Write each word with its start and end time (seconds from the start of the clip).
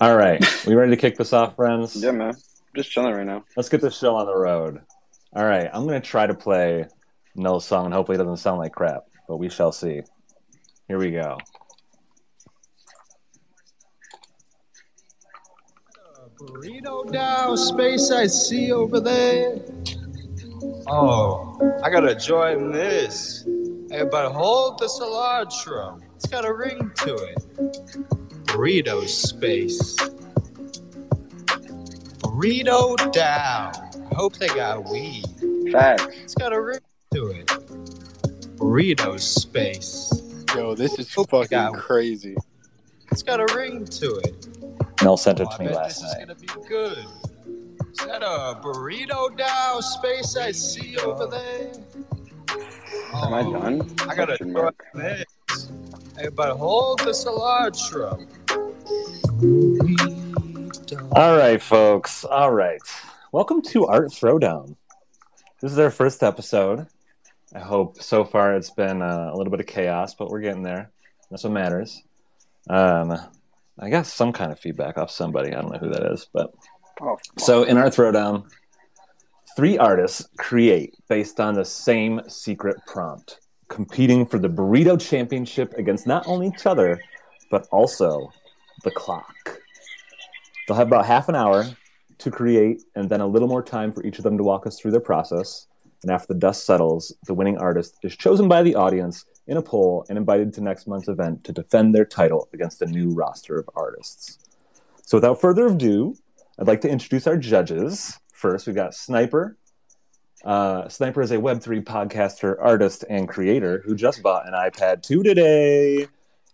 All 0.00 0.16
right, 0.16 0.42
we 0.66 0.74
ready 0.74 0.92
to 0.92 0.96
kick 0.96 1.18
this 1.18 1.34
off, 1.34 1.56
friends? 1.56 1.94
Yeah, 1.94 2.12
man. 2.12 2.32
Just 2.74 2.90
chilling 2.90 3.12
right 3.12 3.26
now. 3.26 3.44
Let's 3.54 3.68
get 3.68 3.82
this 3.82 3.98
show 3.98 4.16
on 4.16 4.24
the 4.24 4.34
road. 4.34 4.80
All 5.34 5.44
right, 5.44 5.68
I'm 5.70 5.84
gonna 5.86 6.00
try 6.00 6.26
to 6.26 6.32
play 6.32 6.86
Noel's 7.34 7.66
song, 7.66 7.84
and 7.84 7.92
hopefully 7.92 8.16
it 8.16 8.18
doesn't 8.18 8.38
sound 8.38 8.60
like 8.60 8.72
crap, 8.72 9.02
but 9.28 9.36
we 9.36 9.50
shall 9.50 9.72
see. 9.72 10.00
Here 10.88 10.98
we 10.98 11.10
go. 11.10 11.36
Burrito 16.38 17.04
DAO 17.12 17.58
space 17.58 18.10
I 18.10 18.26
see 18.26 18.72
over 18.72 19.00
there. 19.00 19.58
Oh, 20.86 21.78
I 21.84 21.90
gotta 21.90 22.14
join 22.14 22.72
this. 22.72 23.44
Hey, 23.90 24.04
but 24.10 24.32
hold 24.32 24.78
the 24.78 24.86
cilantro. 24.86 26.00
It's 26.16 26.26
got 26.26 26.46
a 26.46 26.54
ring 26.54 26.90
to 27.04 27.16
it. 27.16 28.19
Burrito 28.50 29.06
space. 29.08 29.94
Burrito 32.20 32.96
DAO. 33.12 34.10
I 34.10 34.14
hope 34.14 34.34
they 34.36 34.48
got 34.48 34.84
weed. 34.90 35.24
Facts. 35.70 36.06
It's 36.24 36.34
got 36.34 36.52
a 36.52 36.60
ring 36.60 36.80
to 37.14 37.28
it. 37.28 37.46
Burrito 38.56 39.18
space. 39.20 40.10
Yo, 40.54 40.74
this 40.74 40.98
is 40.98 41.16
my 41.16 41.24
fucking 41.24 41.46
God. 41.48 41.74
crazy. 41.74 42.36
It's 43.12 43.22
got 43.22 43.40
a 43.40 43.54
ring 43.56 43.84
to 43.84 44.16
it. 44.16 44.48
Mel 45.02 45.16
sent 45.16 45.40
it 45.40 45.46
Oh, 45.48 45.50
I 45.52 45.56
to 45.56 45.62
me 45.62 45.68
bet 45.68 45.76
last 45.76 46.00
this 46.00 46.10
is 46.10 46.14
night. 46.16 46.26
gonna 46.26 46.34
be 46.34 46.68
good. 46.68 46.98
Is 47.92 48.06
that 48.06 48.22
a 48.22 48.60
burrito 48.60 49.36
DAO 49.38 49.80
space 49.80 50.36
I 50.36 50.50
see 50.50 50.96
over 50.98 51.26
there? 51.26 51.72
Am 53.14 53.32
I 53.34 53.40
Oh, 53.42 53.52
done? 53.52 53.96
I 54.08 54.14
gotta 54.14 54.36
Question 55.50 55.90
try 55.90 55.90
mark. 55.90 56.02
this. 56.04 56.16
Hey, 56.18 56.28
but 56.28 56.56
hold 56.56 57.00
the 57.00 57.10
cilantro. 57.10 58.26
All 61.12 61.36
right, 61.36 61.60
folks. 61.62 62.24
All 62.24 62.52
right. 62.52 62.80
Welcome 63.32 63.62
to 63.62 63.86
Art 63.86 64.08
Throwdown. 64.10 64.76
This 65.60 65.72
is 65.72 65.78
our 65.78 65.90
first 65.90 66.22
episode. 66.22 66.86
I 67.54 67.58
hope 67.58 68.00
so 68.02 68.24
far 68.24 68.54
it's 68.54 68.70
been 68.70 69.02
uh, 69.02 69.30
a 69.32 69.36
little 69.36 69.50
bit 69.50 69.60
of 69.60 69.66
chaos, 69.66 70.14
but 70.14 70.30
we're 70.30 70.40
getting 70.40 70.62
there. 70.62 70.90
That's 71.30 71.44
what 71.44 71.52
matters. 71.52 72.02
Um, 72.68 73.16
I 73.78 73.90
got 73.90 74.06
some 74.06 74.32
kind 74.32 74.52
of 74.52 74.58
feedback 74.60 74.98
off 74.98 75.10
somebody. 75.10 75.52
I 75.52 75.60
don't 75.60 75.72
know 75.72 75.78
who 75.78 75.90
that 75.90 76.12
is, 76.12 76.26
but 76.32 76.52
Oh, 77.02 77.16
so 77.38 77.62
in 77.62 77.78
Art 77.78 77.94
Throwdown, 77.94 78.44
three 79.56 79.78
artists 79.78 80.28
create 80.38 80.94
based 81.08 81.40
on 81.40 81.54
the 81.54 81.64
same 81.64 82.20
secret 82.28 82.76
prompt, 82.86 83.40
competing 83.70 84.26
for 84.26 84.38
the 84.38 84.48
Burrito 84.48 85.00
Championship 85.00 85.72
against 85.78 86.06
not 86.06 86.26
only 86.26 86.48
each 86.48 86.66
other, 86.66 87.00
but 87.50 87.66
also 87.70 88.30
the 88.84 88.90
clock. 88.90 89.58
They'll 90.66 90.76
have 90.76 90.88
about 90.88 91.06
half 91.06 91.30
an 91.30 91.36
hour 91.36 91.64
to 92.18 92.30
create, 92.30 92.82
and 92.94 93.08
then 93.08 93.22
a 93.22 93.26
little 93.26 93.48
more 93.48 93.62
time 93.62 93.92
for 93.92 94.04
each 94.04 94.18
of 94.18 94.24
them 94.24 94.36
to 94.36 94.44
walk 94.44 94.66
us 94.66 94.78
through 94.78 94.90
their 94.90 95.00
process. 95.00 95.66
And 96.02 96.10
after 96.10 96.34
the 96.34 96.38
dust 96.38 96.66
settles, 96.66 97.14
the 97.26 97.34
winning 97.34 97.58
artist 97.58 97.96
is 98.02 98.16
chosen 98.16 98.48
by 98.48 98.62
the 98.62 98.74
audience 98.74 99.24
in 99.46 99.56
a 99.56 99.62
poll 99.62 100.04
and 100.08 100.18
invited 100.18 100.52
to 100.54 100.60
next 100.60 100.86
month's 100.86 101.08
event 101.08 101.44
to 101.44 101.52
defend 101.52 101.94
their 101.94 102.04
title 102.04 102.48
against 102.52 102.82
a 102.82 102.86
new 102.86 103.10
roster 103.10 103.58
of 103.58 103.68
artists. 103.74 104.38
So, 105.06 105.16
without 105.16 105.40
further 105.40 105.66
ado, 105.66 106.14
I'd 106.58 106.66
like 106.66 106.80
to 106.82 106.90
introduce 106.90 107.26
our 107.26 107.36
judges. 107.36 108.18
First, 108.32 108.66
we've 108.66 108.76
got 108.76 108.94
Sniper. 108.94 109.56
Uh, 110.44 110.88
Sniper 110.88 111.20
is 111.20 111.30
a 111.30 111.36
Web3 111.36 111.82
podcaster, 111.84 112.56
artist, 112.60 113.04
and 113.10 113.28
creator 113.28 113.82
who 113.84 113.94
just 113.94 114.22
bought 114.22 114.46
an 114.46 114.54
iPad 114.54 115.02
2 115.02 115.22
today. 115.22 116.06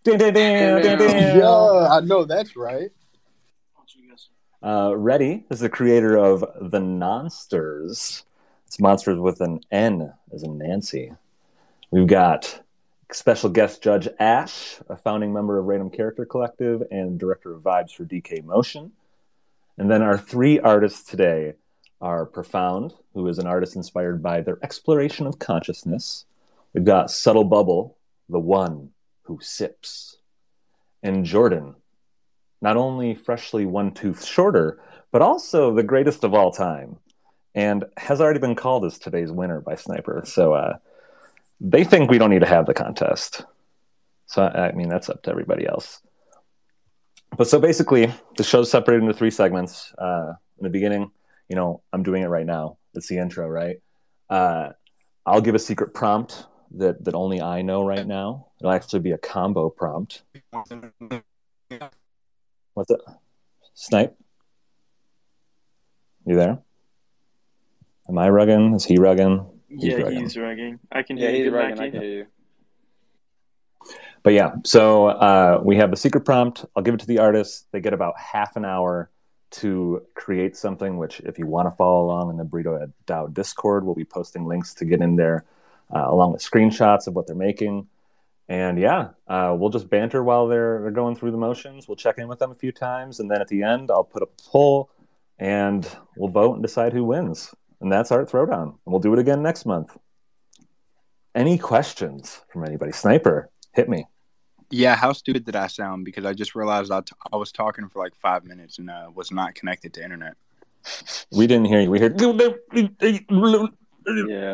Ding, 0.02 0.18
ding, 0.18 0.34
ding, 0.34 0.82
ding, 0.82 0.98
ding. 0.98 1.36
Yeah, 1.38 1.88
I 1.90 2.00
know 2.00 2.24
that's 2.24 2.56
right. 2.56 2.90
Uh, 4.62 4.92
Reddy 4.96 5.44
is 5.50 5.60
the 5.60 5.68
creator 5.68 6.16
of 6.16 6.40
The 6.60 6.80
Nonsters. 6.80 8.24
It's 8.66 8.80
monsters 8.80 9.18
with 9.18 9.40
an 9.40 9.60
N 9.70 10.12
as 10.32 10.42
in 10.42 10.58
Nancy. 10.58 11.12
We've 11.92 12.08
got 12.08 12.62
special 13.12 13.50
guest 13.50 13.82
judge 13.82 14.08
Ash, 14.18 14.80
a 14.88 14.96
founding 14.96 15.32
member 15.32 15.58
of 15.58 15.66
Random 15.66 15.90
Character 15.90 16.24
Collective 16.24 16.82
and 16.90 17.18
director 17.20 17.54
of 17.54 17.62
Vibes 17.62 17.92
for 17.92 18.04
DK 18.04 18.44
Motion. 18.44 18.90
And 19.78 19.88
then 19.88 20.02
our 20.02 20.18
three 20.18 20.58
artists 20.58 21.08
today 21.08 21.54
are 22.00 22.26
Profound, 22.26 22.92
who 23.14 23.26
is 23.28 23.38
an 23.38 23.46
artist 23.46 23.76
inspired 23.76 24.22
by 24.22 24.40
their 24.40 24.58
exploration 24.62 25.26
of 25.26 25.38
consciousness. 25.38 26.24
We've 26.72 26.84
got 26.84 27.10
Subtle 27.10 27.44
Bubble, 27.44 27.96
the 28.28 28.38
one 28.38 28.90
who 29.22 29.38
sips. 29.40 30.18
And 31.02 31.24
Jordan, 31.24 31.74
not 32.60 32.76
only 32.76 33.14
freshly 33.14 33.66
one 33.66 33.92
tooth 33.92 34.24
shorter, 34.24 34.80
but 35.12 35.22
also 35.22 35.74
the 35.74 35.82
greatest 35.82 36.24
of 36.24 36.34
all 36.34 36.50
time, 36.50 36.96
and 37.54 37.84
has 37.96 38.20
already 38.20 38.40
been 38.40 38.54
called 38.54 38.84
as 38.84 38.98
today's 38.98 39.32
winner 39.32 39.60
by 39.60 39.74
Sniper. 39.74 40.22
So 40.26 40.52
uh, 40.52 40.78
they 41.60 41.84
think 41.84 42.10
we 42.10 42.18
don't 42.18 42.30
need 42.30 42.40
to 42.40 42.46
have 42.46 42.66
the 42.66 42.74
contest. 42.74 43.44
So 44.26 44.42
I 44.42 44.72
mean, 44.72 44.88
that's 44.88 45.08
up 45.08 45.22
to 45.22 45.30
everybody 45.30 45.66
else. 45.66 46.00
But 47.36 47.48
so 47.48 47.58
basically, 47.58 48.12
the 48.36 48.44
show's 48.44 48.70
separated 48.70 49.02
into 49.02 49.14
three 49.14 49.30
segments. 49.30 49.92
Uh, 49.96 50.34
in 50.58 50.64
the 50.64 50.70
beginning, 50.70 51.10
you 51.48 51.56
know, 51.56 51.82
I'm 51.92 52.02
doing 52.02 52.22
it 52.22 52.28
right 52.28 52.46
now. 52.46 52.78
It's 52.94 53.08
the 53.08 53.18
intro, 53.18 53.48
right? 53.48 53.76
Uh, 54.28 54.70
I'll 55.24 55.40
give 55.40 55.54
a 55.54 55.58
secret 55.58 55.94
prompt 55.94 56.46
that 56.76 57.04
that 57.04 57.14
only 57.14 57.40
I 57.40 57.62
know 57.62 57.84
right 57.84 58.06
now. 58.06 58.48
It'll 58.60 58.72
actually 58.72 59.00
be 59.00 59.12
a 59.12 59.18
combo 59.18 59.70
prompt. 59.70 60.22
What's 62.74 62.90
it? 62.90 63.00
Snipe? 63.74 64.16
You 66.24 66.36
there? 66.36 66.58
Am 68.08 68.18
I 68.18 68.28
rugging? 68.28 68.74
Is 68.74 68.84
he 68.84 68.96
rugging? 68.96 69.46
He's 69.68 69.84
yeah, 69.84 69.98
rugging. 69.98 70.20
he's 70.20 70.36
rugging. 70.36 70.78
I 70.90 71.02
can 71.02 71.16
Yeah, 71.16 71.28
hear 71.28 71.30
he's 71.30 71.44
you, 71.44 71.50
good, 71.50 71.56
right. 71.56 71.80
I 71.80 71.90
can 71.90 72.00
hear 72.00 72.10
you. 72.10 72.26
But 74.22 74.32
yeah, 74.32 74.54
so 74.64 75.06
uh, 75.06 75.60
we 75.62 75.76
have 75.76 75.90
the 75.90 75.96
secret 75.96 76.24
prompt. 76.24 76.64
I'll 76.74 76.82
give 76.82 76.94
it 76.94 77.00
to 77.00 77.06
the 77.06 77.18
artist. 77.20 77.66
They 77.70 77.80
get 77.80 77.92
about 77.92 78.14
half 78.18 78.56
an 78.56 78.64
hour 78.64 79.10
to 79.50 80.02
create 80.14 80.56
something, 80.56 80.98
which, 80.98 81.20
if 81.20 81.38
you 81.38 81.46
want 81.46 81.66
to 81.66 81.76
follow 81.76 82.04
along 82.04 82.30
in 82.30 82.36
the 82.36 82.44
Burrito 82.44 82.92
DAO 83.06 83.32
Discord, 83.32 83.84
we'll 83.84 83.94
be 83.94 84.04
posting 84.04 84.46
links 84.46 84.74
to 84.74 84.84
get 84.84 85.00
in 85.00 85.16
there 85.16 85.44
uh, 85.94 86.06
along 86.08 86.32
with 86.32 86.42
screenshots 86.42 87.06
of 87.06 87.14
what 87.14 87.26
they're 87.26 87.36
making. 87.36 87.86
And 88.48 88.78
yeah, 88.78 89.08
uh, 89.26 89.56
we'll 89.58 89.70
just 89.70 89.90
banter 89.90 90.22
while 90.22 90.46
they're, 90.46 90.80
they're 90.82 90.90
going 90.90 91.16
through 91.16 91.32
the 91.32 91.36
motions. 91.36 91.88
We'll 91.88 91.96
check 91.96 92.18
in 92.18 92.28
with 92.28 92.38
them 92.38 92.50
a 92.50 92.54
few 92.54 92.72
times. 92.72 93.18
And 93.18 93.30
then 93.30 93.40
at 93.40 93.48
the 93.48 93.62
end, 93.62 93.90
I'll 93.90 94.04
put 94.04 94.22
a 94.22 94.28
poll 94.50 94.90
and 95.38 95.88
we'll 96.16 96.30
vote 96.30 96.54
and 96.54 96.62
decide 96.62 96.92
who 96.92 97.04
wins. 97.04 97.54
And 97.80 97.90
that's 97.90 98.12
Art 98.12 98.30
Throwdown. 98.30 98.62
And 98.62 98.78
we'll 98.86 99.00
do 99.00 99.12
it 99.12 99.18
again 99.18 99.42
next 99.42 99.66
month. 99.66 99.96
Any 101.34 101.58
questions 101.58 102.40
from 102.52 102.64
anybody? 102.64 102.92
Sniper, 102.92 103.50
hit 103.74 103.88
me. 103.88 104.06
Yeah, 104.70 104.96
how 104.96 105.12
stupid 105.12 105.44
did 105.44 105.56
I 105.56 105.68
sound? 105.68 106.04
Because 106.04 106.24
I 106.24 106.32
just 106.32 106.54
realized 106.54 106.90
I, 106.90 107.00
t- 107.00 107.12
I 107.32 107.36
was 107.36 107.52
talking 107.52 107.88
for 107.88 108.02
like 108.02 108.14
five 108.16 108.44
minutes 108.44 108.78
and 108.78 108.90
uh, 108.90 109.10
was 109.14 109.30
not 109.30 109.54
connected 109.54 109.94
to 109.94 110.02
internet. 110.02 110.34
We 111.32 111.46
didn't 111.46 111.66
hear 111.66 111.80
you. 111.80 111.90
We 111.90 112.00
heard. 112.00 112.20
Yeah, 112.20 112.32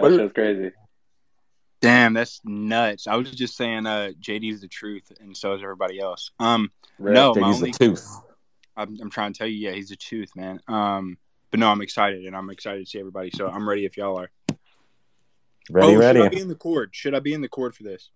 that 0.00 0.16
shit's 0.18 0.32
crazy. 0.32 0.72
Damn, 1.80 2.14
that's 2.14 2.40
nuts. 2.44 3.06
I 3.06 3.16
was 3.16 3.30
just 3.32 3.56
saying, 3.56 3.86
uh, 3.86 4.12
JD's 4.20 4.60
the 4.60 4.68
truth, 4.68 5.12
and 5.20 5.36
so 5.36 5.54
is 5.54 5.62
everybody 5.62 5.98
else. 5.98 6.30
Um, 6.38 6.70
Rip. 6.98 7.14
No, 7.14 7.34
my 7.34 7.48
JD's 7.48 7.56
only- 7.56 7.70
the 7.72 7.78
tooth. 7.78 8.08
I'm, 8.76 8.96
I'm 9.02 9.10
trying 9.10 9.34
to 9.34 9.38
tell 9.38 9.46
you, 9.46 9.68
yeah, 9.68 9.72
he's 9.72 9.90
the 9.90 9.96
truth, 9.96 10.30
man. 10.34 10.58
Um, 10.68 11.18
but 11.50 11.60
no, 11.60 11.70
I'm 11.70 11.82
excited, 11.82 12.24
and 12.24 12.34
I'm 12.34 12.48
excited 12.48 12.84
to 12.84 12.90
see 12.90 12.98
everybody. 12.98 13.30
So 13.34 13.48
I'm 13.48 13.68
ready 13.68 13.84
if 13.84 13.98
y'all 13.98 14.18
are. 14.18 14.30
Ready, 15.70 15.94
oh, 15.94 15.98
ready. 15.98 16.20
Should 16.20 16.26
I 16.26 16.28
be 16.30 16.40
in 16.40 16.48
the 16.48 16.54
cord? 16.54 16.90
Should 16.92 17.14
I 17.14 17.20
be 17.20 17.34
in 17.34 17.42
the 17.42 17.48
cord 17.48 17.74
for 17.74 17.82
this? 17.82 18.10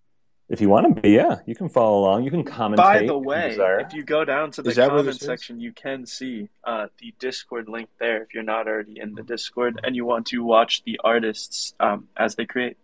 If 0.49 0.61
you 0.61 0.69
want 0.69 0.95
to 0.95 1.01
be, 1.01 1.09
yeah, 1.09 1.39
you 1.45 1.55
can 1.55 1.67
follow 1.67 1.99
along. 1.99 2.23
You 2.23 2.31
can 2.31 2.45
comment. 2.45 2.77
By 2.77 2.99
if 2.99 3.07
the 3.07 3.17
way, 3.17 3.49
desire. 3.49 3.81
if 3.81 3.93
you 3.93 4.03
go 4.03 4.23
down 4.23 4.51
to 4.51 4.61
the 4.61 4.73
comment 4.73 5.19
section, 5.19 5.59
you 5.59 5.73
can 5.73 6.05
see 6.05 6.47
uh, 6.63 6.87
the 6.99 7.13
Discord 7.19 7.67
link 7.67 7.89
there 7.99 8.23
if 8.23 8.33
you're 8.33 8.43
not 8.43 8.65
already 8.65 8.97
in 8.97 9.13
the 9.13 9.23
Discord 9.23 9.81
and 9.83 9.93
you 9.93 10.05
want 10.05 10.27
to 10.27 10.39
watch 10.43 10.83
the 10.85 11.01
artists 11.03 11.73
um, 11.81 12.07
as 12.15 12.35
they 12.35 12.45
create. 12.45 12.77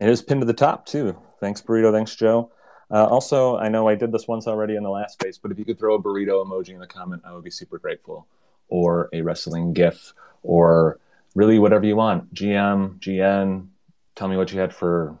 It 0.00 0.08
is 0.10 0.20
pinned 0.20 0.42
to 0.42 0.46
the 0.46 0.52
top 0.52 0.84
too. 0.84 1.18
Thanks, 1.40 1.62
burrito. 1.62 1.92
Thanks, 1.92 2.14
Joe. 2.14 2.52
Uh, 2.90 3.06
also, 3.06 3.56
I 3.56 3.68
know 3.68 3.88
I 3.88 3.94
did 3.94 4.12
this 4.12 4.28
once 4.28 4.46
already 4.46 4.76
in 4.76 4.82
the 4.82 4.90
last 4.90 5.14
space, 5.14 5.38
but 5.38 5.50
if 5.50 5.58
you 5.58 5.64
could 5.64 5.78
throw 5.78 5.94
a 5.94 6.02
burrito 6.02 6.44
emoji 6.44 6.70
in 6.70 6.78
the 6.78 6.86
comment, 6.86 7.22
I 7.24 7.32
would 7.32 7.44
be 7.44 7.50
super 7.50 7.78
grateful. 7.78 8.26
Or 8.68 9.08
a 9.14 9.22
wrestling 9.22 9.72
GIF, 9.72 10.12
or 10.42 11.00
really 11.34 11.58
whatever 11.58 11.86
you 11.86 11.96
want. 11.96 12.34
GM, 12.34 12.98
GN. 12.98 13.68
Tell 14.14 14.28
me 14.28 14.36
what 14.36 14.52
you 14.52 14.60
had 14.60 14.74
for 14.74 15.18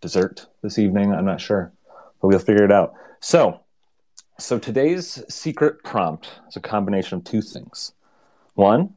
dessert 0.00 0.46
this 0.62 0.78
evening. 0.78 1.12
I'm 1.12 1.24
not 1.24 1.40
sure, 1.40 1.72
but 2.20 2.28
we'll 2.28 2.38
figure 2.38 2.64
it 2.64 2.72
out. 2.72 2.94
So, 3.20 3.60
so 4.38 4.58
today's 4.58 5.22
secret 5.28 5.82
prompt 5.82 6.30
is 6.48 6.56
a 6.56 6.60
combination 6.60 7.18
of 7.18 7.24
two 7.24 7.42
things. 7.42 7.92
One, 8.54 8.94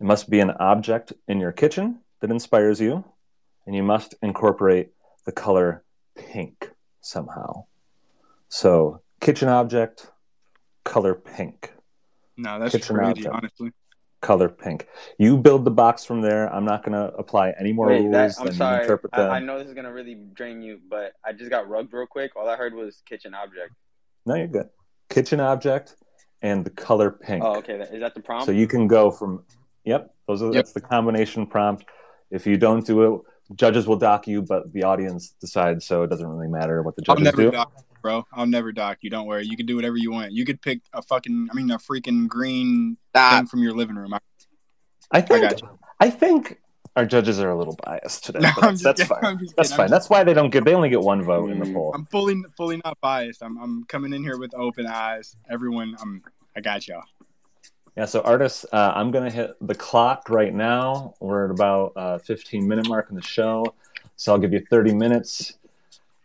it 0.00 0.04
must 0.04 0.30
be 0.30 0.40
an 0.40 0.50
object 0.52 1.12
in 1.26 1.40
your 1.40 1.52
kitchen 1.52 2.00
that 2.20 2.30
inspires 2.30 2.80
you, 2.80 3.04
and 3.66 3.74
you 3.74 3.82
must 3.82 4.14
incorporate 4.22 4.90
the 5.24 5.32
color 5.32 5.84
pink 6.16 6.70
somehow. 7.00 7.64
So, 8.48 9.02
kitchen 9.20 9.48
object 9.48 10.10
color 10.84 11.14
pink. 11.14 11.72
No, 12.36 12.58
that's 12.58 12.72
Kitchen 12.72 12.96
crazy. 12.96 13.10
object. 13.26 13.34
Honestly, 13.34 13.72
Color 14.20 14.48
pink. 14.48 14.88
You 15.18 15.36
build 15.38 15.64
the 15.64 15.70
box 15.70 16.04
from 16.04 16.22
there. 16.22 16.52
I'm 16.52 16.64
not 16.64 16.82
going 16.84 16.92
to 16.92 17.14
apply 17.16 17.54
any 17.60 17.72
more 17.72 17.86
Wait, 17.86 18.00
rules 18.00 18.12
that, 18.12 18.34
I'm 18.40 18.52
sorry. 18.52 18.82
interpret 18.82 19.12
I, 19.14 19.22
them. 19.22 19.30
I 19.30 19.38
know 19.38 19.58
this 19.60 19.68
is 19.68 19.74
gonna 19.74 19.92
really 19.92 20.16
drain 20.34 20.60
you, 20.60 20.80
but 20.90 21.12
I 21.24 21.32
just 21.32 21.50
got 21.50 21.68
rugged 21.68 21.92
real 21.92 22.06
quick. 22.06 22.34
All 22.34 22.48
I 22.48 22.56
heard 22.56 22.74
was 22.74 23.00
kitchen 23.08 23.32
object. 23.32 23.74
No, 24.26 24.34
you're 24.34 24.48
good. 24.48 24.68
Kitchen 25.08 25.38
object 25.38 25.94
and 26.42 26.64
the 26.64 26.70
color 26.70 27.12
pink. 27.12 27.44
Oh, 27.44 27.58
okay. 27.58 27.74
Is 27.74 28.00
that 28.00 28.14
the 28.14 28.20
prompt? 28.20 28.46
So 28.46 28.52
you 28.52 28.66
can 28.66 28.88
go 28.88 29.10
from, 29.12 29.44
yep, 29.84 30.12
those 30.26 30.42
are 30.42 30.46
Yep. 30.46 30.54
that's 30.54 30.72
the 30.72 30.80
combination 30.80 31.46
prompt. 31.46 31.84
If 32.32 32.44
you 32.46 32.56
don't 32.56 32.84
do 32.84 33.14
it, 33.14 33.20
judges 33.54 33.86
will 33.86 33.96
dock 33.96 34.26
you, 34.26 34.42
but 34.42 34.72
the 34.72 34.82
audience 34.82 35.30
decides, 35.40 35.86
so 35.86 36.02
it 36.02 36.10
doesn't 36.10 36.26
really 36.26 36.48
matter 36.48 36.82
what 36.82 36.96
the 36.96 37.04
I'll 37.08 37.14
judges 37.14 37.24
never 37.36 37.42
do. 37.42 37.50
dock, 37.52 37.72
you, 37.76 37.87
bro. 38.02 38.24
I'll 38.32 38.46
never 38.46 38.72
dock 38.72 38.98
you. 39.02 39.10
Don't 39.10 39.26
worry. 39.26 39.46
You 39.46 39.56
can 39.56 39.66
do 39.66 39.76
whatever 39.76 39.96
you 39.96 40.10
want. 40.10 40.32
You 40.32 40.44
could 40.44 40.60
pick 40.62 40.80
a 40.92 41.02
fucking, 41.02 41.48
I 41.50 41.54
mean, 41.54 41.70
a 41.70 41.78
freaking 41.78 42.28
green 42.28 42.96
Ah, 43.14 43.38
thing 43.38 43.46
from 43.46 43.62
your 43.62 43.72
living 43.74 43.96
room. 43.96 44.14
I, 44.14 44.18
I 45.10 45.18
I 45.18 45.20
think 45.20 45.42
got 45.42 45.62
you. 45.62 45.78
I 46.00 46.10
think 46.10 46.60
our 46.96 47.06
judges 47.06 47.40
are 47.40 47.50
a 47.50 47.56
little 47.56 47.76
biased 47.84 48.24
today. 48.24 48.40
No, 48.42 48.50
that's, 48.60 48.82
that's 48.82 49.02
kidding. 49.02 49.06
fine. 49.22 49.38
That's 49.56 49.68
kidding. 49.70 49.76
fine. 49.76 49.90
That's 49.90 50.10
why 50.10 50.24
they 50.24 50.34
don't 50.34 50.50
get. 50.50 50.64
They 50.64 50.74
only 50.74 50.88
get 50.90 51.00
one 51.00 51.22
vote 51.22 51.50
in 51.50 51.58
the 51.58 51.64
Mm. 51.66 51.74
poll. 51.74 51.92
I'm 51.94 52.06
fully, 52.06 52.42
fully 52.56 52.80
not 52.84 52.98
biased. 53.00 53.42
I'm, 53.42 53.58
I'm 53.58 53.84
coming 53.84 54.12
in 54.12 54.22
here 54.22 54.38
with 54.38 54.54
open 54.54 54.86
eyes. 54.86 55.36
Everyone, 55.50 55.96
I'm, 56.00 56.22
I 56.56 56.60
got 56.60 56.86
y'all. 56.88 57.02
Yeah. 57.96 58.04
So 58.04 58.20
artists, 58.20 58.64
uh, 58.72 58.92
I'm 58.94 59.10
gonna 59.10 59.30
hit 59.30 59.50
the 59.60 59.74
clock 59.74 60.28
right 60.30 60.54
now. 60.54 61.14
We're 61.20 61.46
at 61.46 61.50
about 61.50 61.92
uh, 61.96 62.18
15 62.18 62.66
minute 62.66 62.88
mark 62.88 63.08
in 63.10 63.16
the 63.16 63.22
show, 63.22 63.74
so 64.16 64.32
I'll 64.32 64.38
give 64.38 64.52
you 64.52 64.64
30 64.70 64.94
minutes 64.94 65.57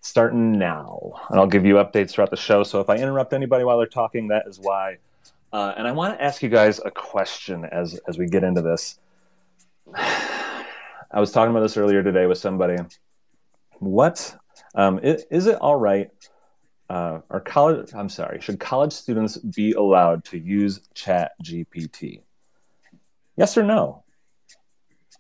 starting 0.04 0.52
now, 0.52 1.14
and 1.30 1.40
I'll 1.40 1.48
give 1.48 1.66
you 1.66 1.76
updates 1.76 2.12
throughout 2.12 2.30
the 2.30 2.38
show. 2.38 2.64
So 2.64 2.80
if 2.82 2.90
I 2.90 2.98
interrupt 2.98 3.34
anybody 3.34 3.64
while 3.64 3.78
they're 3.78 3.88
talking, 3.88 4.28
that 4.28 4.44
is 4.48 4.60
why. 4.60 4.98
Uh, 5.52 5.74
and 5.78 5.88
I 5.88 5.92
want 5.94 6.18
to 6.18 6.24
ask 6.24 6.44
you 6.44 6.50
guys 6.50 6.80
a 6.84 6.92
question 6.92 7.66
as 7.66 8.00
as 8.08 8.18
we 8.18 8.28
get 8.28 8.44
into 8.44 8.62
this. 8.62 9.00
I 9.96 11.20
was 11.20 11.32
talking 11.32 11.52
about 11.52 11.62
this 11.62 11.78
earlier 11.78 12.04
today 12.04 12.26
with 12.26 12.38
somebody. 12.38 12.76
What 13.80 14.36
um, 14.76 15.00
i- 15.04 15.20
is 15.32 15.48
it 15.48 15.56
all 15.56 15.76
right? 15.76 16.10
Uh, 16.90 17.22
are 17.30 17.40
college? 17.40 17.94
I'm 17.94 18.10
sorry. 18.10 18.42
Should 18.42 18.60
college 18.60 18.94
students 18.94 19.38
be 19.38 19.72
allowed 19.72 20.26
to 20.26 20.38
use 20.38 20.82
Chat 20.94 21.32
GPT? 21.42 22.22
Yes 23.38 23.58
or 23.58 23.64
no? 23.64 24.04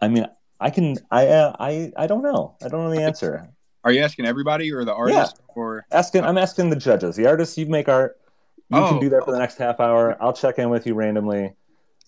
I 0.01 0.07
mean, 0.09 0.27
I 0.59 0.69
can. 0.71 0.97
I 1.09 1.27
uh, 1.27 1.55
I 1.59 1.91
I 1.95 2.07
don't 2.07 2.21
know. 2.21 2.57
I 2.61 2.67
don't 2.67 2.83
know 2.83 2.91
the 2.91 3.01
answer. 3.03 3.52
Are 3.83 3.91
you 3.91 4.01
asking 4.01 4.25
everybody 4.25 4.71
or 4.71 4.85
the 4.85 4.93
artist 4.93 5.41
or? 5.55 5.85
Asking. 5.91 6.23
I'm 6.23 6.37
asking 6.37 6.69
the 6.69 6.75
judges. 6.75 7.15
The 7.15 7.27
artists, 7.27 7.57
you 7.57 7.65
make 7.65 7.89
art. 7.89 8.19
You 8.69 8.77
can 8.79 8.95
Oh, 8.95 8.99
do 9.01 9.09
that 9.09 9.25
for 9.25 9.31
the 9.31 9.39
next 9.39 9.57
half 9.57 9.79
hour. 9.79 10.17
I'll 10.21 10.33
check 10.33 10.57
in 10.57 10.69
with 10.69 10.87
you 10.87 10.93
randomly. 10.93 11.53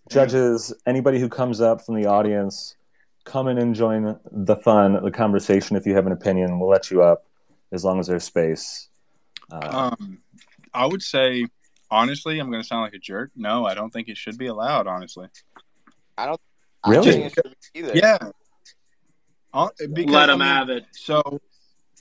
Judges, 0.09 0.73
anybody 0.85 1.19
who 1.19 1.27
comes 1.27 1.59
up 1.61 1.85
from 1.85 1.95
the 1.95 2.05
audience, 2.07 2.75
come 3.23 3.47
in 3.47 3.57
and 3.57 3.75
join 3.75 4.17
the 4.31 4.55
fun, 4.55 5.03
the 5.03 5.11
conversation. 5.11 5.75
If 5.75 5.85
you 5.85 5.95
have 5.95 6.05
an 6.05 6.11
opinion, 6.13 6.59
we'll 6.59 6.69
let 6.69 6.89
you 6.91 7.03
up 7.03 7.25
as 7.71 7.83
long 7.83 7.99
as 7.99 8.07
there's 8.07 8.23
space. 8.23 8.87
Uh, 9.51 9.93
Um, 9.99 10.19
I 10.73 10.85
would 10.85 11.01
say, 11.01 11.45
honestly, 11.91 12.39
I'm 12.39 12.49
going 12.49 12.61
to 12.61 12.67
sound 12.67 12.83
like 12.83 12.93
a 12.93 12.99
jerk. 12.99 13.31
No, 13.35 13.65
I 13.65 13.73
don't 13.73 13.91
think 13.91 14.07
it 14.07 14.17
should 14.17 14.37
be 14.37 14.47
allowed. 14.47 14.87
Honestly, 14.87 15.27
I 16.17 16.25
don't. 16.27 16.41
Really? 16.87 16.99
I 16.99 17.03
don't 17.03 17.13
think 17.13 17.25
it 17.25 17.33
should 17.33 17.55
be 17.73 17.79
either. 17.79 17.91
yeah. 17.95 18.17
Uh, 19.53 19.69
because, 19.93 20.13
Let 20.13 20.29
I 20.29 20.33
him 20.33 20.39
mean, 20.39 20.47
have 20.47 20.69
it. 20.69 20.85
So, 20.91 21.39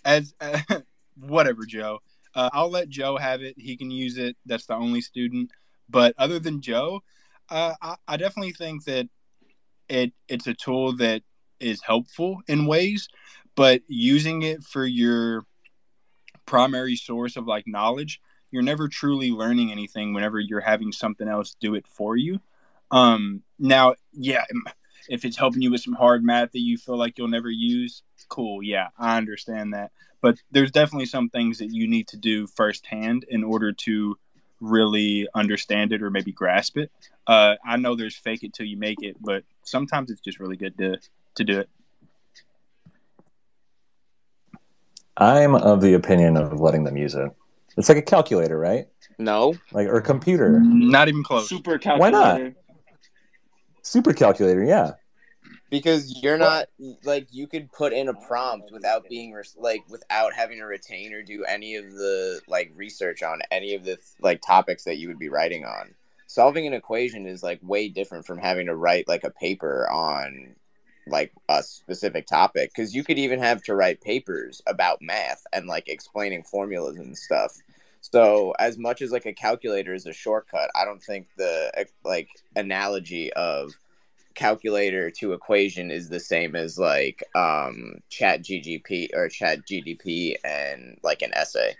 as 0.04 0.34
whatever, 1.16 1.64
Joe. 1.66 2.00
Uh, 2.34 2.50
I'll 2.52 2.70
let 2.70 2.88
Joe 2.88 3.16
have 3.16 3.42
it. 3.42 3.54
He 3.58 3.76
can 3.76 3.90
use 3.90 4.18
it. 4.18 4.36
That's 4.44 4.66
the 4.66 4.74
only 4.74 5.00
student. 5.00 5.50
But 5.88 6.14
other 6.18 6.38
than 6.38 6.60
Joe, 6.60 7.02
uh, 7.48 7.74
I, 7.80 7.96
I 8.08 8.16
definitely 8.16 8.52
think 8.52 8.84
that 8.84 9.08
it 9.88 10.12
it's 10.28 10.46
a 10.46 10.54
tool 10.54 10.96
that 10.96 11.22
is 11.60 11.82
helpful 11.82 12.40
in 12.48 12.66
ways, 12.66 13.08
but 13.54 13.82
using 13.86 14.42
it 14.42 14.62
for 14.62 14.84
your 14.84 15.44
primary 16.46 16.96
source 16.96 17.36
of 17.36 17.46
like 17.46 17.64
knowledge, 17.66 18.20
you're 18.50 18.62
never 18.62 18.88
truly 18.88 19.30
learning 19.30 19.70
anything 19.70 20.12
whenever 20.12 20.40
you're 20.40 20.60
having 20.60 20.92
something 20.92 21.28
else 21.28 21.56
do 21.60 21.74
it 21.74 21.86
for 21.86 22.16
you. 22.16 22.40
Um, 22.90 23.42
now, 23.58 23.94
yeah, 24.12 24.44
if 25.08 25.24
it's 25.24 25.36
helping 25.36 25.62
you 25.62 25.70
with 25.70 25.80
some 25.80 25.94
hard 25.94 26.24
math 26.24 26.52
that 26.52 26.60
you 26.60 26.76
feel 26.76 26.96
like 26.96 27.18
you'll 27.18 27.28
never 27.28 27.50
use, 27.50 28.02
cool. 28.24 28.62
Yeah, 28.62 28.88
I 28.98 29.16
understand 29.16 29.74
that. 29.74 29.90
But 30.20 30.38
there's 30.50 30.70
definitely 30.70 31.06
some 31.06 31.28
things 31.28 31.58
that 31.58 31.70
you 31.70 31.86
need 31.86 32.08
to 32.08 32.16
do 32.16 32.46
firsthand 32.46 33.24
in 33.28 33.44
order 33.44 33.72
to 33.72 34.16
really 34.60 35.28
understand 35.34 35.92
it 35.92 36.02
or 36.02 36.10
maybe 36.10 36.32
grasp 36.32 36.78
it. 36.78 36.90
Uh, 37.26 37.56
I 37.64 37.76
know 37.76 37.94
there's 37.94 38.16
fake 38.16 38.42
it 38.42 38.54
till 38.54 38.66
you 38.66 38.76
make 38.76 39.02
it, 39.02 39.16
but 39.20 39.44
sometimes 39.64 40.10
it's 40.10 40.20
just 40.20 40.40
really 40.40 40.56
good 40.56 40.76
to 40.78 40.98
to 41.36 41.44
do 41.44 41.60
it. 41.60 41.68
I'm 45.16 45.54
of 45.54 45.80
the 45.80 45.94
opinion 45.94 46.36
of 46.36 46.60
letting 46.60 46.84
them 46.84 46.96
use 46.96 47.14
it. 47.14 47.30
It's 47.76 47.88
like 47.88 47.98
a 47.98 48.02
calculator, 48.02 48.58
right? 48.58 48.88
No. 49.18 49.54
Like 49.72 49.88
or 49.88 49.96
a 49.96 50.02
computer, 50.02 50.60
Not 50.60 51.08
even 51.08 51.22
close. 51.22 51.48
Super 51.48 51.78
calculator. 51.78 52.16
Why 52.16 52.38
not? 52.38 52.52
super 53.82 54.12
calculator. 54.12 54.64
Yeah. 54.64 54.92
Because 55.74 56.22
you're 56.22 56.38
not 56.38 56.68
like 57.02 57.26
you 57.32 57.48
could 57.48 57.72
put 57.72 57.92
in 57.92 58.06
a 58.06 58.14
prompt 58.14 58.70
without 58.70 59.08
being 59.08 59.36
like 59.56 59.82
without 59.90 60.32
having 60.32 60.58
to 60.58 60.66
retain 60.66 61.12
or 61.12 61.20
do 61.20 61.44
any 61.44 61.74
of 61.74 61.90
the 61.90 62.40
like 62.46 62.70
research 62.76 63.24
on 63.24 63.40
any 63.50 63.74
of 63.74 63.84
the 63.84 63.98
like 64.20 64.40
topics 64.40 64.84
that 64.84 64.98
you 64.98 65.08
would 65.08 65.18
be 65.18 65.28
writing 65.28 65.64
on. 65.64 65.92
Solving 66.28 66.68
an 66.68 66.74
equation 66.74 67.26
is 67.26 67.42
like 67.42 67.58
way 67.60 67.88
different 67.88 68.24
from 68.24 68.38
having 68.38 68.66
to 68.66 68.76
write 68.76 69.08
like 69.08 69.24
a 69.24 69.30
paper 69.30 69.90
on 69.90 70.54
like 71.08 71.32
a 71.48 71.60
specific 71.60 72.28
topic 72.28 72.70
because 72.72 72.94
you 72.94 73.02
could 73.02 73.18
even 73.18 73.40
have 73.40 73.60
to 73.64 73.74
write 73.74 74.00
papers 74.00 74.62
about 74.68 75.02
math 75.02 75.42
and 75.52 75.66
like 75.66 75.88
explaining 75.88 76.44
formulas 76.44 76.98
and 76.98 77.18
stuff. 77.18 77.52
So 78.00 78.54
as 78.60 78.78
much 78.78 79.02
as 79.02 79.10
like 79.10 79.26
a 79.26 79.32
calculator 79.32 79.92
is 79.92 80.06
a 80.06 80.12
shortcut, 80.12 80.70
I 80.76 80.84
don't 80.84 81.02
think 81.02 81.26
the 81.36 81.86
like 82.04 82.28
analogy 82.54 83.32
of 83.32 83.74
calculator 84.34 85.10
to 85.10 85.32
equation 85.32 85.90
is 85.90 86.08
the 86.08 86.20
same 86.20 86.56
as 86.56 86.78
like 86.78 87.22
um 87.34 87.94
chat 88.10 88.42
ggp 88.42 89.08
or 89.14 89.28
chat 89.28 89.60
gdp 89.70 90.34
and 90.44 90.98
like 91.02 91.22
an 91.22 91.32
essay 91.34 91.75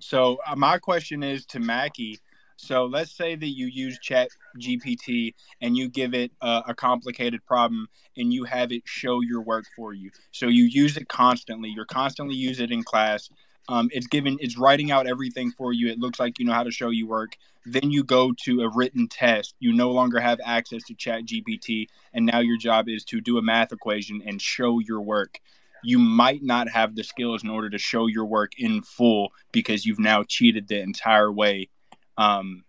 So 0.00 0.38
uh, 0.46 0.56
my 0.56 0.78
question 0.78 1.22
is 1.22 1.46
to 1.46 1.60
Macki. 1.60 2.18
So 2.56 2.84
let's 2.86 3.16
say 3.16 3.34
that 3.34 3.48
you 3.48 3.66
use 3.66 3.98
Chat 3.98 4.28
GPT 4.60 5.34
and 5.60 5.76
you 5.76 5.88
give 5.88 6.14
it 6.14 6.30
uh, 6.40 6.62
a 6.68 6.74
complicated 6.74 7.44
problem 7.44 7.88
and 8.16 8.32
you 8.32 8.44
have 8.44 8.70
it 8.70 8.82
show 8.84 9.20
your 9.20 9.42
work 9.42 9.64
for 9.74 9.94
you. 9.94 10.10
So 10.30 10.46
you 10.46 10.64
use 10.64 10.96
it 10.96 11.08
constantly. 11.08 11.70
You're 11.70 11.86
constantly 11.86 12.36
use 12.36 12.60
it 12.60 12.70
in 12.70 12.84
class. 12.84 13.28
Um, 13.68 13.88
it's 13.92 14.06
given. 14.06 14.38
It's 14.40 14.58
writing 14.58 14.90
out 14.90 15.06
everything 15.06 15.52
for 15.52 15.72
you. 15.72 15.88
It 15.88 15.98
looks 15.98 16.18
like 16.18 16.38
you 16.38 16.44
know 16.44 16.52
how 16.52 16.64
to 16.64 16.70
show 16.70 16.90
you 16.90 17.06
work. 17.06 17.36
Then 17.64 17.90
you 17.90 18.02
go 18.02 18.32
to 18.44 18.62
a 18.62 18.68
written 18.68 19.08
test. 19.08 19.54
You 19.60 19.72
no 19.72 19.90
longer 19.90 20.18
have 20.18 20.40
access 20.44 20.82
to 20.84 20.94
Chat 20.94 21.26
GPT, 21.26 21.86
and 22.12 22.26
now 22.26 22.40
your 22.40 22.58
job 22.58 22.88
is 22.88 23.04
to 23.04 23.20
do 23.20 23.38
a 23.38 23.42
math 23.42 23.72
equation 23.72 24.22
and 24.26 24.40
show 24.40 24.78
your 24.80 25.00
work 25.00 25.40
you 25.84 25.98
might 25.98 26.42
not 26.42 26.68
have 26.68 26.94
the 26.94 27.02
skills 27.02 27.42
in 27.42 27.50
order 27.50 27.68
to 27.68 27.78
show 27.78 28.06
your 28.06 28.24
work 28.24 28.52
in 28.58 28.82
full 28.82 29.32
because 29.50 29.84
you've 29.84 29.98
now 29.98 30.22
cheated 30.22 30.68
the 30.68 30.80
entire 30.80 31.30
way 31.30 31.68
um, 32.16 32.64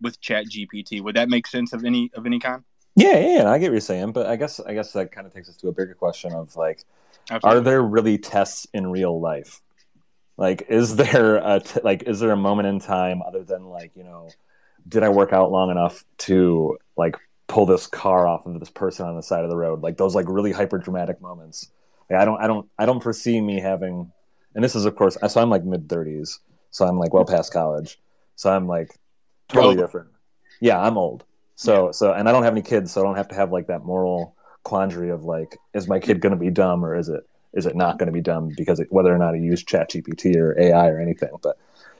with 0.00 0.20
chat 0.20 0.46
gpt 0.46 1.02
would 1.02 1.16
that 1.16 1.28
make 1.28 1.46
sense 1.46 1.72
of 1.72 1.84
any 1.84 2.10
of 2.14 2.26
any 2.26 2.38
kind 2.38 2.64
Yeah, 2.96 3.18
yeah, 3.18 3.38
yeah, 3.38 3.50
I 3.50 3.58
get 3.58 3.66
what 3.66 3.72
you're 3.72 3.80
saying, 3.80 4.12
but 4.12 4.26
I 4.26 4.36
guess 4.36 4.60
I 4.60 4.74
guess 4.74 4.92
that 4.92 5.10
kind 5.10 5.26
of 5.26 5.32
takes 5.32 5.48
us 5.48 5.56
to 5.56 5.68
a 5.68 5.72
bigger 5.72 5.94
question 5.94 6.32
of 6.32 6.54
like, 6.54 6.84
are 7.42 7.60
there 7.60 7.82
really 7.82 8.18
tests 8.18 8.68
in 8.72 8.86
real 8.86 9.20
life? 9.20 9.60
Like, 10.36 10.66
is 10.68 10.96
there 10.96 11.36
a 11.36 11.60
t- 11.60 11.80
like, 11.82 12.04
is 12.04 12.20
there 12.20 12.32
a 12.32 12.36
moment 12.36 12.68
in 12.68 12.80
time 12.80 13.22
other 13.22 13.44
than 13.44 13.66
like, 13.66 13.92
you 13.94 14.04
know, 14.04 14.28
did 14.88 15.02
I 15.02 15.08
work 15.08 15.32
out 15.32 15.50
long 15.50 15.70
enough 15.70 16.04
to 16.18 16.76
like 16.96 17.16
pull 17.46 17.66
this 17.66 17.86
car 17.86 18.26
off 18.26 18.46
of 18.46 18.58
this 18.58 18.70
person 18.70 19.06
on 19.06 19.16
the 19.16 19.22
side 19.22 19.44
of 19.44 19.50
the 19.50 19.56
road? 19.56 19.82
Like 19.82 19.96
those 19.96 20.14
like 20.14 20.26
really 20.28 20.52
hyper 20.52 20.78
dramatic 20.78 21.20
moments. 21.20 21.70
Like, 22.10 22.20
I 22.20 22.24
don't, 22.24 22.40
I 22.40 22.46
don't, 22.46 22.68
I 22.78 22.86
don't 22.86 23.02
foresee 23.02 23.40
me 23.40 23.60
having. 23.60 24.10
And 24.54 24.62
this 24.62 24.74
is 24.74 24.84
of 24.84 24.94
course, 24.94 25.16
so 25.28 25.40
I'm 25.40 25.50
like 25.50 25.64
mid 25.64 25.88
thirties, 25.88 26.38
so 26.70 26.86
I'm 26.86 26.98
like 26.98 27.12
well 27.12 27.24
past 27.24 27.52
college, 27.52 27.98
so 28.36 28.52
I'm 28.52 28.66
like 28.66 28.90
totally 29.48 29.74
different. 29.76 30.10
Yeah, 30.60 30.80
I'm 30.80 30.96
old. 30.96 31.24
So 31.56 31.90
so 31.92 32.12
and 32.12 32.28
I 32.28 32.32
don't 32.32 32.44
have 32.44 32.52
any 32.52 32.62
kids, 32.62 32.92
so 32.92 33.00
I 33.00 33.04
don't 33.04 33.16
have 33.16 33.28
to 33.28 33.34
have 33.34 33.50
like 33.50 33.66
that 33.66 33.84
moral 33.84 34.36
quandary 34.62 35.10
of 35.10 35.24
like, 35.24 35.58
is 35.74 35.88
my 35.88 35.98
kid 35.98 36.20
going 36.20 36.34
to 36.34 36.38
be 36.38 36.50
dumb 36.50 36.84
or 36.84 36.96
is 36.96 37.08
it 37.08 37.24
is 37.54 37.66
it 37.66 37.76
not 37.76 37.98
going 37.98 38.06
to 38.06 38.12
be 38.12 38.20
dumb 38.20 38.52
because 38.56 38.80
it, 38.80 38.92
whether 38.92 39.14
or 39.14 39.18
not 39.18 39.34
he 39.34 39.40
used 39.40 39.68
ChatGPT 39.68 40.36
or 40.36 40.58
AI 40.58 40.88
or 40.88 41.00
anything. 41.00 41.30
But 41.42 41.56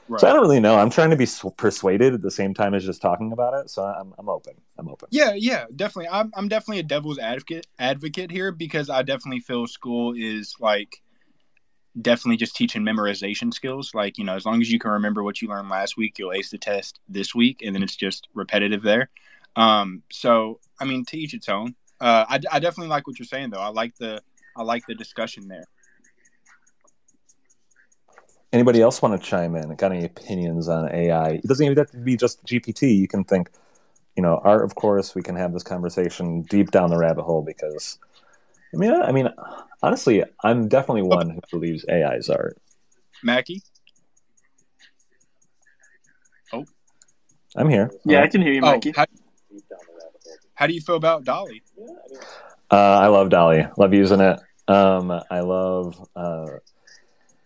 right. 0.07 0.19
so 0.19 0.27
I 0.27 0.33
don't 0.33 0.41
really 0.41 0.59
know. 0.59 0.77
I'm 0.77 0.89
trying 0.89 1.09
to 1.09 1.15
be 1.15 1.27
persuaded 1.57 2.13
at 2.13 2.21
the 2.21 2.31
same 2.31 2.53
time 2.53 2.73
as 2.73 2.85
just 2.85 3.01
talking 3.01 3.31
about 3.31 3.53
it. 3.53 3.69
So 3.69 3.83
I'm 3.83 4.13
I'm 4.17 4.29
open. 4.29 4.53
I'm 4.77 4.89
open. 4.89 5.07
yeah 5.11 5.33
yeah 5.33 5.65
definitely 5.75 6.09
I'm, 6.09 6.31
I'm 6.35 6.47
definitely 6.47 6.79
a 6.79 6.83
devil's 6.83 7.17
advocate 7.17 7.65
advocate 7.79 8.29
here 8.29 8.51
because 8.51 8.89
i 8.89 9.01
definitely 9.03 9.39
feel 9.39 9.67
school 9.67 10.13
is 10.17 10.53
like 10.59 11.01
definitely 12.01 12.37
just 12.37 12.55
teaching 12.55 12.83
memorization 12.83 13.53
skills. 13.53 13.93
Like, 13.93 14.17
you 14.17 14.23
know, 14.23 14.35
as 14.35 14.45
long 14.45 14.61
as 14.61 14.71
you 14.71 14.79
can 14.79 14.91
remember 14.91 15.23
what 15.23 15.41
you 15.41 15.47
learned 15.47 15.69
last 15.69 15.97
week, 15.97 16.19
you'll 16.19 16.33
ace 16.33 16.49
the 16.49 16.57
test 16.57 16.99
this 17.07 17.33
week, 17.33 17.61
and 17.63 17.73
then 17.73 17.83
it's 17.83 17.95
just 17.95 18.27
repetitive 18.33 18.81
there. 18.81 19.09
Um, 19.55 20.03
so, 20.11 20.59
I 20.79 20.85
mean, 20.85 21.05
to 21.05 21.17
each 21.17 21.33
its 21.33 21.49
own. 21.49 21.75
Uh, 22.01 22.25
I, 22.27 22.39
I 22.51 22.59
definitely 22.59 22.89
like 22.89 23.07
what 23.07 23.17
you're 23.17 23.25
saying, 23.25 23.51
though. 23.51 23.59
I 23.59 23.69
like 23.69 23.95
the 23.95 24.21
I 24.55 24.63
like 24.63 24.83
the 24.87 24.95
discussion 24.95 25.47
there. 25.47 25.65
Anybody 28.53 28.81
else 28.81 29.01
want 29.01 29.21
to 29.21 29.27
chime 29.29 29.55
in? 29.55 29.75
Got 29.75 29.91
any 29.91 30.05
opinions 30.05 30.69
on 30.69 30.89
AI? 30.93 31.29
It 31.31 31.43
doesn't 31.43 31.65
even 31.65 31.77
have 31.77 31.91
to 31.91 31.97
be 31.97 32.15
just 32.15 32.43
GPT. 32.45 32.97
You 32.97 33.07
can 33.07 33.25
think, 33.25 33.49
you 34.15 34.23
know, 34.23 34.39
art. 34.43 34.63
Of 34.63 34.75
course, 34.75 35.13
we 35.13 35.21
can 35.21 35.35
have 35.35 35.51
this 35.51 35.63
conversation 35.63 36.43
deep 36.43 36.71
down 36.71 36.89
the 36.89 36.97
rabbit 36.97 37.23
hole 37.23 37.41
because, 37.41 37.99
I 38.73 38.77
mean, 38.77 38.93
I 38.93 39.11
mean, 39.11 39.29
honestly, 39.83 40.23
I'm 40.41 40.69
definitely 40.69 41.01
one 41.01 41.31
who 41.31 41.41
believes 41.51 41.83
AI 41.89 42.15
is 42.15 42.29
art. 42.29 42.57
Macki, 43.25 43.61
Oh, 46.53 46.65
I'm 47.57 47.69
here. 47.69 47.91
Yeah, 48.05 48.21
I 48.21 48.27
can 48.27 48.41
hear 48.41 48.53
you, 48.53 48.61
oh, 48.63 48.79
how, 48.95 49.05
how 50.53 50.67
do 50.67 50.73
you 50.73 50.81
feel 50.81 50.95
about 50.95 51.25
DALL-E? 51.25 51.61
Uh, 52.71 52.75
I 52.75 53.07
love 53.07 53.29
DALL-E. 53.29 53.67
Love 53.77 53.93
using 53.93 54.21
it. 54.21 54.39
Um, 54.67 55.11
I 55.29 55.41
love 55.41 56.07
uh, 56.15 56.47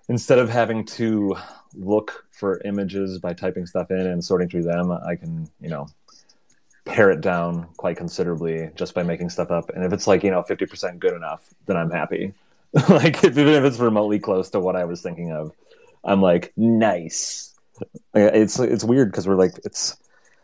instead 0.07 0.39
of 0.39 0.49
having 0.49 0.85
to 0.85 1.35
look 1.75 2.25
for 2.31 2.61
images 2.65 3.19
by 3.19 3.33
typing 3.33 3.65
stuff 3.65 3.91
in 3.91 3.99
and 3.99 4.23
sorting 4.23 4.49
through 4.49 4.63
them, 4.63 4.91
I 4.91 5.15
can 5.15 5.49
you 5.59 5.69
know 5.69 5.87
pare 6.85 7.11
it 7.11 7.21
down 7.21 7.67
quite 7.77 7.97
considerably 7.97 8.69
just 8.75 8.93
by 8.93 9.03
making 9.03 9.29
stuff 9.29 9.51
up. 9.51 9.69
And 9.69 9.83
if 9.83 9.93
it's 9.93 10.07
like 10.07 10.23
you 10.23 10.31
know 10.31 10.43
fifty 10.43 10.65
percent 10.65 10.99
good 10.99 11.13
enough, 11.13 11.53
then 11.65 11.77
I'm 11.77 11.91
happy. 11.91 12.33
like 12.89 13.23
even 13.23 13.47
if 13.47 13.63
it's 13.63 13.79
remotely 13.79 14.19
close 14.19 14.49
to 14.51 14.59
what 14.59 14.75
I 14.75 14.85
was 14.85 15.01
thinking 15.01 15.31
of, 15.31 15.51
I'm 16.03 16.21
like 16.21 16.53
nice. 16.55 17.53
It's 18.13 18.59
it's 18.59 18.83
weird 18.83 19.11
because 19.11 19.27
we're 19.27 19.35
like 19.35 19.59
it's. 19.65 19.97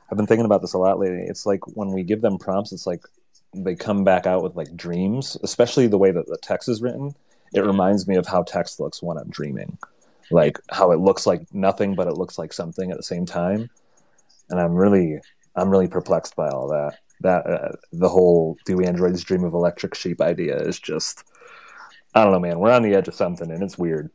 I've 0.10 0.17
been 0.17 0.27
thinking 0.27 0.46
about 0.46 0.62
this 0.62 0.74
a 0.74 0.77
lot 0.77 1.00
lately. 1.00 1.24
It's 1.27 1.48
like 1.48 1.65
when 1.75 1.91
we 1.91 2.03
give 2.03 2.22
them 2.22 2.38
prompts, 2.38 2.72
it's 2.72 2.86
like 2.86 3.01
they 3.63 3.75
come 3.75 4.03
back 4.03 4.25
out 4.25 4.43
with 4.43 4.55
like 4.55 4.75
dreams, 4.75 5.38
especially 5.43 5.88
the 5.88 5.97
way 5.97 6.12
that 6.12 6.27
the 6.27 6.38
text 6.38 6.67
is 6.69 6.81
written. 6.81 7.15
It 7.53 7.65
reminds 7.65 8.07
me 8.07 8.17
of 8.17 8.27
how 8.27 8.43
text 8.43 8.79
looks 8.79 9.01
when 9.01 9.17
I'm 9.17 9.29
dreaming, 9.29 9.77
like 10.31 10.59
how 10.69 10.91
it 10.91 11.00
looks 11.00 11.25
like 11.25 11.41
nothing, 11.53 11.95
but 11.95 12.07
it 12.07 12.17
looks 12.17 12.38
like 12.38 12.51
something 12.51 12.91
at 12.91 12.97
the 12.97 13.03
same 13.03 13.25
time. 13.25 13.69
And 14.50 14.59
I'm 14.59 14.74
really, 14.74 15.19
I'm 15.55 15.69
really 15.69 15.88
perplexed 15.88 16.35
by 16.35 16.50
all 16.50 16.67
that. 16.69 17.00
That 17.21 17.47
uh, 17.47 17.71
the 17.93 18.09
whole 18.09 18.57
"do 18.65 18.81
androids 18.81 19.24
dream 19.24 19.45
of 19.45 19.53
electric 19.53 19.95
sheep" 19.95 20.19
idea 20.19 20.57
is 20.57 20.79
just, 20.79 21.24
I 22.13 22.24
don't 22.24 22.33
know, 22.33 22.39
man. 22.39 22.59
We're 22.59 22.71
on 22.71 22.83
the 22.83 22.93
edge 22.93 23.07
of 23.07 23.15
something, 23.15 23.50
and 23.50 23.63
it's 23.63 23.77
weird. 23.77 24.12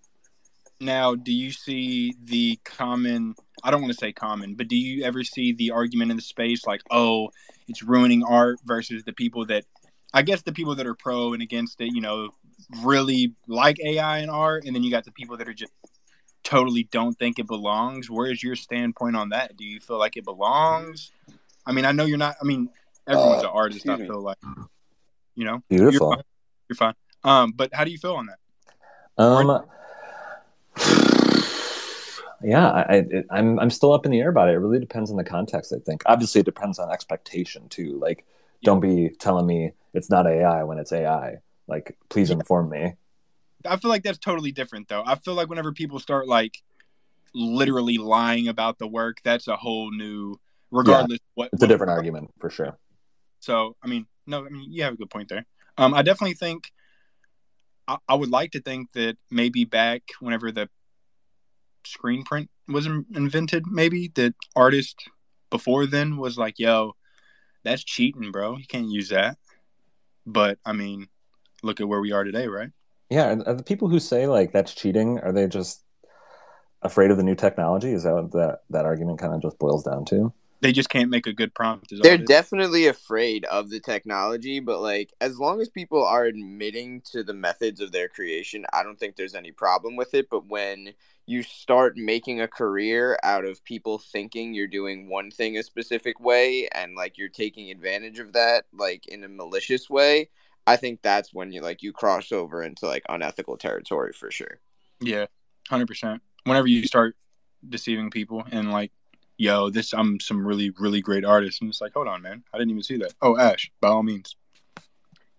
Now, 0.81 1.15
do 1.15 1.33
you 1.33 1.53
see 1.53 2.15
the 2.25 2.59
common? 2.65 3.35
I 3.63 3.71
don't 3.71 3.83
want 3.83 3.93
to 3.93 3.99
say 3.99 4.13
common, 4.13 4.55
but 4.55 4.69
do 4.69 4.77
you 4.77 5.05
ever 5.05 5.23
see 5.23 5.53
the 5.53 5.73
argument 5.73 6.11
in 6.11 6.17
the 6.17 6.23
space 6.23 6.67
like, 6.67 6.81
"Oh, 6.91 7.31
it's 7.69 7.83
ruining 7.83 8.25
art," 8.25 8.59
versus 8.65 9.05
the 9.05 9.13
people 9.13 9.45
that, 9.47 9.67
I 10.15 10.23
guess, 10.23 10.41
the 10.41 10.53
people 10.53 10.75
that 10.77 10.87
are 10.87 10.95
pro 10.95 11.35
and 11.35 11.43
against 11.43 11.83
it, 11.83 11.95
you 11.95 12.01
know, 12.01 12.31
really 12.83 13.35
like 13.47 13.79
AI 13.81 14.19
and 14.19 14.31
art, 14.31 14.65
and 14.65 14.75
then 14.75 14.83
you 14.83 14.91
got 14.91 15.05
the 15.05 15.13
people 15.13 15.37
that 15.37 15.49
are 15.49 15.55
just 15.55 15.73
totally 16.43 16.85
don't 16.85 17.19
think 17.19 17.39
it 17.39 17.47
belongs. 17.47 18.09
Where's 18.11 18.43
your 18.43 18.57
standpoint 18.57 19.17
on 19.17 19.29
that? 19.29 19.59
Do 19.59 19.65
you 19.65 19.81
feel 19.81 19.99
like 19.99 20.17
it 20.17 20.25
belongs? 20.25 21.13
I 21.67 21.73
mean, 21.73 21.85
I 21.85 21.93
know 21.93 22.07
you're 22.07 22.17
not. 22.17 22.37
I 22.41 22.45
mean, 22.45 22.71
everyone's 23.07 23.45
Uh, 23.45 23.49
an 23.49 23.53
artist. 23.55 23.87
I 23.87 23.99
feel 23.99 24.23
like, 24.23 24.39
you 25.35 25.45
know, 25.45 25.63
Beautiful. 25.69 26.09
You're 26.09 26.17
fine. 26.17 26.25
You're 26.69 26.77
fine. 26.77 26.95
Um, 27.23 27.53
but 27.53 27.75
how 27.75 27.85
do 27.85 27.91
you 27.91 27.99
feel 27.99 28.15
on 28.15 28.27
that? 28.27 28.39
Um, 29.23 29.63
yeah, 32.43 32.71
I, 32.71 32.81
I, 32.81 32.95
it- 33.11 33.27
I'm 33.31 33.59
I'm 33.59 33.71
still 33.71 33.93
up 33.93 34.05
in 34.07 34.13
the 34.13 34.21
air 34.21 34.31
about 34.31 34.49
it. 34.49 34.55
It 34.55 34.59
really 34.59 34.79
depends 34.81 35.11
on 35.11 35.17
the 35.17 35.25
context. 35.25 35.73
I 35.73 35.79
think 35.79 36.03
obviously 36.07 36.41
it 36.41 36.45
depends 36.45 36.79
on 36.79 36.91
expectation 36.91 37.69
too. 37.69 37.99
Like, 37.99 38.25
don't 38.63 38.81
be 38.81 39.11
telling 39.19 39.47
me 39.47 39.73
it's 39.95 40.11
not 40.11 40.27
AI 40.27 40.63
when 40.65 40.79
it's 40.79 40.93
AI. 40.93 41.39
Like, 41.67 41.97
please 42.09 42.31
Yeah. 42.31 42.37
inform 42.37 42.71
me. 42.71 42.95
I 43.67 43.77
feel 43.77 43.91
like 43.91 44.03
that's 44.03 44.19
totally 44.19 44.53
different 44.53 44.89
though. 44.89 45.03
I 45.05 45.17
feel 45.17 45.35
like 45.35 45.49
whenever 45.49 45.73
people 45.73 45.99
start 45.99 46.27
like 46.29 46.57
literally 47.35 47.99
lying 47.99 48.49
about 48.49 48.79
the 48.79 48.87
work, 48.89 49.19
that's 49.23 49.47
a 49.49 49.57
whole 49.57 49.91
new 49.91 50.41
regardless 50.71 51.19
what 51.35 51.51
It's 51.53 51.63
a 51.63 51.67
what- 51.67 51.69
different 51.69 51.91
argument 51.91 52.31
for 52.39 52.49
sure. 52.51 52.79
So 53.41 53.77
I 53.83 53.87
mean, 53.89 54.07
no, 54.27 54.47
I 54.47 54.49
mean 54.49 54.73
you 54.73 54.83
have 54.85 54.95
a 54.95 54.97
good 54.97 55.11
point 55.11 55.29
there. 55.29 55.45
Um, 55.77 55.95
I 55.95 56.03
definitely 56.03 56.35
think 56.35 56.73
I, 57.89 57.99
I 58.09 58.15
would 58.15 58.31
like 58.31 58.53
to 58.53 58.61
think 58.61 58.93
that 58.93 59.17
maybe 59.31 59.65
back 59.65 60.03
whenever 60.21 60.51
the 60.53 60.69
screen 61.85 62.25
print 62.25 62.51
was 62.69 62.87
in- 62.87 63.07
invented, 63.15 63.67
maybe 63.67 64.11
that 64.15 64.35
artist 64.57 65.09
before 65.51 65.87
then 65.87 66.17
was 66.17 66.39
like, 66.39 66.59
"Yo, 66.59 66.95
that's 67.65 67.85
cheating, 67.85 68.31
bro. 68.33 68.57
You 68.57 68.67
can't 68.67 68.89
use 68.89 69.09
that." 69.09 69.39
But 70.27 70.59
I 70.65 70.73
mean, 70.73 71.09
look 71.63 71.81
at 71.81 71.89
where 71.89 72.01
we 72.01 72.13
are 72.13 72.25
today, 72.25 72.47
right? 72.47 72.71
Yeah, 73.09 73.33
are, 73.33 73.49
are 73.49 73.55
the 73.55 73.63
people 73.63 73.89
who 73.89 74.01
say 74.01 74.27
like 74.27 74.53
that's 74.53 74.75
cheating? 74.75 75.19
Are 75.19 75.33
they 75.33 75.49
just 75.49 75.85
afraid 76.83 77.11
of 77.11 77.17
the 77.17 77.23
new 77.23 77.35
technology? 77.35 77.93
Is 77.93 78.05
that 78.05 78.15
what 78.15 78.33
that 78.33 78.61
that 78.71 78.85
argument 78.85 79.19
kind 79.19 79.35
of 79.35 79.43
just 79.43 79.59
boils 79.59 79.85
down 79.85 80.05
to? 80.07 80.33
They 80.63 80.73
just 80.73 80.91
can't 80.91 81.09
make 81.09 81.27
a 81.27 81.33
good 81.33 81.55
prompt. 81.55 81.91
Is 81.91 82.01
They're 82.01 82.19
definitely 82.19 82.87
afraid 82.87 83.47
of 83.47 83.71
the 83.71 83.81
technology, 83.81 84.61
but 84.61 84.81
like 84.81 85.13
as 85.21 85.39
long 85.39 85.61
as 85.61 85.71
people 85.71 86.05
are 86.05 86.25
admitting 86.25 87.01
to 87.13 87.23
the 87.23 87.33
methods 87.33 87.81
of 87.81 87.93
their 87.93 88.09
creation, 88.09 88.67
I 88.73 88.83
don't 88.83 88.99
think 88.99 89.17
there's 89.17 89.35
any 89.35 89.53
problem 89.53 89.97
with 89.97 90.15
it. 90.15 90.29
But 90.31 90.47
when 90.47 90.93
you 91.31 91.45
start 91.45 91.97
making 91.97 92.41
a 92.41 92.49
career 92.49 93.17
out 93.23 93.45
of 93.45 93.65
people 93.65 93.99
thinking 93.99 94.53
you're 94.53 94.67
doing 94.67 95.09
one 95.09 95.31
thing 95.31 95.57
a 95.57 95.63
specific 95.63 96.19
way 96.19 96.69
and 96.75 96.97
like 96.97 97.17
you're 97.17 97.29
taking 97.29 97.71
advantage 97.71 98.19
of 98.19 98.33
that 98.33 98.65
like 98.73 99.07
in 99.07 99.23
a 99.23 99.29
malicious 99.29 99.89
way, 99.89 100.29
I 100.67 100.75
think 100.75 101.03
that's 101.03 101.33
when 101.33 101.53
you 101.53 101.61
like 101.61 101.85
you 101.85 101.93
cross 101.93 102.33
over 102.33 102.65
into 102.65 102.87
like 102.87 103.05
unethical 103.09 103.57
territory 103.57 104.13
for 104.13 104.33
sure. 104.33 104.59
Yeah, 105.01 105.27
hundred 105.69 105.87
percent. 105.87 106.21
Whenever 106.45 106.67
you 106.67 106.85
start 106.85 107.15
deceiving 107.69 108.11
people 108.11 108.45
and 108.51 108.73
like, 108.73 108.91
yo, 109.37 109.71
this 109.71 109.93
I'm 109.93 110.19
some 110.19 110.45
really 110.45 110.71
really 110.71 111.01
great 111.01 111.25
artist, 111.25 111.61
and 111.61 111.71
it's 111.71 111.81
like, 111.81 111.93
hold 111.95 112.09
on, 112.09 112.23
man, 112.23 112.43
I 112.53 112.59
didn't 112.59 112.73
even 112.73 112.83
see 112.83 112.97
that. 112.99 113.15
Oh, 113.23 113.39
Ash, 113.39 113.71
by 113.81 113.89
all 113.89 114.03
means. 114.03 114.35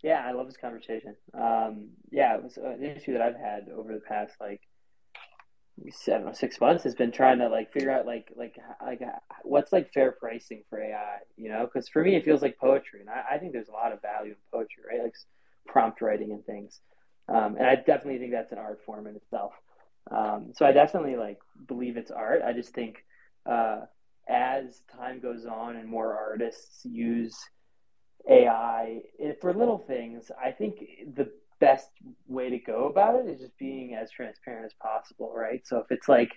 Yeah, 0.02 0.24
I 0.26 0.32
love 0.32 0.48
this 0.48 0.58
conversation. 0.58 1.16
Um, 1.34 1.90
yeah, 2.12 2.36
it 2.36 2.44
was 2.44 2.58
an 2.58 2.82
issue 2.82 3.12
that 3.12 3.22
I've 3.22 3.36
had 3.36 3.68
over 3.76 3.94
the 3.94 4.00
past 4.00 4.34
like 4.40 4.62
Know 6.08 6.32
six 6.34 6.60
months 6.60 6.84
has 6.84 6.96
been 6.96 7.12
trying 7.12 7.40
to 7.40 7.50
like 7.50 7.72
figure 7.74 7.92
out 7.92 8.06
like 8.06 8.32
like 8.36 8.58
like 8.86 9.02
what's 9.44 9.72
like 9.74 9.92
fair 9.94 10.12
pricing 10.12 10.64
for 10.70 10.82
AI. 10.82 11.18
You 11.38 11.50
know, 11.50 11.66
because 11.66 11.90
for 11.90 12.04
me 12.04 12.16
it 12.16 12.26
feels 12.26 12.42
like 12.42 12.58
poetry, 12.58 13.02
and 13.02 13.10
I, 13.10 13.36
I 13.36 13.38
think 13.38 13.54
there's 13.54 13.70
a 13.70 13.74
lot 13.74 13.92
of 13.92 14.02
value 14.02 14.32
in 14.32 14.38
poetry, 14.52 14.84
right? 14.90 15.04
Like 15.04 15.16
prompt 15.68 16.02
writing 16.02 16.32
and 16.32 16.46
things. 16.46 16.80
Um, 17.28 17.56
and 17.56 17.66
I 17.66 17.76
definitely 17.76 18.20
think 18.20 18.32
that's 18.32 18.52
an 18.52 18.58
art 18.58 18.82
form 18.86 19.08
in 19.08 19.16
itself. 19.16 19.54
Um, 20.10 20.52
so 20.56 20.66
I 20.66 20.72
definitely 20.72 21.16
like 21.16 21.40
believe 21.68 21.98
it's 21.98 22.12
art. 22.12 22.42
I 22.46 22.54
just 22.54 22.74
think 22.74 23.06
uh, 23.50 23.82
as 24.28 24.82
time 24.96 25.20
goes 25.20 25.46
on 25.46 25.76
and 25.78 25.88
more 25.88 26.18
artists 26.18 26.86
use 26.86 27.36
AI 28.30 29.02
it- 29.18 29.40
for 29.42 29.54
little 29.54 29.80
things, 29.80 30.32
I 30.44 30.52
think 30.52 30.80
the 31.16 31.32
best 31.62 31.92
way 32.28 32.50
to 32.50 32.58
go 32.58 32.90
about 32.90 33.16
it 33.16 33.30
is 33.30 33.40
just 33.40 33.58
being 33.58 33.94
as 33.94 34.12
transparent 34.12 34.66
as 34.66 34.74
possible, 34.82 35.32
right? 35.34 35.62
So 35.66 35.78
if 35.78 35.86
it's 35.92 36.10
like, 36.10 36.32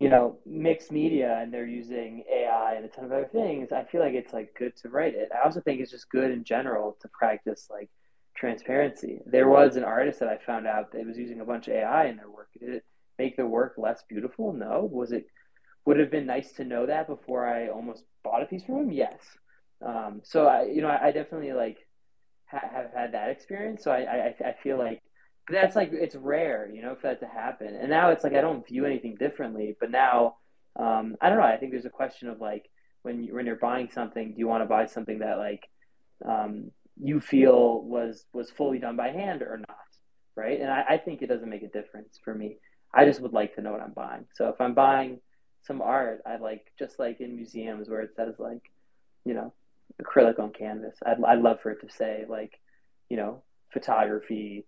you 0.00 0.08
know, 0.08 0.38
mixed 0.44 0.90
media 0.90 1.38
and 1.40 1.52
they're 1.54 1.66
using 1.66 2.24
AI 2.32 2.74
and 2.74 2.84
a 2.84 2.88
ton 2.88 3.04
of 3.04 3.12
other 3.12 3.28
things, 3.30 3.70
I 3.70 3.84
feel 3.84 4.00
like 4.00 4.14
it's 4.14 4.32
like 4.32 4.54
good 4.58 4.74
to 4.78 4.88
write 4.88 5.14
it. 5.14 5.28
I 5.32 5.46
also 5.46 5.60
think 5.60 5.80
it's 5.80 5.92
just 5.92 6.10
good 6.10 6.32
in 6.32 6.42
general 6.42 6.96
to 7.02 7.08
practice 7.08 7.68
like 7.70 7.90
transparency. 8.34 9.20
There 9.26 9.48
was 9.48 9.76
an 9.76 9.84
artist 9.84 10.18
that 10.20 10.28
I 10.28 10.38
found 10.44 10.66
out 10.66 10.90
that 10.92 11.06
was 11.06 11.18
using 11.18 11.40
a 11.40 11.44
bunch 11.44 11.68
of 11.68 11.74
AI 11.74 12.06
in 12.06 12.16
their 12.16 12.30
work. 12.30 12.48
Did 12.58 12.70
it 12.70 12.84
make 13.18 13.36
the 13.36 13.46
work 13.46 13.74
less 13.76 14.02
beautiful? 14.08 14.54
No. 14.54 14.88
Was 14.90 15.12
it 15.12 15.26
would 15.84 15.98
have 15.98 16.10
been 16.10 16.26
nice 16.26 16.52
to 16.52 16.64
know 16.64 16.86
that 16.86 17.06
before 17.06 17.46
I 17.46 17.68
almost 17.68 18.04
bought 18.24 18.42
a 18.42 18.46
piece 18.46 18.64
from 18.64 18.76
him? 18.76 18.92
Yes. 18.92 19.18
Um, 19.84 20.20
so 20.24 20.46
I, 20.46 20.64
you 20.64 20.80
know, 20.80 20.88
I, 20.88 21.08
I 21.08 21.12
definitely 21.12 21.52
like 21.52 21.78
ha- 22.52 22.70
have 22.72 22.92
had 22.94 23.12
that 23.12 23.30
experience. 23.30 23.82
So 23.82 23.90
I, 23.90 24.00
I, 24.00 24.48
I 24.48 24.54
feel 24.62 24.78
like 24.78 25.02
that's 25.50 25.74
like 25.74 25.90
it's 25.92 26.14
rare, 26.14 26.70
you 26.72 26.82
know, 26.82 26.94
for 26.94 27.08
that 27.08 27.20
to 27.20 27.26
happen. 27.26 27.74
And 27.74 27.90
now 27.90 28.10
it's 28.10 28.22
like 28.22 28.34
I 28.34 28.40
don't 28.40 28.66
view 28.66 28.86
anything 28.86 29.16
differently. 29.16 29.76
But 29.80 29.90
now, 29.90 30.36
um, 30.76 31.16
I 31.20 31.28
don't 31.28 31.38
know. 31.38 31.44
I 31.44 31.56
think 31.56 31.72
there's 31.72 31.84
a 31.84 31.90
question 31.90 32.28
of 32.28 32.40
like 32.40 32.70
when 33.02 33.24
you 33.24 33.34
when 33.34 33.46
you're 33.46 33.56
buying 33.56 33.90
something, 33.90 34.32
do 34.32 34.38
you 34.38 34.46
want 34.46 34.62
to 34.62 34.68
buy 34.68 34.86
something 34.86 35.18
that 35.18 35.38
like 35.38 35.68
um, 36.24 36.70
you 37.00 37.20
feel 37.20 37.82
was 37.82 38.24
was 38.32 38.50
fully 38.50 38.78
done 38.78 38.96
by 38.96 39.08
hand 39.08 39.42
or 39.42 39.58
not, 39.58 39.76
right? 40.36 40.60
And 40.60 40.70
I, 40.70 40.84
I 40.90 40.98
think 40.98 41.22
it 41.22 41.28
doesn't 41.28 41.50
make 41.50 41.62
a 41.62 41.68
difference 41.68 42.18
for 42.24 42.34
me. 42.34 42.58
I 42.94 43.04
just 43.04 43.20
would 43.20 43.32
like 43.32 43.54
to 43.56 43.62
know 43.62 43.72
what 43.72 43.80
I'm 43.80 43.92
buying. 43.92 44.26
So 44.34 44.48
if 44.48 44.60
I'm 44.60 44.74
buying 44.74 45.20
some 45.66 45.80
art, 45.80 46.22
I 46.26 46.36
like 46.36 46.72
just 46.78 46.98
like 46.98 47.20
in 47.20 47.36
museums 47.36 47.88
where 47.88 48.02
it 48.02 48.10
says 48.16 48.34
like, 48.38 48.70
you 49.24 49.34
know, 49.34 49.52
acrylic 50.00 50.38
on 50.38 50.52
canvas. 50.52 50.96
I'd 51.04 51.22
I'd 51.24 51.40
love 51.40 51.60
for 51.62 51.70
it 51.70 51.80
to 51.86 51.92
say 51.92 52.24
like, 52.28 52.58
you 53.08 53.16
know, 53.16 53.42
photography 53.72 54.64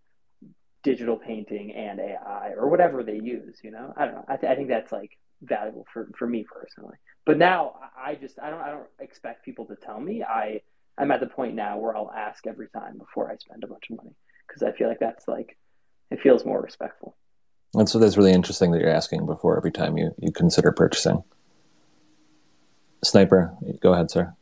digital 0.83 1.17
painting 1.17 1.73
and 1.73 1.99
AI 1.99 2.53
or 2.57 2.69
whatever 2.69 3.03
they 3.03 3.19
use. 3.19 3.59
You 3.63 3.71
know, 3.71 3.93
I 3.97 4.05
don't 4.05 4.15
know. 4.15 4.25
I, 4.29 4.37
th- 4.37 4.51
I 4.51 4.55
think 4.55 4.69
that's 4.69 4.93
like 4.93 5.19
valuable 5.43 5.87
for 5.93 6.09
for 6.17 6.27
me 6.27 6.45
personally. 6.45 6.97
But 7.27 7.39
now 7.39 7.77
I 7.97 8.15
just 8.15 8.39
I 8.39 8.51
don't 8.51 8.61
I 8.61 8.71
don't 8.71 8.89
expect 9.01 9.45
people 9.45 9.67
to 9.67 9.77
tell 9.77 10.01
me. 10.01 10.23
I 10.23 10.61
I'm 10.97 11.11
at 11.11 11.21
the 11.21 11.27
point 11.27 11.55
now 11.55 11.79
where 11.79 11.97
I'll 11.97 12.13
ask 12.13 12.47
every 12.47 12.69
time 12.69 12.99
before 12.99 13.31
I 13.31 13.37
spend 13.37 13.65
a 13.65 13.67
bunch 13.67 13.91
of 13.91 13.97
money 13.97 14.15
because 14.47 14.63
I 14.63 14.73
feel 14.73 14.89
like 14.89 15.01
that's 15.01 15.27
like 15.27 15.57
it 16.11 16.21
feels 16.21 16.45
more 16.45 16.61
respectful. 16.61 17.17
And 17.75 17.89
so 17.89 17.99
that's 17.99 18.17
really 18.17 18.33
interesting 18.33 18.71
that 18.71 18.81
you're 18.81 18.91
asking 18.91 19.27
before 19.27 19.57
every 19.57 19.73
time 19.73 19.99
you, 19.99 20.15
you 20.19 20.31
consider 20.31 20.71
purchasing. 20.71 21.25
Sniper, 23.03 23.57
go 23.81 23.93
ahead, 23.93 24.11
sir. 24.11 24.33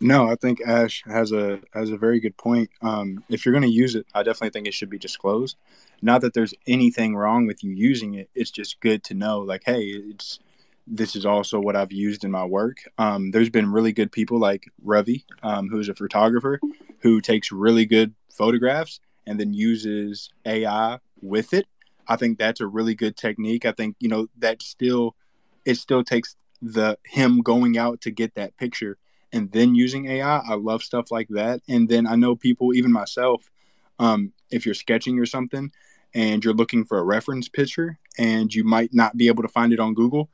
No, 0.00 0.28
I 0.28 0.36
think 0.36 0.60
Ash 0.60 1.02
has 1.06 1.32
a 1.32 1.60
has 1.72 1.90
a 1.90 1.96
very 1.96 2.20
good 2.20 2.36
point. 2.36 2.70
Um, 2.82 3.24
if 3.28 3.44
you're 3.44 3.54
going 3.54 3.62
to 3.62 3.68
use 3.68 3.94
it, 3.94 4.06
I 4.14 4.22
definitely 4.22 4.50
think 4.50 4.66
it 4.66 4.74
should 4.74 4.90
be 4.90 4.98
disclosed. 4.98 5.56
Not 6.02 6.20
that 6.20 6.34
there's 6.34 6.54
anything 6.66 7.16
wrong 7.16 7.46
with 7.46 7.64
you 7.64 7.70
using 7.70 8.14
it. 8.14 8.28
It's 8.34 8.50
just 8.50 8.80
good 8.80 9.02
to 9.04 9.14
know, 9.14 9.40
like, 9.40 9.62
hey, 9.64 9.84
it's 9.84 10.38
this 10.86 11.16
is 11.16 11.24
also 11.24 11.58
what 11.58 11.76
I've 11.76 11.92
used 11.92 12.24
in 12.24 12.30
my 12.30 12.44
work. 12.44 12.78
Um, 12.98 13.30
there's 13.30 13.50
been 13.50 13.72
really 13.72 13.92
good 13.92 14.12
people 14.12 14.38
like 14.38 14.70
Ravi, 14.84 15.24
um, 15.42 15.68
who's 15.68 15.88
a 15.88 15.94
photographer, 15.94 16.60
who 17.00 17.20
takes 17.20 17.50
really 17.50 17.86
good 17.86 18.14
photographs 18.30 19.00
and 19.26 19.40
then 19.40 19.52
uses 19.52 20.30
AI 20.44 20.98
with 21.20 21.54
it. 21.54 21.66
I 22.06 22.16
think 22.16 22.38
that's 22.38 22.60
a 22.60 22.66
really 22.66 22.94
good 22.94 23.16
technique. 23.16 23.64
I 23.64 23.72
think 23.72 23.96
you 23.98 24.08
know 24.08 24.28
that 24.38 24.62
still 24.62 25.16
it 25.64 25.76
still 25.76 26.04
takes 26.04 26.36
the 26.60 26.98
him 27.04 27.40
going 27.40 27.78
out 27.78 28.02
to 28.02 28.10
get 28.10 28.34
that 28.34 28.56
picture 28.58 28.98
and 29.32 29.50
then 29.52 29.74
using 29.74 30.06
AI. 30.06 30.38
I 30.38 30.54
love 30.54 30.82
stuff 30.82 31.10
like 31.10 31.28
that. 31.30 31.60
And 31.68 31.88
then 31.88 32.06
I 32.06 32.16
know 32.16 32.36
people, 32.36 32.74
even 32.74 32.92
myself, 32.92 33.50
um, 33.98 34.32
if 34.50 34.64
you're 34.64 34.74
sketching 34.74 35.18
or 35.18 35.26
something 35.26 35.70
and 36.14 36.44
you're 36.44 36.54
looking 36.54 36.84
for 36.84 36.98
a 36.98 37.04
reference 37.04 37.48
picture 37.48 37.98
and 38.18 38.54
you 38.54 38.64
might 38.64 38.94
not 38.94 39.16
be 39.16 39.28
able 39.28 39.42
to 39.42 39.48
find 39.48 39.72
it 39.72 39.80
on 39.80 39.94
Google, 39.94 40.30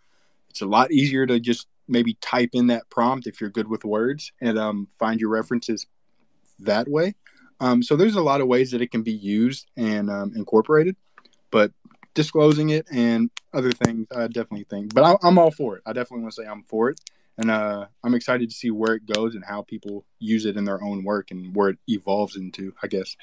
it's 0.51 0.63
a 0.63 0.67
lot 0.67 0.93
easier 0.93 1.27
to 1.27 1.41
just 1.41 1.67
maybe 1.89 2.15
type 2.21 2.51
in 2.53 2.69
that 2.69 2.89
prompt 2.91 3.27
if 3.27 3.41
you're 3.41 3.51
good 3.51 3.69
with 3.69 3.85
words 3.85 4.33
and 4.41 4.59
um, 4.59 4.89
find 4.99 5.21
your 5.21 5.31
references 5.31 5.87
that 6.61 6.89
way. 6.89 7.15
Um, 7.61 7.83
so 7.83 7.97
there's 7.97 8.17
a 8.17 8.23
lot 8.23 8.41
of 8.41 8.49
ways 8.49 8.71
that 8.73 8.83
it 8.83 8.91
can 8.91 9.03
be 9.03 9.13
used 9.13 9.71
and 9.77 10.11
um, 10.11 10.33
incorporated, 10.35 10.97
but 11.51 11.73
disclosing 12.15 12.71
it 12.71 12.87
and 12.91 13.31
other 13.53 13.73
things, 13.73 14.07
I 14.15 14.27
definitely 14.27 14.67
think. 14.69 14.95
But 14.95 15.05
I, 15.05 15.29
am 15.29 15.39
all 15.39 15.51
for 15.51 15.77
it. 15.77 15.83
I 15.87 15.93
definitely 15.93 16.23
want 16.23 16.35
to 16.35 16.43
say 16.43 16.49
I'm 16.49 16.65
for 16.65 16.91
it, 16.91 17.01
and 17.43 17.51
uh, 17.51 17.87
I'm 18.05 18.15
excited 18.15 18.49
to 18.49 18.55
see 18.55 18.71
where 18.71 18.95
it 18.95 19.05
goes 19.05 19.35
and 19.35 19.45
how 19.45 19.63
people 19.63 20.05
use 20.21 20.47
it 20.47 20.57
in 20.57 20.65
their 20.65 20.83
own 20.83 21.03
work 21.03 21.33
and 21.33 21.55
where 21.55 21.71
it 21.71 21.79
evolves 21.89 22.37
into. 22.37 22.73
I 22.83 22.87
guess. 22.87 23.17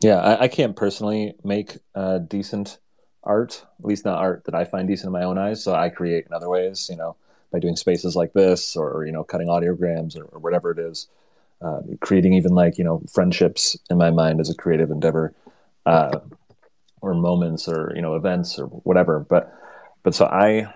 Yeah, 0.00 0.16
I, 0.16 0.42
I 0.44 0.48
can't 0.48 0.74
personally 0.74 1.34
make 1.44 1.76
uh, 1.94 2.18
decent 2.18 2.78
art, 3.22 3.66
at 3.78 3.84
least 3.84 4.06
not 4.06 4.18
art 4.18 4.44
that 4.46 4.54
I 4.54 4.64
find 4.64 4.88
decent 4.88 5.08
in 5.08 5.12
my 5.12 5.24
own 5.24 5.36
eyes. 5.36 5.62
So 5.62 5.74
I 5.74 5.90
create 5.90 6.24
in 6.26 6.32
other 6.32 6.48
ways, 6.48 6.88
you 6.90 6.96
know, 6.96 7.16
by 7.52 7.58
doing 7.58 7.76
spaces 7.76 8.16
like 8.16 8.32
this 8.32 8.76
or, 8.76 9.04
you 9.04 9.12
know, 9.12 9.24
cutting 9.24 9.48
audiograms 9.48 10.18
or, 10.18 10.24
or 10.24 10.38
whatever 10.38 10.70
it 10.70 10.78
is. 10.78 11.08
Uh, 11.60 11.82
creating 12.00 12.32
even 12.32 12.54
like, 12.54 12.78
you 12.78 12.84
know, 12.84 13.02
friendships 13.12 13.76
in 13.90 13.98
my 13.98 14.10
mind 14.10 14.40
as 14.40 14.48
a 14.48 14.54
creative 14.54 14.90
endeavor. 14.90 15.34
Uh, 15.84 16.20
or 17.02 17.14
moments 17.14 17.68
or, 17.68 17.92
you 17.94 18.02
know, 18.02 18.14
events 18.14 18.58
or 18.58 18.66
whatever. 18.66 19.20
But 19.20 19.54
but 20.02 20.14
so 20.14 20.26
I 20.26 20.72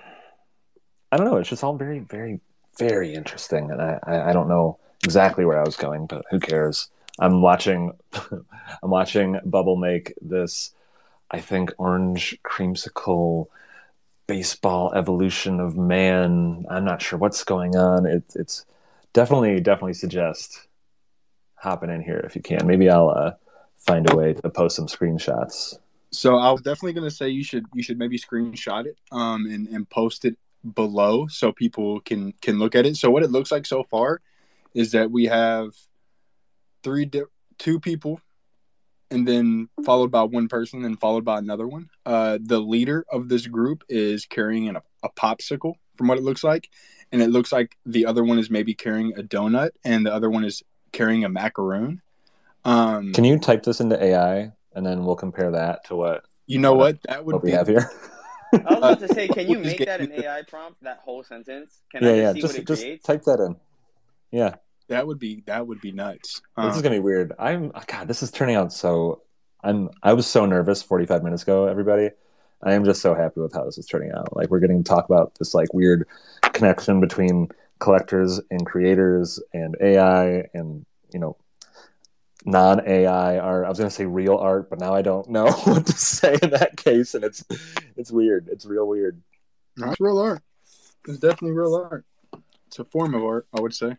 I 1.15 1.17
don't 1.17 1.27
know, 1.27 1.37
it's 1.37 1.49
just 1.49 1.63
all 1.63 1.77
very, 1.77 2.01
very, 2.01 2.41
very 2.77 3.15
interesting. 3.15 3.71
And 3.71 3.81
I, 3.81 4.01
I, 4.03 4.31
I 4.31 4.33
don't 4.33 4.49
know 4.49 4.81
exactly 5.05 5.45
where 5.45 5.61
I 5.61 5.63
was 5.63 5.77
going, 5.77 6.07
but 6.07 6.25
who 6.29 6.41
cares? 6.41 6.89
I'm 7.21 7.41
watching 7.41 7.93
I'm 8.83 8.91
watching 8.91 9.39
Bubble 9.45 9.77
make 9.77 10.13
this 10.21 10.73
I 11.31 11.39
think 11.39 11.73
orange 11.79 12.37
creamsicle 12.43 13.47
baseball 14.27 14.93
evolution 14.93 15.61
of 15.61 15.77
man. 15.77 16.67
I'm 16.69 16.85
not 16.85 17.01
sure 17.01 17.17
what's 17.17 17.45
going 17.45 17.77
on. 17.77 18.07
It, 18.07 18.25
it's 18.35 18.67
definitely 19.13 19.61
definitely 19.61 19.95
suggest 19.95 20.67
hopping 21.55 21.91
in 21.91 22.03
here 22.03 22.19
if 22.27 22.35
you 22.35 22.43
can. 22.43 22.67
Maybe 22.67 22.91
I'll 22.91 23.11
uh, 23.11 23.35
find 23.77 24.11
a 24.11 24.17
way 24.17 24.33
to 24.33 24.51
post 24.51 24.75
some 24.75 24.89
screenshots. 24.89 25.79
So 26.11 26.39
I 26.39 26.51
was 26.51 26.63
definitely 26.63 26.95
going 26.95 27.09
to 27.09 27.15
say 27.15 27.29
you 27.29 27.45
should 27.45 27.67
you 27.73 27.85
should 27.85 28.01
maybe 28.01 28.19
screenshot 28.19 28.87
it 28.87 28.99
um, 29.13 29.47
and 29.47 29.69
and 29.69 29.89
post 29.89 30.25
it 30.25 30.37
below 30.73 31.27
so 31.27 31.53
people 31.53 32.01
can 32.01 32.33
can 32.41 32.59
look 32.59 32.75
at 32.75 32.87
it. 32.87 32.97
So 32.97 33.11
what 33.11 33.23
it 33.23 33.31
looks 33.31 33.53
like 33.53 33.67
so 33.67 33.83
far 33.85 34.21
is 34.75 34.93
that 34.93 35.11
we 35.11 35.27
have 35.27 35.71
three 36.83 37.05
di- 37.05 37.23
two 37.59 37.81
people 37.81 38.21
and 39.11 39.29
then 39.29 39.69
followed 39.85 40.11
by 40.11 40.23
one 40.23 40.49
person 40.49 40.85
and 40.85 40.99
followed 40.99 41.25
by 41.25 41.39
another 41.39 41.67
one. 41.67 41.89
Uh, 42.05 42.39
the 42.43 42.59
leader 42.59 43.05
of 43.11 43.29
this 43.29 43.47
group 43.47 43.85
is 43.89 44.27
carrying 44.27 44.69
an, 44.69 44.77
a 45.03 45.09
popsicle, 45.11 45.75
from 45.95 46.09
what 46.09 46.19
it 46.19 46.25
looks 46.25 46.43
like, 46.43 46.69
and 47.13 47.23
it 47.23 47.31
looks 47.31 47.53
like 47.53 47.77
the 47.87 48.07
other 48.07 48.25
one 48.25 48.39
is 48.39 48.51
maybe 48.51 48.75
carrying 48.75 49.13
a 49.17 49.23
donut, 49.23 49.71
and 49.85 50.05
the 50.05 50.13
other 50.13 50.31
one 50.31 50.45
is 50.45 50.63
carrying 50.93 51.25
a 51.25 51.29
macaroon. 51.29 52.03
Um, 52.65 53.13
Can 53.13 53.25
you 53.25 53.39
type 53.39 53.63
this 53.63 53.81
into 53.81 54.03
AI, 54.03 54.53
and 54.75 54.85
then 54.85 55.05
we'll 55.05 55.17
compare 55.17 55.53
that 55.53 55.85
to 55.87 55.97
what 55.97 56.25
you 56.47 56.59
know? 56.59 56.75
What 56.75 56.99
that 57.05 57.25
would 57.25 57.35
what 57.35 57.43
be. 57.43 57.51
we 57.51 57.53
have 57.53 57.69
here. 57.69 57.89
I 58.67 58.75
was 58.75 58.79
about 58.79 59.01
to 59.01 59.09
say, 59.15 59.29
can 59.29 59.49
you 59.51 59.59
make 59.59 59.85
that 59.85 60.01
an 60.01 60.13
AI 60.13 60.43
prompt? 60.43 60.83
That 60.83 60.99
whole 61.05 61.23
sentence? 61.25 61.83
Can 61.91 62.03
yeah, 62.03 62.11
I 62.11 62.13
just 62.13 62.23
yeah. 62.23 62.33
see 62.33 62.41
Just 62.41 62.55
what 62.55 62.57
it 62.57 62.67
just 62.67 62.83
creates? 62.83 63.05
type 63.05 63.23
that 63.25 63.41
in. 63.41 63.57
Yeah. 64.31 64.57
That 64.89 65.07
would 65.07 65.19
be 65.19 65.43
that 65.47 65.67
would 65.67 65.81
be 65.81 65.93
nuts. 65.93 66.43
this 66.57 66.73
is 66.73 66.77
Um, 66.77 66.83
gonna 66.83 66.97
be 66.97 67.01
weird. 67.01 67.33
I'm 67.39 67.73
God. 67.87 68.07
This 68.09 68.23
is 68.23 68.31
turning 68.31 68.57
out 68.57 68.73
so. 68.73 69.23
I'm. 69.63 69.89
I 70.03 70.13
was 70.13 70.27
so 70.27 70.45
nervous 70.45 70.83
45 70.83 71.23
minutes 71.23 71.43
ago. 71.43 71.67
Everybody, 71.67 72.11
I 72.63 72.75
am 72.75 72.85
just 72.85 73.01
so 73.01 73.15
happy 73.15 73.41
with 73.41 73.55
how 73.55 73.65
this 73.65 73.79
is 73.79 73.87
turning 73.87 74.13
out. 74.13 74.37
Like 74.37 74.51
we're 74.51 74.61
getting 74.61 74.85
to 74.85 74.89
talk 74.89 75.07
about 75.07 75.35
this 75.39 75.55
like 75.55 75.73
weird 75.73 76.07
connection 76.53 77.01
between 77.01 77.49
collectors 77.79 78.41
and 78.51 78.67
creators 78.67 79.41
and 79.55 79.75
AI 79.81 80.45
and 80.53 80.85
you 81.13 81.19
know 81.19 81.37
non 82.45 82.87
AI 82.87 83.39
art. 83.39 83.67
I 83.67 83.69
was 83.69 83.79
gonna 83.79 83.91
say 83.91 84.07
real 84.07 84.37
art, 84.37 84.71
but 84.71 84.79
now 84.79 84.95
I 84.95 85.03
don't 85.03 85.29
know 85.29 85.51
what 85.65 85.87
to 85.87 85.93
say 85.93 86.39
in 86.43 86.51
that 86.51 86.77
case, 86.77 87.15
and 87.15 87.25
it's 87.25 87.45
it's 87.97 88.11
weird. 88.11 88.49
It's 88.51 88.67
real 88.67 88.87
weird. 88.87 89.21
no, 89.77 89.91
it's 89.91 90.01
real 90.01 90.19
art. 90.19 90.43
It's 91.09 91.19
definitely 91.19 91.53
real 91.53 91.75
art. 91.75 92.05
It's 92.67 92.79
a 92.79 92.85
form 92.85 93.15
of 93.15 93.23
art, 93.25 93.47
I 93.57 93.61
would 93.61 93.75
say. 93.75 93.97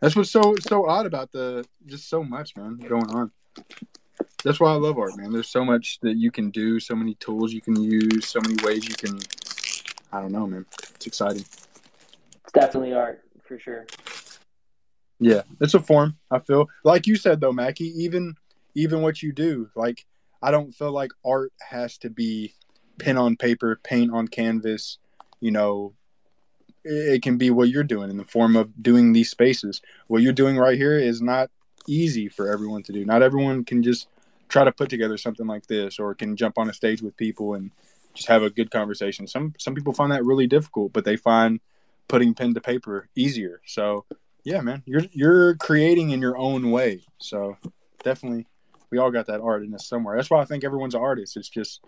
That's 0.00 0.16
what's 0.16 0.30
so 0.30 0.54
so 0.60 0.86
odd 0.86 1.06
about 1.06 1.32
the 1.32 1.64
just 1.86 2.08
so 2.08 2.22
much, 2.22 2.56
man, 2.56 2.76
going 2.76 3.10
on. 3.10 3.30
That's 4.44 4.60
why 4.60 4.72
I 4.72 4.74
love 4.74 4.98
art, 4.98 5.16
man. 5.16 5.32
There's 5.32 5.48
so 5.48 5.64
much 5.64 5.98
that 6.00 6.16
you 6.16 6.30
can 6.30 6.50
do, 6.50 6.78
so 6.78 6.94
many 6.94 7.14
tools 7.14 7.54
you 7.54 7.62
can 7.62 7.80
use, 7.80 8.26
so 8.26 8.40
many 8.42 8.62
ways 8.62 8.86
you 8.86 8.94
can. 8.94 9.18
I 10.12 10.20
don't 10.20 10.32
know, 10.32 10.46
man. 10.46 10.66
It's 10.96 11.06
exciting. 11.06 11.44
It's 12.42 12.52
definitely 12.52 12.92
art 12.92 13.24
for 13.46 13.58
sure. 13.58 13.86
Yeah, 15.24 15.42
it's 15.58 15.72
a 15.72 15.80
form. 15.80 16.18
I 16.30 16.38
feel 16.38 16.68
like 16.84 17.06
you 17.06 17.16
said 17.16 17.40
though, 17.40 17.52
Macki. 17.52 17.90
Even 17.96 18.34
even 18.74 19.00
what 19.00 19.22
you 19.22 19.32
do, 19.32 19.70
like 19.74 20.04
I 20.42 20.50
don't 20.50 20.72
feel 20.72 20.92
like 20.92 21.12
art 21.24 21.50
has 21.62 21.96
to 21.98 22.10
be 22.10 22.52
pen 22.98 23.16
on 23.16 23.36
paper, 23.36 23.80
paint 23.82 24.12
on 24.12 24.28
canvas. 24.28 24.98
You 25.40 25.50
know, 25.50 25.94
it, 26.84 27.14
it 27.14 27.22
can 27.22 27.38
be 27.38 27.50
what 27.50 27.70
you're 27.70 27.84
doing 27.84 28.10
in 28.10 28.18
the 28.18 28.24
form 28.24 28.54
of 28.54 28.82
doing 28.82 29.14
these 29.14 29.30
spaces. 29.30 29.80
What 30.08 30.20
you're 30.20 30.34
doing 30.34 30.58
right 30.58 30.76
here 30.76 30.98
is 30.98 31.22
not 31.22 31.50
easy 31.88 32.28
for 32.28 32.52
everyone 32.52 32.82
to 32.82 32.92
do. 32.92 33.06
Not 33.06 33.22
everyone 33.22 33.64
can 33.64 33.82
just 33.82 34.08
try 34.50 34.64
to 34.64 34.72
put 34.72 34.90
together 34.90 35.16
something 35.16 35.46
like 35.46 35.66
this, 35.68 35.98
or 35.98 36.14
can 36.14 36.36
jump 36.36 36.58
on 36.58 36.68
a 36.68 36.74
stage 36.74 37.00
with 37.00 37.16
people 37.16 37.54
and 37.54 37.70
just 38.12 38.28
have 38.28 38.42
a 38.42 38.50
good 38.50 38.70
conversation. 38.70 39.26
Some 39.26 39.54
some 39.58 39.74
people 39.74 39.94
find 39.94 40.12
that 40.12 40.22
really 40.26 40.46
difficult, 40.46 40.92
but 40.92 41.06
they 41.06 41.16
find 41.16 41.60
putting 42.08 42.34
pen 42.34 42.52
to 42.52 42.60
paper 42.60 43.08
easier. 43.16 43.62
So 43.64 44.04
yeah, 44.44 44.60
man, 44.60 44.82
you're 44.86 45.02
you're 45.12 45.56
creating 45.56 46.10
in 46.10 46.20
your 46.20 46.36
own 46.36 46.70
way. 46.70 47.02
So 47.18 47.56
definitely, 48.02 48.46
we 48.90 48.98
all 48.98 49.10
got 49.10 49.26
that 49.26 49.40
art 49.40 49.62
in 49.62 49.74
us 49.74 49.86
somewhere. 49.86 50.16
That's 50.16 50.30
why 50.30 50.40
I 50.40 50.44
think 50.44 50.64
everyone's 50.64 50.94
an 50.94 51.00
artist. 51.00 51.36
It's 51.36 51.48
just 51.48 51.82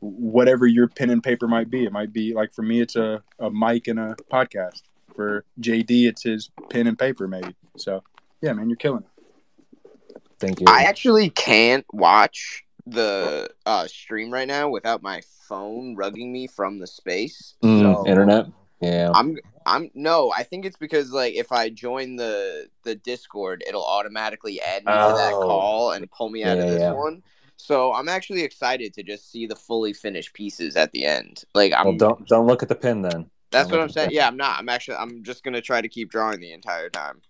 whatever 0.00 0.66
your 0.66 0.88
pen 0.88 1.10
and 1.10 1.22
paper 1.22 1.48
might 1.48 1.70
be. 1.70 1.84
It 1.84 1.92
might 1.92 2.12
be 2.12 2.34
like 2.34 2.52
for 2.52 2.62
me, 2.62 2.80
it's 2.80 2.96
a 2.96 3.22
a 3.38 3.50
mic 3.50 3.88
and 3.88 3.98
a 3.98 4.16
podcast. 4.30 4.82
For 5.14 5.44
JD, 5.60 6.08
it's 6.08 6.24
his 6.24 6.50
pen 6.70 6.88
and 6.88 6.98
paper, 6.98 7.28
maybe. 7.28 7.54
So 7.76 8.02
yeah, 8.42 8.52
man, 8.52 8.68
you're 8.68 8.76
killing 8.76 9.04
it. 9.04 10.22
Thank 10.40 10.60
you. 10.60 10.66
I 10.68 10.82
actually 10.82 11.30
can't 11.30 11.86
watch 11.92 12.64
the 12.86 13.48
uh, 13.64 13.86
stream 13.86 14.32
right 14.32 14.48
now 14.48 14.68
without 14.68 15.02
my 15.02 15.22
phone 15.48 15.96
rugging 15.96 16.30
me 16.30 16.48
from 16.48 16.78
the 16.78 16.86
space. 16.86 17.54
Mm, 17.62 17.80
so 17.80 18.06
internet. 18.06 18.46
Yeah. 18.80 19.12
I'm 19.14 19.38
I'm 19.66 19.90
no, 19.94 20.32
I 20.36 20.42
think 20.42 20.64
it's 20.64 20.76
because 20.76 21.10
like 21.10 21.34
if 21.34 21.50
I 21.52 21.70
join 21.70 22.16
the 22.16 22.68
the 22.82 22.94
Discord, 22.94 23.64
it'll 23.66 23.84
automatically 23.84 24.60
add 24.60 24.84
me 24.84 24.92
to 24.92 24.98
that 25.16 25.32
Oh. 25.34 25.40
call 25.42 25.92
and 25.92 26.10
pull 26.10 26.28
me 26.28 26.44
out 26.44 26.58
of 26.58 26.66
this 26.66 26.80
yeah. 26.80 26.92
one. 26.92 27.22
So 27.56 27.92
I'm 27.94 28.08
actually 28.08 28.42
excited 28.42 28.92
to 28.94 29.02
just 29.02 29.30
see 29.30 29.46
the 29.46 29.56
fully 29.56 29.92
finished 29.92 30.34
pieces 30.34 30.76
at 30.76 30.92
the 30.92 31.06
end. 31.06 31.44
Like 31.54 31.72
I'm 31.72 31.86
well, 31.86 31.96
don't 31.96 32.26
don't 32.28 32.46
look 32.46 32.62
at 32.62 32.68
the 32.68 32.74
pin 32.74 33.02
then. 33.02 33.30
that's 33.50 33.68
don't 33.68 33.78
what 33.78 33.82
I'm 33.84 33.90
saying. 33.90 34.10
Yeah, 34.12 34.26
I'm 34.26 34.36
not. 34.36 34.58
I'm 34.58 34.68
actually 34.68 34.96
I'm 34.96 35.22
just 35.22 35.44
gonna 35.44 35.60
try 35.62 35.80
to 35.80 35.88
keep 35.88 36.10
drawing 36.10 36.40
the 36.40 36.52
entire 36.52 36.90
time. 36.90 37.22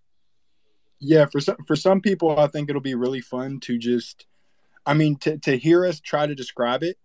Yeah, 1.01 1.27
for 1.27 1.40
some 1.40 1.57
for 1.66 1.77
some 1.77 2.01
people, 2.01 2.38
I 2.38 2.47
think 2.47 2.68
it'll 2.70 2.81
be 2.81 2.94
really 2.94 3.20
fun 3.20 3.61
to 3.61 3.79
just 3.79 4.27
I 4.87 4.94
mean, 4.94 5.16
to 5.18 5.38
to 5.38 5.57
hear 5.57 5.87
us 5.87 6.01
try 6.01 6.27
to 6.27 6.35
describe 6.35 6.83
it, 6.83 6.99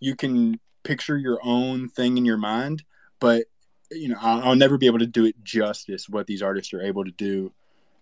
you 0.00 0.16
can 0.16 0.58
picture 0.82 1.16
your 1.18 1.38
own 1.44 1.88
thing 1.88 2.16
in 2.18 2.24
your 2.24 2.36
mind, 2.36 2.82
but 3.20 3.44
you 3.94 4.08
know, 4.08 4.18
I'll, 4.20 4.50
I'll 4.50 4.56
never 4.56 4.78
be 4.78 4.86
able 4.86 4.98
to 5.00 5.06
do 5.06 5.24
it 5.24 5.42
justice 5.44 6.08
what 6.08 6.26
these 6.26 6.42
artists 6.42 6.72
are 6.72 6.82
able 6.82 7.04
to 7.04 7.10
do, 7.10 7.52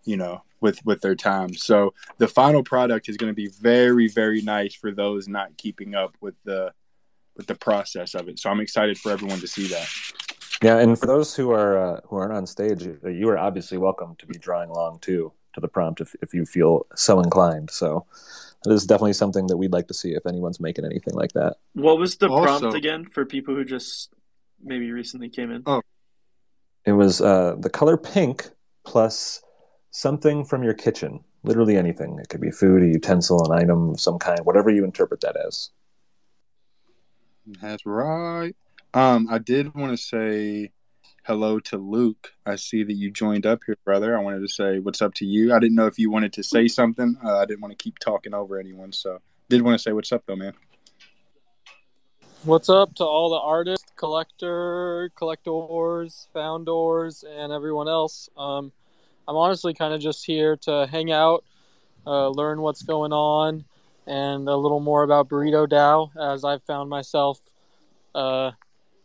you 0.04 0.16
know, 0.16 0.42
with 0.60 0.84
with 0.84 1.00
their 1.00 1.14
time. 1.14 1.54
So 1.54 1.94
the 2.18 2.28
final 2.28 2.62
product 2.62 3.08
is 3.08 3.16
going 3.16 3.30
to 3.30 3.34
be 3.34 3.48
very 3.48 4.08
very 4.08 4.42
nice 4.42 4.74
for 4.74 4.92
those 4.92 5.28
not 5.28 5.56
keeping 5.56 5.94
up 5.94 6.16
with 6.20 6.36
the 6.44 6.72
with 7.36 7.46
the 7.46 7.54
process 7.54 8.14
of 8.14 8.28
it. 8.28 8.38
So 8.38 8.50
I'm 8.50 8.60
excited 8.60 8.98
for 8.98 9.12
everyone 9.12 9.40
to 9.40 9.46
see 9.46 9.68
that. 9.68 9.88
Yeah, 10.62 10.78
and 10.78 10.98
for 10.98 11.06
those 11.06 11.34
who 11.34 11.52
are 11.52 11.96
uh, 11.96 12.00
who 12.04 12.16
aren't 12.16 12.34
on 12.34 12.46
stage, 12.46 12.86
you 13.04 13.28
are 13.30 13.38
obviously 13.38 13.78
welcome 13.78 14.16
to 14.16 14.26
be 14.26 14.38
drawing 14.38 14.70
along 14.70 14.98
too 15.00 15.32
to 15.54 15.60
the 15.60 15.68
prompt 15.68 16.00
if, 16.00 16.14
if 16.22 16.34
you 16.34 16.44
feel 16.44 16.86
so 16.94 17.20
inclined. 17.20 17.70
So 17.70 18.06
it 18.66 18.72
is 18.72 18.86
definitely 18.86 19.14
something 19.14 19.46
that 19.46 19.56
we'd 19.56 19.72
like 19.72 19.88
to 19.88 19.94
see 19.94 20.12
if 20.12 20.26
anyone's 20.26 20.60
making 20.60 20.84
anything 20.84 21.14
like 21.14 21.32
that. 21.32 21.56
What 21.72 21.98
was 21.98 22.16
the 22.16 22.28
Also- 22.28 22.60
prompt 22.60 22.76
again 22.76 23.06
for 23.06 23.24
people 23.24 23.54
who 23.54 23.64
just 23.64 24.10
maybe 24.62 24.90
recently 24.92 25.28
came 25.28 25.50
in? 25.50 25.62
Oh. 25.66 25.82
It 26.84 26.92
was 26.92 27.20
uh, 27.20 27.56
the 27.58 27.70
color 27.70 27.96
pink 27.96 28.50
plus 28.84 29.42
something 29.90 30.44
from 30.44 30.62
your 30.62 30.74
kitchen. 30.74 31.20
Literally 31.42 31.76
anything. 31.76 32.18
It 32.18 32.28
could 32.28 32.40
be 32.40 32.50
food, 32.50 32.82
a 32.82 32.86
utensil, 32.86 33.50
an 33.50 33.58
item 33.58 33.90
of 33.90 34.00
some 34.00 34.18
kind, 34.18 34.40
whatever 34.44 34.70
you 34.70 34.84
interpret 34.84 35.20
that 35.22 35.36
as. 35.36 35.70
That's 37.62 37.84
right. 37.86 38.54
Um, 38.92 39.28
I 39.30 39.38
did 39.38 39.74
want 39.74 39.92
to 39.92 39.96
say 39.96 40.70
hello 41.24 41.58
to 41.60 41.78
Luke. 41.78 42.32
I 42.46 42.56
see 42.56 42.82
that 42.82 42.92
you 42.92 43.10
joined 43.10 43.46
up 43.46 43.60
here, 43.64 43.76
brother. 43.84 44.18
I 44.18 44.20
wanted 44.20 44.40
to 44.40 44.48
say 44.48 44.78
what's 44.78 45.00
up 45.00 45.14
to 45.14 45.26
you. 45.26 45.54
I 45.54 45.58
didn't 45.58 45.76
know 45.76 45.86
if 45.86 45.98
you 45.98 46.10
wanted 46.10 46.32
to 46.34 46.42
say 46.42 46.68
something. 46.68 47.16
Uh, 47.24 47.38
I 47.38 47.46
didn't 47.46 47.60
want 47.60 47.76
to 47.76 47.82
keep 47.82 47.98
talking 47.98 48.34
over 48.34 48.58
anyone, 48.58 48.92
so 48.92 49.20
did 49.48 49.62
want 49.62 49.78
to 49.78 49.82
say 49.82 49.92
what's 49.92 50.12
up 50.12 50.24
though, 50.26 50.36
man. 50.36 50.52
What's 52.44 52.70
up 52.70 52.94
to 52.94 53.04
all 53.04 53.28
the 53.28 53.36
artists, 53.36 53.92
collector, 53.96 55.10
collectors, 55.14 56.26
founders, 56.32 57.22
and 57.22 57.52
everyone 57.52 57.86
else? 57.86 58.30
Um, 58.34 58.72
I'm 59.28 59.36
honestly 59.36 59.74
kind 59.74 59.92
of 59.92 60.00
just 60.00 60.24
here 60.24 60.56
to 60.62 60.88
hang 60.90 61.12
out, 61.12 61.44
uh, 62.06 62.30
learn 62.30 62.62
what's 62.62 62.80
going 62.80 63.12
on, 63.12 63.66
and 64.06 64.48
a 64.48 64.56
little 64.56 64.80
more 64.80 65.02
about 65.02 65.28
Burrito 65.28 65.68
DAO 65.68 66.16
as 66.32 66.42
I've 66.42 66.62
found 66.62 66.88
myself 66.88 67.38
uh, 68.14 68.52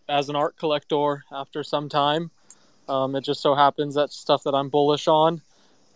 as 0.08 0.30
an 0.30 0.38
art 0.38 0.56
collector 0.56 1.26
after 1.30 1.62
some 1.62 1.90
time. 1.90 2.32
Um, 2.88 3.18
it 3.18 3.26
just 3.26 3.42
so 3.42 3.54
happens 3.54 3.96
that's 3.96 4.16
stuff 4.16 4.44
that 4.44 4.56
I'm 4.56 4.70
bullish 4.70 5.10
on 5.10 5.42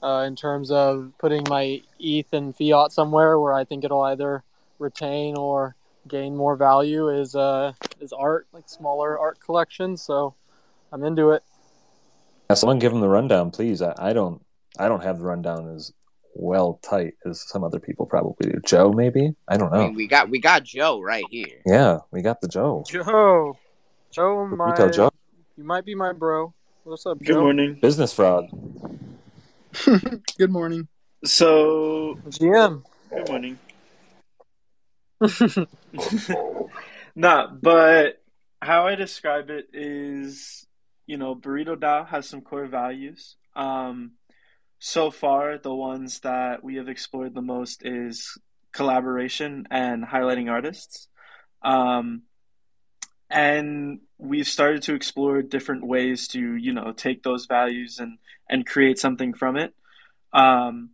uh, 0.03 0.25
in 0.27 0.35
terms 0.35 0.71
of 0.71 1.13
putting 1.19 1.45
my 1.47 1.81
ETH 2.01 2.33
and 2.33 2.53
fiat 2.53 2.91
somewhere 2.91 3.39
where 3.39 3.53
I 3.53 3.63
think 3.63 3.85
it'll 3.85 4.01
either 4.01 4.43
retain 4.77 5.37
or 5.37 5.77
gain 6.09 6.35
more 6.35 6.55
value 6.55 7.07
is 7.09 7.35
uh 7.35 7.71
is 8.01 8.11
art 8.11 8.47
like 8.51 8.67
smaller 8.67 9.17
art 9.19 9.39
collections 9.39 10.01
so 10.01 10.33
i'm 10.91 11.03
into 11.03 11.31
it 11.31 11.43
Yeah, 12.49 12.55
someone 12.55 12.79
give 12.79 12.91
them 12.91 13.01
the 13.01 13.09
rundown, 13.09 13.51
please. 13.51 13.81
I, 13.81 13.93
I 13.97 14.13
don't 14.13 14.43
I 14.77 14.87
don't 14.87 15.03
have 15.03 15.19
the 15.19 15.25
rundown 15.25 15.75
as 15.75 15.93
well 16.35 16.79
tight 16.81 17.13
as 17.25 17.47
some 17.47 17.63
other 17.63 17.79
people 17.79 18.05
probably 18.05 18.49
do. 18.51 18.59
Joe, 18.65 18.91
maybe? 18.91 19.35
I 19.47 19.57
don't 19.57 19.71
I 19.73 19.77
know. 19.77 19.83
mean, 19.87 19.95
we 19.95 20.07
got 20.07 20.29
we 20.29 20.39
got 20.39 20.63
Joe 20.63 20.99
right 21.01 21.25
here. 21.29 21.61
Yeah, 21.65 21.99
we 22.11 22.21
got 22.21 22.41
the 22.41 22.47
Joe. 22.47 22.83
joe 22.89 23.57
joe 24.11 24.47
my 24.47 24.71
Retail 24.71 24.89
Joe. 24.89 25.09
you 25.57 25.63
might 25.63 25.85
be 25.85 25.93
my 25.93 26.11
bro 26.13 26.51
what's 26.83 27.05
up 27.05 27.19
Good 27.19 27.33
joe 27.33 27.41
morning. 27.41 27.75
Business 27.81 28.11
fraud. 28.11 28.45
Good 30.39 30.49
morning. 30.49 30.87
So, 31.25 32.17
gm 32.29 32.83
good 33.13 33.27
morning. 33.27 33.59
nah, 37.15 37.47
but 37.47 38.21
how 38.61 38.87
I 38.87 38.95
describe 38.95 39.49
it 39.49 39.69
is, 39.73 40.65
you 41.05 41.17
know, 41.17 41.35
Burrito 41.35 41.75
DAO 41.75 42.07
has 42.07 42.27
some 42.27 42.41
core 42.41 42.67
values. 42.67 43.35
Um, 43.55 44.13
so 44.79 45.11
far, 45.11 45.57
the 45.57 45.73
ones 45.73 46.21
that 46.21 46.63
we 46.63 46.75
have 46.75 46.87
explored 46.87 47.35
the 47.35 47.41
most 47.41 47.85
is 47.85 48.37
collaboration 48.71 49.67
and 49.69 50.05
highlighting 50.05 50.49
artists. 50.49 51.07
Um, 51.61 52.23
and 53.29 53.99
we've 54.17 54.47
started 54.47 54.81
to 54.83 54.95
explore 54.95 55.41
different 55.41 55.85
ways 55.85 56.27
to, 56.29 56.55
you 56.55 56.73
know, 56.73 56.93
take 56.93 57.23
those 57.23 57.45
values 57.45 57.99
and 57.99 58.17
and 58.49 58.65
create 58.65 58.97
something 58.97 59.33
from 59.33 59.55
it. 59.55 59.73
Um, 60.33 60.91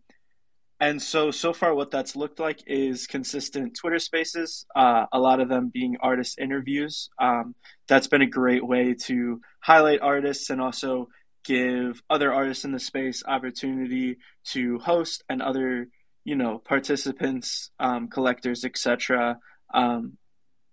and 0.80 1.02
so, 1.02 1.32
so 1.32 1.54
far, 1.54 1.74
what 1.74 1.90
that's 1.90 2.16
looked 2.16 2.40
like 2.40 2.60
is 2.68 3.08
consistent 3.08 3.78
Twitter 3.78 4.00
spaces, 4.00 4.66
uh, 4.76 5.06
a 5.12 5.20
lot 5.20 5.40
of 5.40 5.48
them 5.48 5.72
being 5.74 5.96
artist 6.02 6.38
interviews. 6.38 7.10
Um, 7.20 7.56
that's 7.88 8.08
been 8.08 8.22
a 8.22 8.28
great 8.28 8.66
way 8.66 8.94
to 9.06 9.40
highlight 9.62 10.02
artists 10.02 10.50
and 10.50 10.60
also 10.60 11.08
give 11.46 12.02
other 12.10 12.34
artists 12.34 12.66
in 12.66 12.74
the 12.74 12.80
space 12.80 13.24
opportunity 13.26 14.18
to 14.52 14.80
host 14.80 15.24
and 15.30 15.42
other, 15.42 15.88
you 16.26 16.36
know, 16.36 16.58
participants, 16.58 17.72
um, 17.80 18.10
collectors, 18.10 18.66
etc., 18.66 19.40
um, 19.74 20.18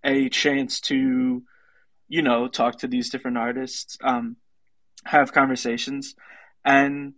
a 0.02 0.28
chance 0.30 0.80
to, 0.80 1.42
you 2.08 2.22
know, 2.22 2.48
talk 2.48 2.78
to 2.78 2.88
these 2.88 3.08
different 3.08 3.38
artists, 3.38 3.96
um, 4.02 4.36
have 5.04 5.32
conversations, 5.32 6.16
and 6.64 7.14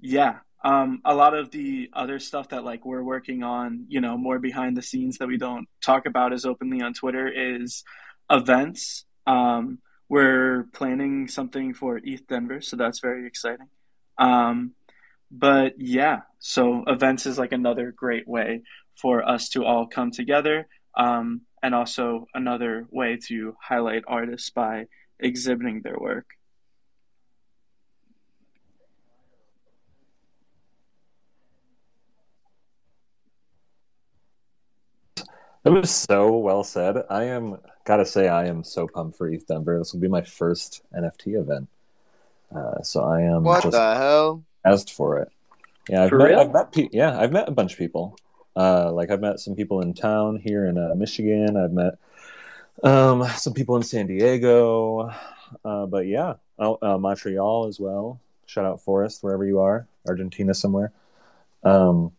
yeah, 0.00 0.38
um, 0.64 1.02
a 1.04 1.14
lot 1.14 1.34
of 1.34 1.50
the 1.50 1.90
other 1.92 2.18
stuff 2.18 2.48
that 2.48 2.64
like 2.64 2.86
we're 2.86 3.02
working 3.02 3.42
on, 3.42 3.84
you 3.88 4.00
know, 4.00 4.16
more 4.16 4.38
behind 4.38 4.76
the 4.76 4.82
scenes 4.82 5.18
that 5.18 5.28
we 5.28 5.36
don't 5.36 5.68
talk 5.84 6.06
about 6.06 6.32
as 6.32 6.46
openly 6.46 6.80
on 6.80 6.94
Twitter 6.94 7.28
is 7.28 7.84
events. 8.30 9.04
Um, 9.26 9.78
we're 10.08 10.66
planning 10.72 11.28
something 11.28 11.74
for 11.74 12.00
ETH 12.02 12.26
Denver, 12.26 12.62
so 12.62 12.76
that's 12.76 13.00
very 13.00 13.26
exciting. 13.26 13.68
Um, 14.16 14.72
but 15.30 15.74
yeah, 15.76 16.20
so 16.38 16.84
events 16.86 17.26
is 17.26 17.38
like 17.38 17.52
another 17.52 17.92
great 17.94 18.26
way 18.26 18.62
for 18.96 19.28
us 19.28 19.50
to 19.50 19.64
all 19.64 19.86
come 19.86 20.12
together, 20.12 20.66
um, 20.96 21.42
and 21.62 21.74
also 21.74 22.26
another 22.32 22.86
way 22.90 23.18
to 23.28 23.54
highlight 23.60 24.04
artists 24.06 24.48
by 24.48 24.86
exhibiting 25.18 25.82
their 25.82 25.98
work. 25.98 26.26
It 35.64 35.70
was 35.70 35.90
so 35.90 36.36
well 36.36 36.62
said. 36.62 37.04
I 37.08 37.24
am 37.24 37.58
gotta 37.84 38.04
say 38.04 38.28
I 38.28 38.46
am 38.46 38.64
so 38.64 38.86
pumped 38.86 39.16
for 39.16 39.28
ETH 39.28 39.46
Denver. 39.46 39.78
This 39.78 39.92
will 39.92 40.00
be 40.00 40.08
my 40.08 40.22
first 40.22 40.82
NFT 40.94 41.40
event. 41.40 41.68
Uh, 42.54 42.82
so 42.82 43.02
I 43.02 43.22
am 43.22 43.44
What 43.44 43.62
just 43.62 43.72
the 43.72 43.96
hell? 43.96 44.44
asked 44.64 44.92
for 44.92 45.18
it. 45.18 45.30
Yeah, 45.88 46.04
I've 46.04 46.10
For 46.10 46.18
met, 46.18 46.28
real? 46.28 46.40
I've 46.40 46.52
met 46.52 46.72
pe- 46.72 46.88
yeah, 46.92 47.18
I've 47.18 47.32
met 47.32 47.48
a 47.48 47.52
bunch 47.52 47.72
of 47.72 47.78
people. 47.78 48.18
Uh, 48.56 48.92
like 48.92 49.10
I've 49.10 49.20
met 49.20 49.40
some 49.40 49.54
people 49.54 49.80
in 49.80 49.94
town 49.94 50.36
here 50.36 50.66
in 50.66 50.78
uh, 50.78 50.94
Michigan. 50.94 51.56
I've 51.56 51.72
met 51.72 51.98
um, 52.82 53.26
some 53.36 53.54
people 53.54 53.76
in 53.76 53.82
San 53.82 54.06
Diego. 54.06 55.10
Uh, 55.64 55.86
but 55.86 56.06
yeah, 56.06 56.34
oh, 56.58 56.78
uh, 56.82 56.98
Montreal 56.98 57.66
as 57.66 57.80
well. 57.80 58.20
Shout 58.46 58.64
out 58.66 58.82
Forest 58.82 59.22
wherever 59.22 59.44
you 59.44 59.60
are, 59.60 59.86
Argentina 60.06 60.52
somewhere. 60.54 60.92
Um, 61.62 62.12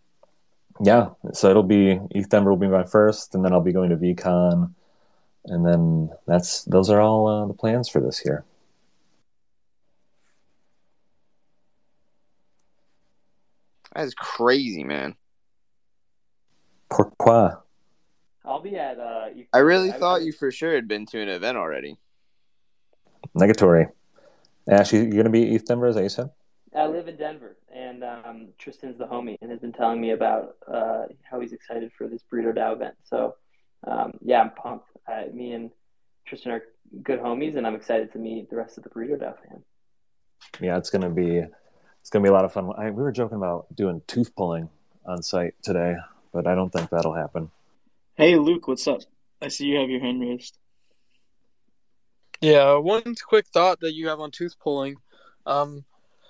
yeah, 0.81 1.09
so 1.33 1.49
it'll 1.49 1.63
be 1.63 1.99
ETH 2.11 2.29
Denver 2.29 2.49
will 2.51 2.57
be 2.57 2.67
my 2.67 2.83
first, 2.83 3.33
and 3.35 3.43
then 3.45 3.53
I'll 3.53 3.61
be 3.61 3.71
going 3.73 3.89
to 3.91 3.95
VeeCon, 3.97 4.73
and 5.45 5.65
then 5.65 6.09
that's 6.27 6.63
those 6.65 6.89
are 6.89 6.99
all 6.99 7.27
uh, 7.27 7.45
the 7.47 7.53
plans 7.53 7.87
for 7.89 7.99
this 8.01 8.23
year. 8.25 8.43
That 13.95 14.03
is 14.05 14.13
crazy, 14.13 14.83
man. 14.83 15.15
Pourquoi? 16.89 17.51
I'll 18.43 18.61
be 18.61 18.75
at. 18.77 18.99
Uh, 18.99 19.29
I 19.53 19.59
really 19.59 19.91
I- 19.91 19.97
thought 19.97 20.21
I- 20.21 20.23
you 20.25 20.31
for 20.31 20.51
sure 20.51 20.75
had 20.75 20.87
been 20.87 21.05
to 21.07 21.21
an 21.21 21.29
event 21.29 21.57
already. 21.57 21.97
Negatory. 23.37 23.89
Ash, 24.69 24.93
you, 24.93 24.99
you're 24.99 25.11
going 25.11 25.25
to 25.25 25.29
be 25.29 25.43
at 25.47 25.53
ETH 25.61 25.65
Denver, 25.65 25.87
as 25.87 25.95
that 25.95 26.03
you 26.03 26.09
said? 26.09 26.29
I 26.75 26.87
live 26.87 27.07
in 27.07 27.17
Denver, 27.17 27.57
and 27.85 28.03
um, 28.03 28.47
Tristan's 28.57 28.97
the 28.97 29.05
homie, 29.05 29.37
and 29.41 29.51
has 29.51 29.59
been 29.59 29.73
telling 29.73 30.01
me 30.01 30.11
about 30.11 30.55
uh, 30.71 31.03
how 31.29 31.39
he's 31.39 31.53
excited 31.53 31.91
for 31.97 32.07
this 32.07 32.21
Burrito 32.31 32.55
DAO 32.55 32.73
event. 32.73 32.95
So, 33.03 33.35
um, 33.85 34.13
yeah, 34.21 34.41
I'm 34.41 34.51
pumped. 34.51 34.89
I, 35.07 35.27
me 35.33 35.53
and 35.53 35.71
Tristan 36.25 36.51
are 36.51 36.63
good 37.03 37.19
homies, 37.19 37.55
and 37.55 37.65
I'm 37.65 37.75
excited 37.75 38.11
to 38.13 38.19
meet 38.19 38.49
the 38.49 38.55
rest 38.55 38.77
of 38.77 38.83
the 38.83 38.89
Burrito 38.89 39.19
DAO 39.19 39.35
fam. 39.47 39.63
Yeah, 40.59 40.77
it's 40.77 40.89
gonna 40.89 41.09
be 41.09 41.43
it's 42.01 42.09
gonna 42.09 42.23
be 42.23 42.29
a 42.29 42.33
lot 42.33 42.45
of 42.45 42.53
fun. 42.53 42.71
I, 42.77 42.89
we 42.89 43.01
were 43.03 43.11
joking 43.11 43.37
about 43.37 43.73
doing 43.75 44.01
tooth 44.07 44.35
pulling 44.35 44.69
on 45.05 45.21
site 45.21 45.53
today, 45.61 45.95
but 46.33 46.47
I 46.47 46.55
don't 46.55 46.71
think 46.71 46.89
that'll 46.89 47.13
happen. 47.13 47.51
Hey, 48.15 48.35
Luke, 48.37 48.67
what's 48.67 48.87
up? 48.87 49.01
I 49.41 49.49
see 49.49 49.65
you 49.65 49.77
have 49.77 49.89
your 49.89 49.99
hand 49.99 50.21
raised. 50.21 50.57
Yeah, 52.41 52.75
one 52.75 53.15
quick 53.27 53.47
thought 53.47 53.79
that 53.81 53.93
you 53.93 54.07
have 54.07 54.19
on 54.19 54.31
tooth 54.31 54.55
pulling. 54.59 54.97
Um, 55.45 55.85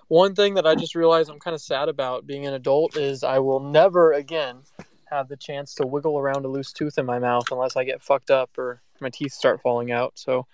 one 0.08 0.36
thing 0.36 0.54
that 0.56 0.68
I 0.68 0.76
just 0.76 0.96
realized 0.96 1.30
I'm 1.30 1.40
kind 1.40 1.56
of 1.56 1.62
sad 1.62 1.90
about 1.90 2.28
being 2.28 2.46
an 2.46 2.54
adult 2.54 2.96
is 2.96 3.24
I 3.24 3.40
will 3.40 3.60
never 3.60 4.14
again 4.14 4.58
have 5.06 5.28
the 5.28 5.38
chance 5.38 5.74
to 5.76 5.88
wiggle 5.88 6.18
around 6.18 6.46
a 6.46 6.48
loose 6.48 6.72
tooth 6.72 6.98
in 6.98 7.06
my 7.06 7.20
mouth 7.20 7.46
unless 7.52 7.76
I 7.76 7.84
get 7.84 8.02
fucked 8.02 8.32
up 8.32 8.58
or 8.58 8.82
my 9.00 9.10
teeth 9.10 9.34
start 9.34 9.62
falling 9.62 9.92
out. 9.92 10.14
So 10.16 10.46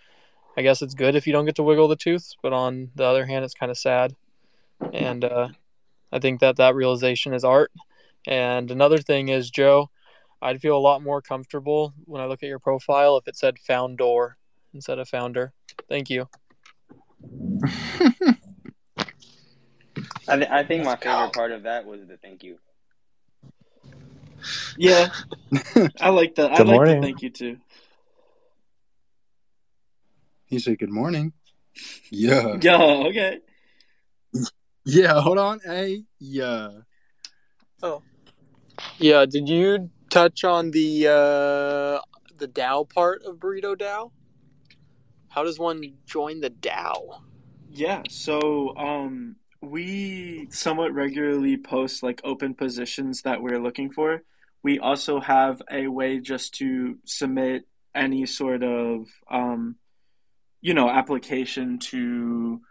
I 0.58 0.62
guess 0.62 0.82
it's 0.82 0.94
good 0.94 1.16
if 1.16 1.26
you 1.26 1.34
don't 1.34 1.46
get 1.46 1.56
to 1.56 1.64
wiggle 1.64 1.88
the 1.88 1.96
tooth, 1.96 2.34
but 2.42 2.54
on 2.54 2.92
the 2.96 3.06
other 3.06 3.26
hand, 3.26 3.46
it's 3.46 3.54
kind 3.54 3.72
of 3.72 3.78
sad. 3.78 4.16
And 4.94 5.24
uh, 5.24 5.50
I 6.12 6.20
think 6.20 6.40
that 6.42 6.58
that 6.58 6.76
realization 6.76 7.34
is 7.34 7.44
art. 7.44 7.72
And 8.28 8.70
another 8.72 8.98
thing 9.00 9.30
is, 9.30 9.50
Joe, 9.50 9.90
I'd 10.42 10.62
feel 10.62 10.78
a 10.78 10.80
lot 10.80 11.04
more 11.04 11.22
comfortable 11.22 11.94
when 12.06 12.22
I 12.22 12.26
look 12.26 12.44
at 12.44 12.50
your 12.50 12.60
profile 12.60 13.18
if 13.18 13.28
it 13.28 13.36
said 13.36 13.60
founder 13.60 14.38
instead 14.74 15.00
of 15.00 15.08
founder. 15.08 15.54
Thank 15.88 16.10
you. 16.10 16.28
I, 20.32 20.36
th- 20.38 20.50
I 20.50 20.64
think 20.64 20.86
my 20.86 20.96
favorite 20.96 21.34
part 21.34 21.52
of 21.52 21.64
that 21.64 21.86
was 21.86 22.08
the 22.08 22.16
thank 22.18 22.44
you. 22.44 22.58
Yeah, 24.78 25.10
I 26.00 26.10
like 26.10 26.36
that. 26.36 26.52
I 26.52 26.58
Good 26.58 26.68
like 26.68 26.76
morning. 26.76 27.02
the 27.02 27.08
thank 27.08 27.22
you 27.22 27.30
too. 27.30 27.58
He 30.46 30.58
said, 30.60 30.80
"Good 30.80 30.90
morning." 30.90 31.34
Yeah. 32.10 32.58
Yo, 32.62 33.08
okay. 33.08 33.40
Yeah. 34.86 35.20
Hold 35.20 35.38
on. 35.38 35.60
Hey. 35.66 36.04
Yeah. 36.20 36.70
Oh. 37.84 38.02
Yeah, 38.98 39.26
did 39.26 39.50
you 39.50 39.90
touch 40.10 40.44
on 40.44 40.72
the 40.72 41.08
uh, 41.08 42.00
the 42.38 42.48
DAO 42.48 42.88
part 42.88 43.24
of 43.24 43.36
Burrito 43.36 43.76
DAO? 43.78 44.12
How 45.30 45.44
does 45.44 45.60
one 45.60 45.84
join 46.06 46.40
the 46.40 46.50
DAO? 46.50 47.22
Yeah, 47.70 48.04
so 48.10 48.76
um 48.78 49.36
we 49.62 50.48
somewhat 50.50 50.94
regularly 50.94 51.56
post 51.56 52.02
like 52.02 52.20
open 52.24 52.56
positions 52.56 53.22
that 53.22 53.42
we're 53.42 53.62
looking 53.62 53.92
for. 53.92 54.24
We 54.64 54.80
also 54.80 55.20
have 55.20 55.62
a 55.72 55.88
way 55.88 56.20
just 56.20 56.56
to 56.56 56.98
submit 57.06 57.68
any 57.94 58.26
sort 58.26 58.64
of 58.64 59.08
um 59.30 59.76
you 60.62 60.74
know 60.74 60.90
application 60.90 61.78
to 61.78 62.62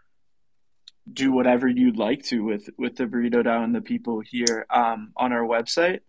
do 1.11 1.31
whatever 1.31 1.67
you'd 1.67 1.97
like 1.97 2.23
to 2.23 2.43
with 2.43 2.69
with 2.77 2.95
the 2.95 3.05
burrito 3.05 3.43
DAO 3.43 3.63
and 3.63 3.75
the 3.75 3.81
people 3.81 4.21
here 4.21 4.65
um 4.69 5.11
on 5.15 5.31
our 5.31 5.43
website. 5.43 6.01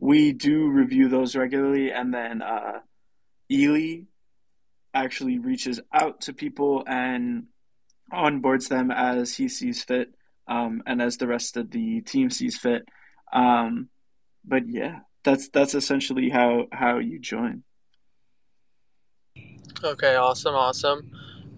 We 0.00 0.32
do 0.32 0.68
review 0.68 1.08
those 1.08 1.36
regularly 1.36 1.92
and 1.92 2.12
then 2.12 2.42
uh 2.42 2.80
Ely 3.50 4.02
actually 4.94 5.38
reaches 5.38 5.80
out 5.92 6.22
to 6.22 6.32
people 6.32 6.82
and 6.86 7.44
onboards 8.12 8.68
them 8.68 8.90
as 8.90 9.36
he 9.36 9.48
sees 9.48 9.82
fit 9.82 10.14
um, 10.46 10.82
and 10.86 11.02
as 11.02 11.16
the 11.16 11.26
rest 11.26 11.56
of 11.56 11.70
the 11.70 12.00
team 12.00 12.30
sees 12.30 12.58
fit. 12.58 12.88
Um, 13.32 13.88
but 14.44 14.68
yeah, 14.68 15.00
that's 15.24 15.48
that's 15.50 15.74
essentially 15.74 16.30
how 16.30 16.66
how 16.72 16.98
you 16.98 17.18
join. 17.18 17.64
Okay, 19.84 20.16
awesome, 20.16 20.54
awesome. 20.54 21.10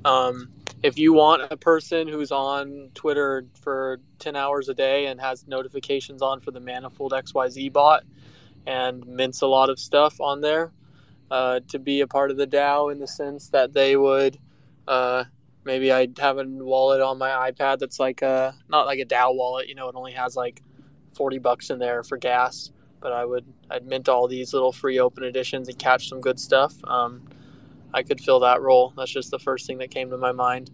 Um, 0.05 0.51
if 0.83 0.99
you 0.99 1.13
want 1.13 1.51
a 1.51 1.57
person 1.57 2.09
who's 2.09 2.33
on 2.33 2.91
Twitter 2.95 3.47
for 3.55 4.01
10 4.19 4.35
hours 4.35 4.69
a 4.69 4.75
day 4.75 5.07
and 5.07 5.21
has 5.21 5.47
notifications 5.47 6.23
on 6.23 6.41
for 6.41 6.51
the 6.51 6.61
Manifold 6.61 7.13
XYZ 7.13 7.73
bot 7.73 8.05
and 8.67 9.07
mints 9.07 9.43
a 9.43 9.47
lot 9.47 9.71
of 9.71 9.79
stuff 9.79 10.21
on 10.21 10.41
there 10.41 10.73
uh, 11.31 11.61
to 11.69 11.79
be 11.79 12.01
a 12.01 12.07
part 12.07 12.31
of 12.31 12.37
the 12.37 12.47
DAO 12.47 12.91
in 12.91 12.99
the 12.99 13.07
sense 13.07 13.49
that 13.51 13.73
they 13.73 13.97
would 13.97 14.39
uh, 14.89 15.25
maybe 15.65 15.93
I'd 15.93 16.19
have 16.19 16.39
a 16.39 16.45
wallet 16.45 17.01
on 17.01 17.19
my 17.19 17.51
iPad 17.51 17.79
that's 17.79 18.01
like 18.01 18.23
a 18.23 18.55
not 18.69 18.87
like 18.87 18.99
a 18.99 19.05
DAO 19.05 19.35
wallet, 19.35 19.69
you 19.69 19.75
know, 19.75 19.89
it 19.89 19.95
only 19.95 20.13
has 20.13 20.37
like 20.37 20.63
40 21.15 21.39
bucks 21.39 21.71
in 21.71 21.79
there 21.79 22.03
for 22.03 22.17
gas, 22.17 22.71
but 23.01 23.13
I 23.13 23.25
would 23.25 23.45
I'd 23.71 23.87
mint 23.87 24.09
all 24.09 24.29
these 24.29 24.53
little 24.53 24.73
free 24.73 24.99
open 24.99 25.25
editions 25.25 25.69
and 25.69 25.79
catch 25.79 26.09
some 26.09 26.21
good 26.21 26.41
stuff. 26.41 26.75
Um, 26.85 27.23
I 27.93 28.03
could 28.03 28.21
fill 28.21 28.41
that 28.41 28.61
role. 28.61 28.93
That's 28.97 29.11
just 29.11 29.31
the 29.31 29.39
first 29.39 29.67
thing 29.67 29.79
that 29.79 29.91
came 29.91 30.11
to 30.11 30.17
my 30.17 30.33
mind. 30.33 30.71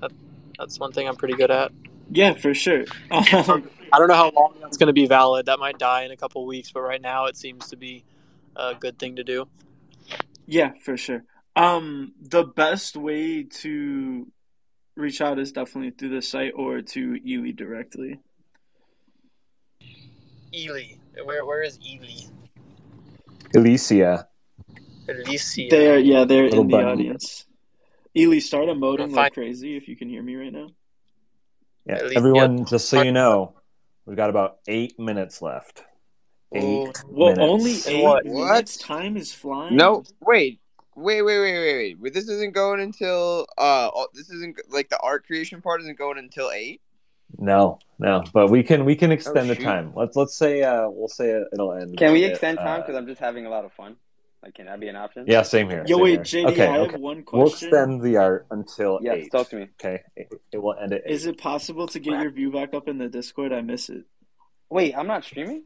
That, 0.00 0.12
that's 0.58 0.78
one 0.78 0.92
thing 0.92 1.08
I'm 1.08 1.16
pretty 1.16 1.34
good 1.34 1.50
at. 1.50 1.72
Yeah, 2.10 2.34
for 2.34 2.54
sure. 2.54 2.84
I 3.92 3.98
don't 3.98 4.08
know 4.08 4.14
how 4.14 4.30
long 4.30 4.54
that's 4.60 4.76
going 4.76 4.86
to 4.86 4.92
be 4.92 5.06
valid. 5.06 5.46
That 5.46 5.58
might 5.58 5.78
die 5.78 6.04
in 6.04 6.12
a 6.12 6.16
couple 6.16 6.46
weeks, 6.46 6.70
but 6.70 6.82
right 6.82 7.02
now 7.02 7.26
it 7.26 7.36
seems 7.36 7.68
to 7.70 7.76
be 7.76 8.04
a 8.56 8.74
good 8.74 8.98
thing 8.98 9.16
to 9.16 9.24
do. 9.24 9.48
yeah, 10.46 10.72
for 10.82 10.96
sure. 10.96 11.24
Um, 11.60 12.14
the 12.18 12.44
best 12.44 12.96
way 12.96 13.42
to 13.42 14.26
reach 14.96 15.20
out 15.20 15.38
is 15.38 15.52
definitely 15.52 15.90
through 15.90 16.08
the 16.08 16.22
site 16.22 16.52
or 16.56 16.80
to 16.80 17.20
Ely 17.26 17.50
directly. 17.50 18.18
Ely, 20.54 20.94
where 21.22 21.44
where 21.44 21.62
is 21.62 21.78
Ely? 21.86 22.30
Alicia. 23.54 24.26
Alicia. 25.06 25.66
They're 25.68 25.98
yeah, 25.98 26.24
they're 26.24 26.44
Little 26.44 26.62
in 26.62 26.68
the 26.68 26.72
bunny. 26.72 26.86
audience. 26.86 27.44
Ely, 28.16 28.38
start 28.38 28.68
emoting 28.68 28.98
Fine. 28.98 29.12
like 29.12 29.34
crazy 29.34 29.76
if 29.76 29.86
you 29.86 29.96
can 29.96 30.08
hear 30.08 30.22
me 30.22 30.36
right 30.36 30.52
now. 30.52 30.68
Yeah, 31.86 32.00
Alicia. 32.00 32.16
everyone, 32.16 32.64
just 32.64 32.88
so 32.88 33.02
you 33.02 33.12
know, 33.12 33.54
we've 34.06 34.16
got 34.16 34.30
about 34.30 34.60
eight 34.66 34.98
minutes 34.98 35.42
left. 35.42 35.84
Eight. 36.54 37.02
Well, 37.06 37.36
minutes. 37.36 37.86
only 37.86 37.96
eight 37.98 38.02
what? 38.02 38.24
minutes. 38.24 38.78
Time 38.78 39.18
is 39.18 39.32
flying. 39.32 39.76
No, 39.76 40.04
wait, 40.20 40.60
wait, 41.00 41.22
wait, 41.22 41.38
wait, 41.40 41.58
wait, 41.58 41.76
wait. 41.76 42.02
But 42.02 42.14
this 42.14 42.28
isn't 42.28 42.54
going 42.54 42.80
until 42.80 43.46
uh, 43.58 43.90
oh, 43.94 44.08
this 44.14 44.30
isn't 44.30 44.56
like 44.70 44.88
the 44.88 44.98
art 44.98 45.26
creation 45.26 45.60
part 45.60 45.80
isn't 45.80 45.98
going 45.98 46.18
until 46.18 46.50
eight. 46.50 46.80
No, 47.38 47.78
no, 47.98 48.24
but 48.32 48.50
we 48.50 48.62
can 48.62 48.84
we 48.84 48.96
can 48.96 49.12
extend 49.12 49.48
the 49.48 49.54
time. 49.54 49.92
Let's 49.94 50.16
let's 50.16 50.34
say 50.34 50.62
uh, 50.62 50.88
we'll 50.88 51.08
say 51.08 51.30
it, 51.30 51.44
it'll 51.52 51.72
end. 51.72 51.96
Can 51.96 52.12
we 52.12 52.24
at, 52.24 52.32
extend 52.32 52.58
time? 52.58 52.80
uh, 52.80 52.82
Because 52.82 52.96
I'm 52.96 53.06
just 53.06 53.20
having 53.20 53.46
a 53.46 53.50
lot 53.50 53.64
of 53.64 53.72
fun. 53.72 53.96
Like, 54.42 54.54
can 54.54 54.66
that 54.66 54.80
be 54.80 54.88
an 54.88 54.96
option? 54.96 55.26
yeah, 55.28 55.42
same 55.42 55.68
here. 55.68 55.84
Yo, 55.86 55.96
same 55.96 56.02
wait, 56.02 56.26
here. 56.26 56.44
JD, 56.46 56.52
okay, 56.52 56.66
I 56.66 56.72
have 56.72 56.80
okay. 56.88 56.96
one 56.96 57.22
question. 57.22 57.38
We'll 57.38 57.50
question. 57.50 57.68
extend 57.68 58.02
the 58.02 58.16
art 58.16 58.46
until 58.50 58.98
Yes, 59.02 59.16
eight. 59.18 59.32
talk 59.32 59.50
to 59.50 59.56
me. 59.56 59.68
Okay, 59.78 60.02
it, 60.16 60.32
it 60.50 60.58
will 60.58 60.74
end 60.74 60.94
at 60.94 61.02
eight. 61.04 61.12
Is 61.12 61.26
it 61.26 61.36
possible 61.38 61.86
to 61.88 61.98
get 61.98 62.20
your 62.20 62.30
view 62.30 62.50
back 62.50 62.72
up 62.72 62.88
in 62.88 62.96
the 62.98 63.08
Discord? 63.08 63.52
I 63.52 63.60
miss 63.60 63.90
it. 63.90 64.04
Wait, 64.70 64.96
I'm 64.96 65.06
not 65.06 65.24
streaming. 65.24 65.64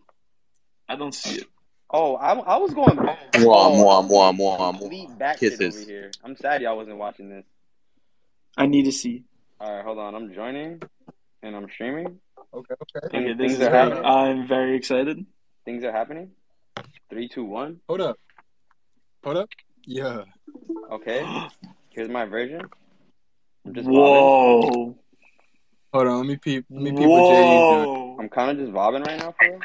I 0.88 0.96
don't 0.96 1.14
see 1.14 1.40
it. 1.40 1.46
Oh, 1.96 2.16
I, 2.16 2.32
I 2.32 2.56
was 2.56 2.74
going. 2.74 2.96
Mwah, 2.96 3.16
Oh, 3.36 3.70
mwah, 3.70 4.04
mwah, 4.08 4.30
I'm 4.30 4.36
mwah, 4.36 4.80
mwah. 4.80 5.16
back 5.16 5.38
Kisses. 5.38 5.76
over 5.76 5.84
here. 5.88 6.10
I'm 6.24 6.36
sad 6.36 6.60
y'all 6.60 6.76
wasn't 6.76 6.96
watching 6.98 7.28
this. 7.28 7.44
I 8.56 8.66
need 8.66 8.86
to 8.86 8.90
see. 8.92 9.22
All 9.60 9.76
right, 9.76 9.84
hold 9.84 9.98
on. 10.00 10.16
I'm 10.16 10.34
joining, 10.34 10.82
and 11.44 11.54
I'm 11.54 11.68
streaming. 11.70 12.18
Okay. 12.52 12.74
Okay. 12.96 13.06
Things, 13.12 13.30
Okay, 13.30 13.38
things 13.38 13.52
is 13.52 13.60
are 13.60 13.70
great. 13.70 13.80
happening. 13.92 14.04
I'm 14.04 14.44
very 14.48 14.76
excited. 14.76 15.24
Things 15.64 15.84
are 15.84 15.92
happening. 15.92 16.32
Three, 17.10 17.28
two, 17.28 17.44
one. 17.44 17.78
Hold 17.88 18.00
up. 18.00 18.18
Hold 19.22 19.36
up. 19.36 19.50
Yeah. 19.86 20.22
Okay. 20.90 21.24
Here's 21.90 22.08
my 22.08 22.24
version. 22.24 22.60
I'm 23.64 23.72
just 23.72 23.86
bobbing. 23.86 23.94
Whoa! 23.94 24.98
Hold 25.92 26.06
on. 26.08 26.18
Let 26.18 26.26
me 26.26 26.36
peep. 26.38 26.66
Let 26.70 26.82
me 26.82 26.90
peep 26.90 27.08
what 27.08 27.22
JD's 27.22 27.68
doing. 27.68 27.86
Whoa! 27.86 28.16
I'm 28.18 28.28
kind 28.28 28.50
of 28.50 28.58
just 28.58 28.72
bobbing 28.74 29.02
right 29.02 29.18
now, 29.20 29.32
for 29.38 29.48
real. 29.48 29.60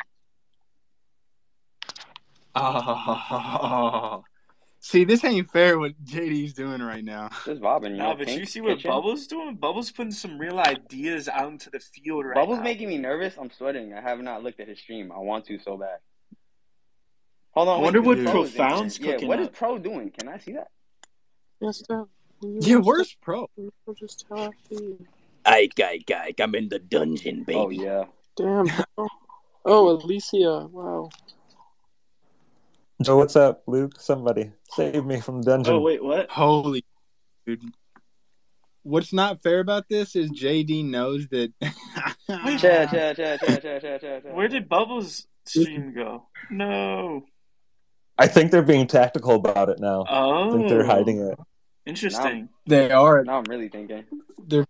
Ah. 2.59 4.21
See, 4.81 5.03
this 5.03 5.25
ain't 5.25 5.49
fair 5.51 5.77
what 5.77 5.91
JD's 6.05 6.53
doing 6.53 6.81
right 6.81 7.03
now. 7.03 7.29
Just 7.45 7.59
bobbing. 7.61 7.91
You 7.93 7.97
Nah, 7.97 8.11
know, 8.11 8.17
but 8.17 8.29
you 8.29 8.45
see 8.45 8.61
what 8.61 8.77
kitchen. 8.77 8.91
Bubbles 8.91 9.27
doing? 9.27 9.55
Bubbles 9.55 9.91
putting 9.91 10.13
some 10.13 10.37
real 10.37 10.57
ideas 10.57 11.27
out 11.27 11.49
into 11.51 11.69
the 11.69 11.79
field 11.81 12.25
right 12.25 12.35
Bubbles 12.35 12.59
now. 12.59 12.63
making 12.63 12.87
me 12.87 12.97
nervous. 12.97 13.35
I'm 13.37 13.51
sweating. 13.51 13.93
I 13.93 13.99
have 14.01 14.21
not 14.21 14.41
looked 14.41 14.61
at 14.61 14.69
his 14.69 14.79
stream. 14.79 15.11
I 15.11 15.19
want 15.19 15.45
to 15.47 15.59
so 15.59 15.75
bad. 15.77 15.97
Hold 17.51 17.67
on. 17.67 17.73
I 17.73 17.77
wait, 17.79 17.83
wonder 17.83 18.01
what 18.01 18.23
Pro 18.23 18.43
is 18.43 18.51
in 18.51 18.57
Profound's 18.57 18.97
here. 18.97 19.07
Yeah, 19.07 19.13
cooking 19.13 19.27
what 19.27 19.39
is 19.41 19.47
up. 19.47 19.53
Pro 19.53 19.77
doing? 19.79 20.11
Can 20.11 20.29
I 20.29 20.37
see 20.37 20.53
that? 20.53 20.67
Yes, 21.59 21.83
Dad. 21.87 22.03
Yeah, 22.61 22.77
where's 22.77 23.13
Pro? 23.21 23.49
Just 23.99 24.25
happy. 24.33 24.95
Ike, 25.45 25.77
Ike, 25.77 26.09
Ike, 26.09 26.39
I'm 26.39 26.55
in 26.55 26.69
the 26.69 26.79
dungeon, 26.79 27.43
baby. 27.43 27.59
Oh 27.59 27.69
yeah. 27.69 28.05
Damn. 28.37 28.67
Oh, 29.65 29.89
Alicia. 29.89 30.67
Wow. 30.71 31.09
So 33.01 33.15
what's 33.15 33.37
up, 33.37 33.63
Luke? 33.65 33.93
Somebody 33.97 34.51
save 34.71 35.05
me 35.05 35.21
from 35.21 35.41
the 35.41 35.51
dungeon. 35.51 35.75
Oh 35.75 35.79
wait, 35.79 36.03
what? 36.03 36.29
Holy 36.29 36.83
dude. 37.45 37.61
What's 38.83 39.13
not 39.13 39.41
fair 39.41 39.59
about 39.59 39.87
this 39.89 40.15
is 40.15 40.31
JD 40.31 40.85
knows 40.85 41.27
that. 41.29 41.53
Where 44.33 44.47
did 44.47 44.67
Bubbles' 44.67 45.27
stream 45.45 45.93
go? 45.93 46.27
No. 46.49 47.25
I 48.17 48.27
think 48.27 48.51
they're 48.51 48.61
being 48.61 48.87
tactical 48.87 49.35
about 49.35 49.69
it 49.69 49.79
now. 49.79 50.05
Oh. 50.09 50.49
I 50.49 50.51
think 50.51 50.67
they're 50.67 50.83
oh. 50.83 50.87
hiding 50.87 51.21
it. 51.21 51.39
Interesting. 51.85 52.49
they 52.67 52.91
are. 52.91 53.23
Now 53.23 53.37
I'm 53.37 53.45
really 53.45 53.69
thinking. 53.69 54.03
They're 54.45 54.65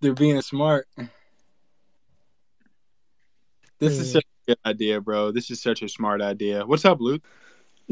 they're 0.00 0.14
being 0.14 0.40
smart. 0.40 0.86
This 3.80 3.94
is 3.94 4.08
hmm. 4.08 4.12
such 4.12 4.24
a 4.24 4.39
good 4.50 4.58
idea, 4.68 5.00
bro. 5.00 5.30
This 5.30 5.50
is 5.50 5.60
such 5.62 5.82
a 5.82 5.88
smart 5.88 6.20
idea. 6.20 6.66
What's 6.66 6.84
up, 6.84 7.00
Luke? 7.00 7.22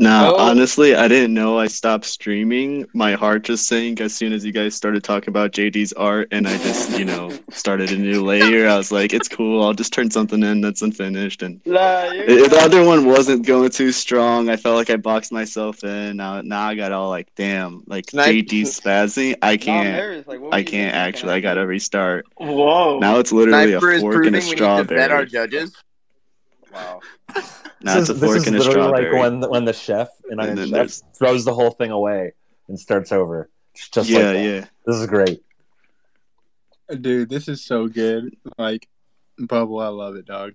Nah, 0.01 0.31
Oh. 0.31 0.37
honestly, 0.37 0.95
I 0.95 1.09
didn't 1.09 1.35
know 1.35 1.59
I 1.59 1.67
stopped 1.67 2.05
streaming. 2.05 2.87
My 2.95 3.15
heart 3.15 3.43
just 3.43 3.67
sank 3.67 4.01
as 4.01 4.15
soon 4.15 4.33
as 4.33 4.45
you 4.45 4.53
guys 4.53 4.77
started 4.77 5.03
talking 5.03 5.29
about 5.31 5.51
JD's 5.51 5.93
art, 5.95 6.29
and 6.31 6.47
I 6.47 6.57
just, 6.59 6.97
you 6.97 7.05
know, 7.05 7.33
started 7.51 7.91
a 7.91 7.97
new 7.97 8.23
layer. 8.31 8.69
I 8.69 8.77
was 8.77 8.93
like, 8.93 9.13
it's 9.13 9.27
cool. 9.29 9.61
I'll 9.65 9.73
just 9.75 9.93
turn 9.93 10.09
something 10.13 10.41
in 10.45 10.61
that's 10.61 10.83
unfinished. 10.83 11.43
And 11.43 11.61
Nah, 11.67 12.13
you're 12.13 12.29
if 12.29 12.51
the 12.51 12.59
other 12.61 12.85
one 12.85 13.07
wasn't 13.07 13.45
going 13.45 13.71
too 13.71 13.91
strong, 13.91 14.49
I 14.49 14.57
felt 14.57 14.77
like 14.77 14.89
I 14.91 14.97
boxed 14.97 15.33
myself 15.33 15.83
in. 15.83 16.17
Now, 16.17 16.43
now 16.43 16.63
I 16.69 16.77
got 16.77 16.93
all 16.93 17.09
like, 17.09 17.35
damn, 17.35 17.83
like 17.89 18.09
Snipe- 18.11 18.47
JD's 18.47 18.79
spazzing. 18.81 19.35
I 19.43 19.57
can't. 19.57 20.27
Like, 20.29 20.39
I 20.53 20.63
can't 20.63 20.67
thinking? 20.67 20.81
actually. 20.85 21.33
I 21.33 21.41
gotta 21.41 21.67
restart. 21.67 22.25
Whoa. 22.37 23.01
Now 23.01 23.19
it's 23.19 23.33
literally 23.33 23.71
Sniper 23.73 23.93
a 23.95 24.01
fork 24.01 24.15
proving 24.15 24.35
and 24.37 24.45
a 24.45 24.47
we 24.47 24.53
need 24.53 24.59
to 24.59 24.85
vet 24.85 25.11
our 25.11 25.25
judges. 25.25 25.75
Wow. 26.73 27.01
Now 27.81 27.97
a 27.97 28.01
this 28.01 28.09
is, 28.09 28.19
this 28.21 28.29
fork 28.29 28.37
is 28.39 28.47
and 28.49 28.57
a 28.57 28.59
literally 28.59 28.91
like 29.05 29.13
when 29.13 29.39
the, 29.39 29.49
when 29.49 29.65
the 29.65 29.73
chef 29.73 30.09
in 30.29 30.33
And 30.33 30.41
Iron 30.43 30.57
then 30.57 30.67
Chef 30.67 30.73
there's- 30.75 31.03
throws 31.17 31.45
the 31.45 31.55
whole 31.55 31.71
thing 31.71 31.93
away 31.93 32.33
and 32.67 32.79
starts 32.79 33.13
over. 33.13 33.49
Just, 33.77 33.95
just 33.95 34.11
yeah, 34.11 34.19
like 34.19 34.27
that. 34.35 34.43
yeah. 34.45 34.65
This 34.85 34.97
is 34.97 35.07
great. 35.07 35.43
Dude, 37.01 37.29
this 37.29 37.47
is 37.47 37.65
so 37.65 37.87
good. 37.87 38.35
Like, 38.59 38.89
Bubble, 39.39 39.79
I 39.79 39.87
love 39.89 40.17
it, 40.17 40.27
dog. 40.27 40.55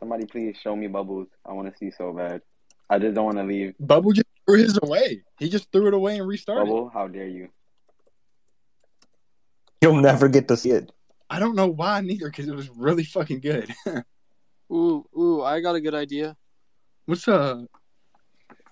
Somebody 0.00 0.26
please 0.26 0.54
show 0.62 0.76
me 0.76 0.86
bubbles. 0.88 1.28
I 1.46 1.52
want 1.52 1.72
to 1.72 1.78
see 1.78 1.90
so 1.96 2.12
bad. 2.12 2.42
I 2.90 2.98
just 2.98 3.14
don't 3.14 3.24
want 3.24 3.38
to 3.38 3.44
leave. 3.44 3.74
Bubble 3.80 4.12
just 4.12 4.26
threw 4.46 4.58
his 4.58 4.78
away. 4.82 5.22
He 5.38 5.48
just 5.48 5.72
threw 5.72 5.86
it 5.86 5.94
away 5.94 6.18
and 6.18 6.28
restarted. 6.28 6.66
Bubble, 6.66 6.90
how 6.92 7.08
dare 7.08 7.26
you? 7.28 7.48
You'll 9.80 9.96
never 9.96 10.28
get 10.28 10.48
to 10.48 10.56
see 10.58 10.70
it. 10.72 10.92
I 11.30 11.38
don't 11.38 11.54
know 11.56 11.68
why 11.68 12.00
neither, 12.02 12.28
because 12.28 12.48
it 12.48 12.54
was 12.54 12.68
really 12.68 13.04
fucking 13.04 13.40
good. 13.40 13.72
Ooh, 14.72 15.04
ooh, 15.18 15.42
I 15.42 15.60
got 15.60 15.74
a 15.74 15.80
good 15.80 15.94
idea. 15.94 16.36
What's 17.06 17.28
up? 17.28 17.58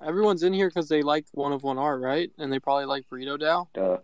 Everyone's 0.02 0.42
in 0.42 0.54
here 0.54 0.68
because 0.68 0.88
they 0.88 1.02
like 1.02 1.26
one 1.32 1.52
of 1.52 1.62
one 1.62 1.76
art, 1.76 2.00
right? 2.00 2.30
And 2.38 2.50
they 2.50 2.58
probably 2.58 2.86
like 2.86 3.04
Burrito 3.12 3.38
DAO. 3.38 3.66
Duh. 3.74 3.98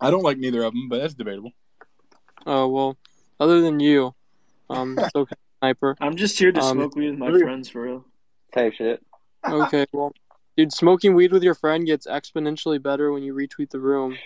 I 0.00 0.10
don't 0.10 0.24
like 0.24 0.38
neither 0.38 0.64
of 0.64 0.72
them, 0.72 0.88
but 0.88 1.00
that's 1.00 1.14
debatable. 1.14 1.52
Oh 2.46 2.66
well, 2.68 2.96
other 3.38 3.60
than 3.60 3.78
you, 3.78 4.14
um, 4.68 4.98
it's 4.98 5.14
okay, 5.14 5.36
sniper. 5.60 5.96
I'm 6.00 6.16
just 6.16 6.38
here 6.38 6.50
to 6.50 6.60
Um, 6.60 6.78
smoke 6.78 6.96
weed 6.96 7.10
with 7.10 7.18
my 7.18 7.26
really? 7.28 7.42
friends 7.42 7.68
for 7.68 7.82
real. 7.82 8.04
Type 8.52 8.72
shit. 8.74 9.04
Okay, 9.48 9.86
well, 9.92 10.12
dude, 10.56 10.72
smoking 10.72 11.14
weed 11.14 11.32
with 11.32 11.42
your 11.44 11.54
friend 11.54 11.86
gets 11.86 12.06
exponentially 12.06 12.82
better 12.82 13.12
when 13.12 13.22
you 13.22 13.32
retweet 13.34 13.70
the 13.70 13.78
room. 13.78 14.16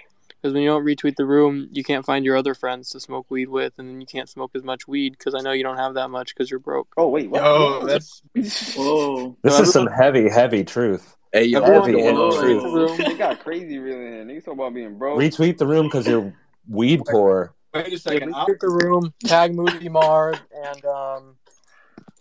Because 0.44 0.52
when 0.52 0.62
you 0.62 0.68
don't 0.68 0.85
retweet 0.85 1.16
the 1.16 1.24
room, 1.24 1.70
you 1.72 1.83
can't 1.83 2.04
find 2.04 2.22
your 2.22 2.37
other 2.37 2.52
friends 2.52 2.90
to 2.90 3.00
smoke 3.00 3.30
weed 3.30 3.48
with, 3.48 3.72
and 3.78 3.88
then 3.88 3.98
you 4.02 4.07
can't 4.07 4.28
smoke 4.28 4.50
as 4.54 4.62
much 4.62 4.87
weed 4.87 5.16
because 5.16 5.35
I 5.35 5.40
know 5.40 5.52
you 5.52 5.62
don't 5.62 5.78
have 5.78 5.94
that 5.94 6.11
much 6.11 6.35
because 6.35 6.50
you're 6.50 6.61
broke. 6.61 6.92
Oh 6.98 7.09
wait, 7.09 7.30
what? 7.30 7.40
Yo, 7.42 7.87
that's 7.87 8.20
Whoa. 8.76 9.38
This 9.40 9.57
So 9.57 9.62
is 9.62 9.72
some 9.72 9.87
heavy, 9.87 10.28
heavy 10.28 10.62
truth. 10.62 11.16
Hey, 11.33 11.44
yo, 11.44 11.62
Heavy, 11.62 11.98
heavy 11.98 12.12
Whoa. 12.18 12.38
truth. 12.38 12.62
The 12.62 12.68
room. 12.68 12.98
They 12.98 13.14
got 13.14 13.42
crazy 13.42 13.78
really. 13.78 14.20
in. 14.20 14.28
Niggas 14.28 14.44
talk 14.44 14.52
about 14.52 14.74
being 14.74 14.98
broke. 14.98 15.18
Retweet 15.18 15.57
the 15.57 15.66
room 15.66 15.87
because 15.87 16.07
you're 16.07 16.35
weed 16.68 17.00
poor. 17.09 17.54
wait 17.72 17.90
a 17.94 17.98
second. 17.98 18.35
I'll- 18.35 18.46
retweet 18.46 18.61
the 18.61 18.68
room, 18.68 19.14
tag 19.24 19.54
Moody 19.54 19.88
Mars, 19.88 20.37
and 20.54 20.85
um, 20.85 21.37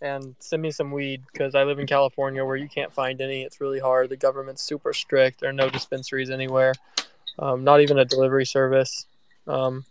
and 0.00 0.34
send 0.38 0.62
me 0.62 0.70
some 0.70 0.92
weed 0.92 1.24
because 1.30 1.54
I 1.54 1.64
live 1.64 1.78
in 1.78 1.86
California 1.86 2.42
where 2.42 2.56
you 2.56 2.70
can't 2.70 2.90
find 2.90 3.20
any. 3.20 3.42
It's 3.42 3.60
really 3.60 3.80
hard. 3.80 4.08
The 4.08 4.16
government's 4.16 4.62
super 4.62 4.94
strict. 4.94 5.40
There 5.40 5.50
are 5.50 5.52
no 5.52 5.68
dispensaries 5.68 6.30
anywhere. 6.30 6.72
Um, 7.38 7.64
not 7.64 7.80
even 7.80 7.98
a 7.98 8.04
delivery 8.04 8.46
service. 8.46 9.06
Um, 9.46 9.84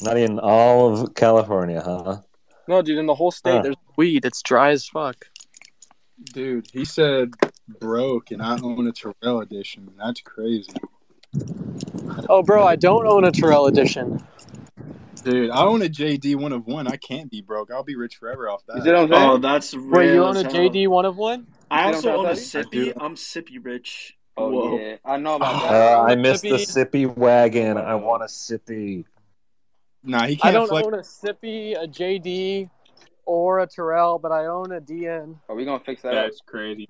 Not 0.00 0.16
in 0.16 0.38
all 0.38 0.92
of 1.02 1.14
California, 1.14 1.80
huh? 1.80 2.18
no, 2.66 2.82
dude, 2.82 2.98
in 2.98 3.06
the 3.06 3.14
whole 3.14 3.30
state, 3.30 3.52
Huh. 3.56 3.62
there's 3.62 3.76
weed. 3.96 4.24
It's 4.24 4.42
dry 4.42 4.70
as 4.70 4.86
fuck. 4.86 5.26
Dude, 6.32 6.68
he 6.72 6.84
said 6.84 7.34
broke, 7.80 8.30
and 8.30 8.40
I 8.40 8.58
own 8.62 8.86
a 8.86 8.92
Terrell 8.92 9.40
edition. 9.40 9.90
That's 9.98 10.20
crazy. 10.20 10.72
Oh, 12.28 12.42
bro, 12.42 12.64
I 12.64 12.76
don't 12.76 13.06
own 13.06 13.24
a 13.24 13.32
Terrell 13.32 13.66
edition. 13.66 14.22
Dude, 15.24 15.50
I 15.50 15.62
own 15.62 15.82
a 15.82 15.88
JD 15.88 16.36
one 16.36 16.52
of 16.52 16.66
one. 16.66 16.86
I 16.86 16.96
can't 16.96 17.30
be 17.30 17.40
broke. 17.40 17.70
I'll 17.70 17.84
be 17.84 17.96
rich 17.96 18.16
forever 18.16 18.48
off 18.48 18.62
You 18.74 18.82
see 18.82 18.92
what 18.92 19.08
that. 19.10 19.28
Oh, 19.28 19.38
that's 19.38 19.74
real. 19.74 19.90
Wait, 19.90 20.12
you 20.14 20.24
own 20.24 20.36
a. 20.36 20.44
JD 20.44 20.88
one 20.88 21.04
of 21.04 21.16
one? 21.16 21.46
I 21.70 21.88
You 21.88 21.94
also 21.94 22.12
own 22.12 22.26
a 22.26 22.32
sippy. 22.32 22.92
I'm 22.98 23.14
sippy 23.14 23.64
rich. 23.64 24.16
Oh 24.36 24.50
Whoa. 24.50 24.78
yeah, 24.78 24.96
I 25.04 25.16
know 25.18 25.36
about 25.36 25.62
Uh, 25.64 25.70
that. 25.70 25.98
I 26.10 26.14
missed 26.14 26.42
the 26.42 26.50
Sippy. 26.54 27.06
sippy 27.06 27.16
wagon. 27.16 27.76
I 27.76 27.94
want 27.96 28.22
a 28.22 28.26
sippy. 28.26 29.04
Nah, 30.02 30.26
he 30.26 30.36
can't 30.36 30.46
I 30.56 30.58
don't 30.58 30.68
flex. 30.68 30.86
own 30.86 30.94
a 30.94 30.98
Sippy, 30.98 31.74
a 31.80 31.86
JD, 31.86 32.68
or 33.26 33.60
a 33.60 33.66
Terrell, 33.66 34.18
but 34.18 34.32
I 34.32 34.46
own 34.46 34.72
a 34.72 34.80
DN. 34.80 35.36
Are 35.48 35.54
we 35.54 35.64
gonna 35.64 35.84
fix 35.84 36.02
that? 36.02 36.14
up? 36.14 36.24
That's 36.24 36.40
crazy. 36.40 36.88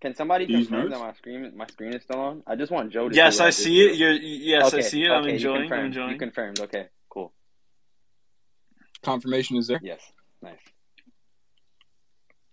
Can 0.00 0.14
somebody 0.14 0.46
These 0.46 0.68
confirm 0.68 0.86
nerds? 0.86 0.90
that 0.90 0.98
my 1.00 1.12
screen 1.14 1.52
my 1.56 1.66
screen 1.66 1.92
is 1.92 2.02
still 2.02 2.20
on? 2.20 2.42
I 2.46 2.56
just 2.56 2.72
want 2.72 2.90
Joe 2.92 3.08
to. 3.08 3.14
Yes, 3.14 3.38
see 3.38 3.44
I 3.44 3.50
see 3.50 3.80
it. 3.86 3.96
You're, 3.96 4.12
yes, 4.12 4.72
I 4.72 4.80
see 4.80 5.04
it. 5.04 5.10
I'm 5.10 5.22
okay, 5.22 5.30
you 5.30 5.34
enjoying. 5.36 5.56
I'm 5.56 5.62
confirmed. 5.68 5.86
enjoying. 5.86 6.10
You 6.12 6.18
confirmed. 6.18 6.60
Okay, 6.60 6.86
cool. 7.10 7.32
Confirmation 9.02 9.56
is 9.56 9.66
there. 9.68 9.80
Yes, 9.82 10.00
nice. 10.42 10.58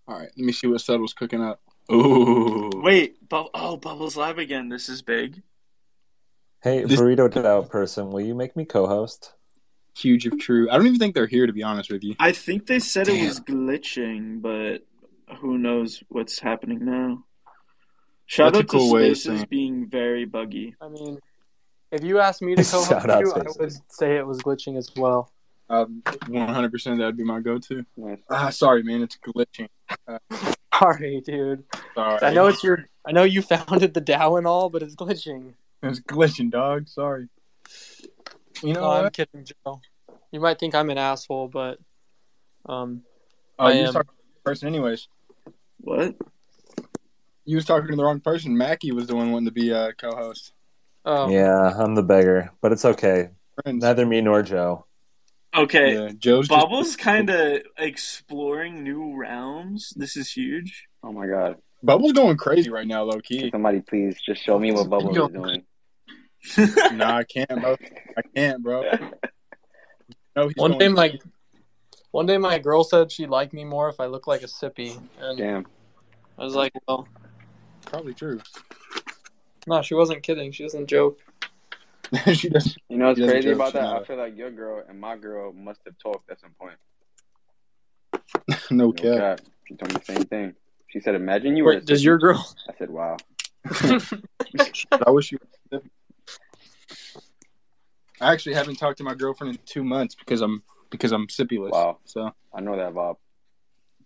All 0.07 0.19
right, 0.19 0.29
let 0.37 0.45
me 0.45 0.51
see 0.51 0.67
what 0.67 0.81
Subtle's 0.81 1.13
cooking 1.13 1.41
up. 1.41 1.61
Ooh. 1.91 2.71
Wait, 2.75 3.27
bu- 3.29 3.49
oh, 3.53 3.77
Bubbles 3.77 4.17
Live 4.17 4.37
again. 4.37 4.69
This 4.69 4.89
is 4.89 5.01
big. 5.01 5.41
Hey, 6.61 6.83
This- 6.83 6.99
burrito 6.99 7.31
to 7.31 7.67
person, 7.69 8.09
will 8.09 8.21
you 8.21 8.33
make 8.35 8.55
me 8.55 8.65
co-host? 8.65 9.33
Huge 9.97 10.25
if 10.25 10.37
true. 10.39 10.69
I 10.69 10.77
don't 10.77 10.87
even 10.87 10.99
think 10.99 11.15
they're 11.15 11.27
here 11.27 11.45
to 11.47 11.53
be 11.53 11.63
honest 11.63 11.91
with 11.91 12.03
you. 12.03 12.15
I 12.19 12.31
think 12.31 12.65
they 12.65 12.79
said 12.79 13.07
it 13.07 13.25
was 13.27 13.39
glitching, 13.39 14.41
but 14.41 14.85
who 15.37 15.57
knows 15.57 16.03
what's 16.09 16.39
happening 16.39 16.83
now. 16.83 17.23
Shout 18.25 18.53
That's 18.53 18.61
a 18.61 18.63
out 18.63 18.67
cool 18.79 18.87
to 18.89 18.93
way 18.95 19.09
of 19.11 19.17
Spaces 19.17 19.37
saying- 19.41 19.47
being 19.49 19.87
very 19.87 20.25
buggy. 20.25 20.75
I 20.81 20.89
mean, 20.89 21.19
if 21.91 22.03
you 22.03 22.19
asked 22.19 22.41
me 22.41 22.55
to 22.55 22.63
co-host 22.71 22.91
out 22.91 23.19
you, 23.21 23.31
I 23.33 23.39
Spaces. 23.41 23.57
would 23.59 23.73
say 23.91 24.17
it 24.17 24.25
was 24.25 24.39
glitching 24.41 24.77
as 24.77 24.89
well. 24.97 25.31
Um, 25.69 26.01
100% 26.05 26.97
that'd 26.99 27.17
be 27.17 27.23
my 27.23 27.39
go-to. 27.39 27.85
Nice. 27.97 28.19
Ah, 28.29 28.49
sorry, 28.49 28.83
man, 28.83 29.01
it's 29.01 29.17
glitching. 29.17 29.67
Sorry, 30.77 31.21
dude. 31.25 31.63
Sorry, 31.95 32.19
I 32.21 32.33
know 32.33 32.47
it's 32.47 32.63
your. 32.63 32.85
I 33.05 33.11
know 33.11 33.23
you 33.23 33.41
founded 33.41 33.93
the 33.93 34.01
DAO 34.01 34.37
and 34.37 34.45
all, 34.45 34.69
but 34.69 34.83
it's 34.83 34.95
glitching. 34.95 35.53
it's 35.81 35.99
glitching, 35.99 36.51
dog. 36.51 36.87
Sorry. 36.87 37.29
You 38.61 38.73
know 38.73 38.81
No, 38.81 38.91
I'm 38.91 39.09
kidding, 39.11 39.45
Joe. 39.45 39.81
You 40.31 40.39
might 40.39 40.59
think 40.59 40.75
I'm 40.75 40.89
an 40.89 40.97
asshole, 40.97 41.47
but 41.47 41.79
um, 42.67 43.03
Oh, 43.57 43.65
I 43.67 43.71
you 43.73 43.81
was 43.81 43.89
am. 43.89 43.93
talking 43.93 44.09
to 44.09 44.15
the 44.17 44.23
wrong 44.33 44.41
person, 44.43 44.67
anyways. 44.67 45.07
What? 45.79 46.15
You 47.45 47.55
was 47.57 47.65
talking 47.65 47.89
to 47.89 47.95
the 47.95 48.03
wrong 48.03 48.19
person. 48.19 48.55
Macki 48.55 48.91
was 48.91 49.07
the 49.07 49.15
one 49.15 49.31
wanting 49.31 49.45
to 49.45 49.51
be 49.51 49.69
a 49.71 49.93
co-host. 49.93 50.51
oh, 51.05 51.29
Yeah, 51.29 51.73
I'm 51.77 51.95
the 51.95 52.03
beggar, 52.03 52.51
but 52.61 52.71
it's 52.71 52.85
okay. 52.85 53.29
Friends. 53.63 53.81
Neither 53.83 54.05
me 54.05 54.21
nor 54.21 54.41
Joe. 54.41 54.85
Okay, 55.57 55.93
Yeah, 55.93 56.09
Joe's 56.17 56.47
just- 56.47 56.59
Bubbles 56.59 56.95
kind 56.95 57.29
of 57.29 57.61
exploring 57.77 58.83
new 58.83 59.15
realms. 59.15 59.93
This 59.95 60.17
is 60.17 60.29
huge. 60.31 60.87
Oh 61.03 61.11
my 61.11 61.27
god. 61.27 61.57
Bubbles 61.83 62.13
going 62.13 62.35
crazy 62.37 62.69
right 62.69 62.87
now, 62.87 63.03
low 63.03 63.13
Can 63.13 63.21
key. 63.21 63.49
somebody 63.51 63.79
please 63.81 64.19
just 64.25 64.43
show 64.43 64.57
me 64.59 64.71
what 64.71 64.89
Bubbles 64.89 65.15
is 65.15 65.31
doing? 65.31 65.63
nah, 66.97 67.17
I 67.17 67.23
can't, 67.23 67.49
bro. 67.61 67.75
I 68.17 68.21
can't, 68.35 68.61
bro. 68.63 68.83
No, 70.37 70.47
he's 70.49 70.57
one 70.57 70.71
going 70.71 70.79
day 70.79 70.87
my 70.89 71.19
one 72.11 72.25
day 72.25 72.37
my 72.37 72.59
girl 72.59 72.83
said 72.83 73.09
she'd 73.09 73.29
like 73.29 73.53
me 73.53 73.63
more 73.63 73.87
if 73.87 74.01
I 74.01 74.07
look 74.07 74.27
like 74.27 74.41
a 74.41 74.47
sippy, 74.47 74.99
and 75.21 75.37
Damn. 75.37 75.65
I 76.37 76.43
was 76.43 76.55
like, 76.55 76.73
well, 76.89 77.07
probably 77.85 78.13
true. 78.13 78.41
no, 79.65 79.81
she 79.81 79.93
wasn't 79.93 80.23
kidding. 80.23 80.51
She 80.51 80.63
doesn't 80.63 80.87
joke. 80.87 81.19
she 82.33 82.49
does. 82.49 82.75
You 82.89 82.97
know 82.97 83.07
what's 83.07 83.19
crazy 83.19 83.51
about 83.51 83.73
that? 83.73 83.83
know 83.83 83.99
I 83.99 84.03
feel 84.03 84.17
like 84.17 84.37
your 84.37 84.51
girl 84.51 84.83
and 84.87 84.99
my 84.99 85.17
girl 85.17 85.53
must 85.53 85.79
have 85.85 85.97
talked 85.97 86.29
at 86.29 86.39
some 86.39 86.51
point. 86.59 86.77
no 88.71 88.87
No 88.87 88.91
cap. 88.91 89.39
cap. 89.39 89.41
She 89.67 89.75
told 89.75 89.93
me 89.93 89.99
the 89.99 90.05
same 90.05 90.25
thing. 90.25 90.53
She 90.87 90.99
said, 90.99 91.15
"Imagine 91.15 91.57
you 91.57 91.65
were." 91.65 91.79
does 91.79 92.03
your 92.03 92.17
girl? 92.17 92.55
I 92.69 92.73
said, 92.77 92.89
"Wow." 92.89 93.17
I 95.05 95.11
wish 95.11 95.31
you. 95.31 95.39
I 98.21 98.31
actually 98.31 98.55
haven't 98.55 98.75
talked 98.75 98.99
to 98.99 99.03
my 99.03 99.13
girlfriend 99.13 99.55
in 99.55 99.59
two 99.65 99.83
months 99.83 100.15
because 100.15 100.41
I'm 100.41 100.63
because 100.89 101.11
I'm 101.11 101.27
sippyless. 101.27 101.71
Wow. 101.71 101.97
So 102.05 102.31
I 102.53 102.61
know 102.61 102.77
that, 102.77 102.93
Bob. 102.93 103.17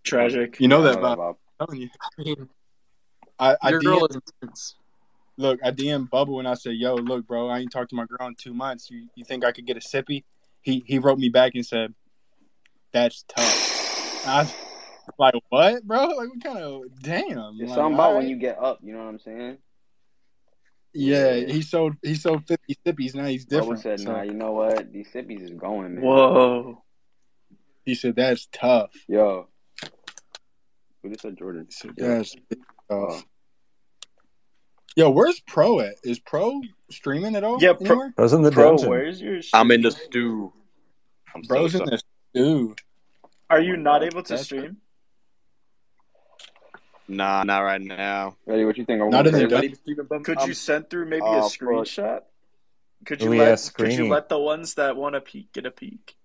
Tragic. 0.03 0.59
you 0.59 0.67
know 0.67 0.79
I 0.79 0.93
that, 0.93 1.01
Bob. 1.01 1.17
Bob. 1.17 1.35
I'm 1.59 1.67
telling 1.67 1.81
you. 1.81 1.89
I 2.01 2.23
mean, 2.23 2.49
I, 3.37 3.57
I 3.61 3.69
your 3.69 3.81
DM, 3.81 3.83
girl 3.83 4.07
is 4.07 4.15
intense. 4.41 4.75
Look. 5.39 5.59
I 5.63 5.71
DM 5.71 6.09
Bubble 6.09 6.37
and 6.39 6.47
I 6.47 6.53
said, 6.53 6.73
"Yo, 6.75 6.95
look, 6.95 7.25
bro. 7.25 7.49
I 7.49 7.59
ain't 7.59 7.71
talked 7.71 7.89
to 7.91 7.95
my 7.95 8.05
girl 8.05 8.27
in 8.27 8.35
two 8.35 8.53
months. 8.53 8.91
You 8.91 9.07
you 9.15 9.23
think 9.23 9.43
I 9.43 9.51
could 9.51 9.65
get 9.65 9.77
a 9.77 9.79
sippy?" 9.79 10.23
He 10.61 10.83
he 10.85 10.99
wrote 10.99 11.17
me 11.17 11.29
back 11.29 11.53
and 11.55 11.65
said, 11.65 11.93
"That's 12.91 13.23
tough." 13.27 14.25
I 14.27 14.41
was 14.43 14.53
like, 15.17 15.33
"What, 15.49 15.83
bro? 15.87 16.05
Like, 16.07 16.29
what 16.29 16.43
kind 16.43 16.57
of 16.59 16.81
damn?" 17.01 17.55
It's 17.59 17.69
Like, 17.69 17.75
something 17.75 17.93
about 17.95 18.15
when 18.17 18.27
you 18.29 18.35
get 18.35 18.59
up. 18.61 18.79
You 18.83 18.93
know 18.93 18.99
what 18.99 19.09
I'm 19.09 19.19
saying? 19.19 19.57
Yeah, 20.93 21.35
Yeah. 21.35 21.53
he 21.53 21.61
sold 21.61 21.95
he 22.03 22.15
sold 22.15 22.45
fifty 22.45 22.75
sippies. 22.85 23.15
Now 23.15 23.25
he's 23.25 23.45
Bubble 23.45 23.61
different. 23.75 23.81
said, 23.83 23.99
So 24.01 24.11
"Nah, 24.11 24.21
you 24.23 24.33
know 24.33 24.51
what? 24.51 24.91
These 24.91 25.07
sippies 25.13 25.41
is 25.41 25.51
going, 25.51 25.95
man." 25.95 26.03
Whoa. 26.03 26.83
he 27.85 27.95
said, 27.95 28.15
"That's 28.15 28.47
tough." 28.51 28.91
Yo, 29.07 29.47
Who 31.01 31.09
just 31.09 31.21
said 31.21 31.37
Jordan? 31.37 31.67
Yes. 31.97 32.35
Uh, 32.89 33.19
yo, 34.95 35.09
where's 35.09 35.39
Pro 35.41 35.79
at? 35.79 35.95
Is 36.03 36.19
Pro 36.19 36.61
streaming 36.89 37.35
at 37.35 37.43
all? 37.43 37.61
Yeah, 37.61 37.73
Pro- 37.73 37.85
anywhere? 38.01 38.13
In 38.37 38.41
the 38.43 38.51
Bro, 38.51 38.69
dungeon. 38.71 38.89
where's 38.89 39.21
your? 39.21 39.39
I'm 39.53 39.71
in 39.71 39.81
the 39.81 39.91
stream? 39.91 40.05
stew. 40.09 40.53
I'm 41.35 41.43
so 41.43 41.65
in 41.65 41.71
the 41.71 41.85
this. 41.91 42.03
Dude. 42.33 42.81
Are 43.49 43.61
you 43.61 43.77
not 43.77 44.03
able 44.03 44.21
to 44.23 44.29
That's- 44.29 44.45
stream? 44.45 44.77
Nah, 47.07 47.43
not 47.43 47.61
right 47.61 47.81
now. 47.81 48.35
Ready? 48.45 48.65
What 48.65 48.77
you 48.77 48.85
think? 48.85 49.01
I'm 49.01 49.09
Not 49.09 49.25
in 49.25 49.33
the 49.33 49.39
say? 49.39 49.43
Everybody 49.45 50.23
Could 50.23 50.37
I'm- 50.37 50.47
you 50.47 50.53
send 50.53 50.89
through 50.91 51.05
maybe 51.07 51.23
Oh, 51.23 51.39
a 51.39 51.41
fuck. 51.41 51.51
screenshot? 51.51 52.21
Could 53.05 53.21
you 53.23 53.33
yeah, 53.33 53.39
let 53.39 53.45
Could 53.73 53.87
you 53.87 53.91
screening. 53.93 54.09
let 54.11 54.29
the 54.29 54.37
ones 54.37 54.75
that 54.75 54.95
want 54.95 55.15
to 55.15 55.21
peek 55.21 55.51
get 55.53 55.65
a 55.65 55.71
peek? 55.71 56.15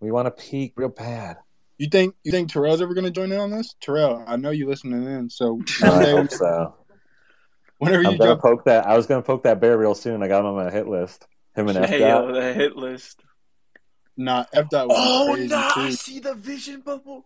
We 0.00 0.12
want 0.12 0.26
to 0.26 0.30
peek 0.30 0.74
real 0.76 0.90
bad. 0.90 1.38
You 1.78 1.88
think 1.88 2.14
you 2.22 2.30
think 2.30 2.52
Terrell's 2.52 2.80
ever 2.82 2.94
gonna 2.94 3.10
join 3.10 3.32
in 3.32 3.40
on 3.40 3.50
this? 3.50 3.74
Terrell, 3.80 4.22
I 4.26 4.36
know 4.36 4.50
you 4.50 4.68
listening 4.68 5.04
in, 5.04 5.30
so 5.30 5.60
I 5.82 6.10
hope 6.10 6.30
so. 6.30 6.74
Whenever 7.78 7.98
I'm 8.06 8.16
gonna 8.16 8.30
jump, 8.32 8.42
poke 8.42 8.64
that. 8.64 8.86
I 8.86 8.96
was 8.96 9.06
gonna 9.06 9.22
poke 9.22 9.42
that 9.44 9.60
bear 9.60 9.76
real 9.78 9.94
soon. 9.94 10.22
I 10.22 10.28
got 10.28 10.40
him 10.40 10.46
on 10.46 10.54
my 10.56 10.70
hit 10.70 10.86
list. 10.88 11.26
Him 11.54 11.68
and 11.68 11.78
F 11.78 11.88
Hey, 11.90 11.98
the 11.98 12.52
hit 12.54 12.76
list. 12.76 13.22
nah, 14.16 14.44
F 14.52 14.68
dot 14.70 14.88
was 14.88 14.96
Oh 14.98 15.32
crazy 15.32 15.48
no! 15.48 15.70
I 15.74 15.90
see 15.90 16.20
the 16.20 16.34
vision 16.34 16.80
bubble. 16.82 17.24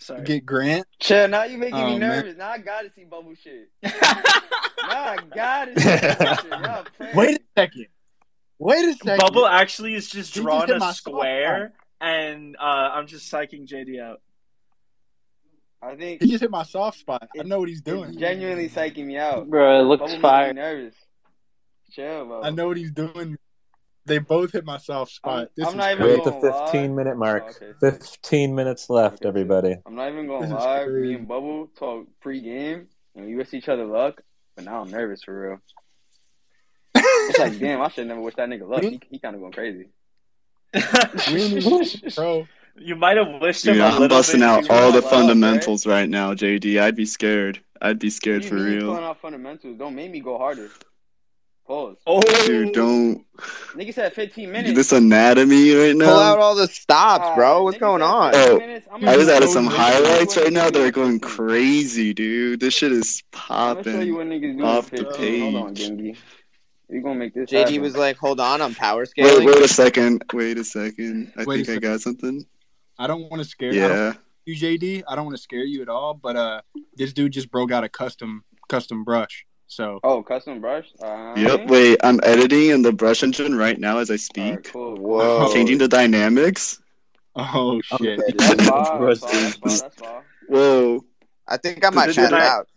Sorry. 0.00 0.22
Get 0.22 0.46
Grant. 0.46 0.86
Chill. 1.00 1.26
Now 1.26 1.42
you 1.44 1.58
making 1.58 1.80
Oh, 1.80 1.86
me 1.86 1.98
man. 1.98 2.10
nervous. 2.10 2.36
Now 2.36 2.50
I 2.50 2.58
gotta 2.58 2.90
see 2.94 3.04
bubble 3.04 3.34
shit. 3.34 3.68
now 3.82 3.90
I 4.86 5.18
gotta 5.34 5.80
see 5.80 6.08
bubble 6.08 6.36
shit. 6.36 6.60
Y'all. 6.60 6.84
Wait 7.14 7.36
a 7.36 7.40
second. 7.56 7.86
Wait 8.60 8.84
a 8.84 8.92
second. 8.94 9.18
Bubble 9.18 9.46
actually 9.46 9.94
is 9.94 10.08
just 10.08 10.34
He 10.34 10.40
drawn 10.40 10.68
hit 10.68 10.80
a 10.80 10.92
square, 10.92 11.72
and 12.00 12.56
uh, 12.56 12.62
I'm 12.62 13.06
just 13.08 13.32
psyching 13.32 13.66
JD 13.68 14.00
out. 14.00 14.20
I 15.80 15.94
think 15.94 16.22
He 16.22 16.28
just 16.30 16.40
hit 16.40 16.50
my 16.50 16.64
soft 16.64 16.98
spot. 16.98 17.28
I 17.38 17.42
know 17.44 17.60
what 17.60 17.68
he's 17.68 17.78
it's 17.78 17.84
doing. 17.86 18.18
genuinely 18.18 18.68
psyching 18.68 19.06
me 19.06 19.16
out. 19.16 19.48
Bro, 19.48 19.80
it 19.80 19.84
looks 19.84 20.00
Bubble 20.00 20.08
making 20.08 20.22
fire. 20.22 20.52
nervous. 20.52 20.94
Chill, 21.92 22.26
bro. 22.26 22.42
I 22.42 22.50
know 22.50 22.68
what 22.68 22.76
he's 22.76 22.90
doing. 22.90 23.36
They 24.04 24.18
both 24.18 24.52
hit 24.52 24.64
my 24.64 24.78
soft 24.78 25.12
spot. 25.12 25.38
I'm- 25.38 25.48
this 25.56 25.66
I'm 25.66 25.72
is 25.74 25.76
not 25.76 25.92
even 25.92 26.06
We're 26.06 26.16
at 26.18 26.24
the 26.24 26.32
15 26.32 26.42
lie. 26.42 26.88
minute 26.88 27.14
oh, 27.14 27.18
mark. 27.18 27.58
Oh, 27.62 27.66
okay. 27.66 27.78
15 27.98 28.54
minutes 28.54 28.90
left, 28.90 29.18
Okay, 29.18 29.28
everybody. 29.28 29.76
I'm 29.86 29.94
not 29.94 30.08
even 30.10 30.26
gonna 30.26 30.40
This 30.46 30.48
is 30.48 30.64
lie. 30.64 30.86
Me 30.86 31.14
and 31.14 31.28
Bubble 31.28 31.68
talk 31.78 32.06
pre-game, 32.20 32.88
and 33.14 33.26
we 33.26 33.34
wish 33.36 33.52
each 33.54 33.68
other 33.68 33.84
luck. 33.84 34.20
But 34.56 34.64
now 34.64 34.80
I'm 34.80 34.90
nervous 34.90 35.22
for 35.24 35.40
real. 35.40 35.58
It's 36.94 37.38
like, 37.38 37.58
damn, 37.60 37.80
I 37.82 37.88
should 37.90 38.06
never 38.08 38.20
wish 38.20 38.34
that 38.36 38.48
nigga 38.48 38.68
luck. 38.68 38.82
He, 38.82 39.00
he 39.10 39.18
kind 39.18 39.34
of 39.36 39.40
going 39.42 39.52
crazy. 39.52 39.90
We 40.74 41.42
ain't 41.42 41.52
even- 41.64 42.10
bro. 42.16 42.48
You 42.80 42.96
might 42.96 43.16
have 43.16 43.40
wished 43.40 43.66
him 43.66 43.74
Dude, 43.74 43.82
a 43.82 43.86
I'm 43.86 44.08
busting 44.08 44.40
bit 44.40 44.48
out 44.48 44.70
all 44.70 44.92
the 44.92 45.00
much. 45.00 45.04
Wow, 45.04 45.10
fundamentals 45.10 45.86
right 45.86 46.08
now, 46.08 46.34
JD. 46.34 46.80
I'd 46.80 46.96
be 46.96 47.06
scared. 47.06 47.60
I'd 47.80 47.98
be 47.98 48.10
scared 48.10 48.42
you 48.44 48.48
for 48.48 48.54
mean 48.56 48.64
real. 48.64 48.86
pulling 48.86 49.04
out 49.04 49.20
fundamentals? 49.20 49.78
Don't 49.78 49.94
make 49.94 50.10
me 50.10 50.20
go 50.20 50.38
harder. 50.38 50.70
Pause. 51.66 51.96
Oh, 52.06 52.22
Dude, 52.46 52.72
don't. 52.72 53.26
Nigga 53.74 53.92
said 53.92 54.14
15 54.14 54.50
minutes. 54.50 54.74
This 54.74 54.92
anatomy 54.92 55.74
right 55.74 55.94
now. 55.94 56.06
Pull 56.06 56.18
out 56.18 56.38
all 56.38 56.54
the 56.54 56.66
stops, 56.66 57.36
bro. 57.36 57.62
What's 57.64 57.76
nigga 57.76 57.80
going 57.80 58.02
on? 58.02 58.32
Oh. 58.34 58.58
I'm 58.58 59.06
I 59.06 59.14
just 59.14 59.26
gonna 59.26 59.32
added 59.32 59.50
some 59.50 59.66
highlights 59.66 60.36
right 60.38 60.50
now 60.50 60.70
do 60.70 60.78
that 60.78 60.88
are 60.88 60.90
going 60.90 61.20
crazy, 61.20 62.14
dude. 62.14 62.60
This 62.60 62.72
shit 62.72 62.92
is 62.92 63.22
I'm 63.50 63.84
show 63.84 64.00
you 64.00 64.16
popping. 64.16 64.58
what 64.58 64.64
Off 64.64 64.92
in 64.94 65.04
the 65.04 65.10
15. 65.12 65.40
Hold 65.52 65.54
on, 65.56 65.74
page. 65.74 65.88
Gengi. 65.90 66.16
We 66.88 67.00
gonna 67.00 67.18
make 67.18 67.34
this 67.34 67.50
JD 67.50 67.58
happen. 67.58 67.82
was 67.82 67.96
like, 67.96 68.16
"Hold 68.16 68.40
on, 68.40 68.62
I'm 68.62 68.74
power 68.74 69.00
Wait, 69.00 69.08
scaling." 69.10 69.46
wait 69.46 69.58
a 69.58 69.68
second. 69.68 70.22
Wait 70.32 70.56
a 70.56 70.64
second. 70.64 71.32
I 71.36 71.44
Wait 71.44 71.60
a 71.60 71.64
think 71.64 71.84
I 71.84 71.86
got 71.86 72.00
something. 72.00 72.46
I 72.98 73.06
don't 73.06 73.30
want 73.30 73.42
to 73.42 73.48
scare 73.48 73.72
Yeah. 73.72 74.14
you, 74.44 74.54
JD. 74.56 75.04
I 75.08 75.14
don't 75.14 75.24
want 75.24 75.36
to 75.36 75.42
scare 75.42 75.64
you 75.64 75.82
at 75.82 75.88
all, 75.88 76.14
but 76.14 76.36
uh, 76.36 76.60
this 76.96 77.12
dude 77.12 77.32
just 77.32 77.50
broke 77.50 77.70
out 77.72 77.84
a 77.84 77.88
custom 77.88 78.44
custom 78.68 79.04
brush. 79.04 79.46
So 79.66 80.00
Oh, 80.02 80.22
custom 80.22 80.60
brush. 80.60 80.86
Uh, 81.02 81.34
Yep. 81.36 81.68
Wait, 81.68 81.98
I'm 82.02 82.20
editing 82.22 82.70
in 82.70 82.82
the 82.82 82.92
brush 82.92 83.22
engine 83.22 83.54
right 83.56 83.78
now 83.78 83.98
as 83.98 84.10
I 84.10 84.16
speak. 84.16 84.64
cool. 84.72 84.96
cool. 84.96 85.04
Whoa. 85.04 85.52
Changing 85.52 85.78
the 85.78 85.88
dynamics. 85.88 86.80
oh 87.36 87.80
shit. 87.82 88.20
That's 88.38 88.64
fine. 88.68 89.04
That's 89.06 89.20
fine. 89.20 89.32
That's 89.42 89.56
fine. 89.56 89.78
That's 89.78 89.94
fine. 89.94 90.22
Whoa. 90.48 91.04
I 91.46 91.56
think 91.58 91.84
I 91.84 91.90
might 91.90 92.06
Did 92.06 92.16
pass 92.16 92.32
I- 92.32 92.48
out. 92.48 92.68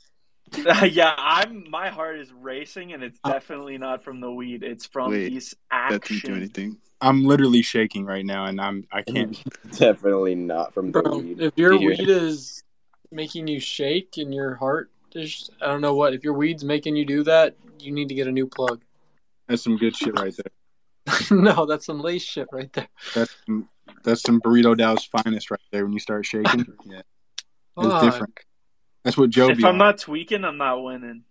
yeah, 0.91 1.13
I'm. 1.17 1.63
My 1.69 1.88
heart 1.89 2.19
is 2.19 2.30
racing, 2.34 2.91
and 2.91 3.01
it's 3.01 3.17
definitely 3.26 3.78
not 3.78 4.03
from 4.03 4.19
the 4.19 4.30
weed. 4.30 4.63
It's 4.63 4.86
from 4.86 5.11
Wait, 5.11 5.30
these 5.30 5.55
That 5.72 5.91
didn't 5.91 6.01
do 6.09 6.15
action. 6.15 6.36
anything. 6.36 6.78
I'm 7.02 7.26
literally 7.26 7.62
shaking 7.62 8.06
right 8.06 8.26
now, 8.26 8.45
and 8.45 8.62
I'm 8.62 8.88
I 8.91 9.02
can't. 9.02 9.41
Definitely 9.72 10.36
not 10.36 10.74
from 10.74 10.91
the 10.91 11.02
Bro, 11.02 11.18
weed. 11.18 11.41
if 11.41 11.58
your 11.58 11.78
weed 11.78 12.08
is 12.08 12.64
making 13.12 13.47
you 13.47 13.60
shake 13.60 14.18
and 14.18 14.34
your 14.34 14.56
heart 14.56 14.91
is, 15.14 15.49
I 15.62 15.66
don't 15.68 15.82
know 15.82 15.95
what. 15.95 16.14
If 16.14 16.24
your 16.24 16.34
weed's 16.34 16.64
making 16.64 16.95
you 16.95 17.06
do 17.06 17.24
that, 17.24 17.56
you 17.80 17.91
need 17.91 18.10
to 18.10 18.16
get 18.16 18.28
a 18.28 18.32
new 18.32 18.47
plug. 18.47 18.82
That's 19.47 19.64
some 19.64 19.78
good 19.78 19.95
shit 19.95 20.14
right 20.20 20.34
there. 20.36 21.22
no, 21.32 21.66
that's 21.66 21.86
some 21.86 21.99
lace 21.99 22.24
shit 22.24 22.47
right 22.52 22.72
there. 22.74 22.88
That's 23.16 23.36
some, 23.45 23.68
that's 24.04 24.22
some 24.22 24.39
burrito 24.39 24.78
DAO's 24.78 25.04
finest 25.04 25.52
right 25.52 25.60
there. 25.72 25.84
When 25.84 25.93
you 25.93 25.99
start 25.99 26.26
shaking, 26.26 26.66
yeah, 26.86 27.02
it's 27.78 27.93
Fuck. 27.93 28.02
different. 28.02 28.39
That's 29.04 29.18
what 29.18 29.32
Joe 29.32 29.49
If 29.49 29.64
I'm 29.64 29.72
on. 29.72 29.78
not 29.80 29.97
tweaking, 29.97 30.45
I'm 30.45 30.58
not 30.58 30.84
winning. 30.84 31.24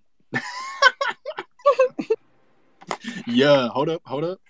Yeah, 3.26 3.68
hold 3.68 3.88
up, 3.88 4.02
hold 4.04 4.24
up. 4.24 4.40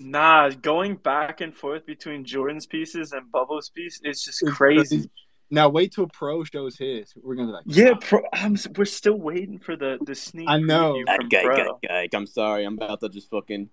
Nah, 0.00 0.48
going 0.50 0.96
back 0.96 1.40
and 1.42 1.54
forth 1.54 1.84
between 1.86 2.24
Jordan's 2.24 2.66
pieces 2.66 3.12
and 3.12 3.30
Bubbles' 3.30 3.68
piece 3.68 4.00
is 4.02 4.22
just 4.24 4.42
It's 4.42 4.52
crazy. 4.52 5.10
Now 5.50 5.68
wait 5.68 5.92
till 5.92 6.06
Pro 6.06 6.42
shows 6.44 6.78
his. 6.78 7.12
We're 7.22 7.34
gonna 7.34 7.48
be 7.48 7.52
like, 7.52 7.64
Yeah, 7.66 7.94
pro, 8.00 8.22
I'm, 8.32 8.56
we're 8.76 8.84
still 8.84 9.16
waiting 9.18 9.58
for 9.58 9.76
the 9.76 9.98
the 10.04 10.14
sneak. 10.14 10.48
I 10.48 10.58
know. 10.58 11.02
from 11.16 11.28
Guy, 11.28 11.42
guy, 11.42 11.54
Pro. 11.54 11.78
guy, 11.86 12.08
I'm 12.14 12.26
sorry. 12.26 12.64
I'm 12.64 12.74
about 12.74 13.00
to 13.00 13.08
just 13.08 13.28
fucking, 13.30 13.68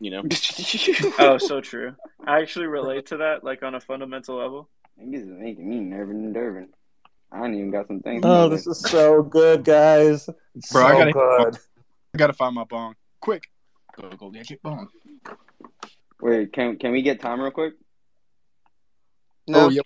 you 0.00 0.10
know. 0.10 0.22
Oh, 1.18 1.38
so 1.38 1.60
true. 1.60 1.94
I 2.26 2.40
actually 2.40 2.66
relate 2.66 3.06
to 3.06 3.18
that, 3.18 3.44
like 3.44 3.62
on 3.62 3.74
a 3.74 3.80
fundamental 3.80 4.36
level. 4.38 4.68
Niggas 5.00 5.22
is 5.22 5.26
making 5.26 5.68
me 5.68 5.80
nervous 5.80 6.14
and 6.14 6.32
nervous. 6.32 6.68
I 7.30 7.44
ain't 7.44 7.54
even 7.54 7.70
got 7.70 7.86
some 7.86 8.00
things. 8.00 8.22
Oh, 8.24 8.48
this 8.48 8.66
is 8.66 8.80
so 8.80 9.22
good, 9.22 9.62
guys. 9.62 10.28
It's 10.56 10.72
Bro, 10.72 10.82
so 10.82 10.86
I 10.88 10.98
gotta- 10.98 11.12
good. 11.12 11.58
I 12.14 12.18
gotta 12.18 12.32
find 12.32 12.54
my 12.54 12.64
bong. 12.64 12.96
Quick. 13.20 13.44
Go, 13.94 14.08
go 14.10 14.30
get 14.30 14.48
your 14.50 14.58
bong. 14.62 14.88
Wait, 16.20 16.52
can 16.52 16.76
can 16.78 16.92
we 16.92 17.02
get 17.02 17.20
time 17.20 17.40
real 17.40 17.50
quick? 17.50 17.74
No, 19.48 19.66
Oh, 19.66 19.68
yep. 19.70 19.84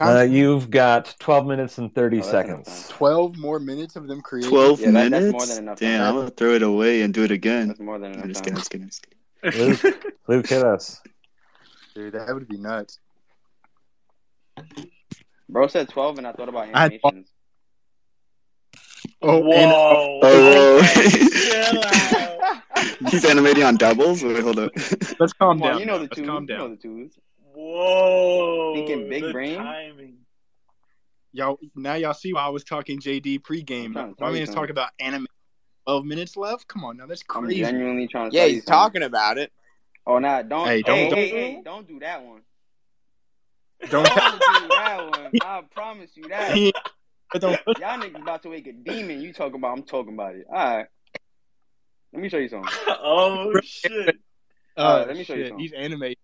Uh, 0.00 0.22
you've 0.22 0.70
got 0.70 1.14
12 1.18 1.44
minutes 1.46 1.78
and 1.78 1.92
30 1.92 2.20
Oh, 2.20 2.22
seconds. 2.22 2.86
Twelve 2.88 3.36
more 3.36 3.58
minutes 3.58 3.96
of 3.96 4.06
them 4.06 4.20
creating. 4.20 4.48
12 4.48 4.80
Yeah, 4.80 4.86
that- 4.92 4.92
that's 4.92 5.10
minutes? 5.10 5.32
more 5.32 5.46
than 5.46 5.58
enough 5.64 5.78
Damn, 5.80 5.98
time. 5.98 6.08
I'm 6.08 6.14
going 6.14 6.28
to 6.28 6.34
throw 6.34 6.52
it 6.54 6.62
away 6.62 7.02
and 7.02 7.12
do 7.12 7.24
it 7.24 7.32
again. 7.32 7.66
That's 7.68 7.80
more 7.80 7.98
than 7.98 8.12
I'm 8.12 8.20
enough 8.22 8.28
just 8.28 8.44
time. 8.44 8.54
kidding, 8.56 8.82
I'm 8.84 8.88
just 8.90 9.02
kidding, 9.02 9.66
I'm 9.66 9.70
just 9.72 9.82
kidding. 9.82 9.94
Luke, 10.00 10.14
Luke, 10.28 10.46
hit 10.48 10.64
us. 10.64 11.00
Dude, 11.96 12.12
that 12.14 12.32
would 12.32 12.46
be 12.46 12.58
nuts. 12.58 13.00
Bro 15.48 15.66
said 15.68 15.88
12, 15.88 16.18
and 16.18 16.26
I 16.28 16.32
thought 16.32 16.48
about 16.48 16.68
I 16.74 16.82
had- 16.82 16.92
animations. 17.04 17.32
Oh, 19.20 19.36
and- 19.38 19.46
Whoa! 19.48 20.20
Oh, 20.22 20.80
Chill 21.10 21.82
out. 21.84 22.37
He's 23.10 23.24
animating 23.24 23.62
on 23.64 23.76
doubles? 23.76 24.22
Wait, 24.22 24.40
hold 24.42 24.58
up. 24.58 24.72
let's 25.20 25.32
calm 25.32 25.58
Come 25.58 25.60
down. 25.60 25.78
you 25.80 25.86
know 25.86 25.98
the 25.98 26.04
Let's 26.04 26.16
twos. 26.16 26.26
calm 26.26 26.46
You 26.48 26.56
know 26.56 26.68
down. 26.68 26.70
the 26.70 26.76
twos. 26.76 27.12
Whoa! 27.54 28.74
Thinking 28.74 29.08
big 29.08 29.22
the 29.24 29.32
brain? 29.32 29.56
timing. 29.56 30.16
Y'all 31.32 31.58
now 31.74 31.94
y'all 31.94 32.14
see 32.14 32.32
why 32.32 32.42
I 32.42 32.48
was 32.48 32.64
talking 32.64 32.98
JD 33.00 33.40
pregame. 33.42 33.92
trying 33.92 34.14
to 34.14 34.20
My 34.20 34.28
you 34.30 34.34
man's 34.36 34.50
talking 34.54 34.70
about 34.70 34.90
anime. 34.98 35.26
Twelve 35.86 36.04
minutes 36.04 36.36
left. 36.36 36.68
Come 36.68 36.84
on, 36.84 36.96
now 36.96 37.06
that's 37.06 37.22
I'm 37.30 37.44
crazy. 37.44 37.60
genuinely 37.60 38.06
trying 38.08 38.30
to 38.30 38.36
yeah, 38.36 38.42
tell 38.42 38.48
you 38.48 38.54
he's 38.56 38.64
something. 38.64 38.78
talking 38.78 39.02
about 39.02 39.38
it. 39.38 39.50
Oh, 40.06 40.18
nah, 40.18 40.42
don't. 40.42 40.66
Hey, 40.66 40.76
Hey, 40.76 40.82
don't- 40.82 40.96
hey, 40.96 41.08
don't- 41.08 41.18
hey, 41.18 41.28
hey, 41.28 41.62
don't 41.64 41.88
do 41.88 41.98
that 42.00 42.24
one. 42.24 42.40
Don't 43.90 44.04
Don't 44.12 44.32
do 44.40 44.68
that 44.70 45.08
one. 45.08 45.32
I 45.40 45.62
promise 45.70 46.10
you 46.16 46.28
that. 46.30 46.72
But 47.32 47.40
don't 47.40 47.60
Y'all 47.78 47.98
niggas 47.98 48.20
about 48.20 48.42
to 48.42 48.48
wake 48.48 48.66
a 48.66 48.72
demon. 48.72 49.20
You 49.22 49.32
talking 49.32 49.54
about? 49.54 49.76
I'm 49.78 49.84
talking 49.84 50.14
about 50.14 50.34
it. 50.34 50.46
All 50.50 50.54
right. 50.56 50.86
Let 52.12 52.22
me 52.22 52.28
show 52.28 52.38
you 52.38 52.48
something. 52.48 52.70
oh 52.88 53.52
shit! 53.62 54.16
Uh, 54.76 55.04
let 55.06 55.16
me 55.16 55.24
show 55.24 55.34
you 55.34 55.48
something. 55.48 55.58
He's 55.58 55.72
animated. 55.72 56.18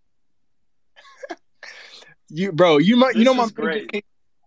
you, 2.31 2.53
bro, 2.53 2.79
you 2.79 2.97
might, 2.97 3.17
you 3.17 3.25
know, 3.25 3.35
my 3.35 3.45
is 3.45 3.57
man 3.57 3.67
just 3.67 3.79
great. 3.79 3.93
came 3.93 4.03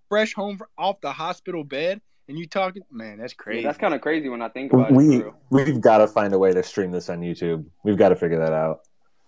fresh 0.10 0.34
home 0.34 0.58
fr- 0.58 0.64
off 0.78 1.00
the 1.02 1.12
hospital 1.12 1.64
bed, 1.64 2.02
and 2.28 2.38
you 2.38 2.48
talking, 2.48 2.82
man, 2.92 3.18
that's 3.20 3.34
Yeah, 3.34 3.44
crazy. 3.44 3.64
that's 3.64 3.78
kind 3.78 3.94
of 3.94 4.02
crazy 4.02 4.30
when 4.30 4.42
I 4.42 4.50
think 4.50 4.74
about 4.74 4.92
it. 4.92 4.96
We 4.96 5.24
we've 5.50 5.80
got 5.82 6.00
to 6.00 6.08
find 6.08 6.34
a 6.34 6.40
way 6.40 6.54
to 6.54 6.64
stream 6.64 6.92
this 6.92 7.10
on 7.10 7.22
YouTube. 7.22 7.66
We've 7.84 7.98
got 7.98 8.10
to 8.10 8.16
figure 8.16 8.40
that 8.40 8.54
out. 8.54 8.80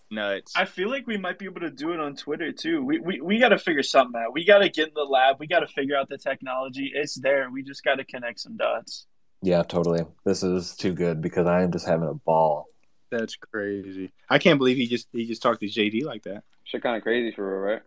nuts. 0.10 0.54
I 0.56 0.66
feel 0.66 0.90
like 0.90 1.06
we 1.06 1.18
might 1.18 1.38
be 1.38 1.46
able 1.46 1.62
to 1.62 1.70
do 1.70 1.92
it 1.94 2.00
on 2.00 2.16
Twitter 2.16 2.52
too. 2.52 2.84
We 2.84 3.00
we, 3.00 3.22
we 3.22 3.40
got 3.40 3.50
to 3.50 3.60
figure 3.60 3.84
something 3.84 4.20
out. 4.20 4.34
We 4.34 4.46
got 4.46 4.60
to 4.60 4.70
get 4.70 4.88
in 4.90 4.94
the 4.96 5.04
lab. 5.04 5.36
We 5.40 5.46
got 5.48 5.60
to 5.60 5.68
figure 5.68 5.96
out 5.96 6.10
the 6.10 6.18
technology. 6.18 6.92
It's 6.96 7.16
there. 7.16 7.50
We 7.52 7.62
just 7.64 7.84
got 7.84 7.96
to 7.96 8.04
connect 8.04 8.40
some 8.40 8.58
dots. 8.58 9.06
Yeah, 9.42 9.64
totally. 9.64 10.06
This 10.26 10.44
is 10.44 10.76
too 10.76 10.94
good 10.94 11.22
because 11.22 11.48
I 11.48 11.64
am 11.64 11.72
just 11.72 11.88
having 11.88 12.10
a 12.10 12.14
ball. 12.14 12.66
That's 13.10 13.36
crazy. 13.36 14.12
I 14.30 14.38
can't 14.38 14.58
believe 14.60 14.78
he 14.78 14.88
just 14.88 15.08
he 15.12 15.26
just 15.26 15.42
talked 15.42 15.62
to 15.62 15.68
JD 15.68 16.04
like 16.04 16.24
that. 16.24 16.44
Shit, 16.66 16.84
kind 16.84 16.98
of 16.98 17.04
crazy 17.04 17.36
for 17.36 17.64
real, 17.64 17.82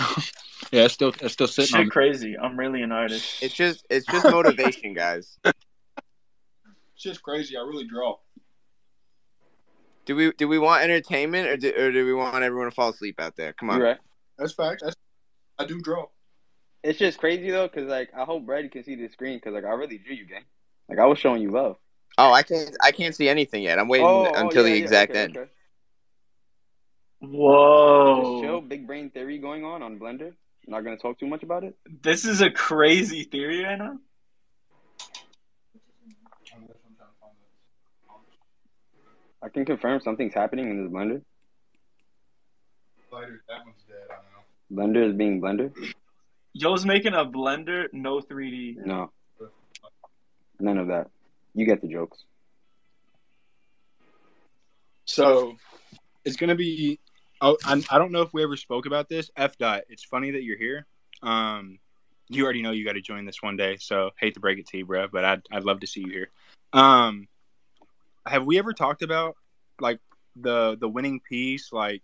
right? 0.00 0.24
Yeah, 0.70 0.84
it's 0.84 0.94
still 0.94 1.14
it's 1.20 1.32
still 1.32 1.46
sitting 1.46 1.68
Shit, 1.68 1.80
on. 1.80 1.88
crazy. 1.88 2.36
I'm 2.36 2.58
really 2.58 2.82
an 2.82 2.92
artist. 2.92 3.42
It's 3.42 3.54
just 3.54 3.86
it's 3.88 4.04
just 4.06 4.24
motivation, 4.24 4.94
guys. 4.94 5.38
It's 6.94 7.04
just 7.04 7.22
crazy. 7.22 7.56
I 7.56 7.60
really 7.60 7.86
draw. 7.86 8.16
Do 10.04 10.16
we 10.16 10.32
do 10.32 10.48
we 10.48 10.58
want 10.58 10.82
entertainment 10.82 11.46
or 11.46 11.56
do, 11.56 11.72
or 11.78 11.92
do 11.92 12.04
we 12.04 12.12
want 12.12 12.42
everyone 12.42 12.66
to 12.66 12.74
fall 12.74 12.88
asleep 12.88 13.20
out 13.20 13.36
there? 13.36 13.52
Come 13.52 13.70
on. 13.70 13.78
You're 13.78 13.86
right. 13.86 13.98
That's 14.36 14.52
facts. 14.52 14.82
That's, 14.82 14.96
I 15.60 15.64
do 15.64 15.80
draw. 15.80 16.06
It's 16.82 16.98
just 16.98 17.18
crazy 17.18 17.50
though, 17.50 17.68
cause 17.68 17.84
like 17.84 18.10
I 18.16 18.24
hope 18.24 18.46
Brady 18.46 18.68
can 18.68 18.84
see 18.84 18.94
the 18.94 19.08
screen, 19.08 19.40
cause 19.40 19.52
like 19.52 19.64
I 19.64 19.70
really 19.70 19.98
drew 19.98 20.14
you, 20.14 20.26
gang. 20.26 20.44
Like 20.88 20.98
I 20.98 21.06
was 21.06 21.18
showing 21.18 21.42
you 21.42 21.50
love. 21.50 21.76
Oh, 22.16 22.32
I 22.32 22.42
can't 22.42 22.76
I 22.82 22.92
can't 22.92 23.14
see 23.14 23.28
anything 23.28 23.62
yet. 23.62 23.78
I'm 23.78 23.88
waiting 23.88 24.06
Oh, 24.06 24.26
oh, 24.26 24.46
until 24.46 24.62
yeah, 24.62 24.70
the 24.70 24.76
yeah, 24.78 24.84
exact 24.84 25.10
okay, 25.10 25.20
end. 25.22 25.36
okay. 25.36 25.50
Whoa. 27.20 28.22
Just 28.22 28.42
chill, 28.44 28.60
big 28.60 28.86
brain 28.86 29.10
theory 29.10 29.38
going 29.38 29.64
on 29.64 29.82
on 29.82 29.98
Blender. 29.98 30.28
I'm 30.66 30.72
Not 30.72 30.84
gonna 30.84 30.96
talk 30.96 31.18
too 31.18 31.26
much 31.26 31.42
about 31.42 31.64
it. 31.64 31.76
This 32.02 32.24
is 32.24 32.40
a 32.40 32.50
crazy 32.50 33.24
theory 33.24 33.64
right 33.64 33.78
now. 33.78 33.98
I 39.42 39.48
can 39.48 39.64
confirm 39.64 40.00
something's 40.00 40.34
happening 40.34 40.68
in 40.70 40.82
this 40.84 40.92
Blender. 40.92 41.22
That 43.10 43.64
one's 43.64 43.82
dead. 43.88 43.96
I 44.10 44.76
know. 44.76 44.82
Blender 44.86 45.08
is 45.08 45.14
being 45.16 45.40
Blender. 45.40 45.72
Yo's 46.58 46.84
making 46.84 47.14
a 47.14 47.24
blender, 47.24 47.86
no 47.92 48.18
3D. 48.18 48.84
No, 48.84 49.12
none 50.58 50.76
of 50.76 50.88
that. 50.88 51.08
You 51.54 51.64
get 51.66 51.80
the 51.80 51.86
jokes. 51.86 52.24
So 55.04 55.56
it's 56.24 56.36
gonna 56.36 56.56
be. 56.56 56.98
Oh, 57.40 57.56
I, 57.64 57.80
I 57.90 57.98
don't 57.98 58.10
know 58.10 58.22
if 58.22 58.32
we 58.32 58.42
ever 58.42 58.56
spoke 58.56 58.86
about 58.86 59.08
this. 59.08 59.30
F 59.36 59.56
dot. 59.56 59.82
It's 59.88 60.02
funny 60.02 60.32
that 60.32 60.42
you're 60.42 60.58
here. 60.58 60.86
Um, 61.22 61.78
you 62.28 62.42
already 62.42 62.62
know 62.62 62.72
you 62.72 62.84
got 62.84 62.94
to 62.94 63.00
join 63.00 63.24
this 63.24 63.40
one 63.40 63.56
day. 63.56 63.76
So 63.78 64.10
hate 64.18 64.34
to 64.34 64.40
break 64.40 64.58
it 64.58 64.66
to 64.68 64.78
you, 64.78 64.84
bro, 64.84 65.06
but 65.06 65.24
I'd 65.24 65.42
I'd 65.52 65.64
love 65.64 65.80
to 65.80 65.86
see 65.86 66.00
you 66.00 66.10
here. 66.10 66.30
Um, 66.72 67.28
have 68.26 68.44
we 68.44 68.58
ever 68.58 68.72
talked 68.72 69.02
about 69.02 69.36
like 69.80 70.00
the 70.34 70.76
the 70.76 70.88
winning 70.88 71.20
piece, 71.20 71.72
like 71.72 72.02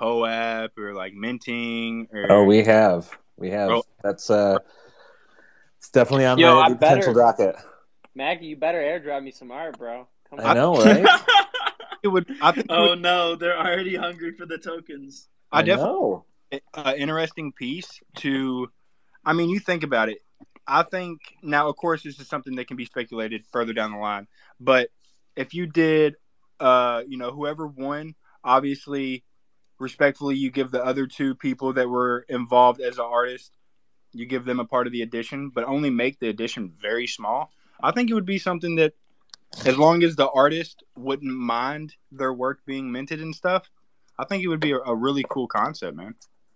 POAP 0.00 0.78
or 0.78 0.94
like 0.94 1.12
minting 1.14 2.08
or? 2.12 2.26
Oh, 2.30 2.44
we 2.44 2.62
have, 2.64 3.10
we 3.36 3.50
have. 3.50 3.70
Oh. 3.70 3.82
That's 4.02 4.30
uh, 4.30 4.58
it's 5.78 5.90
definitely 5.90 6.26
on 6.26 6.38
Yo, 6.38 6.54
the, 6.56 6.60
I 6.60 6.68
potential 6.72 7.14
better- 7.14 7.52
docket. 7.52 7.56
Maggie, 8.14 8.46
you 8.46 8.56
better 8.56 8.78
airdrop 8.78 9.22
me 9.22 9.30
some 9.30 9.50
art, 9.50 9.78
bro. 9.78 10.06
Come 10.28 10.40
I 10.40 10.50
on. 10.50 10.56
know, 10.56 10.76
right? 10.84 11.06
it 12.02 12.08
would. 12.08 12.26
I 12.42 12.52
think. 12.52 12.66
it 12.66 12.72
oh 12.72 12.90
would- 12.90 13.02
no, 13.02 13.36
they're 13.36 13.58
already 13.58 13.94
hungry 13.96 14.32
for 14.32 14.46
the 14.46 14.58
tokens. 14.58 15.28
I 15.52 15.62
definitely. 15.62 15.92
know. 15.92 16.24
uh, 16.74 16.94
interesting 16.96 17.52
piece 17.52 18.00
to 18.16 18.68
i 19.24 19.32
mean 19.32 19.48
you 19.50 19.60
think 19.60 19.82
about 19.84 20.08
it 20.08 20.18
i 20.66 20.82
think 20.82 21.20
now 21.42 21.68
of 21.68 21.76
course 21.76 22.02
this 22.02 22.18
is 22.18 22.26
something 22.28 22.56
that 22.56 22.66
can 22.66 22.76
be 22.76 22.84
speculated 22.84 23.44
further 23.52 23.72
down 23.72 23.92
the 23.92 23.98
line 23.98 24.26
but 24.58 24.88
if 25.36 25.54
you 25.54 25.66
did 25.66 26.14
uh 26.58 27.02
you 27.06 27.18
know 27.18 27.30
whoever 27.30 27.66
won 27.68 28.14
obviously 28.42 29.22
respectfully 29.80 30.36
you 30.36 30.50
give 30.50 30.70
the 30.70 30.84
other 30.84 31.06
two 31.06 31.34
people 31.34 31.72
that 31.72 31.88
were 31.88 32.24
involved 32.28 32.80
as 32.80 32.98
an 32.98 33.04
artist 33.04 33.56
you 34.12 34.26
give 34.26 34.44
them 34.44 34.60
a 34.60 34.64
part 34.64 34.86
of 34.86 34.92
the 34.92 35.02
edition 35.02 35.50
but 35.50 35.64
only 35.64 35.90
make 35.90 36.18
the 36.20 36.28
edition 36.28 36.72
very 36.80 37.06
small 37.06 37.50
i 37.82 37.90
think 37.90 38.10
it 38.10 38.14
would 38.14 38.26
be 38.26 38.38
something 38.38 38.76
that 38.76 38.92
as 39.66 39.76
long 39.76 40.02
as 40.02 40.14
the 40.14 40.30
artist 40.30 40.84
wouldn't 40.96 41.32
mind 41.32 41.94
their 42.12 42.32
work 42.32 42.60
being 42.66 42.92
minted 42.92 43.20
and 43.20 43.34
stuff 43.34 43.68
i 44.18 44.24
think 44.24 44.44
it 44.44 44.48
would 44.48 44.60
be 44.60 44.72
a, 44.72 44.78
a 44.78 44.94
really 44.94 45.24
cool 45.28 45.48
concept 45.48 45.96
man 45.96 46.14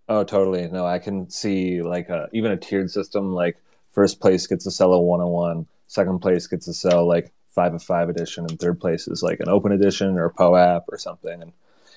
Oh, 0.09 0.22
totally. 0.22 0.68
No, 0.68 0.85
I 0.85 0.99
can 0.99 1.31
see 1.31 1.83
like 1.83 2.09
a, 2.11 2.29
even 2.33 2.53
a 2.53 2.57
tiered 2.57 2.91
system. 2.91 3.33
Like 3.33 3.57
first 3.93 4.20
place 4.20 4.47
gets 4.47 4.64
to 4.64 4.70
sell 4.70 4.93
a 4.93 5.01
one 5.01 5.20
on 5.20 5.29
one, 5.29 5.66
second 5.87 6.20
place 6.20 6.47
gets 6.47 6.66
to 6.66 6.75
sell 6.75 7.07
like 7.07 7.33
five 7.49 7.72
of 7.72 7.83
five 7.83 8.09
edition, 8.09 8.45
and 8.49 8.59
third 8.59 8.81
place 8.81 9.09
is 9.09 9.22
like 9.22 9.41
an 9.41 9.49
open 9.49 9.72
edition 9.72 10.18
or 10.18 10.29
POAP 10.31 10.85
or 10.89 10.99
something, 10.99 11.41
and 11.41 11.53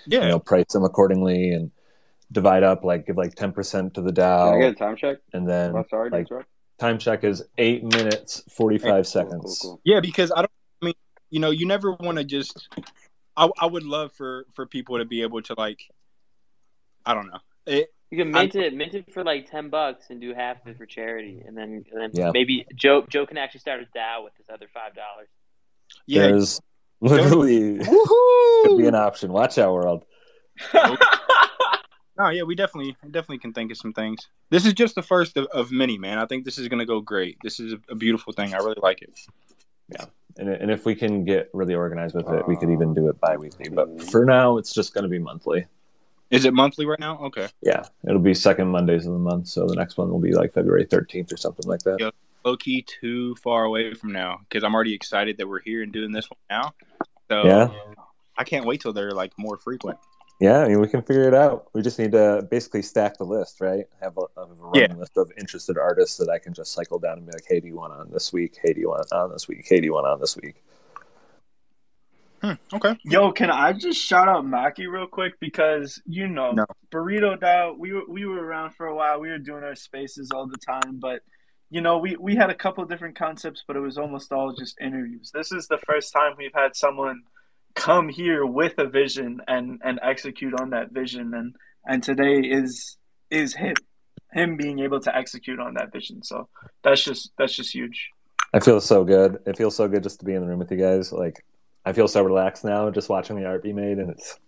yeah 0.07 0.23
you 0.23 0.29
know 0.29 0.39
price 0.39 0.65
them 0.73 0.83
accordingly 0.83 1.51
and 1.51 1.71
divide 2.31 2.63
up 2.63 2.83
like 2.83 3.05
give 3.05 3.17
like 3.17 3.35
ten 3.35 3.51
percent 3.51 3.93
to 3.93 4.01
the 4.01 4.11
Can 4.11 4.53
I 4.53 4.59
get 4.59 4.71
a 4.71 4.75
time 4.75 4.95
check? 4.95 5.17
and 5.33 5.47
then 5.47 5.75
Oh, 5.75 5.85
sorry 5.89 6.09
to 6.09 6.15
like 6.15 6.27
time 6.79 6.97
check 6.97 7.23
is 7.23 7.43
eight 7.57 7.83
minutes 7.83 8.43
forty 8.49 8.77
five 8.77 9.05
Cool, 9.05 9.11
seconds. 9.11 9.59
cool, 9.61 9.71
cool. 9.71 9.81
Yeah, 9.83 9.99
because 9.99 10.31
I 10.31 10.37
don't. 10.41 10.51
I 10.81 10.85
mean, 10.85 10.93
you 11.29 11.39
know, 11.39 11.49
you 11.51 11.65
never 11.65 11.93
want 11.93 12.17
to 12.17 12.23
just. 12.23 12.69
I 13.35 13.49
I 13.59 13.65
would 13.65 13.83
love 13.83 14.11
for 14.13 14.45
for 14.53 14.65
people 14.65 14.97
to 14.97 15.05
be 15.05 15.21
able 15.21 15.41
to 15.43 15.55
like. 15.57 15.79
I 17.05 17.13
don't 17.13 17.27
know. 17.27 17.39
It, 17.65 17.87
You 18.11 18.17
can 18.17 18.31
mint 18.31 18.55
it, 18.55 18.73
mint 18.73 18.93
it 18.93 19.13
for 19.13 19.23
like 19.23 19.49
ten 19.49 19.69
bucks, 19.69 20.05
and 20.09 20.19
do 20.19 20.33
half 20.33 20.61
of 20.61 20.67
it 20.67 20.77
for 20.77 20.85
charity, 20.85 21.41
and 21.47 21.57
then 21.57 21.85
and 21.91 22.01
then 22.01 22.11
Yeah. 22.13 22.31
maybe 22.33 22.65
Joe 22.75 23.05
Joe 23.09 23.25
can 23.25 23.37
actually 23.37 23.61
start 23.61 23.81
a 23.81 23.97
DAO 23.97 24.23
with 24.23 24.33
this 24.37 24.47
other 24.53 24.67
five 24.73 24.93
dollars. 24.93 25.29
yeah, 26.05 26.23
There's 26.27 26.61
literally 27.01 27.79
could 27.79 28.77
be 28.77 28.87
an 28.87 28.95
option. 28.95 29.31
Watch 29.31 29.57
out, 29.57 29.73
world. 29.73 30.05
No, 32.17 32.29
yeah, 32.29 32.41
we 32.43 32.55
definitely 32.55 32.97
definitely 33.11 33.37
can 33.37 33.53
think 33.53 33.69
of 33.71 33.77
some 33.77 33.93
things. 33.93 34.27
This 34.49 34.65
is 34.65 34.73
just 34.73 34.95
the 34.95 35.03
first 35.03 35.37
of, 35.37 35.45
of 35.53 35.71
many, 35.71 35.99
man. 35.99 36.17
I 36.17 36.25
think 36.25 36.45
this 36.45 36.57
is 36.57 36.67
gonna 36.67 36.85
go 36.85 36.99
great. 36.99 37.37
This 37.43 37.59
is 37.59 37.73
a, 37.73 37.79
a 37.91 37.95
beautiful 37.95 38.33
thing. 38.33 38.55
I 38.55 38.57
really 38.57 38.79
like 38.81 39.03
it. 39.03 39.13
Yeah, 39.89 40.05
and, 40.37 40.49
and 40.49 40.71
if 40.71 40.85
we 40.85 40.95
can 40.95 41.25
get 41.25 41.49
really 41.53 41.75
organized 41.75 42.15
with 42.15 42.27
it, 42.29 42.47
we 42.47 42.55
could 42.57 42.71
even 42.71 42.93
do 42.93 43.07
it 43.09 43.19
bi-weekly. 43.19 43.69
But 43.69 43.89
uh, 43.89 44.03
for 44.05 44.25
now, 44.25 44.57
it's 44.57 44.73
just 44.73 44.93
going 44.93 45.03
to 45.03 45.09
be 45.09 45.19
monthly. 45.19 45.65
Is 46.29 46.43
it 46.43 46.53
monthly 46.53 46.85
right 46.85 46.99
now? 46.99 47.17
Okay. 47.19 47.47
Yeah, 47.61 47.85
it'll 48.05 48.19
be 48.19 48.33
second 48.33 48.67
Mondays 48.67 49.05
of 49.05 49.13
the 49.13 49.19
month. 49.19 49.47
So 49.47 49.65
the 49.65 49.75
next 49.75 49.97
one 49.97 50.09
will 50.11 50.19
be 50.19 50.33
like 50.33 50.51
February 50.51 50.85
13th 50.85 51.31
or 51.31 51.37
something 51.37 51.69
like 51.69 51.81
that. 51.83 51.97
Yeah. 51.99 52.09
Low 52.47 52.55
key 52.55 52.81
too 52.81 53.35
far 53.35 53.65
away 53.65 53.93
from 53.93 54.13
now 54.13 54.39
because 54.47 54.63
I'm 54.63 54.73
already 54.73 54.93
excited 54.93 55.35
that 55.37 55.49
we're 55.49 55.59
here 55.59 55.83
and 55.83 55.91
doing 55.91 56.13
this 56.13 56.29
one 56.29 56.39
now. 56.49 56.73
So 57.29 57.45
Yeah. 57.45 57.67
I 58.37 58.45
can't 58.45 58.65
wait 58.65 58.79
till 58.79 58.93
they're 58.93 59.11
like 59.11 59.33
more 59.37 59.57
frequent. 59.57 59.99
Yeah, 60.39 60.59
I 60.59 60.69
mean, 60.69 60.79
we 60.79 60.87
can 60.87 61.01
figure 61.01 61.27
it 61.27 61.33
out. 61.33 61.67
We 61.73 61.81
just 61.81 61.99
need 61.99 62.13
to 62.13 62.47
basically 62.49 62.83
stack 62.83 63.17
the 63.17 63.25
list, 63.25 63.59
right? 63.59 63.85
Have 64.01 64.17
a, 64.17 64.39
have 64.39 64.49
a 64.49 64.53
running 64.63 64.91
Yeah. 64.91 64.95
list 64.95 65.17
of 65.17 65.29
interested 65.37 65.77
artists 65.77 66.15
that 66.17 66.29
I 66.29 66.39
can 66.39 66.53
just 66.53 66.71
cycle 66.71 66.99
down 66.99 67.17
and 67.17 67.25
be 67.25 67.33
like, 67.33 67.43
hey, 67.49 67.59
do 67.59 67.67
you 67.67 67.75
want 67.75 67.91
on 67.91 68.11
this 68.11 68.31
week? 68.31 68.57
Hey, 68.63 68.71
do 68.71 68.79
you 68.79 68.87
want 68.87 69.11
on 69.11 69.29
this 69.29 69.49
week? 69.49 69.65
Hey, 69.67 69.81
do 69.81 69.85
you 69.85 69.93
want 69.93 70.07
on 70.07 70.21
this 70.21 70.37
week? 70.37 70.63
Hmm, 72.41 72.53
okay. 72.71 72.97
Yo, 73.03 73.33
can 73.33 73.51
I 73.51 73.73
just 73.73 73.99
shout 73.99 74.29
out 74.29 74.45
Macki 74.45 74.89
real 74.89 75.07
quick 75.07 75.37
because 75.41 76.01
you 76.05 76.29
know 76.29 76.51
No. 76.53 76.65
Burrito 76.93 77.37
DAO. 77.37 77.77
We 77.77 77.91
were 77.91 78.03
we 78.07 78.25
were 78.25 78.41
around 78.41 78.71
for 78.75 78.85
a 78.85 78.95
while. 78.95 79.19
We 79.19 79.29
were 79.29 79.39
doing 79.39 79.65
our 79.65 79.75
spaces 79.75 80.29
all 80.31 80.47
the 80.47 80.59
time, 80.59 80.99
but 80.99 81.23
you 81.69 81.81
know 81.81 81.97
we 81.97 82.15
we 82.17 82.35
had 82.35 82.49
a 82.49 82.55
couple 82.55 82.83
of 82.83 82.89
different 82.89 83.17
concepts, 83.17 83.63
but 83.67 83.75
it 83.75 83.81
was 83.81 83.97
almost 83.97 84.31
all 84.31 84.53
just 84.53 84.79
interviews. 84.79 85.31
This 85.33 85.51
is 85.51 85.67
the 85.67 85.79
first 85.79 86.13
time 86.13 86.33
we've 86.37 86.53
had 86.53 86.75
someone 86.75 87.23
come 87.75 88.09
here 88.09 88.45
with 88.45 88.73
a 88.77 88.87
vision 88.87 89.41
and 89.47 89.81
and 89.83 89.99
execute 90.01 90.59
on 90.59 90.71
that 90.71 90.91
vision, 90.91 91.33
and 91.33 91.55
and 91.85 92.03
today 92.03 92.39
is 92.39 92.97
is 93.29 93.53
him 93.55 93.75
him 94.31 94.57
being 94.57 94.79
able 94.79 94.99
to 94.99 95.15
execute 95.15 95.59
on 95.59 95.75
that 95.75 95.91
vision. 95.91 96.23
So 96.23 96.47
that's 96.83 97.03
just 97.03 97.31
that's 97.37 97.55
just 97.55 97.73
huge. 97.73 98.11
I 98.53 98.59
feel 98.59 98.79
so 98.79 99.03
good. 99.03 99.39
It 99.45 99.57
feels 99.57 99.75
so 99.75 99.87
good 99.87 100.03
just 100.03 100.19
to 100.19 100.25
be 100.25 100.33
in 100.33 100.41
the 100.41 100.47
room 100.47 100.59
with 100.59 100.71
you 100.71 100.77
guys. 100.77 101.11
Like, 101.11 101.43
I 101.85 101.91
feel 101.91 102.07
so 102.07 102.23
relaxed 102.23 102.63
now 102.63 102.89
just 102.91 103.09
watching 103.09 103.35
the 103.35 103.45
art 103.45 103.61
be 103.61 103.73
made, 103.73 103.97
and 103.97 104.09
it's 104.09 104.39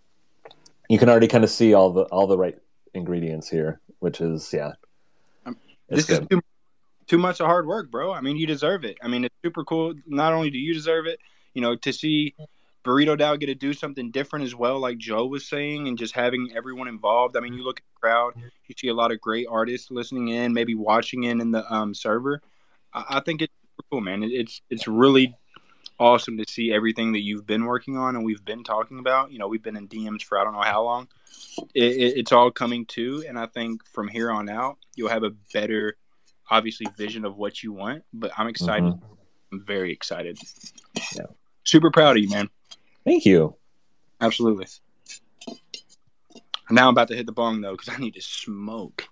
you 0.90 0.98
can 0.98 1.10
already 1.10 1.28
kind 1.28 1.44
of 1.44 1.50
see 1.50 1.74
all 1.74 1.92
the 1.92 2.04
all 2.04 2.28
the 2.28 2.38
right 2.38 2.58
ingredients 2.94 3.50
here, 3.50 3.80
which 4.00 4.22
is 4.22 4.52
yeah, 4.54 4.72
Um, 5.46 5.58
it's 5.90 6.06
this 6.08 6.18
good. 6.18 6.24
is 6.24 6.28
too, 6.30 6.42
too 7.10 7.18
much 7.18 7.40
of 7.40 7.48
hard 7.48 7.68
work, 7.68 7.92
bro. 7.92 8.14
I 8.14 8.22
mean, 8.22 8.38
you 8.38 8.48
deserve 8.48 8.86
it. 8.86 8.98
I 9.04 9.08
mean, 9.08 9.26
it's 9.26 9.36
super 9.44 9.64
cool. 9.66 9.94
Not 10.06 10.34
only 10.34 10.50
do 10.50 10.58
you 10.58 10.74
deserve 10.74 11.08
it, 11.08 11.20
you 11.54 11.62
know, 11.62 11.76
to 11.76 11.92
see 11.92 12.36
Burrito 12.86 13.18
DAO 13.18 13.40
get 13.40 13.48
to 13.48 13.56
do 13.56 13.74
something 13.74 14.12
different 14.12 14.46
as 14.46 14.56
well, 14.56 14.80
like 14.80 14.98
Joe 14.98 15.26
was 15.26 15.48
saying, 15.48 15.88
and 15.88 15.98
just 15.98 16.16
having 16.16 16.52
everyone 16.56 16.88
involved. 16.88 17.36
I 17.36 17.42
mean, 17.42 17.54
you 17.54 17.64
look 17.64 17.80
at 17.80 17.84
the 17.84 18.00
crowd, 18.00 18.34
you 18.38 18.76
see 18.78 18.88
a 18.88 18.94
lot 18.94 19.12
of 19.12 19.20
great 19.20 19.48
artists 19.50 19.92
listening 19.92 20.30
in, 20.30 20.54
maybe 20.54 20.76
watching 20.76 21.24
in 21.24 21.42
in 21.42 21.52
the 21.52 21.72
um, 21.74 21.94
server. 21.94 22.42
I, 22.94 23.06
I 23.10 23.20
think 23.20 23.42
it's 23.42 23.54
cool, 23.92 24.02
man. 24.02 24.24
It, 24.24 24.32
it's 24.32 24.62
it's 24.70 24.88
really 24.88 25.36
awesome 26.00 26.38
to 26.38 26.46
see 26.48 26.72
everything 26.72 27.12
that 27.12 27.22
you've 27.22 27.46
been 27.46 27.66
working 27.66 27.98
on 27.98 28.16
and 28.16 28.24
we've 28.24 28.44
been 28.46 28.64
talking 28.64 29.00
about. 29.00 29.32
You 29.32 29.40
know, 29.40 29.48
we've 29.48 29.62
been 29.62 29.76
in 29.76 29.88
DMs 29.88 30.24
for 30.24 30.40
I 30.40 30.44
don't 30.44 30.54
know 30.54 30.62
how 30.62 30.84
long. 30.84 31.08
It, 31.76 31.84
it, 31.84 32.18
it's 32.18 32.32
all 32.32 32.52
coming 32.52 32.86
to, 32.88 33.24
and 33.28 33.38
I 33.38 33.48
think 33.48 33.86
from 33.86 34.08
here 34.08 34.32
on 34.32 34.50
out, 34.50 34.78
you'll 34.96 35.10
have 35.10 35.24
a 35.24 35.32
better, 35.54 35.98
obviously, 36.50 36.88
vision 36.98 37.26
of 37.26 37.38
what 37.38 37.64
you 37.64 37.72
want. 37.74 38.04
But 38.14 38.32
I'm 38.38 38.48
excited. 38.48 38.84
Mhm. 38.94 39.02
I'm 39.52 39.66
very 39.66 39.92
excited. 39.92 40.38
Yeah. 41.16 41.26
Super 41.64 41.92
proud 41.92 42.18
of 42.18 42.24
you, 42.24 42.30
man. 42.30 42.50
Thank 43.06 43.26
you. 43.26 43.56
Absolutely. 44.22 44.68
Now 46.72 46.88
I'm 46.88 46.94
about 46.94 47.08
to 47.08 47.16
hit 47.16 47.26
the 47.26 47.32
bong 47.32 47.62
though 47.62 47.72
because 47.76 47.90
I 47.90 47.98
need 47.98 48.14
to 48.14 48.22
smoke. 48.22 49.06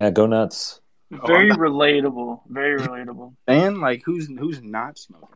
Yeah, 0.00 0.10
go 0.10 0.26
nuts. 0.26 0.80
Oh, 1.12 1.26
Very 1.26 1.50
I'm 1.50 1.58
relatable. 1.58 2.40
Very 2.48 2.78
relatable. 2.80 3.34
And 3.46 3.80
like, 3.80 4.02
who's 4.04 4.28
who's 4.28 4.62
not 4.62 4.98
smoking? 4.98 5.28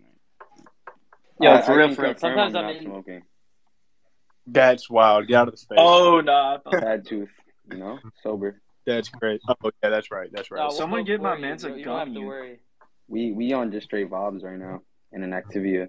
Yeah, 1.38 1.56
I- 1.56 1.62
for 1.62 1.76
real, 1.76 1.88
can 1.88 1.96
for 1.96 2.02
real. 2.02 2.14
Sometimes 2.16 2.54
I'm 2.54 2.64
I'm 2.64 2.72
not 2.72 2.76
in. 2.76 2.82
smoking. 2.84 3.22
That's 4.46 4.88
wild. 4.88 5.26
Get 5.26 5.34
out 5.36 5.48
of 5.48 5.54
the 5.54 5.58
space. 5.58 5.78
Oh 5.80 6.20
no! 6.20 6.60
Bad 6.70 7.04
tooth, 7.08 7.28
you 7.70 7.76
know, 7.78 7.98
sober. 8.22 8.62
That's 8.86 9.08
great. 9.08 9.40
Oh, 9.48 9.54
yeah, 9.82 9.90
that's 9.90 10.10
right. 10.10 10.30
That's 10.32 10.50
right. 10.50 10.58
No, 10.60 10.66
we'll- 10.68 10.76
Someone 10.76 10.98
we'll- 10.98 11.04
get 11.06 11.20
my 11.20 11.32
we'll- 11.32 11.40
man's 11.40 11.64
you, 11.64 11.74
a 11.74 11.78
you 11.78 11.84
don't 11.84 11.98
have 11.98 12.14
to 12.14 12.20
worry. 12.20 12.60
We 13.08 13.32
we 13.32 13.52
on 13.52 13.70
just 13.72 13.86
straight 13.86 14.10
vibes 14.10 14.42
right 14.42 14.58
now 14.58 14.82
in 15.12 15.22
an 15.22 15.30
Activia. 15.30 15.88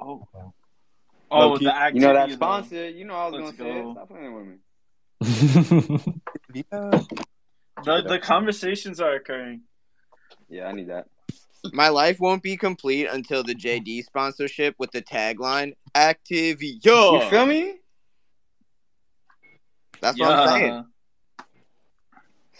Oh, 0.00 0.26
oh, 1.30 1.58
the 1.58 1.74
activity. 1.74 2.00
You 2.00 2.06
know 2.06 2.14
that 2.14 2.28
though. 2.28 2.34
sponsor. 2.34 2.88
You 2.88 3.04
know 3.04 3.14
I 3.14 3.26
was 3.28 3.44
Let's 3.44 3.56
gonna 3.56 3.72
say 3.72 3.92
Stop 3.92 4.08
playing 4.08 4.34
with 4.34 4.46
me. 4.46 6.14
Yeah. 6.72 7.02
The 7.84 8.02
the 8.02 8.18
conversations 8.18 9.00
are 9.00 9.14
occurring. 9.14 9.62
Yeah, 10.48 10.66
I 10.66 10.72
need 10.72 10.88
that. 10.88 11.06
My 11.72 11.88
life 11.88 12.18
won't 12.20 12.42
be 12.42 12.56
complete 12.56 13.06
until 13.06 13.42
the 13.44 13.54
JD 13.54 14.02
sponsorship 14.04 14.74
with 14.78 14.90
the 14.92 15.02
tagline 15.02 15.74
Activia. 15.94 16.84
You 16.84 17.30
feel 17.30 17.46
me? 17.46 17.76
That's 20.00 20.18
what 20.18 20.30
I'm 20.32 20.48
saying. 20.48 20.84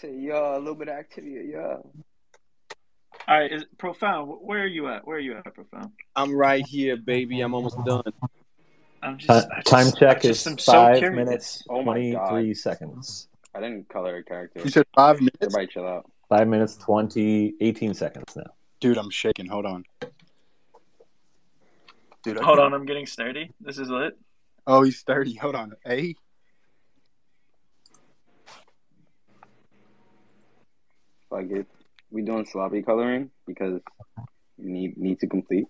Yeah. 0.03 0.09
Say 0.09 0.15
yeah, 0.19 0.57
a 0.57 0.59
little 0.59 0.75
bit 0.75 0.87
of 0.87 0.95
Activia. 0.95 1.49
Yeah. 1.51 1.77
All 3.27 3.39
right, 3.39 3.51
is, 3.51 3.65
profound. 3.77 4.29
Where 4.41 4.63
are 4.63 4.67
you 4.67 4.87
at? 4.87 5.05
Where 5.05 5.17
are 5.17 5.19
you 5.19 5.37
at, 5.37 5.53
profound? 5.53 5.91
I'm 6.15 6.33
right 6.35 6.65
here, 6.65 6.97
baby. 6.97 7.41
I'm 7.41 7.53
almost 7.53 7.77
done. 7.85 8.03
I'm 9.03 9.13
uh, 9.13 9.17
just 9.17 9.47
Ti- 9.49 9.53
I 9.57 9.61
Time 9.61 9.85
just- 9.85 9.97
check 9.99 10.21
just 10.21 10.41
is 10.47 10.51
am 10.53 10.57
so 10.57 10.71
five 10.71 10.97
curious. 10.97 11.15
minutes 11.25 11.63
Oh 11.69 11.83
my 11.83 12.11
God. 12.11 12.29
twenty-three 12.29 12.53
seconds. 12.55 13.27
I 13.53 13.59
didn't 13.59 13.89
color 13.89 14.17
a 14.17 14.23
character. 14.23 14.61
You 14.63 14.69
said 14.71 14.85
five 14.95 15.19
minutes? 15.19 15.37
Everybody 15.41 15.67
chill 15.67 15.87
out. 15.87 16.09
Five 16.29 16.47
minutes 16.47 16.77
20, 16.77 17.55
18 17.59 17.93
seconds 17.93 18.33
now. 18.37 18.45
Dude, 18.79 18.97
I'm 18.97 19.09
shaking. 19.09 19.47
Hold 19.47 19.65
on. 19.65 19.83
Dude, 22.23 22.37
I 22.37 22.43
Hold 22.43 22.59
can't- 22.59 22.73
on, 22.73 22.73
I'm 22.73 22.85
getting 22.85 23.05
sturdy. 23.05 23.51
This 23.59 23.77
is 23.77 23.89
lit. 23.89 24.17
Oh, 24.65 24.83
he's 24.83 25.01
30. 25.01 25.35
Hold 25.35 25.55
on. 25.55 25.73
Hey. 25.85 26.15
Like 31.31 31.49
it. 31.49 31.67
We 32.11 32.21
doing 32.23 32.45
sloppy 32.45 32.81
coloring 32.81 33.31
because 33.47 33.81
you 34.57 34.69
need 34.69 34.97
need 34.97 35.19
to 35.21 35.27
complete. 35.27 35.65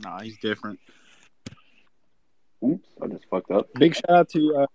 Nah, 0.00 0.20
he's 0.20 0.38
different. 0.38 0.80
Oops, 2.64 2.88
I 3.00 3.06
just 3.06 3.24
fucked 3.30 3.50
up. 3.50 3.72
Big 3.74 3.94
shout 3.94 4.10
out 4.10 4.28
to 4.30 4.56
uh, 4.62 4.66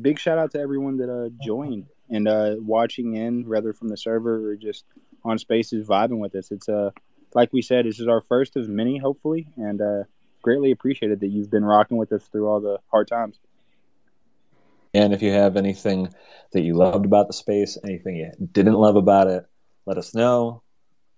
big 0.00 0.18
shout 0.18 0.38
out 0.38 0.50
to 0.52 0.58
everyone 0.58 0.96
that 0.98 1.08
uh, 1.08 1.28
joined 1.44 1.86
and 2.10 2.26
uh, 2.26 2.56
watching 2.58 3.14
in, 3.14 3.48
whether 3.48 3.72
from 3.72 3.88
the 3.88 3.96
server 3.96 4.50
or 4.50 4.56
just 4.56 4.84
on 5.24 5.38
Spaces 5.38 5.86
vibing 5.86 6.18
with 6.18 6.34
us. 6.34 6.50
It's 6.50 6.68
uh 6.68 6.90
like 7.34 7.52
we 7.52 7.62
said, 7.62 7.86
this 7.86 7.98
is 7.98 8.08
our 8.08 8.20
first 8.20 8.56
of 8.56 8.68
many, 8.68 8.98
hopefully, 8.98 9.48
and 9.56 9.80
uh, 9.80 10.04
greatly 10.42 10.70
appreciated 10.70 11.20
that 11.20 11.28
you've 11.28 11.50
been 11.50 11.64
rocking 11.64 11.96
with 11.96 12.12
us 12.12 12.24
through 12.24 12.46
all 12.46 12.60
the 12.60 12.78
hard 12.90 13.08
times. 13.08 13.38
And 14.94 15.12
if 15.14 15.22
you 15.22 15.30
have 15.32 15.56
anything 15.56 16.08
that 16.52 16.60
you 16.62 16.74
loved 16.74 17.06
about 17.06 17.26
the 17.26 17.32
space, 17.32 17.78
anything 17.84 18.16
you 18.16 18.30
didn't 18.52 18.74
love 18.74 18.96
about 18.96 19.26
it, 19.28 19.44
let 19.86 19.96
us 19.98 20.14
know. 20.14 20.62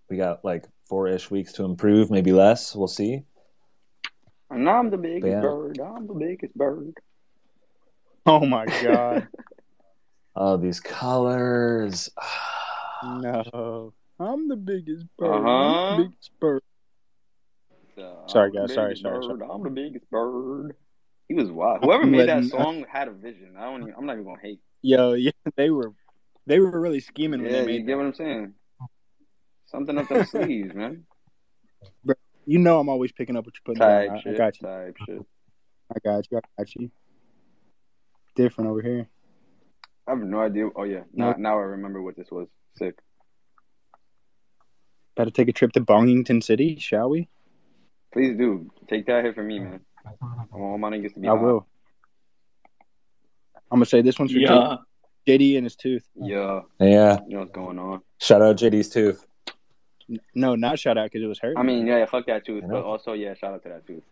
We 0.08 0.16
got 0.16 0.44
like 0.44 0.64
four 0.88 1.08
ish 1.08 1.30
weeks 1.30 1.52
to 1.54 1.64
improve, 1.64 2.10
maybe 2.10 2.32
less. 2.32 2.74
We'll 2.74 2.86
see. 2.88 3.22
And 4.50 4.68
I'm 4.68 4.90
the 4.90 4.98
biggest 4.98 5.26
Yeah. 5.26 5.40
bird. 5.40 5.80
I'm 5.80 6.06
the 6.06 6.14
biggest 6.14 6.54
bird. 6.54 6.94
Oh 8.26 8.46
my 8.46 8.64
god, 8.64 9.28
Oh, 10.36 10.56
these 10.56 10.80
colors. 10.80 12.08
no! 13.04 13.92
I'm 14.18 14.48
the 14.48 14.56
biggest 14.56 15.04
bird. 15.18 15.30
Uh-huh. 15.30 15.46
I'm 15.48 15.96
the 15.98 16.04
biggest 16.04 16.30
bird. 16.40 16.62
So, 17.96 18.24
Sorry, 18.28 18.50
guys. 18.50 18.72
Sorry, 18.72 18.94
biggest 18.94 19.02
sorry. 19.02 19.42
I'm 19.50 19.62
the 19.62 19.68
biggest 19.70 20.08
bird. 20.10 20.74
He 21.28 21.34
was 21.34 21.50
wild. 21.50 21.82
Whoever 21.82 22.04
made 22.04 22.28
that 22.28 22.44
song 22.44 22.84
had 22.90 23.08
a 23.08 23.12
vision. 23.12 23.54
I 23.58 23.64
don't. 23.64 23.82
Even, 23.82 23.94
I'm 23.96 24.06
not 24.06 24.14
even 24.14 24.24
gonna 24.24 24.40
hate. 24.42 24.60
Yo, 24.82 25.14
yeah, 25.14 25.30
they 25.56 25.70
were 25.70 25.92
they 26.46 26.60
were 26.60 26.80
really 26.80 27.00
scheming 27.00 27.42
when 27.42 27.50
Yeah, 27.50 27.56
they 27.58 27.60
you 27.60 27.66
made 27.66 27.86
get 27.86 27.92
that. 27.92 27.96
what 27.96 28.06
I'm 28.06 28.14
saying. 28.14 28.54
Something 29.66 29.98
up 29.98 30.08
their 30.08 30.26
sleeves, 30.26 30.74
man. 30.74 31.04
You 32.46 32.58
know, 32.58 32.78
I'm 32.78 32.90
always 32.90 33.10
picking 33.12 33.36
up 33.36 33.46
what 33.46 33.54
you're 33.54 33.62
putting 33.64 33.80
down. 33.80 33.90
I, 33.90 34.06
got 34.06 34.24
you. 34.26 34.36
Type 34.36 34.54
shit. 35.06 35.26
I 35.94 35.98
got 36.04 36.30
you. 36.30 36.38
I 36.38 36.40
got 36.58 36.74
you. 36.74 36.90
Different 38.36 38.70
over 38.70 38.82
here. 38.82 39.08
I 40.06 40.10
have 40.10 40.20
no 40.20 40.40
idea. 40.40 40.68
Oh 40.76 40.84
yeah, 40.84 41.04
now 41.14 41.34
now 41.38 41.58
I 41.58 41.62
remember 41.62 42.02
what 42.02 42.16
this 42.16 42.30
was. 42.30 42.48
Sick. 42.76 42.98
Better 45.16 45.30
take 45.30 45.48
a 45.48 45.52
trip 45.52 45.72
to 45.72 45.80
Bongington 45.80 46.42
City, 46.42 46.76
shall 46.78 47.08
we? 47.08 47.28
Please 48.12 48.36
do 48.36 48.70
take 48.88 49.06
that 49.06 49.24
hit 49.24 49.34
for 49.34 49.42
me, 49.44 49.60
man. 49.60 49.80
I 50.06 50.10
want 50.20 50.50
all 50.52 50.78
my 50.78 50.90
niggas 50.90 51.14
to 51.14 51.20
be. 51.20 51.28
I 51.28 51.30
hot. 51.32 51.42
will. 51.42 51.66
I'm 53.70 53.78
gonna 53.78 53.86
say 53.86 54.02
this 54.02 54.18
one's 54.18 54.32
for 54.32 54.38
Yeah. 54.38 54.76
J- 55.26 55.38
JD 55.38 55.56
and 55.56 55.64
his 55.64 55.74
tooth. 55.76 56.06
Yeah, 56.14 56.60
Yeah. 56.78 57.18
you 57.26 57.34
know 57.34 57.40
what's 57.40 57.52
going 57.52 57.78
on. 57.78 58.02
Shout 58.20 58.42
out 58.42 58.56
JD's 58.56 58.88
tooth. 58.90 59.26
No, 60.34 60.54
not 60.54 60.78
shout 60.78 60.98
out 60.98 61.04
because 61.10 61.22
it 61.24 61.26
was 61.26 61.38
hurt. 61.38 61.56
I 61.56 61.62
mean, 61.62 61.86
yeah, 61.86 62.04
fuck 62.04 62.26
that 62.26 62.44
tooth, 62.44 62.64
but 62.68 62.82
also 62.84 63.14
yeah, 63.14 63.32
shout 63.34 63.54
out 63.54 63.62
to 63.62 63.70
that 63.70 63.86
tooth. 63.86 64.02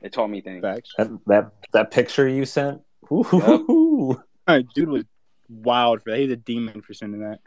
It 0.00 0.12
taught 0.12 0.28
me 0.28 0.40
things. 0.40 0.62
facts. 0.62 0.90
That 0.96 1.10
that, 1.26 1.52
that 1.72 1.90
picture 1.90 2.28
you 2.28 2.44
sent. 2.44 2.80
Ooh, 3.10 4.20
Dude 4.74 4.88
was 4.88 5.04
wild 5.48 6.02
for 6.02 6.10
that. 6.10 6.18
He's 6.20 6.30
a 6.30 6.36
demon 6.36 6.82
for 6.82 6.94
sending 6.94 7.20
that. 7.20 7.40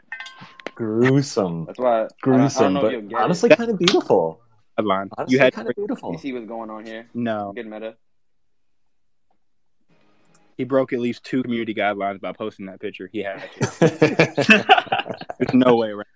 gruesome. 0.74 1.64
That's 1.64 1.78
why 1.78 2.00
I, 2.00 2.00
I, 2.02 2.04
I 2.04 2.08
Gruesome, 2.20 2.74
don't 2.74 2.82
know 2.82 2.86
if 2.86 2.92
you'll 2.92 3.00
but 3.02 3.08
get 3.10 3.20
honestly, 3.20 3.48
kind 3.50 3.70
of 3.70 3.78
beautiful. 3.78 4.40
Headline. 4.76 5.08
Honestly, 5.16 5.34
You 5.34 5.38
had 5.38 5.52
kind 5.54 5.68
of 5.68 5.74
beautiful. 5.76 6.12
You 6.12 6.18
see 6.18 6.32
what's 6.32 6.46
going 6.46 6.70
on 6.70 6.84
here? 6.84 7.06
no. 7.14 7.52
Good 7.54 7.66
meta. 7.66 7.96
He 10.56 10.64
broke 10.64 10.92
at 10.94 11.00
least 11.00 11.22
two 11.24 11.42
community 11.42 11.74
guidelines 11.74 12.20
by 12.20 12.32
posting 12.32 12.66
that 12.66 12.80
picture. 12.80 13.08
He 13.12 13.22
had 13.22 13.42
to. 13.52 15.16
There's 15.38 15.52
no 15.54 15.76
way 15.76 15.88
around. 15.90 16.06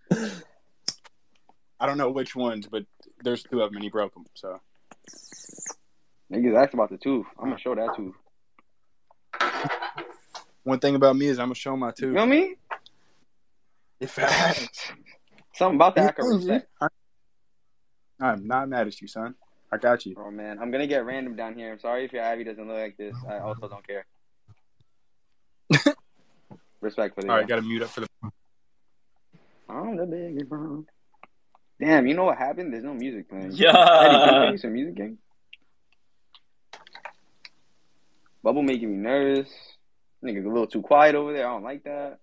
I 1.79 1.87
don't 1.87 1.99
know 1.99 2.11
which 2.11 2.35
ones, 2.37 2.67
but 2.71 2.85
there's 3.23 3.43
two 3.43 3.61
of 3.63 3.71
them, 3.71 3.77
and 3.77 3.85
he 3.85 3.89
broke 3.91 4.13
them. 4.15 4.25
So 4.35 4.61
Niggas 6.33 6.63
asked 6.63 6.75
about 6.75 6.91
the 6.91 6.99
tooth. 6.99 7.27
I'm 7.39 7.47
gonna 7.51 7.59
show 7.59 7.75
that 7.75 7.95
tooth. 7.97 8.15
one 10.63 10.79
thing 10.79 10.95
about 10.95 11.17
me 11.17 11.27
is 11.27 11.39
I'm 11.39 11.47
gonna 11.47 11.55
show 11.55 11.77
my 11.77 11.91
tooth. 11.91 12.01
You 12.01 12.07
tooth. 12.09 12.17
feel 12.17 12.27
me? 12.27 12.55
Facts. 14.07 14.93
Something 15.55 15.77
about 15.77 15.95
that 15.97 16.09
I 16.09 16.13
can 16.13 16.25
respect. 16.27 16.69
I'm 18.21 18.47
not 18.47 18.69
mad 18.69 18.87
at 18.87 19.01
you, 19.01 19.09
son. 19.09 19.35
I 19.73 19.77
got 19.77 20.05
you. 20.05 20.17
Oh 20.19 20.31
man, 20.31 20.59
I'm 20.59 20.71
gonna 20.71 20.87
get 20.87 21.05
random 21.05 21.37
down 21.37 21.55
here. 21.55 21.73
I'm 21.73 21.79
sorry 21.79 22.05
if 22.05 22.13
your 22.13 22.25
Ivy 22.25 22.45
doesn't 22.45 22.67
look 22.67 22.77
like 22.77 22.97
this. 22.97 23.15
I 23.29 23.39
also 23.39 23.69
don't 23.69 23.87
care. 23.87 24.07
Respectfully. 26.81 27.29
All 27.29 27.37
right, 27.37 27.47
got 27.47 27.57
to 27.57 27.63
mute 27.63 27.83
up 27.83 27.91
for 27.91 28.01
the. 28.01 28.09
I'm 29.69 29.97
the 29.97 30.07
biggest 30.07 30.49
bird. 30.49 30.85
Damn, 31.81 32.07
you 32.07 32.15
know 32.15 32.25
what 32.25 32.37
happened? 32.37 32.73
There's 32.73 32.85
no 32.85 32.95
music 32.95 33.29
playing. 33.29 33.53
Yeah. 33.53 33.71
Eddie, 33.71 34.17
can 34.17 34.23
you 34.23 34.41
play 34.41 34.51
me 34.51 34.57
some 34.59 34.73
music, 34.73 34.95
game? 34.97 35.19
Bubble 38.43 38.63
making 38.63 38.91
me 38.91 38.97
nervous. 38.97 39.49
Nigga, 40.25 40.45
a 40.45 40.49
little 40.49 40.67
too 40.67 40.83
quiet 40.83 41.15
over 41.15 41.33
there. 41.33 41.47
I 41.47 41.53
don't 41.53 41.63
like 41.63 41.85
that. 41.85 42.19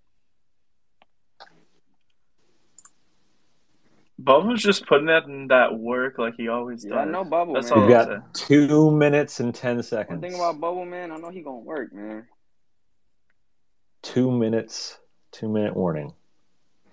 Bubba's 4.20 4.62
just 4.62 4.86
putting 4.86 5.06
that 5.06 5.24
in 5.26 5.46
that 5.48 5.78
work 5.78 6.18
like 6.18 6.34
he 6.36 6.48
always 6.48 6.82
does. 6.82 6.90
Yeah, 6.92 6.98
I 7.00 7.04
know 7.04 7.24
Bubble, 7.24 7.54
That's 7.54 7.70
man. 7.70 7.78
all 7.78 7.86
We've 7.86 7.94
got 7.94 8.08
say. 8.08 8.46
two 8.46 8.90
minutes 8.90 9.38
and 9.40 9.54
ten 9.54 9.80
seconds. 9.82 10.20
One 10.20 10.30
thing 10.30 10.34
about 10.38 10.60
Bubble, 10.60 10.84
man, 10.84 11.12
I 11.12 11.16
know 11.16 11.30
he 11.30 11.40
gonna 11.42 11.58
work, 11.58 11.92
man. 11.92 12.26
two 14.02 14.30
minutes. 14.30 14.98
Two 15.30 15.48
minute 15.48 15.76
warning. 15.76 16.14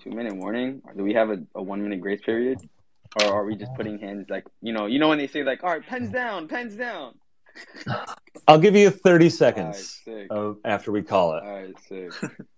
Two 0.03 0.11
minute 0.11 0.35
warning. 0.35 0.81
Do 0.95 1.03
we 1.03 1.13
have 1.13 1.29
a, 1.29 1.37
a 1.55 1.63
one 1.63 1.81
minute 1.81 2.01
grace 2.01 2.21
period? 2.21 2.59
Or 3.23 3.33
are 3.33 3.45
we 3.45 3.55
just 3.55 3.73
putting 3.75 3.97
hands 3.97 4.27
like 4.29 4.45
you 4.61 4.73
know, 4.73 4.85
you 4.87 4.99
know 4.99 5.07
when 5.07 5.17
they 5.17 5.27
say 5.27 5.43
like, 5.43 5.63
all 5.63 5.69
right, 5.69 5.85
pens 5.85 6.11
down, 6.11 6.47
pens 6.47 6.75
down. 6.75 7.15
I'll 8.47 8.59
give 8.59 8.75
you 8.75 8.89
thirty 8.89 9.29
seconds 9.29 10.01
sick. 10.03 10.27
of, 10.29 10.57
after 10.65 10.91
we 10.91 11.01
call 11.01 11.35
it. 11.37 11.43
All 11.43 11.53
right, 11.53 11.73
sick. 11.87 12.11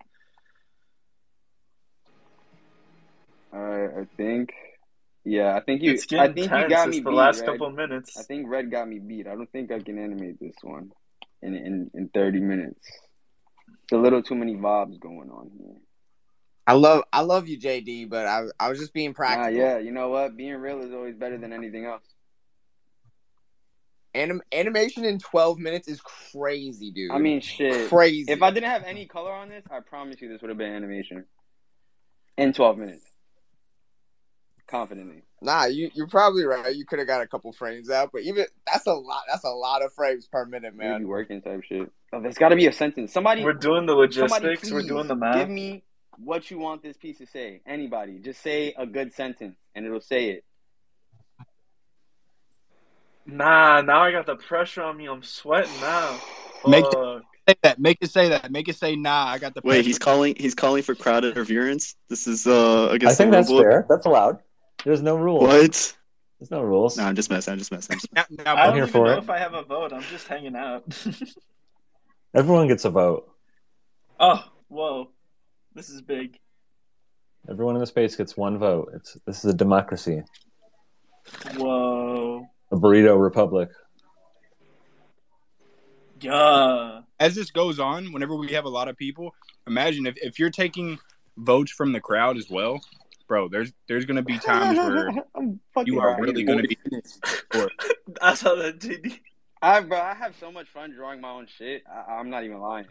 All 3.58 3.64
right, 3.64 4.02
I 4.02 4.06
think. 4.18 4.52
Yeah, 5.26 5.56
I 5.56 5.62
think 5.62 5.82
you. 5.82 5.92
It's 5.92 6.04
I 6.14 6.28
getting 6.28 6.36
think 6.36 6.50
tense. 6.50 6.64
you 6.64 6.70
got 6.70 6.88
it's 6.90 6.98
me 6.98 7.04
the 7.04 7.10
beat. 7.10 7.16
last 7.16 7.40
Red. 7.40 7.46
couple 7.48 7.70
minutes. 7.72 8.16
I 8.18 8.24
think 8.24 8.48
Red 8.48 8.70
got 8.70 8.88
me 8.88 9.00
beat. 9.00 9.26
I 9.28 9.32
don't 9.34 9.52
think 9.52 9.72
I 9.72 9.80
can 9.80 9.98
animate 9.98 10.40
this 10.40 10.54
one 10.62 10.92
in 11.42 11.56
in 11.56 11.92
in 11.96 12.10
thirty 12.10 12.40
minutes. 12.40 12.88
It's 13.84 13.94
a 13.94 13.98
little 13.98 14.22
too 14.22 14.36
many 14.36 14.56
vibes 14.56 15.00
going 15.00 15.30
on 15.32 15.50
here. 15.58 15.76
I 16.68 16.74
love 16.74 17.04
I 17.12 17.22
love 17.22 17.48
you, 17.48 17.58
JD, 17.60 18.10
but 18.10 18.28
I 18.28 18.44
I 18.60 18.70
was 18.70 18.78
just 18.78 18.94
being 18.94 19.10
Nah, 19.10 19.14
practical. 19.16 19.54
yeah, 19.60 19.80
you 19.80 19.92
know 19.92 20.10
what? 20.10 20.38
Being 20.38 20.56
real 20.56 20.82
is 20.84 20.94
always 20.94 21.16
better 21.16 21.38
than 21.40 21.52
anything 21.52 21.86
else. 21.86 22.04
Anim- 24.14 24.42
animation 24.52 25.04
in 25.06 25.20
12 25.20 25.60
minutes 25.60 25.88
is 25.88 26.02
crazy, 26.02 26.92
dude. 26.92 27.12
I 27.12 27.20
mean, 27.20 27.40
shit. 27.40 27.88
crazy. 27.90 28.32
If 28.32 28.42
I 28.42 28.50
didn't 28.52 28.70
have 28.70 28.84
any 28.84 29.06
color 29.06 29.32
on 29.32 29.48
this, 29.50 29.64
I 29.70 29.80
promise 29.82 30.22
you 30.22 30.30
this 30.30 30.42
would 30.42 30.50
have 30.50 30.58
been 30.58 30.72
animation 30.74 31.26
in 32.38 32.54
twelve 32.54 32.78
minutes. 32.78 33.04
Confidently. 34.68 35.24
Nah, 35.42 35.66
you 35.66 35.90
you're 35.94 36.08
probably 36.08 36.44
right. 36.44 36.76
You 36.76 36.86
could 36.86 37.00
have 37.00 37.08
got 37.08 37.22
a 37.22 37.28
couple 37.28 37.52
frames 37.54 37.90
out, 37.90 38.10
but 38.12 38.22
even 38.24 38.46
that's 38.72 38.88
a 38.88 38.94
lot. 38.94 39.24
That's 39.30 39.44
a 39.44 39.50
lot 39.50 39.84
of 39.84 39.94
frames 39.94 40.28
per 40.28 40.46
minute, 40.46 40.76
Maybe 40.76 40.90
man. 40.90 41.08
working 41.08 41.42
type 41.42 41.64
shit. 41.64 41.92
Oh, 42.14 42.22
there's 42.22 42.38
got 42.38 42.50
to 42.50 42.56
be 42.56 42.68
a 42.68 42.72
sentence. 42.72 43.12
Somebody, 43.14 43.44
We're 43.44 43.54
doing 43.54 43.86
the 43.86 43.94
somebody, 44.12 44.48
logistics. 44.48 44.72
We're 44.72 44.82
doing 44.82 45.08
the 45.08 45.16
math. 45.16 45.36
Give 45.36 45.50
me 45.50 45.84
what 46.18 46.50
you 46.50 46.58
want 46.58 46.82
this 46.82 46.98
piece 46.98 47.18
to 47.20 47.28
say. 47.28 47.62
Anybody, 47.66 48.20
just 48.20 48.42
say 48.42 48.74
a 48.78 48.86
good 48.86 49.14
sentence, 49.14 49.58
and 49.76 49.86
it'll 49.86 50.02
say 50.02 50.30
it. 50.30 50.44
Nah, 53.26 53.82
now 53.82 54.04
I 54.04 54.12
got 54.12 54.26
the 54.26 54.36
pressure 54.38 54.82
on 54.84 54.98
me. 54.98 55.08
I'm 55.08 55.22
sweating 55.22 55.70
now. 55.82 56.20
Make 56.66 56.86
Fuck. 56.86 57.24
Say 57.48 57.56
that. 57.62 57.80
Make 57.80 57.98
it 58.02 58.10
say 58.10 58.30
that. 58.30 58.52
Make 58.52 58.68
it 58.68 58.76
say 58.76 58.96
nah. 58.96 59.28
I 59.28 59.38
got 59.38 59.54
the. 59.54 59.62
Wait, 59.64 59.76
pressure. 59.76 59.84
he's 59.84 60.00
calling. 60.00 60.36
He's 60.38 60.56
calling 60.56 60.84
for 60.84 60.96
crowd 60.96 61.24
interference. 61.24 61.96
This 62.10 62.28
is 62.28 62.48
uh 62.48 62.88
I 62.88 62.96
against 62.96 63.18
think 63.18 63.32
that's 63.32 63.48
book. 63.50 63.64
fair. 63.64 63.86
That's 63.88 64.06
allowed. 64.06 64.40
There's 64.84 65.02
no 65.02 65.16
rules. 65.16 65.44
What? 65.44 65.98
There's 66.40 66.52
no 66.52 66.62
rules. 66.62 66.98
No, 66.98 67.04
I'm 67.06 67.16
just 67.16 67.30
messing. 67.30 67.54
I'm 67.54 67.58
just 67.58 67.72
messing. 67.72 67.94
I'm 67.96 68.00
just 68.00 68.14
Now, 68.14 68.26
now, 68.44 68.56
I 68.56 68.62
I'm 68.62 68.68
don't 68.68 68.76
here 68.76 68.84
even 68.84 68.92
for 68.94 69.06
know 69.08 69.14
it. 69.14 69.18
if 69.20 69.30
I 69.30 69.38
have 69.40 69.54
a 69.54 69.64
vote. 69.64 69.92
I'm 69.94 70.02
just 70.04 70.28
hanging 70.28 70.56
out. 70.56 70.84
Everyone 72.36 72.68
gets 72.68 72.86
a 72.86 72.90
vote. 72.90 73.28
oh, 74.20 74.44
whoa. 74.68 75.10
This 75.74 75.90
is 75.90 76.02
big. 76.02 76.38
Everyone 77.50 77.76
in 77.76 77.80
the 77.82 77.88
space 77.88 78.16
gets 78.16 78.36
one 78.38 78.58
vote. 78.58 78.92
It's 78.94 79.18
this 79.26 79.46
is 79.46 79.52
a 79.54 79.56
democracy, 79.56 80.22
Whoa. 81.56 82.46
a 82.72 82.76
burrito 82.76 83.20
republic. 83.22 83.70
Yeah. 86.20 87.02
as 87.20 87.36
this 87.36 87.52
goes 87.52 87.80
on, 87.80 88.12
whenever 88.12 88.36
we 88.36 88.52
have 88.54 88.66
a 88.66 88.70
lot 88.70 88.88
of 88.88 88.98
people, 88.98 89.34
imagine 89.68 90.08
if, 90.08 90.16
if 90.18 90.40
you're 90.40 90.50
taking 90.50 91.00
votes 91.38 91.72
from 91.72 91.92
the 91.94 92.02
crowd 92.02 92.38
as 92.38 92.50
well, 92.50 92.82
bro. 93.28 93.50
There's 93.50 93.72
there's 93.88 94.06
gonna 94.06 94.22
be 94.22 94.38
times 94.40 94.78
where 94.78 95.12
you 95.86 96.00
are 96.00 96.12
dying. 96.12 96.22
really 96.22 96.44
gonna 96.44 96.64
be. 96.64 96.78
I 98.22 98.34
saw 98.34 98.56
that 98.56 98.80
JD. 98.80 99.20
I, 99.62 99.82
bro, 99.82 100.00
I 100.00 100.14
have 100.14 100.36
so 100.40 100.52
much 100.52 100.68
fun 100.70 100.94
drawing 100.94 101.20
my 101.22 101.30
own 101.32 101.48
shit. 101.58 101.84
I, 101.92 102.14
I'm 102.14 102.30
not 102.30 102.44
even 102.44 102.60
lying. 102.60 102.86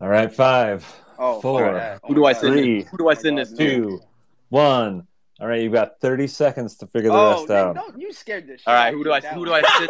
All 0.00 0.08
right, 0.08 0.32
five, 0.32 0.86
Oh, 1.18 1.40
Four. 1.40 1.66
fuck 1.66 1.74
that. 1.76 2.00
Oh 2.04 2.08
Who 2.08 2.14
do 2.14 2.24
I 2.24 2.32
send? 2.32 2.54
Three. 2.54 2.82
This? 2.82 2.90
Who 2.90 2.98
do 2.98 3.08
I 3.08 3.12
Oh 3.12 3.20
send 3.20 3.38
this 3.38 3.50
to? 3.50 3.56
two, 3.56 4.00
one. 4.48 5.06
All 5.40 5.46
right, 5.46 5.62
you've 5.62 5.72
got 5.72 6.00
30 6.00 6.26
seconds 6.26 6.76
to 6.76 6.86
figure 6.86 7.10
the 7.10 7.16
Oh, 7.16 7.30
rest 7.30 7.48
nigga, 7.48 7.56
out. 7.68 7.74
don't 7.74 8.00
you 8.00 8.12
scared 8.12 8.46
this. 8.46 8.62
All 8.66 8.74
right, 8.74 8.92
who 8.92 9.02
do 9.02 9.10
I 9.10 9.16
with 9.16 9.22
that 9.24 9.34
who 9.34 9.44
do. 9.46 9.52
I 9.54 9.62
send 9.62 9.88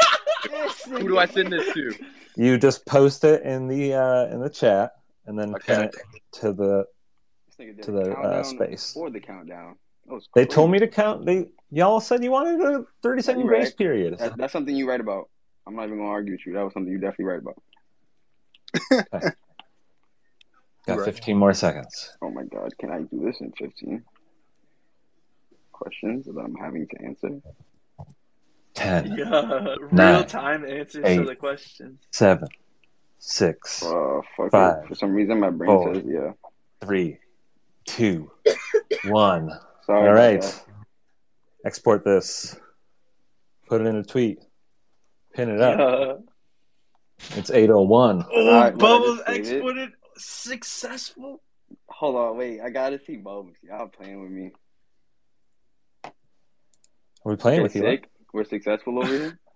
This 0.49 0.85
who 0.85 1.09
do 1.09 1.19
I 1.19 1.27
send 1.27 1.53
this 1.53 1.67
to? 1.75 1.95
You 2.37 2.57
just 2.59 2.87
post 2.87 3.25
it 3.25 3.43
in 3.43 3.67
the 3.67 3.95
uh, 3.95 4.27
in 4.27 4.41
the 4.41 4.49
chat 4.49 4.93
and 5.27 5.37
then 5.39 5.55
Okay. 5.57 5.75
pin 5.75 5.81
it 5.83 5.95
to 6.35 6.53
the. 6.53 6.87
This 7.61 7.69
nigga 7.69 7.77
did 7.77 7.83
To 7.85 7.99
a 7.99 8.05
the, 8.05 8.19
uh, 8.19 8.43
space. 8.43 8.93
Before 8.93 9.11
the 9.11 9.21
countdown. 9.21 9.77
They 10.09 10.17
crazy. 10.33 10.49
told 10.49 10.71
me 10.71 10.79
to 10.81 10.89
count. 10.89 11.25
They 11.25 11.51
y'all 11.71 12.01
said 12.01 12.25
you 12.25 12.31
wanted 12.33 12.61
a 12.61 12.85
30 13.03 13.23
second 13.23 13.43
you 13.43 13.47
grace 13.49 13.67
right. 13.67 13.77
period. 13.77 14.19
That, 14.19 14.37
that's 14.37 14.53
something 14.53 14.75
you 14.75 14.89
write 14.89 15.01
about. 15.01 15.29
I'm 15.67 15.77
not 15.77 15.87
even 15.87 15.99
gonna 15.99 16.09
argue 16.11 16.33
with 16.33 16.47
you. 16.47 16.55
That 16.55 16.63
was 16.65 16.73
something 16.73 16.91
you 16.93 16.99
definitely 16.99 17.27
write 17.27 17.41
about. 17.41 17.63
Got 20.87 20.99
Right. 20.99 21.05
15 21.05 21.37
more 21.37 21.53
seconds. 21.55 22.17
Oh 22.23 22.31
my 22.31 22.43
god, 22.45 22.77
can 22.79 22.91
I 22.91 23.03
do 23.03 23.23
this 23.25 23.41
in 23.41 23.53
15 23.53 24.03
questions 25.71 26.27
that 26.27 26.37
I'm 26.41 26.55
having 26.57 26.89
to 26.89 27.05
answer? 27.05 27.41
10, 28.75 29.15
Yeah. 29.17 29.77
Nine, 29.93 30.15
Real 30.17 30.25
time 30.25 30.65
answers 30.65 31.05
eight, 31.05 31.19
to 31.19 31.25
the 31.25 31.37
questions. 31.37 32.01
7, 32.11 32.49
6, 33.19 33.83
Uh, 33.85 34.21
fuck 34.37 34.51
Five, 34.51 34.85
it. 34.85 34.89
For 34.89 34.95
some 34.97 35.13
reason, 35.13 35.39
my 35.39 35.51
brain 35.51 35.71
four. 35.71 35.95
says 35.95 36.05
yeah. 36.07 36.33
3, 36.81 37.19
2, 37.97 38.31
1. 39.07 39.51
Sorry. 39.87 40.09
All 40.09 40.15
about 40.15 40.65
Export 41.65 42.05
this. 42.05 42.57
Put 43.69 43.81
it 43.83 43.87
in 43.87 43.97
a 43.97 44.03
tweet. 44.03 44.39
Pin 45.35 45.51
it 45.51 45.61
up. 45.61 45.79
Yeah. 45.79 46.15
It's 47.39 47.51
801. 47.51 48.25
Oh, 48.33 48.49
Alright, 48.49 48.77
well, 48.77 48.95
I 48.95 48.99
Bubbles 48.99 49.19
just 49.19 49.29
it. 49.29 49.37
exported 49.55 49.91
successful. 50.17 51.43
Hold 51.89 52.17
on, 52.17 52.37
wait. 52.39 52.61
I 52.61 52.71
gotta 52.71 52.99
see 53.07 53.17
Bubbles. 53.17 53.57
Y'all 53.63 53.89
playing 53.89 54.23
with 54.23 54.31
me. 54.31 54.53
Are 56.05 56.13
we 57.25 57.37
playing 57.37 57.59
Okay, 57.61 57.63
with 57.63 57.77
you? 57.77 57.83
sick. 57.83 58.09
We're 58.33 58.45
successful 58.45 58.99
over 58.99 59.07
here. 59.09 59.39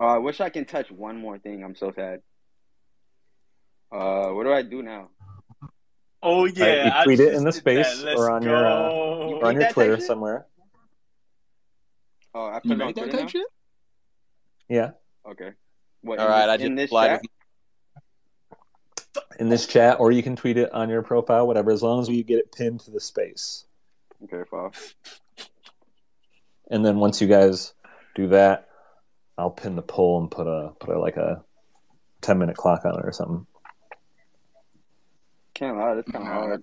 Oh, 0.00 0.06
I 0.06 0.18
wish 0.18 0.40
I 0.40 0.48
can 0.48 0.64
touch 0.64 0.90
one 0.90 1.16
more 1.16 1.38
thing. 1.38 1.62
I'm 1.62 1.76
so 1.76 1.92
sad. 1.92 2.22
Uh, 3.92 4.30
what 4.30 4.42
do 4.42 4.52
I 4.52 4.62
do 4.62 4.82
now? 4.82 5.10
Oh 6.22 6.44
yeah, 6.44 6.84
you 6.84 6.90
I 6.94 7.04
tweet 7.04 7.20
it 7.20 7.34
in 7.34 7.44
the 7.44 7.52
space 7.52 8.02
or 8.04 8.30
on 8.30 8.42
your, 8.42 8.64
uh, 8.64 8.88
go. 8.88 9.38
Or 9.40 9.46
on 9.46 9.60
your 9.60 9.70
Twitter 9.70 9.92
section? 9.94 10.06
somewhere. 10.06 10.46
Oh, 12.34 12.46
I 12.46 12.60
put 12.60 12.66
You 12.66 12.76
made 12.76 12.94
that 12.94 13.00
Twitter 13.02 13.12
type 13.12 13.20
now? 13.22 13.26
shit? 13.28 13.46
Yeah. 14.68 14.90
Okay. 15.28 15.50
What, 16.02 16.18
All 16.18 16.26
in 16.26 16.30
right, 16.32 16.46
this, 16.46 16.50
I 16.50 16.56
just 16.56 16.66
in 16.66 16.74
this 16.76 16.90
applied 16.90 17.08
chat? 17.08 17.22
with 17.22 17.30
In 19.40 19.48
this 19.48 19.66
chat, 19.66 20.00
or 20.00 20.12
you 20.12 20.22
can 20.22 20.36
tweet 20.36 20.56
it 20.56 20.72
on 20.72 20.88
your 20.88 21.02
profile, 21.02 21.46
whatever, 21.46 21.70
as 21.72 21.82
long 21.82 22.00
as 22.00 22.08
you 22.08 22.22
get 22.22 22.38
it 22.38 22.52
pinned 22.52 22.80
to 22.80 22.90
the 22.90 23.00
space. 23.00 23.64
Okay, 24.24 24.42
fine. 24.50 24.70
And 26.70 26.84
then 26.84 26.98
once 26.98 27.20
you 27.20 27.26
guys 27.26 27.74
do 28.14 28.28
that, 28.28 28.68
I'll 29.36 29.50
pin 29.50 29.76
the 29.76 29.82
poll 29.82 30.20
and 30.20 30.30
put 30.30 30.46
a 30.46 30.72
put 30.78 30.94
a 30.94 30.98
like 30.98 31.16
a 31.16 31.42
ten 32.20 32.38
minute 32.38 32.56
clock 32.56 32.84
on 32.84 32.98
it 32.98 33.04
or 33.04 33.12
something. 33.12 33.46
Can't 35.62 35.78
lie, 35.78 35.94
that's 35.94 36.10
kind 36.10 36.26
of 36.26 36.32
hard. 36.32 36.62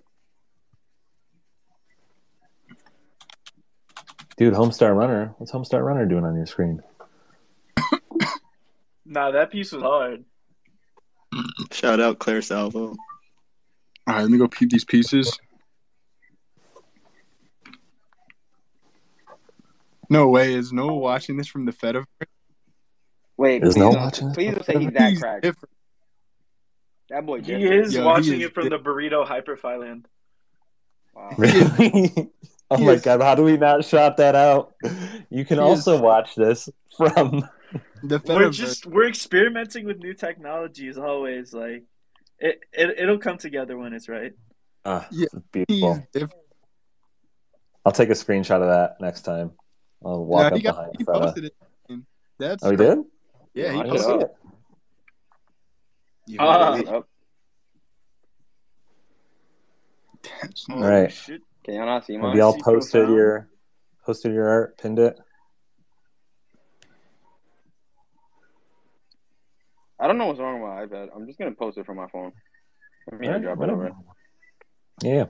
Dude, 4.36 4.54
Homestar 4.54 4.93
Runner. 4.93 5.34
What's 5.38 5.54
Homestar 5.54 5.82
Runner 5.86 6.06
doing 6.06 6.26
on 6.26 6.36
your 6.36 6.45
screen? 6.45 6.82
Nah, 9.12 9.32
that 9.32 9.50
piece 9.52 9.72
was 9.72 9.82
hard. 9.82 10.24
Shout 11.72 12.00
out 12.00 12.20
Claire 12.20 12.43
Salvo. 12.43 12.89
All 12.89 12.95
right, 14.06 14.22
let 14.22 14.30
me 14.30 14.38
go 14.38 14.47
peep 14.47 14.70
these 14.70 14.86
pieces. 14.86 15.36
No 20.12 20.28
way, 20.28 20.54
is 20.54 20.72
Noah 20.72 20.93
watching 20.93 21.38
this 21.38 21.47
from 21.47 21.66
the 21.66 21.72
Fed? 21.72 21.95
of 21.95 22.06
Wait, 23.36 23.64
Is 23.64 23.74
please, 23.74 23.80
no 23.80 23.91
don't, 23.93 24.02
watching 24.04 24.32
please 24.34 24.54
this? 24.54 24.66
don't 24.68 24.76
say 24.78 24.84
he's 24.84 24.93
that 24.93 25.10
He's 25.10 25.20
cracked. 25.20 25.45
Different. 27.10 27.10
That 27.10 27.26
boy 27.26 27.38
He 27.41 27.60
different. 27.60 27.86
is 27.88 27.93
Yo, 27.93 28.01
he 28.01 28.05
watching 28.05 28.41
is 28.41 28.47
it 28.47 28.53
from 28.53 28.70
the 28.70 28.78
burrito 28.80 29.26
hyperfile 29.28 29.80
land. 29.82 30.07
Wow. 31.16 31.30
Really? 31.38 32.30
oh 32.72 32.78
he 32.78 32.86
my 32.86 32.91
is- 32.93 33.01
god, 33.01 33.22
how 33.22 33.36
do 33.36 33.43
we 33.43 33.57
not 33.57 33.84
shot 33.86 34.18
that 34.18 34.36
out? 34.36 34.74
You 35.30 35.45
can 35.45 35.57
He 35.57 35.64
also 35.64 35.95
is- 35.95 36.01
watch 36.01 36.36
this 36.36 36.70
from 36.97 37.47
The 38.03 38.22
We're 38.26 38.49
just 38.51 38.86
we're 38.86 39.07
experimenting 39.07 39.86
with 39.86 39.97
new 39.99 40.14
technologies 40.14 40.97
always. 40.97 41.53
Like 41.53 41.84
it, 42.39 42.60
it 42.72 42.97
it'll 42.99 43.20
come 43.20 43.38
together 43.38 43.78
when 43.78 43.93
it's 43.93 44.07
right. 44.10 44.34
Ah, 44.86 45.07
Yeah, 45.12 45.28
beautiful. 45.51 46.07
different. 46.14 46.34
I'll 47.86 47.91
take 47.91 48.10
a 48.10 48.14
screenshot 48.14 48.62
of 48.62 48.68
that 48.68 48.95
next 49.01 49.22
time. 49.22 49.51
I'll 50.05 50.24
walk 50.24 50.51
Nah, 50.51 50.57
up 50.57 50.64
got 50.64 50.76
behind 50.76 50.91
he 50.97 51.03
the 51.03 51.12
posted 51.12 51.43
it. 51.45 51.55
That's 52.38 52.64
Oh, 52.64 52.72
he 52.72 52.78
did? 52.78 52.99
Yeah, 53.53 53.72
he 53.74 53.80
I 53.80 53.84
didn't 53.84 53.89
Watch 53.95 54.01
see 54.05 54.12
out. 54.12 54.22
it. 54.22 54.32
Yeah, 56.30 56.44
Ah. 56.44 56.74
wait, 56.76 56.88
Up. 56.88 57.10
that's 60.42 60.66
Oh, 60.70 60.76
All 60.76 60.82
right. 60.82 61.12
shit. 61.12 61.42
Can 61.64 61.74
y'all 61.74 61.88
not 61.88 62.06
see 62.06 62.18
mine? 62.18 62.30
Have 62.30 62.38
y'all 62.38 62.54
see 62.54 62.62
posted 62.62 63.02
profound. 63.02 63.16
your 63.16 63.50
posted 64.06 64.34
your 64.34 64.48
art, 64.48 64.78
pinned 64.78 65.00
it? 65.00 65.18
I 70.00 70.06
don't 70.06 70.20
know 70.20 70.28
what's 70.28 70.40
wrong 70.40 70.62
with 70.62 70.70
my 70.70 70.86
iPad. 70.86 71.10
I'm 71.16 71.26
just 71.26 71.40
gonna 71.40 71.52
post 71.52 71.80
it 71.80 71.86
from 71.88 71.98
my 71.98 72.08
phone. 72.10 72.32
Let 73.12 73.20
me 73.20 73.28
Alright, 73.28 73.42
drop 73.42 73.62
it 73.62 73.70
over. 73.72 73.92
Yeah. 75.02 75.26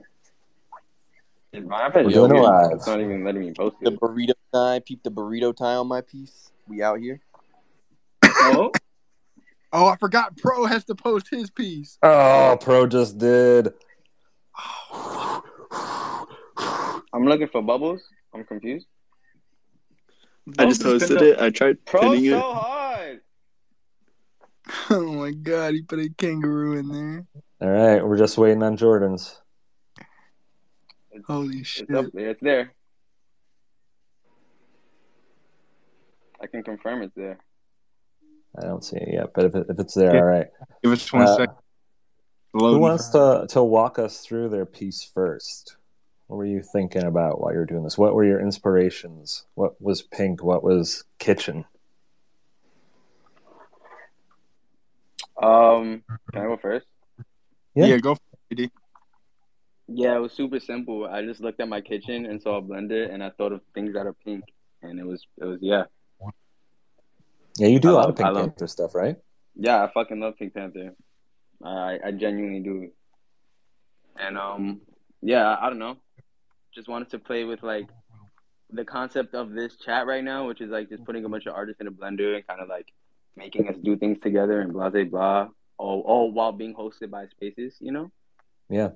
My 1.64 1.88
iPad 1.88 2.04
We're 2.04 2.08
is 2.08 2.14
doing 2.14 2.36
it 2.36 2.40
live. 2.40 2.72
It's 2.72 2.86
not 2.86 3.00
even 3.00 3.24
letting 3.24 3.40
me 3.40 3.52
post 3.54 3.76
the 3.80 3.90
it. 3.90 3.98
burrito 3.98 4.34
tie. 4.52 4.80
Peep 4.84 5.02
the 5.02 5.10
burrito 5.10 5.56
tie 5.56 5.76
on 5.76 5.86
my 5.88 6.02
piece. 6.02 6.52
We 6.68 6.82
out 6.82 7.00
here. 7.00 7.20
Oh, 8.42 8.70
Oh, 9.72 9.86
I 9.86 9.96
forgot. 9.96 10.36
Pro 10.36 10.64
has 10.66 10.84
to 10.86 10.94
post 10.94 11.28
his 11.30 11.50
piece. 11.50 11.96
Oh, 12.02 12.58
Pro 12.60 12.86
just 12.86 13.18
did. 13.18 13.72
I'm 17.12 17.24
looking 17.24 17.48
for 17.48 17.62
bubbles. 17.62 18.02
I'm 18.34 18.44
confused. 18.44 18.86
I 20.58 20.66
just 20.66 20.82
posted 20.82 21.22
it. 21.22 21.40
I 21.40 21.50
tried 21.50 21.84
Pro 21.84 22.00
pinning 22.00 22.30
so 22.30 22.38
it. 22.38 22.42
hard. 22.42 23.20
Oh 24.88 25.12
my 25.12 25.32
god, 25.32 25.74
he 25.74 25.82
put 25.82 25.98
a 25.98 26.08
kangaroo 26.16 26.78
in 26.78 26.88
there. 26.88 27.26
All 27.60 27.68
right, 27.68 28.06
we're 28.06 28.16
just 28.18 28.38
waiting 28.38 28.62
on 28.62 28.76
Jordans. 28.76 29.36
It's, 31.10 31.26
Holy 31.26 31.64
shit. 31.64 31.88
it's 31.88 31.98
up 31.98 32.06
there. 32.12 32.30
It's 32.30 32.40
there. 32.40 32.72
I 36.40 36.46
can 36.46 36.62
confirm 36.62 37.02
it's 37.02 37.14
there. 37.16 37.38
I 38.58 38.62
don't 38.62 38.84
see 38.84 38.96
it 38.96 39.08
yet, 39.12 39.32
but 39.34 39.44
if, 39.46 39.54
it, 39.54 39.66
if 39.68 39.78
it's 39.78 39.94
there, 39.94 40.14
Yeah. 40.14 40.20
all 40.20 40.26
right. 40.26 40.46
Give 40.82 40.92
us 40.92 41.12
one 41.12 41.22
Uh, 41.22 41.36
second. 41.36 41.56
Who 42.52 42.78
wants 42.80 43.10
to 43.10 43.46
to 43.50 43.62
walk 43.62 43.98
us 44.00 44.22
through 44.22 44.48
their 44.48 44.66
piece 44.66 45.04
first? 45.04 45.76
What 46.26 46.36
were 46.36 46.46
you 46.46 46.62
thinking 46.62 47.04
about 47.04 47.40
while 47.40 47.52
you 47.52 47.58
were 47.58 47.66
doing 47.66 47.84
this? 47.84 47.96
What 47.96 48.14
were 48.14 48.24
your 48.24 48.40
inspirations? 48.40 49.46
What 49.54 49.80
was 49.80 50.02
pink? 50.02 50.42
What 50.42 50.64
was 50.64 51.04
kitchen? 51.18 51.64
Um, 55.40 56.02
can 56.32 56.42
I 56.42 56.44
go 56.46 56.56
first? 56.56 56.86
Yeah. 57.74 57.86
Yeah, 57.86 57.98
go 57.98 58.14
for 58.16 58.20
it, 58.50 58.70
Yeah, 59.86 60.16
it 60.16 60.20
was 60.20 60.32
super 60.32 60.60
simple. 60.60 61.06
I 61.06 61.22
just 61.24 61.40
looked 61.40 61.60
at 61.60 61.68
my 61.68 61.80
kitchen 61.80 62.26
and 62.26 62.42
saw 62.42 62.58
a 62.58 62.62
blender, 62.62 63.12
and 63.12 63.22
I 63.22 63.30
thought 63.30 63.52
of 63.52 63.60
things 63.74 63.94
that 63.94 64.06
are 64.06 64.12
pink, 64.12 64.44
and 64.82 64.98
it 64.98 65.06
was 65.06 65.24
it 65.40 65.44
was 65.44 65.58
yeah, 65.62 65.84
Yeah, 67.60 67.68
you 67.68 67.78
do 67.78 67.88
I 67.88 67.92
a 67.92 67.94
lot 67.94 68.00
love- 68.00 68.10
of 68.10 68.16
Pink 68.16 68.26
I 68.26 68.30
love- 68.30 68.44
Panther 68.46 68.66
stuff, 68.66 68.94
right? 68.94 69.16
yeah. 69.54 69.84
I 69.84 69.90
fucking 69.92 70.18
love 70.18 70.34
Pink 70.38 70.54
Panther. 70.54 70.94
I 71.62 71.98
I 72.06 72.10
genuinely 72.12 72.60
do. 72.60 72.90
And 74.18 74.38
um, 74.38 74.80
yeah, 75.20 75.46
I, 75.46 75.66
I 75.66 75.68
don't 75.70 75.78
know. 75.78 75.96
Just 76.74 76.88
wanted 76.88 77.10
to 77.10 77.18
play 77.18 77.44
with 77.44 77.62
like 77.62 77.88
the 78.70 78.84
concept 78.84 79.34
of 79.34 79.50
this 79.52 79.76
chat 79.76 80.06
right 80.06 80.24
now, 80.24 80.46
which 80.48 80.60
is 80.62 80.70
like 80.70 80.88
just 80.88 81.04
putting 81.04 81.24
a 81.24 81.28
bunch 81.28 81.44
of 81.46 81.54
artists 81.54 81.80
in 81.82 81.86
a 81.86 81.90
blender 81.92 82.34
and 82.34 82.46
kind 82.46 82.60
of 82.62 82.68
like 82.68 82.88
making 83.36 83.68
us 83.68 83.76
do 83.82 83.96
things 83.96 84.18
together 84.20 84.60
and 84.62 84.72
blah 84.72 84.88
blah 84.88 85.04
blah, 85.04 85.48
all 85.76 86.00
all 86.06 86.32
while 86.32 86.52
being 86.52 86.74
hosted 86.74 87.10
by 87.10 87.26
Spaces, 87.26 87.76
you 87.80 87.92
know. 87.92 88.10
Yeah. 88.70 88.90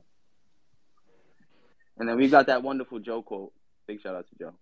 And 1.98 2.08
then 2.08 2.16
we 2.16 2.28
got 2.28 2.46
that 2.46 2.62
wonderful 2.62 2.98
Joe 2.98 3.20
quote. 3.22 3.52
Big 3.86 4.00
shout 4.00 4.14
out 4.16 4.26
to 4.30 4.34
Joe. 4.40 4.54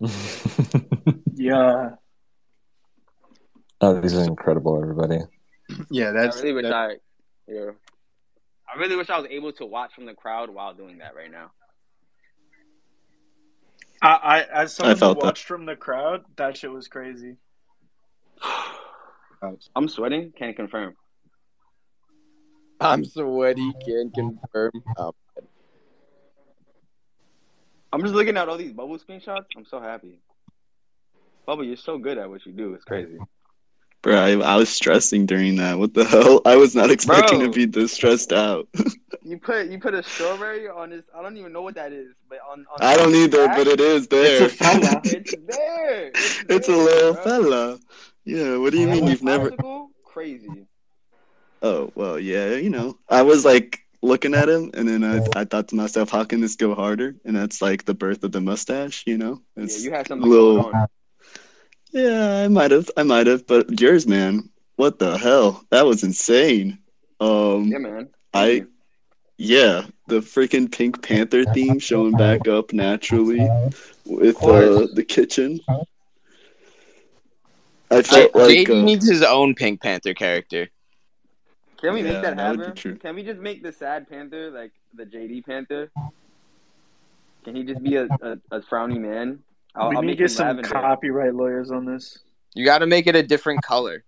Yeah. 1.34 1.90
Oh, 3.80 4.00
these 4.00 4.16
are 4.16 4.24
incredible, 4.24 4.80
everybody. 4.80 5.20
Yeah, 5.90 6.10
that's 6.12 6.38
I 6.38 6.40
really 6.40 6.52
wish 6.54 6.64
that- 6.64 6.72
I, 6.72 6.96
yeah, 7.46 7.70
I 8.72 8.78
really 8.78 8.96
wish 8.96 9.10
I 9.10 9.18
was 9.18 9.28
able 9.30 9.52
to 9.52 9.66
watch 9.66 9.94
from 9.94 10.06
the 10.06 10.14
crowd 10.14 10.50
while 10.50 10.74
doing 10.74 10.98
that 10.98 11.14
right 11.14 11.30
now. 11.30 11.50
I, 14.02 14.08
I 14.08 14.62
as 14.62 14.74
someone 14.74 14.96
who 14.96 15.00
felt 15.00 15.20
that. 15.20 15.26
watched 15.26 15.44
from 15.44 15.66
the 15.66 15.76
crowd, 15.76 16.24
that 16.36 16.56
shit 16.56 16.70
was 16.70 16.88
crazy. 16.88 17.36
I'm 19.76 19.88
sweating. 19.88 20.32
Can't 20.36 20.56
confirm. 20.56 20.94
I'm 22.80 23.04
sweaty. 23.04 23.72
Can't 23.86 24.12
confirm. 24.14 24.72
Um, 24.96 25.12
I'm 27.92 28.02
just 28.02 28.14
looking 28.14 28.36
at 28.36 28.48
all 28.48 28.56
these 28.56 28.72
bubble 28.72 28.98
screenshots. 28.98 29.46
I'm 29.56 29.64
so 29.64 29.80
happy. 29.80 30.20
Bubble, 31.46 31.64
you're 31.64 31.76
so 31.76 31.98
good 31.98 32.18
at 32.18 32.30
what 32.30 32.46
you 32.46 32.52
do. 32.52 32.74
It's 32.74 32.84
crazy. 32.84 33.18
Bro, 34.02 34.16
I, 34.16 34.30
I 34.54 34.56
was 34.56 34.70
stressing 34.70 35.26
during 35.26 35.56
that. 35.56 35.78
What 35.78 35.92
the 35.92 36.04
hell? 36.04 36.40
I 36.46 36.56
was 36.56 36.74
not 36.74 36.90
expecting 36.90 37.40
Bro. 37.40 37.48
to 37.48 37.52
be 37.52 37.66
this 37.66 37.92
stressed 37.92 38.32
out. 38.32 38.68
You 39.22 39.38
put 39.38 39.68
you 39.68 39.78
put 39.78 39.94
a 39.94 40.02
strawberry 40.02 40.66
on 40.68 40.90
this. 40.90 41.04
I 41.14 41.22
don't 41.22 41.36
even 41.36 41.52
know 41.52 41.60
what 41.62 41.74
that 41.74 41.92
is, 41.92 42.08
but 42.28 42.38
on, 42.50 42.60
on 42.72 42.78
I 42.80 42.96
don't 42.96 43.12
the 43.12 43.18
either, 43.18 43.46
back, 43.46 43.58
but 43.58 43.66
it 43.68 43.78
is 43.78 44.08
there. 44.08 44.44
It's 44.44 44.54
a 44.54 44.56
fella. 44.56 45.00
It's 45.04 45.34
there. 45.46 46.06
It's, 46.08 46.44
It's 46.48 46.68
a 46.68 46.76
little 46.76 47.12
bro. 47.12 47.22
fella. 47.22 47.78
Yeah, 48.24 48.56
what 48.56 48.72
do 48.72 48.78
you 48.80 48.88
mean 48.88 49.06
you've 49.06 49.22
never? 49.22 49.52
Crazy. 50.04 50.66
Oh, 51.62 51.92
well, 51.94 52.18
yeah, 52.18 52.54
you 52.54 52.70
know. 52.70 52.98
I 53.08 53.22
was 53.22 53.44
like 53.44 53.80
looking 54.02 54.34
at 54.34 54.48
him, 54.48 54.70
and 54.74 54.88
then 54.88 55.04
I, 55.04 55.24
I 55.38 55.44
thought 55.44 55.68
to 55.68 55.76
myself, 55.76 56.10
how 56.10 56.24
can 56.24 56.40
this 56.40 56.56
go 56.56 56.74
harder? 56.74 57.14
And 57.24 57.36
that's 57.36 57.60
like 57.62 57.84
the 57.84 57.94
birth 57.94 58.24
of 58.24 58.32
the 58.32 58.40
mustache, 58.40 59.04
you 59.06 59.18
know? 59.18 59.42
Yeah, 59.56 59.64
It's 59.64 59.84
you 59.84 59.92
had 59.92 60.06
a 60.06 60.08
something 60.08 60.28
little. 60.28 60.62
going 60.62 60.74
on. 60.74 60.86
Yeah, 61.92 62.42
I 62.44 62.48
might 62.48 62.70
have. 62.70 62.90
I 62.96 63.02
might 63.02 63.26
have. 63.26 63.46
But 63.46 63.80
yours, 63.80 64.06
man, 64.06 64.50
what 64.76 64.98
the 64.98 65.18
hell? 65.18 65.64
That 65.70 65.86
was 65.86 66.02
insane. 66.02 66.78
Um, 67.20 67.76
Yeah, 67.76 67.78
man. 67.78 68.10
I, 68.34 68.64
yeah, 69.38 69.86
the 70.06 70.20
freaking 70.20 70.70
Pink 70.70 71.02
Panther 71.02 71.44
theme 71.44 71.78
showing 71.78 72.16
back 72.16 72.48
up 72.48 72.72
naturally 72.72 73.52
with 74.04 74.46
uh, 74.48 74.88
the 74.92 75.04
kitchen. 75.06 75.60
I 77.90 78.02
J- 78.08 78.28
felt 78.28 78.34
like 78.34 78.68
JD 78.68 78.70
uh, 78.70 78.82
needs 78.82 79.08
his 79.08 79.22
own 79.22 79.54
Pink 79.54 79.80
Panther 79.82 80.14
character. 80.14 80.68
Can 81.80 81.94
we 81.94 82.02
Yeah, 82.02 82.02
make 82.02 82.20
that 82.22 82.36
that 82.36 82.36
happen? 82.36 82.74
true. 82.76 82.98
Can 83.00 83.14
we 83.14 83.22
just 83.22 83.40
make 83.40 83.62
the 83.62 83.72
sad 83.72 84.08
panther 84.08 84.50
like 84.50 84.72
the 84.94 85.04
JD 85.06 85.42
panther? 85.42 85.90
Can 87.44 87.54
he 87.56 87.64
just 87.64 87.82
be 87.82 87.96
a, 87.96 88.10
a, 88.20 88.38
a 88.50 88.60
frowny 88.60 89.00
man? 89.00 89.42
I'll, 89.74 89.90
we 89.90 89.96
I'll 89.96 90.02
need 90.02 90.16
to 90.16 90.24
get 90.24 90.30
some 90.30 90.48
lavender. 90.48 90.68
copyright 90.68 91.34
lawyers 91.34 91.70
on 91.70 91.84
this. 91.84 92.18
You 92.54 92.64
got 92.64 92.78
to 92.78 92.86
make 92.86 93.06
it 93.06 93.14
a 93.14 93.22
different 93.22 93.62
color. 93.62 94.04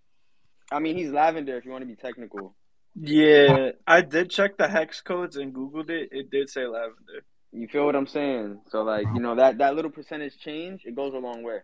I 0.71 0.79
mean, 0.79 0.97
he's 0.97 1.11
lavender 1.11 1.57
if 1.57 1.65
you 1.65 1.71
want 1.71 1.83
to 1.83 1.87
be 1.87 1.97
technical. 1.97 2.55
Yeah, 2.95 3.71
I 3.87 4.03
did 4.03 4.31
check 4.31 4.59
the 4.59 4.69
hex 4.69 5.01
codes 5.01 5.37
and 5.37 5.55
googled 5.55 5.91
it. 5.91 6.11
It 6.13 6.31
did 6.31 6.51
say 6.51 6.67
lavender. 6.67 7.25
You 7.53 7.69
feel 7.69 7.85
what 7.85 7.97
I'm 7.97 8.07
saying? 8.07 8.61
So 8.71 8.83
like, 8.83 9.07
you 9.15 9.21
know, 9.21 9.35
that 9.37 9.59
that 9.59 9.75
little 9.75 9.91
percentage 9.91 10.39
change, 10.39 10.83
it 10.85 10.95
goes 10.95 11.15
a 11.15 11.19
long 11.19 11.43
way. 11.43 11.59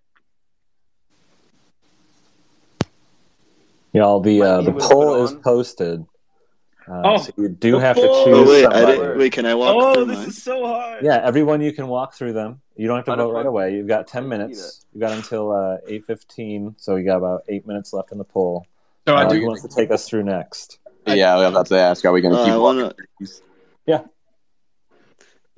Yeah, 3.92 4.02
all 4.02 4.20
the 4.20 4.40
Might 4.40 4.46
uh, 4.46 4.60
the 4.62 4.72
poll 4.72 5.24
is 5.24 5.32
posted. 5.32 6.04
Uh, 6.90 7.02
Oh, 7.04 7.18
so 7.18 7.32
you 7.36 7.48
do 7.48 7.78
have 7.78 7.96
to 7.96 8.02
choose 8.02 8.10
Oh 8.28 8.48
wait, 8.48 8.64
I 8.66 8.84
didn't, 8.84 9.18
wait. 9.18 9.32
Can 9.32 9.44
I 9.46 9.54
walk 9.54 9.76
Oh, 9.76 9.94
through 9.94 10.04
this 10.06 10.18
mine? 10.18 10.28
is 10.28 10.42
so 10.42 10.66
hard. 10.66 11.04
Yeah, 11.04 11.20
everyone 11.22 11.60
you 11.60 11.72
can 11.72 11.86
walk 11.88 12.14
through 12.14 12.32
them. 12.32 12.60
You 12.76 12.86
don't 12.88 12.96
have 12.96 13.04
to 13.06 13.16
vote 13.16 13.32
right 13.34 13.44
away. 13.46 13.74
You've 13.74 13.88
got 13.88 14.06
ten 14.06 14.32
I 14.32 14.36
didn't 14.38 14.54
see 14.54 14.60
minutes. 14.60 14.86
You 14.94 15.00
got 15.00 15.12
until 15.12 15.52
uh, 15.52 15.76
eight 15.86 16.04
fifteen, 16.06 16.74
so 16.78 16.96
you 16.96 17.04
got 17.04 17.18
about 17.18 17.42
eight 17.48 17.66
minutes 17.66 17.92
left 17.92 18.12
in 18.12 18.18
the 18.18 18.24
poll. 18.24 18.66
So 19.06 19.14
I 19.14 19.24
Uh, 19.24 19.28
do. 19.28 19.40
who 19.40 19.46
wants 19.46 19.62
to 19.62 19.68
take 19.68 19.90
us 19.90 20.08
through 20.08 20.22
next? 20.24 20.78
Yeah, 21.06 21.34
I 21.34 21.36
was 21.36 21.48
about 21.50 21.66
to 21.66 21.78
ask, 21.78 22.04
are 22.04 22.12
we 22.12 22.20
going 22.20 22.34
to 22.34 22.40
Uh, 22.40 22.44
keep 22.44 22.54
I 22.54 22.58
walking 22.58 22.82
wanna- 22.82 22.94
through 22.94 23.06
these? 23.20 23.42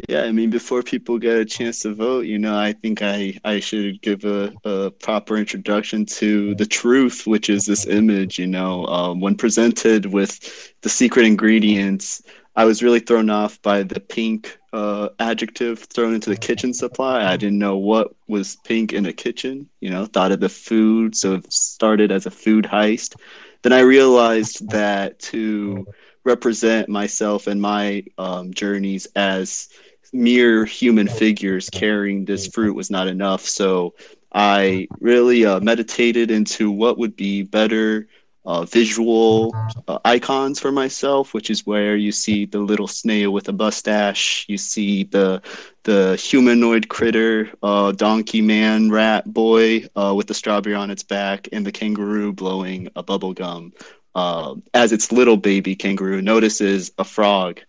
Yeah, 0.09 0.23
I 0.23 0.33
mean, 0.33 0.51
before 0.51 0.83
people 0.83 1.19
get 1.19 1.37
a 1.37 1.45
chance 1.45 1.81
to 1.81 1.95
vote, 1.95 2.25
you 2.25 2.39
know, 2.39 2.57
I 2.57 2.73
think 2.73 3.03
I, 3.03 3.39
I 3.45 3.61
should 3.61 4.01
give 4.03 4.25
a, 4.25 4.53
a 4.65 4.91
proper 4.91 5.37
introduction 5.37 6.07
to 6.07 6.55
the 6.55 6.65
truth, 6.67 7.27
which 7.27 7.51
is 7.51 7.67
this 7.67 7.87
image, 7.87 8.39
you 8.39 8.47
know, 8.47 8.87
um, 8.87 9.21
when 9.21 9.35
presented 9.35 10.07
with 10.07 10.73
the 10.83 10.89
secret 10.89 11.27
ingredients, 11.27 12.23
I 12.57 12.65
was 12.65 12.83
really 12.83 13.01
thrown 13.01 13.31
off 13.31 13.61
by 13.63 13.83
the 13.83 14.01
pink 14.01 14.59
uh, 14.73 15.09
adjective 15.19 15.81
thrown 15.81 16.15
into 16.15 16.31
the 16.31 16.37
kitchen 16.37 16.73
supply. 16.73 17.25
I 17.25 17.37
didn't 17.37 17.59
know 17.59 17.77
what 17.77 18.15
was 18.29 18.57
pink 18.65 18.93
in 18.93 19.07
a 19.07 19.13
kitchen, 19.13 19.69
you 19.81 19.91
know, 19.91 20.07
thought 20.07 20.33
of 20.33 20.41
the 20.41 20.49
food, 20.49 21.17
so 21.17 21.35
it 21.35 21.53
started 21.53 22.13
as 22.13 22.27
a 22.27 22.31
food 22.31 22.65
heist. 22.65 23.17
Then 23.63 23.73
I 23.73 23.81
realized 23.81 24.71
that 24.71 25.19
to 25.31 25.87
represent 26.25 26.89
myself 26.89 27.47
and 27.47 27.61
my 27.61 28.05
um, 28.19 28.53
journeys 28.55 29.07
as 29.17 29.69
mere 30.13 30.65
human 30.65 31.09
figures 31.09 31.71
carrying 31.71 32.25
this 32.25 32.47
fruit 32.47 32.75
was 32.75 32.91
not 32.91 33.09
enough. 33.09 33.43
So 33.43 33.95
I 34.33 34.89
really 35.01 35.45
uh, 35.45 35.61
meditated 35.61 36.31
into 36.31 36.71
what 36.71 36.99
would 36.99 37.17
be 37.17 37.43
better 37.43 38.09
uh, 38.45 38.65
visual 38.65 39.55
uh, 39.87 39.99
icons 40.05 40.59
for 40.59 40.73
myself, 40.73 41.35
which 41.35 41.51
is 41.51 41.67
where 41.67 41.97
you 41.97 42.11
see 42.11 42.47
the 42.47 42.59
little 42.59 42.89
snail 42.89 43.33
with 43.33 43.49
a 43.49 43.53
mustache, 43.53 44.47
you 44.49 44.57
see 44.57 45.05
the 45.05 45.43
the 45.85 46.17
humanoid 46.17 46.89
critter, 46.89 47.51
uh, 47.63 47.93
donkey 47.93 48.41
man, 48.41 48.91
rat 48.91 49.31
boy 49.33 49.87
uh, 49.97 50.13
with 50.15 50.27
the 50.27 50.35
strawberry 50.35 50.75
on 50.75 50.91
its 50.91 51.03
back, 51.03 51.49
and 51.53 51.67
the 51.67 51.73
kangaroo 51.73 52.33
blowing 52.33 52.89
a 52.97 53.03
bubble 53.03 53.33
gum. 53.33 53.73
Uh, 54.15 54.55
as 54.75 54.91
its 54.91 55.13
little 55.13 55.37
baby 55.37 55.77
kangaroo 55.77 56.21
notices 56.21 56.91
a 56.99 57.05
frog 57.05 57.61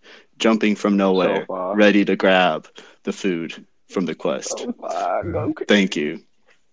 jumping 0.41 0.75
from 0.75 0.97
nowhere, 0.97 1.45
So 1.47 1.73
ready 1.75 2.03
to 2.05 2.15
grab 2.17 2.67
the 3.03 3.13
food 3.13 3.65
from 3.89 4.05
the 4.05 4.15
quest. 4.15 4.67
Oh 4.67 5.53
crazy. 5.55 5.67
Thank 5.67 5.95
you. 5.95 6.21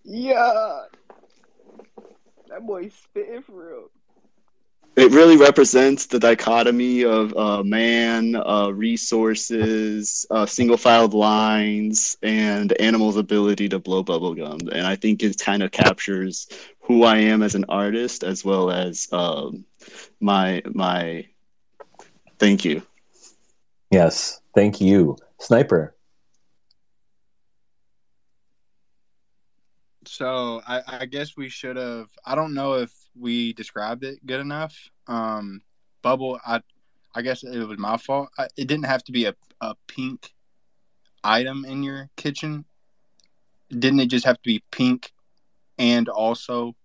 Yeah. 0.03 0.85
That 2.49 2.65
boy's 2.65 2.93
spitting 2.93 3.43
for 3.43 3.69
real. 3.69 3.91
It 4.97 5.11
really 5.11 5.37
represents 5.37 6.07
the 6.07 6.19
dichotomy 6.19 7.05
of 7.05 7.33
uh, 7.37 7.63
man, 7.63 8.35
uh, 8.35 8.71
resources, 8.71 10.25
uh, 10.29 10.45
single 10.45 10.77
filed 10.77 11.13
lines, 11.13 12.17
and 12.21 12.73
animals' 12.81 13.15
ability 13.15 13.69
to 13.69 13.79
blow 13.79 14.03
bubblegum. 14.03 14.67
And 14.73 14.85
I 14.85 14.95
think 14.97 15.23
it 15.23 15.37
kind 15.39 15.63
of 15.63 15.71
captures 15.71 16.47
who 16.81 17.03
I 17.03 17.17
am 17.19 17.43
as 17.43 17.55
an 17.55 17.65
artist 17.69 18.23
as 18.23 18.43
well 18.43 18.71
as 18.71 19.07
um, 19.13 19.65
my 20.19 20.61
my. 20.73 21.27
Thank 22.39 22.65
you. 22.65 22.81
Yes, 23.91 24.41
thank 24.53 24.79
you, 24.81 25.17
Sniper. 25.39 25.95
So 30.05 30.61
I, 30.67 30.81
I 30.87 31.05
guess 31.05 31.35
we 31.37 31.49
should 31.49 31.75
have. 31.75 32.09
I 32.25 32.35
don't 32.35 32.53
know 32.53 32.73
if 32.73 32.91
we 33.17 33.53
described 33.53 34.03
it 34.03 34.25
good 34.25 34.39
enough. 34.39 34.75
Um, 35.07 35.61
bubble. 36.01 36.39
I 36.45 36.61
I 37.15 37.21
guess 37.21 37.43
it 37.43 37.67
was 37.67 37.77
my 37.77 37.97
fault. 37.97 38.29
I, 38.37 38.47
it 38.57 38.67
didn't 38.67 38.85
have 38.85 39.03
to 39.05 39.11
be 39.11 39.25
a 39.25 39.35
a 39.61 39.75
pink 39.87 40.33
item 41.23 41.65
in 41.65 41.83
your 41.83 42.09
kitchen. 42.15 42.65
Didn't 43.69 43.99
it 43.99 44.07
just 44.07 44.25
have 44.25 44.37
to 44.37 44.43
be 44.43 44.63
pink 44.71 45.11
and 45.77 46.09
also 46.09 46.75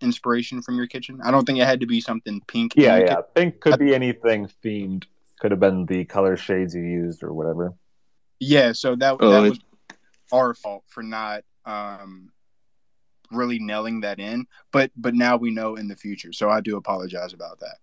inspiration 0.00 0.62
from 0.62 0.76
your 0.76 0.86
kitchen? 0.86 1.20
I 1.24 1.30
don't 1.30 1.44
think 1.44 1.58
it 1.58 1.66
had 1.66 1.80
to 1.80 1.86
be 1.86 2.00
something 2.00 2.40
pink. 2.46 2.76
in 2.76 2.82
Yeah, 2.82 2.98
yeah. 2.98 3.06
kitchen. 3.06 3.22
Pink 3.34 3.60
could 3.60 3.78
be 3.78 3.94
anything 3.94 4.48
themed. 4.64 5.04
Could 5.42 5.50
have 5.50 5.58
been 5.58 5.86
the 5.86 6.04
color 6.04 6.36
shades 6.36 6.72
you 6.72 6.82
used 6.82 7.24
or 7.24 7.32
whatever. 7.32 7.74
Yeah, 8.38 8.70
so 8.70 8.94
that 8.94 9.16
Oh, 9.18 9.28
that 9.28 9.40
was 9.40 9.58
our 10.30 10.54
fault 10.54 10.84
for 10.86 11.02
not 11.02 11.42
um 11.66 12.30
really 13.32 13.58
nailing 13.58 14.02
that 14.02 14.20
in. 14.20 14.46
But 14.70 14.92
but 14.96 15.16
now 15.16 15.36
we 15.36 15.50
know 15.50 15.74
in 15.74 15.88
the 15.88 15.96
future, 15.96 16.32
so 16.32 16.48
I 16.48 16.60
do 16.60 16.76
apologize 16.76 17.32
about 17.32 17.58
that. 17.58 17.78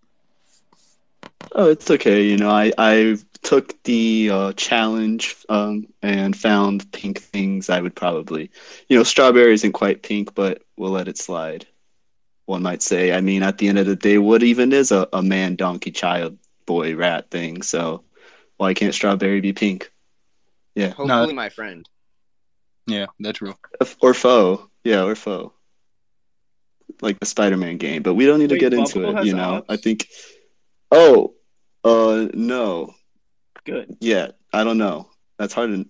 Oh, 1.52 1.70
it's 1.70 1.92
okay. 1.92 2.24
You 2.24 2.38
know, 2.38 2.50
I 2.50 2.72
I 2.78 3.18
took 3.42 3.84
the 3.84 4.30
uh, 4.32 4.54
challenge 4.54 5.36
um, 5.50 5.86
and 6.02 6.38
found 6.38 6.90
pink 6.94 7.20
things. 7.20 7.70
I 7.70 7.82
would 7.82 7.94
probably, 7.94 8.52
you 8.88 8.96
know, 8.96 9.04
strawberry 9.04 9.54
isn't 9.54 9.74
quite 9.74 10.02
pink, 10.02 10.34
but 10.34 10.64
we'll 10.78 10.92
let 10.92 11.10
it 11.10 11.18
slide. 11.18 11.68
One 12.46 12.64
might 12.64 12.82
say. 12.82 13.12
I 13.12 13.20
mean, 13.20 13.44
at 13.44 13.58
the 13.58 13.68
end 13.68 13.80
of 13.80 13.86
the 13.86 13.98
day, 13.98 14.18
what 14.18 14.44
even 14.44 14.72
is 14.72 14.94
a, 14.94 15.10
a 15.12 15.22
man, 15.22 15.58
donkey, 15.58 15.92
child, 15.92 16.38
boy, 16.70 16.96
rat 16.96 17.32
thing? 17.32 17.64
So 17.64 18.04
why 18.58 18.76
can't 18.76 18.94
strawberry 18.94 19.42
be 19.42 19.54
pink? 19.54 19.92
Yeah, 20.76 20.92
Hopefully, 20.92 21.34
my 21.34 21.50
friend. 21.50 21.84
Yeah, 22.86 23.08
that's 23.20 23.42
real. 23.42 23.58
or 24.02 24.14
foe. 24.14 24.70
Yeah, 24.84 25.04
or 25.04 25.16
foe. 25.16 25.52
Like 27.02 27.20
the 27.20 27.26
Spider-Man 27.26 27.78
game, 27.78 28.04
but 28.04 28.14
we 28.14 28.28
don't 28.28 28.38
need 28.40 28.50
to 28.50 28.56
Wait, 28.56 28.62
get 28.62 28.74
into 28.76 29.10
it. 29.10 29.26
You 29.26 29.34
know, 29.34 29.58
abs? 29.58 29.66
I 29.68 29.78
think. 29.78 30.08
Oh, 30.92 31.34
uh, 31.84 32.28
no. 32.36 32.94
Good. 33.66 33.98
Yeah, 34.00 34.28
I 34.54 34.64
don't 34.64 34.78
know. 34.78 35.10
That's 35.40 35.54
hard 35.54 35.72
to. 35.72 35.86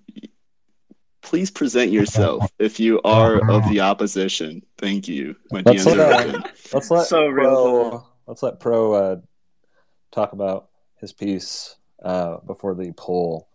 Please 1.22 1.52
present 1.52 1.92
yourself 1.92 2.50
if 2.58 2.80
you 2.80 3.02
are 3.04 3.52
of 3.52 3.68
the 3.70 3.82
opposition. 3.82 4.62
Thank 4.78 5.10
you. 5.10 5.36
My 5.52 5.62
Let's 5.66 5.84
DMs 5.84 5.98
let, 5.98 6.00
are 6.00 6.38
uh, 6.38 6.42
let's 6.74 6.90
let 6.90 7.08
So 7.08 7.28
real, 7.28 7.50
Pro, 7.50 7.90
though. 7.90 8.08
let's 8.28 8.42
let 8.44 8.60
Pro 8.62 8.94
uh, 8.94 9.16
talk 10.12 10.34
about 10.34 10.70
his 10.98 11.14
piece 11.14 11.76
uh, 12.04 12.38
before 12.46 12.76
the 12.76 12.92
poll 12.94 13.48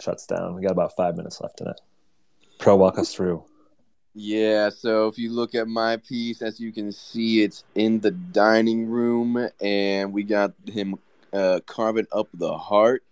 shuts 0.00 0.26
down. 0.26 0.54
We 0.54 0.62
got 0.62 0.72
about 0.72 0.96
five 0.96 1.16
minutes 1.16 1.40
left 1.40 1.60
in 1.60 1.68
it. 1.68 1.80
Pro, 2.58 2.76
walk 2.76 2.98
us 2.98 3.14
through. 3.14 3.44
Yeah, 4.14 4.68
so 4.68 5.08
if 5.08 5.18
you 5.18 5.32
look 5.32 5.54
at 5.54 5.68
my 5.68 5.96
piece, 5.96 6.42
as 6.42 6.60
you 6.60 6.70
can 6.70 6.92
see, 6.92 7.42
it's 7.42 7.64
in 7.74 8.00
the 8.00 8.10
dining 8.10 8.86
room, 8.86 9.48
and 9.60 10.12
we 10.12 10.22
got 10.22 10.52
him 10.66 10.96
uh, 11.32 11.60
carving 11.66 12.06
up 12.12 12.28
the 12.34 12.56
heart. 12.56 13.02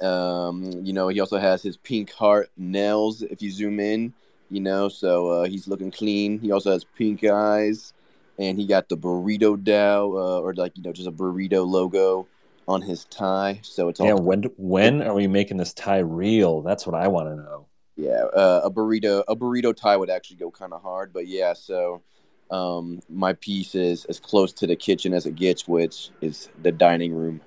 Um, 0.00 0.70
you 0.84 0.92
know, 0.92 1.08
he 1.08 1.18
also 1.18 1.38
has 1.38 1.60
his 1.62 1.76
pink 1.76 2.12
heart 2.12 2.50
nails. 2.56 3.22
If 3.22 3.42
you 3.42 3.50
zoom 3.50 3.80
in, 3.80 4.14
you 4.48 4.60
know, 4.60 4.88
so 4.88 5.28
uh, 5.28 5.44
he's 5.46 5.66
looking 5.66 5.90
clean. 5.90 6.38
He 6.38 6.52
also 6.52 6.70
has 6.70 6.84
pink 6.84 7.24
eyes, 7.24 7.92
and 8.38 8.58
he 8.58 8.66
got 8.66 8.88
the 8.88 8.96
burrito 8.96 9.56
DAO, 9.56 10.12
uh, 10.14 10.40
or 10.40 10.54
like 10.54 10.76
you 10.76 10.82
know, 10.82 10.92
just 10.92 11.08
a 11.08 11.12
burrito 11.12 11.66
logo 11.66 12.26
on 12.66 12.82
his 12.82 13.04
tie. 13.06 13.60
So 13.62 13.88
it's 13.88 13.98
all 13.98 14.06
Yeah, 14.06 14.14
when 14.14 14.44
when 14.56 15.02
are 15.02 15.14
we 15.14 15.26
making 15.26 15.56
this 15.56 15.72
tie 15.72 15.98
real? 15.98 16.62
That's 16.62 16.86
what 16.86 16.94
I 16.94 17.08
want 17.08 17.28
to 17.28 17.36
know. 17.36 17.66
Yeah, 17.96 18.24
uh, 18.34 18.60
a 18.64 18.70
burrito 18.70 19.24
a 19.26 19.34
burrito 19.34 19.74
tie 19.74 19.96
would 19.96 20.10
actually 20.10 20.36
go 20.36 20.50
kind 20.50 20.72
of 20.72 20.82
hard, 20.82 21.12
but 21.12 21.26
yeah. 21.26 21.52
So, 21.54 22.02
um, 22.50 23.00
my 23.08 23.32
piece 23.32 23.74
is 23.74 24.04
as 24.04 24.20
close 24.20 24.52
to 24.54 24.66
the 24.66 24.76
kitchen 24.76 25.12
as 25.12 25.26
it 25.26 25.34
gets, 25.34 25.66
which 25.66 26.10
is 26.20 26.48
the 26.62 26.70
dining 26.70 27.12
room. 27.12 27.40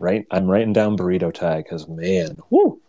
Right, 0.00 0.26
I'm 0.30 0.46
writing 0.46 0.72
down 0.72 0.96
burrito 0.96 1.32
tie 1.32 1.58
because 1.58 1.86
man, 1.86 2.38
whoo. 2.50 2.80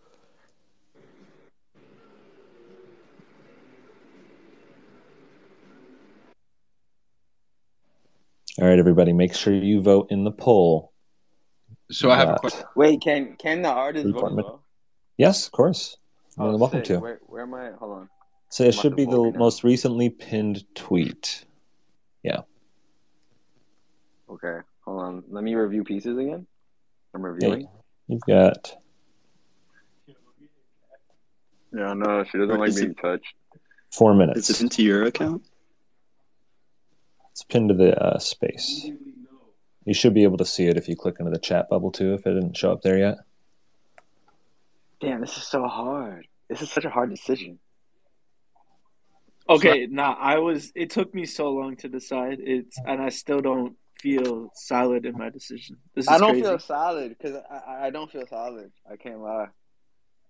All 8.62 8.68
right, 8.68 8.80
everybody, 8.80 9.14
make 9.14 9.34
sure 9.34 9.54
you 9.54 9.82
vote 9.82 10.08
in 10.12 10.24
the 10.24 10.32
poll. 10.32 10.92
So 11.92 12.12
I 12.12 12.18
have 12.18 12.30
a 12.30 12.36
question. 12.36 12.66
Wait, 12.76 13.02
can 13.02 13.36
can 13.38 13.62
the 13.62 13.70
artist 13.70 14.04
Three 14.04 14.12
vote 14.12 14.38
as? 14.40 14.46
Yes, 15.18 15.46
of 15.46 15.52
course. 15.54 15.98
Oh, 16.38 16.46
You're 16.46 16.54
Oh, 16.54 16.58
welcome 16.58 16.80
sick. 16.80 16.86
to. 16.96 17.00
Where, 17.00 17.20
where 17.28 17.44
am 17.44 17.54
I? 17.54 17.72
Hold 17.80 17.92
on. 18.00 18.10
So 18.50 18.64
it 18.64 18.76
I'm 18.76 18.82
should 18.82 18.96
be 18.96 19.06
the 19.06 19.20
right 19.20 19.34
now. 19.34 19.40
most 19.40 19.64
recently 19.64 20.10
pinned 20.10 20.64
tweet. 20.76 21.46
Yeah. 22.24 22.42
Okay, 24.30 24.58
hold 24.86 25.02
on. 25.02 25.24
Let 25.30 25.44
me 25.44 25.56
review 25.56 25.84
pieces 25.84 26.18
again. 26.18 26.46
I'm 27.16 27.22
reviewing. 27.26 27.68
You've 28.08 28.22
got 28.28 28.76
Yeah, 31.72 31.94
no, 31.94 32.24
she 32.26 32.38
doesn't 32.38 32.60
like 32.60 32.70
Is 32.70 32.78
it- 32.78 32.82
being 32.82 32.96
touched. 32.96 33.34
four 33.94 34.14
minutes. 34.16 34.50
Is 34.50 34.50
minutes. 34.50 34.60
it 34.62 34.64
into 34.64 34.84
your 34.84 35.04
account? 35.06 35.44
It's 37.40 37.46
pinned 37.46 37.70
to 37.70 37.74
the 37.74 37.98
uh, 37.98 38.20
space. 38.20 38.92
You 39.86 39.94
should 39.94 40.14
be 40.14 40.24
able 40.24 40.36
to 40.40 40.46
see 40.46 40.66
it 40.66 40.76
if 40.76 40.90
you 40.90 40.98
click 40.98 41.16
into 41.20 41.32
the 41.32 41.40
chat 41.40 41.70
bubble 41.70 41.90
too, 41.90 42.14
if 42.14 42.28
it 42.28 42.34
didn't 42.34 42.58
show 42.58 42.74
up 42.74 42.82
there 42.82 42.98
yet. 42.98 43.16
Damn, 45.00 45.22
this 45.22 45.38
is 45.38 45.44
so 45.44 45.66
hard. 45.66 46.28
This 46.50 46.62
is 46.62 46.70
such 46.70 46.84
a 46.84 46.90
hard 46.90 47.10
decision. 47.10 47.60
Okay, 49.48 49.88
nah, 49.90 50.18
I 50.20 50.40
was. 50.40 50.74
It 50.76 50.90
took 50.90 51.16
me 51.16 51.26
so 51.26 51.50
long 51.52 51.78
to 51.78 51.88
decide. 51.88 52.40
It's 52.42 52.78
and 52.86 53.02
I 53.02 53.08
still 53.08 53.40
don't 53.40 53.78
feel 54.02 54.52
solid 54.54 55.06
in 55.06 55.18
my 55.18 55.30
decision. 55.30 55.78
This 55.96 56.08
is 56.08 56.10
I 56.10 56.18
don't 56.18 56.32
crazy. 56.32 56.44
feel 56.44 56.60
solid 56.60 57.16
because 57.18 57.42
I, 57.50 57.56
I 57.56 57.86
I 57.86 57.90
don't 57.90 58.12
feel 58.12 58.28
solid. 58.28 58.70
I 58.92 58.98
can't 58.98 59.22
lie. 59.22 59.48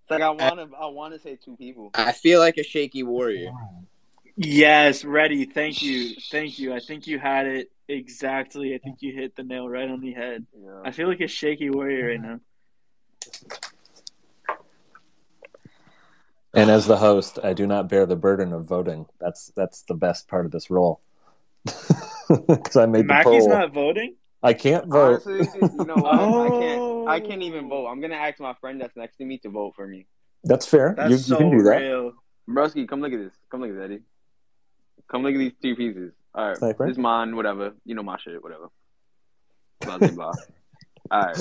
It's 0.03 0.11
like 0.11 0.21
I 0.21 0.29
want 0.29 0.59
to 0.59 0.77
I 0.77 0.85
want 0.85 1.15
to 1.15 1.19
say 1.19 1.39
two 1.43 1.57
people. 1.57 1.89
I 1.95 2.11
feel 2.11 2.39
like 2.39 2.57
a 2.57 2.63
shaky 2.63 3.01
warrior. 3.01 3.51
Yes, 4.41 5.03
Reddy. 5.03 5.43
Thank 5.43 5.81
you, 5.81 6.15
thank 6.31 6.59
you. 6.59 6.73
I 6.73 6.79
think 6.79 7.07
you 7.07 7.19
had 7.19 7.45
it 7.45 7.71
exactly. 7.89 8.73
I 8.73 8.77
think 8.77 9.01
you 9.01 9.13
hit 9.13 9.35
the 9.35 9.43
nail 9.43 9.67
right 9.67 9.89
on 9.89 9.99
the 9.99 10.13
head. 10.13 10.45
Yeah. 10.57 10.79
I 10.85 10.91
feel 10.91 11.09
like 11.09 11.19
a 11.19 11.27
shaky 11.27 11.69
warrior 11.69 12.07
right 12.07 12.21
now. 12.21 12.39
And 16.53 16.71
as 16.71 16.87
the 16.87 16.95
host, 16.95 17.37
I 17.43 17.51
do 17.51 17.67
not 17.67 17.89
bear 17.89 18.05
the 18.05 18.15
burden 18.15 18.53
of 18.53 18.63
voting. 18.65 19.07
That's 19.19 19.51
that's 19.57 19.81
the 19.83 19.93
best 19.93 20.29
part 20.29 20.45
of 20.45 20.51
this 20.51 20.69
role. 20.69 21.01
Because 22.47 22.75
I 22.75 22.85
made 22.85 23.07
the 23.07 23.13
Macki's 23.15 23.23
poll. 23.47 23.49
not 23.49 23.73
voting. 23.73 24.15
I 24.43 24.53
can't 24.53 24.85
vote. 24.85 25.23
Honestly, 25.25 25.59
you 25.63 25.83
know 25.83 25.95
what? 25.95 26.13
I 26.13 26.49
can't. 26.59 27.07
I 27.09 27.19
can't 27.27 27.41
Oh. 27.41 27.45
even 27.45 27.67
vote. 27.69 27.87
I'm 27.87 27.99
gonna 28.01 28.13
ask 28.15 28.39
my 28.39 28.53
friend 28.61 28.79
that's 28.79 28.95
next 28.95 29.17
to 29.17 29.25
me 29.25 29.39
to 29.39 29.49
vote 29.49 29.73
for 29.75 29.87
me. 29.87 30.05
That's 30.43 30.67
fair. 30.67 30.93
That's 30.95 31.09
you, 31.09 31.17
so 31.17 31.33
you 31.33 31.49
can 31.49 31.57
do 31.57 31.63
that. 31.63 31.77
real. 31.81 32.11
Broski, 32.47 32.87
come 32.87 33.01
look 33.01 33.13
at 33.13 33.19
this. 33.19 33.33
Come 33.49 33.61
look 33.61 33.71
at 33.71 33.75
this, 33.77 33.83
Eddie. 33.83 34.01
Come 35.11 35.23
look 35.23 35.33
at 35.33 35.39
these 35.39 35.53
two 35.61 35.75
pieces. 35.75 36.13
All 36.35 36.49
right, 36.49 36.57
Sniper? 36.57 36.85
this 36.85 36.93
is 36.93 36.97
mine. 36.97 37.35
Whatever. 37.35 37.73
You 37.85 37.95
know 37.95 38.03
my 38.03 38.17
shit. 38.23 38.41
Whatever. 38.41 38.67
Blah 39.81 39.97
blah 39.97 40.07
blah. 40.09 40.33
All 41.11 41.21
right. 41.21 41.35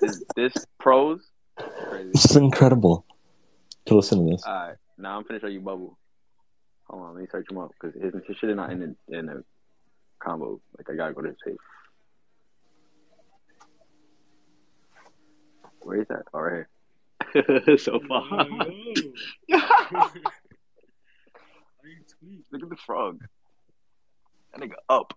This, 0.00 0.24
this 0.34 0.54
pros. 0.80 1.20
Crazy. 1.88 2.10
It's 2.10 2.34
incredible 2.34 3.06
to 3.86 3.94
listen 3.94 4.24
to 4.24 4.32
this. 4.32 4.42
All 4.44 4.52
right. 4.52 4.76
Now 4.98 5.18
I'm 5.18 5.24
finna 5.24 5.40
show 5.40 5.46
you 5.46 5.60
Bubble. 5.60 5.98
Hold 6.88 7.02
on, 7.04 7.14
let 7.14 7.22
me 7.22 7.28
search 7.30 7.50
him 7.50 7.58
up 7.58 7.70
because 7.80 7.94
his, 8.00 8.12
his 8.26 8.36
shit 8.36 8.50
is 8.50 8.56
not 8.56 8.72
in 8.72 8.80
the 9.08 9.18
in 9.18 9.26
the 9.26 9.44
combo. 10.18 10.60
Like 10.76 10.90
I 10.90 10.96
gotta 10.96 11.14
go 11.14 11.22
to 11.22 11.28
his 11.28 11.36
page. 11.44 11.56
Where 15.80 16.00
is 16.00 16.08
that? 16.08 16.22
Oh, 16.34 16.40
right 16.40 16.66
so 17.80 18.00
far. 18.08 18.46
Look 22.50 22.62
at 22.62 22.68
the 22.70 22.76
frog. 22.76 23.20
That 24.52 24.60
nigga 24.60 24.74
up. 24.88 25.14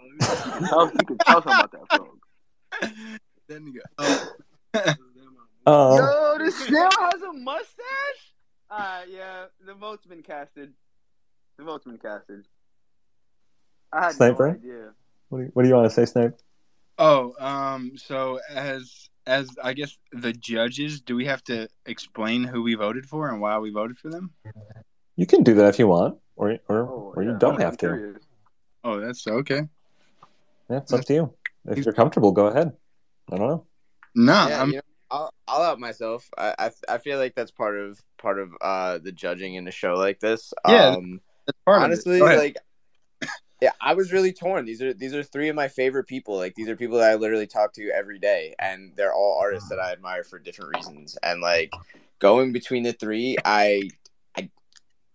You 0.00 0.18
can 0.18 0.68
tell, 0.68 0.86
you 0.86 1.06
can 1.06 1.18
tell 1.18 1.42
something 1.42 1.52
about 1.52 1.72
that 1.72 1.96
frog. 1.96 3.20
That 3.48 3.62
nigga. 3.62 3.80
Oh, 3.98 4.32
Oh, 5.70 5.96
Yo, 6.38 6.44
the 6.44 6.50
snail 6.66 6.88
has 6.98 7.20
a 7.20 7.32
mustache? 7.32 8.32
Alright, 8.72 9.08
yeah, 9.10 9.44
the 9.66 9.74
vote's 9.74 10.06
been 10.06 10.22
casted. 10.22 10.72
The 11.58 11.64
vote's 11.64 11.84
been 11.84 11.98
casted. 11.98 12.46
I 13.92 14.04
had 14.06 14.14
Sniper? 14.14 14.48
no 14.48 14.54
idea. 14.54 14.90
what 15.28 15.38
do 15.38 15.44
you, 15.44 15.50
what 15.52 15.62
do 15.64 15.68
you 15.68 15.74
want 15.74 15.86
to 15.86 15.90
say, 15.94 16.04
Snape? 16.06 16.32
oh, 16.98 17.34
um. 17.38 17.92
So 17.96 18.38
as 18.50 19.08
as 19.26 19.50
I 19.62 19.72
guess 19.74 19.96
the 20.12 20.32
judges, 20.32 21.00
do 21.02 21.14
we 21.16 21.26
have 21.26 21.42
to 21.44 21.68
explain 21.86 22.44
who 22.44 22.62
we 22.62 22.74
voted 22.74 23.04
for 23.06 23.28
and 23.28 23.40
why 23.40 23.58
we 23.58 23.70
voted 23.70 23.98
for 23.98 24.08
them? 24.10 24.30
You 25.16 25.26
can 25.26 25.42
do 25.42 25.54
that 25.54 25.66
if 25.68 25.78
you 25.78 25.86
want, 25.88 26.18
or 26.38 26.58
or, 26.68 26.78
Oh, 26.88 27.12
or 27.16 27.22
you 27.22 27.30
yeah, 27.32 27.38
don't 27.38 27.60
have 27.60 27.76
to. 27.78 28.16
Oh, 28.84 29.00
that's 29.00 29.26
okay. 29.26 29.62
Yeah, 30.70 30.78
it's 30.78 30.92
up 30.92 31.04
to 31.04 31.14
you. 31.14 31.34
If 31.66 31.84
you're 31.84 31.94
comfortable, 31.94 32.32
go 32.32 32.46
ahead. 32.46 32.72
I 33.30 33.36
don't 33.36 33.48
know. 33.48 33.66
No, 34.14 34.48
yeah, 34.48 34.62
I'm 34.62 34.70
you 34.70 34.76
know, 34.76 34.82
I'll, 35.10 35.34
I'll 35.46 35.62
out 35.62 35.80
myself. 35.80 36.28
I, 36.38 36.54
I 36.58 36.70
I 36.88 36.98
feel 36.98 37.18
like 37.18 37.34
that's 37.34 37.50
part 37.50 37.78
of 37.78 38.00
part 38.16 38.38
of 38.38 38.50
uh 38.60 38.98
the 38.98 39.12
judging 39.12 39.54
in 39.54 39.66
a 39.68 39.70
show 39.70 39.94
like 39.94 40.20
this. 40.20 40.52
Yeah, 40.66 40.96
Um, 40.96 41.20
that's 41.46 41.58
part 41.64 41.82
honestly, 41.82 42.20
of 42.20 42.26
it. 42.26 42.30
Go 42.30 42.36
like, 42.36 42.56
yeah, 43.60 43.72
I 43.80 43.94
was 43.94 44.12
really 44.12 44.32
torn. 44.32 44.64
These 44.64 44.82
are 44.82 44.94
these 44.94 45.14
are 45.14 45.22
three 45.22 45.48
of 45.48 45.56
my 45.56 45.68
favorite 45.68 46.06
people. 46.06 46.36
Like 46.36 46.54
these 46.54 46.68
are 46.68 46.76
people 46.76 46.98
that 46.98 47.10
I 47.10 47.14
literally 47.16 47.46
talk 47.46 47.72
to 47.74 47.90
every 47.90 48.18
day, 48.18 48.54
and 48.58 48.92
they're 48.96 49.12
all 49.12 49.38
artists 49.40 49.68
that 49.70 49.80
I 49.80 49.92
admire 49.92 50.24
for 50.24 50.38
different 50.38 50.76
reasons. 50.76 51.18
And 51.22 51.40
like 51.40 51.72
going 52.18 52.52
between 52.52 52.82
the 52.82 52.92
three, 52.92 53.36
I 53.44 53.90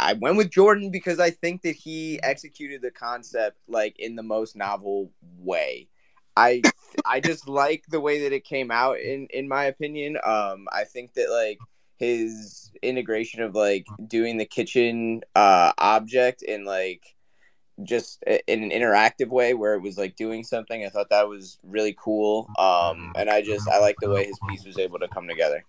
I 0.04 0.10
I 0.10 0.14
went 0.14 0.38
with 0.38 0.52
Jordan 0.52 0.92
because 0.92 1.20
I 1.20 1.30
think 1.30 1.62
that 1.64 1.76
he 1.76 2.22
executed 2.22 2.82
the 2.82 2.92
concept 2.92 3.58
like 3.68 3.98
in 4.00 4.16
the 4.16 4.24
most 4.24 4.56
novel 4.56 5.12
way. 5.40 5.88
I 6.36 6.62
I 7.06 7.20
just 7.20 7.48
like 7.62 7.84
the 7.90 8.02
way 8.02 8.24
that 8.24 8.34
it 8.34 8.44
came 8.44 8.72
out 8.72 9.00
in 9.00 9.28
in 9.32 9.48
my 9.48 9.66
opinion. 9.66 10.18
Um 10.24 10.68
I 10.72 10.84
think 10.84 11.14
that 11.14 11.30
like 11.30 11.60
his 11.98 12.72
integration 12.82 13.42
of 13.42 13.56
like 13.56 13.88
doing 14.08 14.38
the 14.38 14.46
kitchen 14.46 15.22
uh 15.36 15.72
object 15.78 16.42
in 16.42 16.66
like 16.66 17.16
just 17.82 18.22
in 18.24 18.64
an 18.64 18.70
interactive 18.70 19.30
way 19.30 19.56
where 19.56 19.74
it 19.74 19.82
was 19.82 19.98
like 19.98 20.16
doing 20.16 20.44
something. 20.44 20.86
I 20.86 20.90
thought 20.90 21.10
that 21.10 21.28
was 21.28 21.58
really 21.64 21.96
cool. 21.98 22.50
Um 22.60 23.14
and 23.16 23.30
I 23.30 23.42
just 23.42 23.68
I 23.70 23.80
like 23.80 23.96
the 24.02 24.10
way 24.10 24.26
his 24.26 24.40
piece 24.50 24.66
was 24.66 24.78
able 24.78 25.00
to 25.00 25.08
come 25.08 25.28
together. 25.28 25.64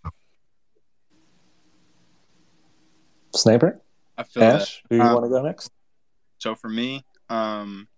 Sniper, 3.34 3.80
I 4.16 4.22
feel 4.22 4.44
Ash, 4.44 4.82
do 4.88 4.96
you 4.96 5.02
Um, 5.02 5.14
want 5.14 5.24
to 5.24 5.30
go 5.30 5.42
next? 5.42 5.70
So 6.38 6.54
for 6.54 6.68
me, 6.68 7.04
um, 7.28 7.88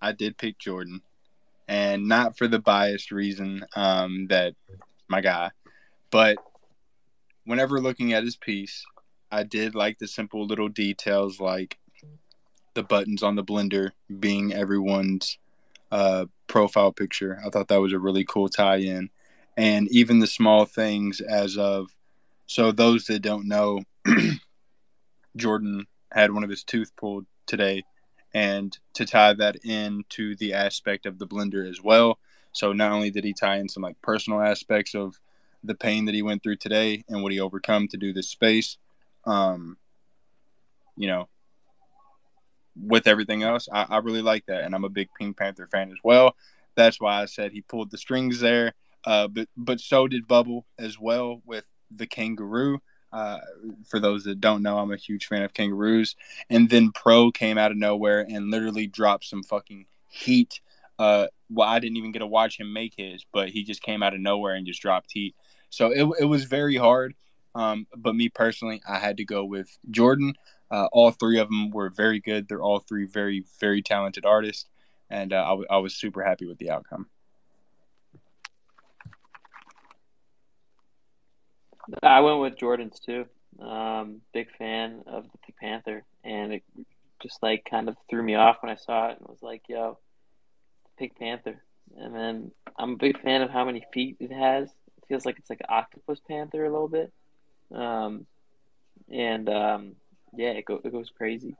I 0.00 0.12
did 0.12 0.36
pick 0.38 0.58
Jordan, 0.58 1.02
and 1.68 2.08
not 2.08 2.36
for 2.36 2.48
the 2.48 2.58
biased 2.58 3.12
reason 3.12 3.64
um, 3.76 4.26
that 4.28 4.54
my 5.08 5.20
guy, 5.20 5.50
but 6.10 6.38
whenever 7.44 7.80
looking 7.80 8.12
at 8.12 8.24
his 8.24 8.36
piece, 8.36 8.84
I 9.30 9.42
did 9.44 9.74
like 9.74 9.98
the 9.98 10.08
simple 10.08 10.46
little 10.46 10.68
details 10.68 11.40
like 11.40 11.78
the 12.74 12.82
buttons 12.82 13.22
on 13.22 13.36
the 13.36 13.44
blender 13.44 13.90
being 14.20 14.52
everyone's 14.52 15.38
uh, 15.90 16.26
profile 16.46 16.92
picture. 16.92 17.38
I 17.44 17.50
thought 17.50 17.68
that 17.68 17.80
was 17.80 17.92
a 17.92 17.98
really 17.98 18.24
cool 18.24 18.48
tie-in, 18.48 19.10
and 19.56 19.88
even 19.90 20.18
the 20.18 20.26
small 20.26 20.64
things 20.64 21.20
as 21.20 21.56
of 21.56 21.94
so 22.46 22.72
those 22.72 23.06
that 23.06 23.20
don't 23.20 23.46
know, 23.48 23.80
Jordan 25.36 25.86
had 26.10 26.32
one 26.32 26.44
of 26.44 26.50
his 26.50 26.64
tooth 26.64 26.94
pulled 26.96 27.26
today, 27.46 27.84
and 28.34 28.76
to 28.94 29.04
tie 29.04 29.34
that 29.34 29.56
in 29.64 30.04
to 30.10 30.36
the 30.36 30.54
aspect 30.54 31.06
of 31.06 31.18
the 31.18 31.26
blender 31.26 31.68
as 31.68 31.82
well. 31.82 32.18
So 32.52 32.72
not 32.72 32.92
only 32.92 33.10
did 33.10 33.24
he 33.24 33.32
tie 33.32 33.58
in 33.58 33.68
some 33.68 33.82
like 33.82 34.00
personal 34.02 34.40
aspects 34.40 34.94
of 34.94 35.18
the 35.64 35.74
pain 35.74 36.06
that 36.06 36.14
he 36.14 36.22
went 36.22 36.42
through 36.42 36.56
today 36.56 37.04
and 37.08 37.22
what 37.22 37.32
he 37.32 37.40
overcome 37.40 37.88
to 37.88 37.96
do 37.96 38.12
this 38.12 38.28
space, 38.28 38.76
um, 39.24 39.76
you 40.96 41.08
know, 41.08 41.28
with 42.76 43.06
everything 43.06 43.42
else, 43.42 43.68
I, 43.72 43.86
I 43.88 43.98
really 43.98 44.22
like 44.22 44.46
that, 44.46 44.64
and 44.64 44.74
I'm 44.74 44.84
a 44.84 44.90
big 44.90 45.08
Pink 45.18 45.36
Panther 45.36 45.68
fan 45.70 45.90
as 45.90 45.98
well. 46.02 46.36
That's 46.74 47.00
why 47.00 47.22
I 47.22 47.26
said 47.26 47.52
he 47.52 47.60
pulled 47.60 47.90
the 47.90 47.98
strings 47.98 48.40
there. 48.40 48.72
Uh, 49.04 49.28
but 49.28 49.48
but 49.56 49.80
so 49.80 50.06
did 50.08 50.28
Bubble 50.28 50.64
as 50.78 50.98
well 50.98 51.42
with 51.44 51.64
the 51.90 52.06
kangaroo. 52.06 52.80
Uh, 53.12 53.38
for 53.86 54.00
those 54.00 54.24
that 54.24 54.40
don't 54.40 54.62
know, 54.62 54.78
I'm 54.78 54.92
a 54.92 54.96
huge 54.96 55.26
fan 55.26 55.42
of 55.42 55.52
kangaroos. 55.52 56.16
And 56.48 56.70
then 56.70 56.92
Pro 56.92 57.30
came 57.30 57.58
out 57.58 57.70
of 57.70 57.76
nowhere 57.76 58.20
and 58.20 58.50
literally 58.50 58.86
dropped 58.86 59.24
some 59.24 59.42
fucking 59.42 59.86
heat. 60.08 60.60
Uh, 60.98 61.26
well, 61.50 61.68
I 61.68 61.78
didn't 61.78 61.98
even 61.98 62.12
get 62.12 62.20
to 62.20 62.26
watch 62.26 62.58
him 62.58 62.72
make 62.72 62.94
his, 62.96 63.24
but 63.32 63.50
he 63.50 63.64
just 63.64 63.82
came 63.82 64.02
out 64.02 64.14
of 64.14 64.20
nowhere 64.20 64.54
and 64.54 64.66
just 64.66 64.80
dropped 64.80 65.12
heat. 65.12 65.34
So 65.68 65.88
it, 65.88 66.08
it 66.20 66.24
was 66.24 66.44
very 66.44 66.76
hard. 66.76 67.14
Um, 67.54 67.86
but 67.94 68.14
me 68.14 68.28
personally, 68.28 68.82
I 68.88 68.98
had 68.98 69.18
to 69.18 69.24
go 69.24 69.44
with 69.44 69.76
Jordan. 69.90 70.34
Uh, 70.70 70.86
all 70.90 71.10
three 71.10 71.38
of 71.38 71.48
them 71.48 71.70
were 71.70 71.90
very 71.90 72.18
good. 72.18 72.48
They're 72.48 72.62
all 72.62 72.78
three 72.78 73.04
very, 73.04 73.44
very 73.60 73.82
talented 73.82 74.24
artists. 74.24 74.66
And 75.10 75.34
uh, 75.34 75.44
I, 75.44 75.48
w- 75.50 75.66
I 75.68 75.78
was 75.78 75.94
super 75.94 76.22
happy 76.22 76.46
with 76.46 76.56
the 76.56 76.70
outcome. 76.70 77.08
I 82.02 82.20
went 82.20 82.40
with 82.40 82.58
Jordan's 82.58 83.00
too. 83.00 83.26
Um, 83.60 84.22
big 84.32 84.48
fan 84.56 85.02
of 85.06 85.24
the 85.24 85.38
Pink 85.38 85.58
Panther, 85.58 86.04
and 86.24 86.54
it 86.54 86.62
just 87.22 87.42
like 87.42 87.66
kind 87.68 87.88
of 87.88 87.96
threw 88.08 88.22
me 88.22 88.34
off 88.34 88.58
when 88.60 88.72
I 88.72 88.76
saw 88.76 89.08
it 89.08 89.18
and 89.18 89.28
was 89.28 89.42
like, 89.42 89.62
"Yo, 89.68 89.98
Pink 90.98 91.18
Panther." 91.18 91.62
And 91.96 92.14
then 92.14 92.52
I'm 92.78 92.92
a 92.92 92.96
big 92.96 93.20
fan 93.20 93.42
of 93.42 93.50
how 93.50 93.64
many 93.64 93.84
feet 93.92 94.16
it 94.20 94.32
has. 94.32 94.68
It 94.68 95.04
feels 95.08 95.26
like 95.26 95.38
it's 95.38 95.50
like 95.50 95.60
an 95.60 95.66
octopus 95.68 96.20
panther 96.26 96.64
a 96.64 96.70
little 96.70 96.88
bit. 96.88 97.12
Um, 97.74 98.26
and 99.10 99.48
um, 99.48 99.96
yeah, 100.34 100.50
it, 100.50 100.64
go, 100.64 100.80
it 100.82 100.92
goes 100.92 101.10
crazy. 101.10 101.56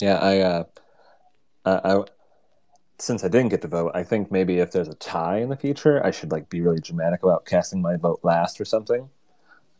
Yeah, 0.00 0.16
I, 0.16 0.38
uh, 0.38 0.64
I, 1.64 1.80
I, 1.84 2.04
since 2.98 3.24
I 3.24 3.28
didn't 3.28 3.50
get 3.50 3.62
to 3.62 3.68
vote, 3.68 3.92
I 3.94 4.02
think 4.02 4.30
maybe 4.30 4.58
if 4.58 4.72
there's 4.72 4.88
a 4.88 4.94
tie 4.94 5.38
in 5.38 5.48
the 5.48 5.56
future, 5.56 6.04
I 6.04 6.10
should 6.10 6.32
like 6.32 6.48
be 6.50 6.60
really 6.60 6.80
dramatic 6.80 7.22
about 7.22 7.46
casting 7.46 7.80
my 7.80 7.96
vote 7.96 8.20
last 8.22 8.60
or 8.60 8.64
something. 8.64 9.08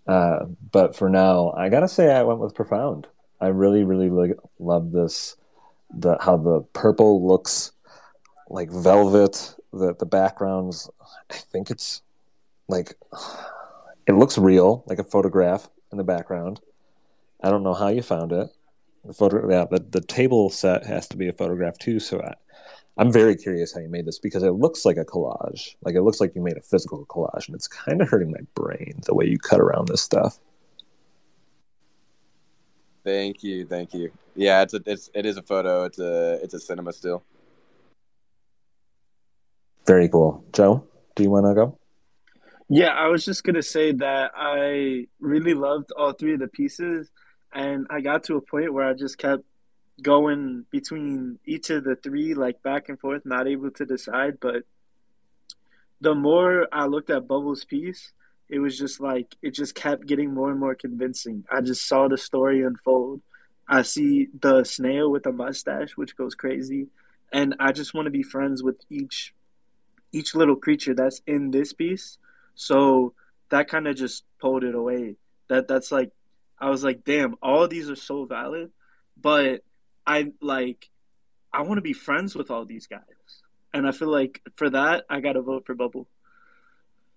Uh, 0.06 0.46
but 0.72 0.96
for 0.96 1.08
now, 1.08 1.52
I 1.56 1.68
gotta 1.68 1.88
say 1.88 2.12
I 2.12 2.22
went 2.22 2.40
with 2.40 2.54
profound. 2.54 3.06
I 3.40 3.48
really, 3.48 3.84
really, 3.84 4.08
really 4.08 4.34
love 4.58 4.92
this. 4.92 5.36
The 5.90 6.16
how 6.20 6.36
the 6.36 6.60
purple 6.72 7.26
looks 7.26 7.72
like 8.48 8.70
velvet. 8.70 9.54
The 9.72 9.94
the 9.94 10.06
backgrounds. 10.06 10.88
I 11.30 11.34
think 11.34 11.70
it's 11.70 12.02
like 12.68 12.94
it 14.06 14.12
looks 14.12 14.38
real, 14.38 14.84
like 14.86 14.98
a 14.98 15.04
photograph 15.04 15.68
in 15.92 15.98
the 15.98 16.04
background. 16.04 16.60
I 17.42 17.50
don't 17.50 17.62
know 17.62 17.74
how 17.74 17.88
you 17.88 18.02
found 18.02 18.32
it. 18.32 18.48
The 19.04 19.12
photo, 19.12 19.48
yeah, 19.48 19.66
the, 19.70 19.78
the 19.78 20.00
table 20.00 20.50
set 20.50 20.86
has 20.86 21.06
to 21.08 21.16
be 21.16 21.28
a 21.28 21.32
photograph 21.32 21.78
too. 21.78 22.00
So 22.00 22.20
I, 22.20 22.34
I'm 22.98 23.12
very 23.12 23.36
curious 23.36 23.72
how 23.72 23.80
you 23.80 23.88
made 23.88 24.06
this 24.06 24.18
because 24.18 24.42
it 24.42 24.50
looks 24.50 24.84
like 24.84 24.96
a 24.96 25.04
collage. 25.04 25.76
Like 25.82 25.94
it 25.94 26.02
looks 26.02 26.20
like 26.20 26.34
you 26.34 26.42
made 26.42 26.56
a 26.56 26.60
physical 26.60 27.06
collage, 27.06 27.46
and 27.46 27.54
it's 27.54 27.68
kind 27.68 28.02
of 28.02 28.08
hurting 28.08 28.32
my 28.32 28.40
brain 28.54 29.00
the 29.06 29.14
way 29.14 29.24
you 29.26 29.38
cut 29.38 29.60
around 29.60 29.86
this 29.86 30.02
stuff. 30.02 30.40
Thank 33.04 33.44
you, 33.44 33.64
thank 33.64 33.94
you. 33.94 34.10
Yeah, 34.34 34.62
it's 34.62 34.74
a 34.74 34.80
it's 34.84 35.10
it 35.14 35.26
is 35.26 35.36
a 35.36 35.42
photo. 35.42 35.84
It's 35.84 36.00
a 36.00 36.40
it's 36.42 36.54
a 36.54 36.60
cinema 36.60 36.92
still. 36.92 37.22
Very 39.86 40.08
cool. 40.08 40.44
Joe, 40.52 40.84
do 41.14 41.22
you 41.22 41.30
want 41.30 41.46
to 41.46 41.54
go? 41.54 41.78
Yeah, 42.68 42.88
I 42.88 43.06
was 43.06 43.24
just 43.24 43.44
gonna 43.44 43.62
say 43.62 43.92
that 43.92 44.32
I 44.36 45.06
really 45.20 45.54
loved 45.54 45.92
all 45.92 46.12
three 46.12 46.34
of 46.34 46.40
the 46.40 46.48
pieces, 46.48 47.08
and 47.54 47.86
I 47.90 48.00
got 48.00 48.24
to 48.24 48.36
a 48.36 48.40
point 48.40 48.74
where 48.74 48.88
I 48.88 48.92
just 48.92 49.18
kept 49.18 49.44
going 50.02 50.64
between 50.70 51.38
each 51.44 51.70
of 51.70 51.84
the 51.84 51.96
three, 51.96 52.34
like 52.34 52.62
back 52.62 52.88
and 52.88 52.98
forth, 52.98 53.22
not 53.24 53.48
able 53.48 53.70
to 53.72 53.86
decide. 53.86 54.38
But 54.40 54.64
the 56.00 56.14
more 56.14 56.68
I 56.72 56.86
looked 56.86 57.10
at 57.10 57.28
Bubbles' 57.28 57.64
piece, 57.64 58.12
it 58.48 58.60
was 58.60 58.78
just 58.78 59.00
like 59.00 59.36
it 59.42 59.50
just 59.50 59.74
kept 59.74 60.06
getting 60.06 60.32
more 60.32 60.50
and 60.50 60.60
more 60.60 60.74
convincing. 60.74 61.44
I 61.50 61.60
just 61.60 61.86
saw 61.86 62.08
the 62.08 62.18
story 62.18 62.62
unfold. 62.62 63.20
I 63.68 63.82
see 63.82 64.28
the 64.40 64.64
snail 64.64 65.10
with 65.10 65.26
a 65.26 65.32
mustache, 65.32 65.96
which 65.96 66.16
goes 66.16 66.34
crazy, 66.34 66.88
and 67.32 67.54
I 67.60 67.72
just 67.72 67.92
want 67.92 68.06
to 68.06 68.10
be 68.10 68.22
friends 68.22 68.62
with 68.62 68.76
each 68.88 69.34
each 70.10 70.34
little 70.34 70.56
creature 70.56 70.94
that's 70.94 71.20
in 71.26 71.50
this 71.50 71.72
piece. 71.72 72.16
So 72.54 73.12
that 73.50 73.68
kind 73.68 73.86
of 73.86 73.96
just 73.96 74.24
pulled 74.40 74.64
it 74.64 74.74
away. 74.74 75.16
That 75.48 75.68
that's 75.68 75.92
like 75.92 76.12
I 76.58 76.70
was 76.70 76.82
like, 76.82 77.04
damn, 77.04 77.36
all 77.42 77.68
these 77.68 77.90
are 77.90 77.96
so 77.96 78.24
valid, 78.24 78.70
but 79.20 79.62
I 80.08 80.32
like 80.40 80.88
I 81.52 81.62
want 81.62 81.78
to 81.78 81.82
be 81.82 81.92
friends 81.92 82.34
with 82.34 82.50
all 82.50 82.64
these 82.64 82.86
guys. 82.86 83.02
And 83.74 83.86
I 83.86 83.92
feel 83.92 84.08
like 84.08 84.40
for 84.56 84.70
that 84.70 85.04
I 85.08 85.20
gotta 85.20 85.42
vote 85.42 85.66
for 85.66 85.74
Bubble. 85.74 86.08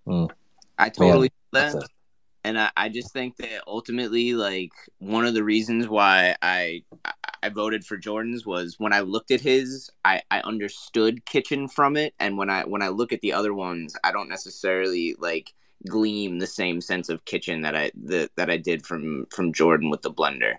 Hmm. 0.06 0.26
I 0.78 0.90
totally 0.90 1.30
Man, 1.52 1.72
feel 1.72 1.80
that. 1.80 1.88
And 2.44 2.58
I, 2.58 2.70
I 2.76 2.88
just 2.88 3.12
think 3.12 3.36
that 3.36 3.62
ultimately, 3.66 4.34
like 4.34 4.72
one 4.98 5.24
of 5.24 5.32
the 5.34 5.44
reasons 5.44 5.88
why 5.88 6.36
I 6.42 6.82
I- 7.04 7.12
I 7.44 7.48
voted 7.48 7.84
for 7.84 7.96
Jordan's 7.96 8.46
was 8.46 8.78
when 8.78 8.92
I 8.92 9.00
looked 9.00 9.32
at 9.32 9.40
his, 9.40 9.90
I, 10.04 10.22
I 10.30 10.42
understood 10.42 11.24
kitchen 11.26 11.66
from 11.66 11.96
it, 11.96 12.14
and 12.20 12.38
when 12.38 12.48
I 12.50 12.62
when 12.64 12.82
I 12.82 12.88
look 12.88 13.12
at 13.12 13.20
the 13.20 13.32
other 13.32 13.52
ones, 13.52 13.96
I 14.04 14.12
don't 14.12 14.28
necessarily 14.28 15.16
like 15.18 15.52
gleam 15.88 16.38
the 16.38 16.46
same 16.46 16.80
sense 16.80 17.08
of 17.08 17.24
kitchen 17.24 17.62
that 17.62 17.74
I 17.74 17.90
that, 18.04 18.30
that 18.36 18.48
I 18.50 18.58
did 18.58 18.86
from 18.86 19.26
from 19.34 19.52
Jordan 19.52 19.90
with 19.90 20.02
the 20.02 20.12
blender. 20.12 20.54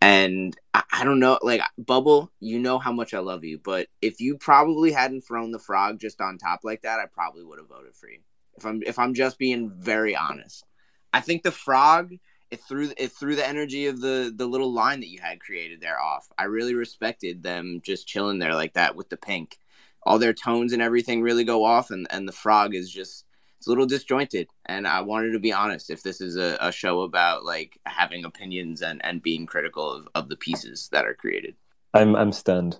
And 0.00 0.56
I, 0.74 0.82
I 0.92 1.04
don't 1.04 1.18
know, 1.18 1.38
like 1.42 1.62
Bubble, 1.78 2.30
you 2.40 2.58
know 2.58 2.78
how 2.78 2.92
much 2.92 3.14
I 3.14 3.18
love 3.20 3.44
you, 3.44 3.58
but 3.58 3.88
if 4.02 4.20
you 4.20 4.36
probably 4.36 4.92
hadn't 4.92 5.22
thrown 5.22 5.50
the 5.50 5.58
frog 5.58 5.98
just 5.98 6.20
on 6.20 6.38
top 6.38 6.60
like 6.64 6.82
that, 6.82 7.00
I 7.00 7.06
probably 7.06 7.44
would 7.44 7.58
have 7.58 7.68
voted 7.68 7.94
for 7.94 8.08
you. 8.08 8.18
If 8.56 8.64
I'm 8.64 8.82
if 8.86 8.98
I'm 8.98 9.14
just 9.14 9.38
being 9.38 9.70
very 9.70 10.16
honest. 10.16 10.64
I 11.12 11.20
think 11.20 11.42
the 11.42 11.50
frog 11.50 12.12
it 12.50 12.60
threw 12.60 12.90
it 12.96 13.08
threw 13.12 13.36
the 13.36 13.46
energy 13.46 13.86
of 13.86 14.00
the 14.00 14.32
the 14.34 14.46
little 14.46 14.72
line 14.72 15.00
that 15.00 15.08
you 15.10 15.20
had 15.20 15.40
created 15.40 15.80
there 15.80 16.00
off. 16.00 16.26
I 16.38 16.44
really 16.44 16.74
respected 16.74 17.42
them 17.42 17.80
just 17.84 18.06
chilling 18.06 18.38
there 18.38 18.54
like 18.54 18.74
that 18.74 18.96
with 18.96 19.08
the 19.08 19.16
pink. 19.16 19.58
All 20.04 20.18
their 20.18 20.32
tones 20.32 20.72
and 20.72 20.80
everything 20.80 21.22
really 21.22 21.44
go 21.44 21.64
off, 21.64 21.90
and 21.90 22.06
and 22.10 22.26
the 22.28 22.32
frog 22.32 22.74
is 22.74 22.90
just 22.90 23.25
it's 23.66 23.68
a 23.68 23.70
little 23.70 23.86
disjointed. 23.86 24.48
And 24.66 24.86
I 24.86 25.00
wanted 25.00 25.32
to 25.32 25.40
be 25.40 25.52
honest. 25.52 25.90
If 25.90 26.02
this 26.02 26.20
is 26.20 26.36
a, 26.36 26.56
a 26.60 26.70
show 26.70 27.02
about 27.02 27.44
like 27.44 27.78
having 27.84 28.24
opinions 28.24 28.80
and 28.82 29.04
and 29.04 29.20
being 29.20 29.44
critical 29.44 29.92
of, 29.92 30.08
of 30.14 30.28
the 30.28 30.36
pieces 30.36 30.88
that 30.92 31.04
are 31.04 31.14
created. 31.14 31.56
I'm 31.92 32.14
I'm 32.14 32.30
stunned. 32.30 32.78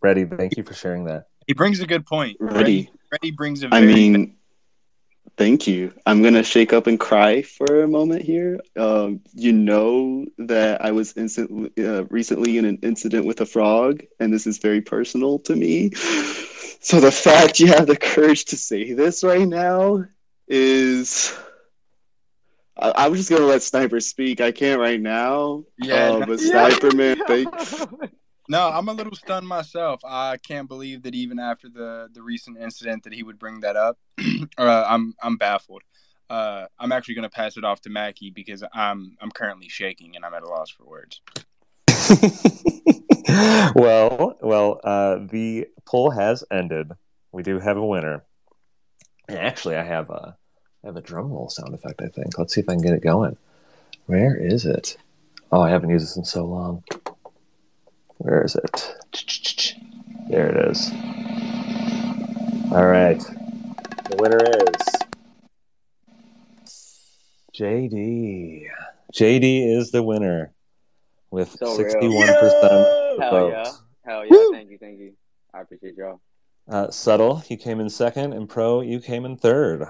Reddy, 0.00 0.24
thank 0.24 0.56
you 0.56 0.62
for 0.62 0.72
sharing 0.72 1.04
that. 1.04 1.26
He 1.46 1.52
brings 1.52 1.80
a 1.80 1.86
good 1.86 2.06
point. 2.06 2.38
Reddy. 2.40 2.90
Reddy 3.12 3.30
brings 3.30 3.62
a 3.62 3.66
I 3.66 3.80
very 3.80 3.94
mean, 3.94 4.36
Thank 5.36 5.66
you. 5.66 5.92
I'm 6.06 6.22
gonna 6.22 6.42
shake 6.42 6.72
up 6.72 6.86
and 6.86 6.98
cry 6.98 7.42
for 7.42 7.82
a 7.82 7.88
moment 7.88 8.22
here. 8.22 8.58
Um, 8.74 9.20
you 9.34 9.52
know 9.52 10.24
that 10.38 10.82
I 10.82 10.92
was 10.92 11.14
instant, 11.14 11.72
uh, 11.78 12.06
recently 12.06 12.56
in 12.56 12.64
an 12.64 12.78
incident 12.82 13.26
with 13.26 13.42
a 13.42 13.46
frog, 13.46 14.02
and 14.18 14.32
this 14.32 14.46
is 14.46 14.56
very 14.56 14.80
personal 14.80 15.38
to 15.40 15.54
me. 15.54 15.90
So 16.80 17.00
the 17.00 17.10
fact 17.10 17.60
you 17.60 17.68
have 17.68 17.86
the 17.86 17.96
courage 17.96 18.44
to 18.46 18.56
say 18.56 18.92
this 18.92 19.24
right 19.24 19.46
now 19.46 20.04
is. 20.48 21.36
I, 22.78 23.06
am 23.06 23.14
just 23.14 23.30
gonna 23.30 23.46
let 23.46 23.62
Sniper 23.62 24.00
speak. 24.00 24.42
I 24.42 24.52
can't 24.52 24.78
right 24.78 25.00
now. 25.00 25.64
Yeah, 25.78 26.10
Uh, 26.10 26.26
but 26.26 26.40
Sniper 26.40 26.90
man, 26.94 27.16
No, 28.48 28.68
I'm 28.68 28.88
a 28.88 28.92
little 28.92 29.14
stunned 29.14 29.48
myself. 29.48 30.00
I 30.04 30.36
can't 30.36 30.68
believe 30.68 31.02
that 31.02 31.14
even 31.14 31.38
after 31.38 31.68
the 31.68 32.08
the 32.12 32.22
recent 32.22 32.58
incident 32.58 33.04
that 33.04 33.12
he 33.12 33.22
would 33.22 33.38
bring 33.38 33.60
that 33.60 33.76
up. 33.76 33.98
uh, 34.58 34.84
I'm 34.88 35.14
I'm 35.22 35.36
baffled. 35.36 35.82
Uh, 36.28 36.66
I'm 36.78 36.92
actually 36.92 37.14
going 37.14 37.22
to 37.22 37.30
pass 37.30 37.56
it 37.56 37.64
off 37.64 37.80
to 37.82 37.88
Macki 37.88 38.34
because 38.34 38.62
I'm 38.72 39.16
I'm 39.20 39.30
currently 39.30 39.68
shaking 39.68 40.16
and 40.16 40.24
I'm 40.24 40.34
at 40.34 40.42
a 40.42 40.48
loss 40.48 40.70
for 40.70 40.84
words. 40.84 41.20
well, 43.74 44.36
well, 44.40 44.80
uh, 44.84 45.18
the 45.30 45.66
poll 45.84 46.10
has 46.10 46.44
ended. 46.50 46.92
We 47.32 47.42
do 47.42 47.58
have 47.58 47.76
a 47.76 47.84
winner. 47.84 48.24
And 49.28 49.38
actually, 49.38 49.76
I 49.76 49.82
have 49.82 50.10
a, 50.10 50.36
I 50.84 50.86
have 50.86 50.96
a 50.96 51.02
drum 51.02 51.30
roll 51.30 51.48
sound 51.48 51.74
effect. 51.74 52.00
I 52.02 52.08
think. 52.08 52.38
Let's 52.38 52.54
see 52.54 52.60
if 52.60 52.68
I 52.68 52.74
can 52.74 52.82
get 52.82 52.94
it 52.94 53.02
going. 53.02 53.36
Where 54.06 54.36
is 54.36 54.64
it? 54.64 54.96
Oh, 55.50 55.60
I 55.60 55.70
haven't 55.70 55.90
used 55.90 56.04
this 56.04 56.16
in 56.16 56.24
so 56.24 56.44
long. 56.44 56.84
Where 58.18 58.44
is 58.44 58.54
it? 58.56 58.94
There 60.28 60.48
it 60.48 60.70
is. 60.70 60.90
All 62.72 62.86
right. 62.86 63.20
The 64.10 64.16
winner 64.18 64.38
is 64.38 64.86
JD. 67.54 68.66
JD 69.12 69.76
is 69.78 69.90
the 69.90 70.02
winner 70.02 70.52
with 71.30 71.50
So 71.58 71.66
real. 71.66 71.76
sixty-one 71.76 72.26
percent 72.28 72.62
Hell 72.62 73.16
yeah. 73.18 73.30
votes. 73.30 73.82
Hell 74.04 74.24
yeah. 74.26 74.44
Thank 74.52 74.70
you. 74.70 74.78
Thank 74.78 74.98
you. 75.00 75.12
I 75.54 75.60
appreciate 75.62 75.94
y'all. 75.96 76.20
Uh, 76.68 76.90
Subtle, 76.90 77.42
you 77.48 77.56
came 77.56 77.80
in 77.80 77.88
second, 77.88 78.32
and 78.32 78.48
Pro, 78.48 78.80
you 78.80 79.00
came 79.00 79.24
in 79.24 79.36
third. 79.36 79.86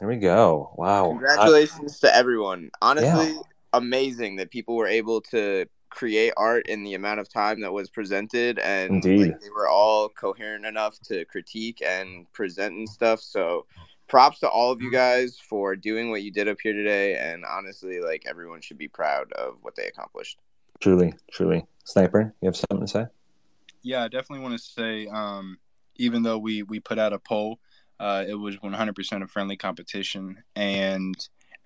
Here 0.00 0.08
we 0.08 0.16
go. 0.16 0.72
Wow. 0.76 1.08
Congratulations 1.10 2.00
to 2.00 2.14
everyone. 2.14 2.70
Honestly, 2.82 3.32
Yeah. 3.34 3.40
amazing 3.72 4.36
that 4.36 4.50
people 4.50 4.76
were 4.76 4.86
able 4.86 5.20
to 5.20 5.66
create 5.90 6.32
art 6.36 6.66
in 6.66 6.82
the 6.82 6.94
amount 6.94 7.20
of 7.20 7.28
time 7.28 7.60
that 7.60 7.72
was 7.72 7.88
presented 7.88 8.58
and 8.58 9.04
Indeed. 9.04 9.28
like, 9.30 9.40
they 9.40 9.50
were 9.50 9.68
all 9.68 10.08
coherent 10.08 10.66
enough 10.66 10.98
to 11.02 11.24
critique 11.26 11.80
and 11.86 12.30
present 12.32 12.74
and 12.74 12.88
stuff. 12.88 13.20
So 13.20 13.66
props 14.14 14.38
to 14.38 14.48
all 14.48 14.70
of 14.70 14.80
you 14.80 14.92
guys 14.92 15.40
for 15.40 15.74
doing 15.74 16.08
what 16.08 16.22
you 16.22 16.30
did 16.30 16.46
up 16.46 16.56
here 16.62 16.72
today 16.72 17.16
and 17.16 17.44
honestly 17.44 17.98
like 17.98 18.22
everyone 18.28 18.60
should 18.60 18.78
be 18.78 18.86
proud 18.86 19.32
of 19.32 19.56
what 19.62 19.74
they 19.74 19.86
accomplished. 19.86 20.38
Truly, 20.78 21.14
truly. 21.32 21.66
Sniper, 21.82 22.32
you 22.40 22.46
have 22.46 22.54
something 22.54 22.86
to 22.86 22.86
say? 22.86 23.06
Yeah, 23.82 24.04
I 24.04 24.06
definitely 24.06 24.44
want 24.44 24.56
to 24.56 24.64
say, 24.64 25.08
um, 25.08 25.58
even 25.96 26.22
though 26.22 26.38
we 26.38 26.62
we 26.62 26.78
put 26.78 26.96
out 26.96 27.12
a 27.12 27.18
poll, 27.18 27.58
uh, 27.98 28.24
it 28.28 28.36
was 28.36 28.56
100% 28.58 29.22
a 29.24 29.26
friendly 29.26 29.56
competition, 29.56 30.44
and 30.54 31.16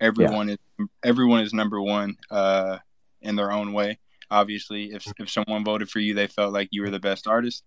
everyone 0.01 0.49
is 0.49 0.57
everyone 1.03 1.41
is 1.41 1.53
number 1.53 1.79
one 1.79 2.17
uh, 2.31 2.79
in 3.21 3.35
their 3.35 3.51
own 3.51 3.73
way. 3.73 3.99
Obviously, 4.31 4.85
if 4.85 5.05
if 5.19 5.29
someone 5.29 5.63
voted 5.63 5.87
for 5.87 5.99
you, 5.99 6.15
they 6.15 6.25
felt 6.25 6.51
like 6.51 6.69
you 6.71 6.81
were 6.81 6.89
the 6.89 6.99
best 6.99 7.27
artist, 7.27 7.63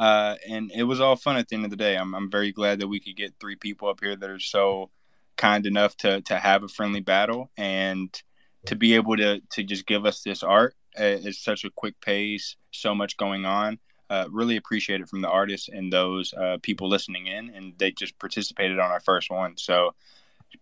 uh, 0.00 0.36
and 0.48 0.72
it 0.74 0.84
was 0.84 0.98
all 0.98 1.14
fun 1.14 1.36
at 1.36 1.48
the 1.48 1.54
end 1.54 1.66
of 1.66 1.70
the 1.70 1.76
day. 1.76 1.94
I'm 1.94 2.14
I'm 2.14 2.30
very 2.30 2.52
glad 2.52 2.80
that 2.80 2.88
we 2.88 3.00
could 3.00 3.16
get 3.16 3.34
three 3.38 3.56
people 3.56 3.86
up 3.88 4.00
here 4.00 4.16
that 4.16 4.30
are 4.30 4.38
so 4.38 4.90
kind 5.36 5.66
enough 5.66 5.94
to 5.98 6.22
to 6.22 6.38
have 6.38 6.62
a 6.62 6.68
friendly 6.68 7.00
battle 7.00 7.50
and 7.58 8.10
to 8.64 8.76
be 8.76 8.94
able 8.94 9.18
to 9.18 9.42
to 9.52 9.62
just 9.62 9.86
give 9.86 10.06
us 10.06 10.22
this 10.22 10.42
art 10.42 10.74
at, 10.96 11.22
such 11.34 11.64
a 11.64 11.70
quick 11.70 12.00
pace, 12.00 12.56
so 12.70 12.94
much 12.94 13.18
going 13.18 13.44
on. 13.44 13.78
Uh, 14.08 14.26
really 14.30 14.56
appreciate 14.56 15.02
it 15.02 15.08
from 15.08 15.20
the 15.20 15.28
artists 15.28 15.68
and 15.68 15.92
those 15.92 16.32
uh, 16.32 16.56
people 16.62 16.88
listening 16.88 17.26
in, 17.26 17.50
and 17.50 17.74
they 17.76 17.92
just 17.92 18.18
participated 18.18 18.78
on 18.78 18.90
our 18.90 19.00
first 19.00 19.30
one. 19.30 19.54
So, 19.58 19.94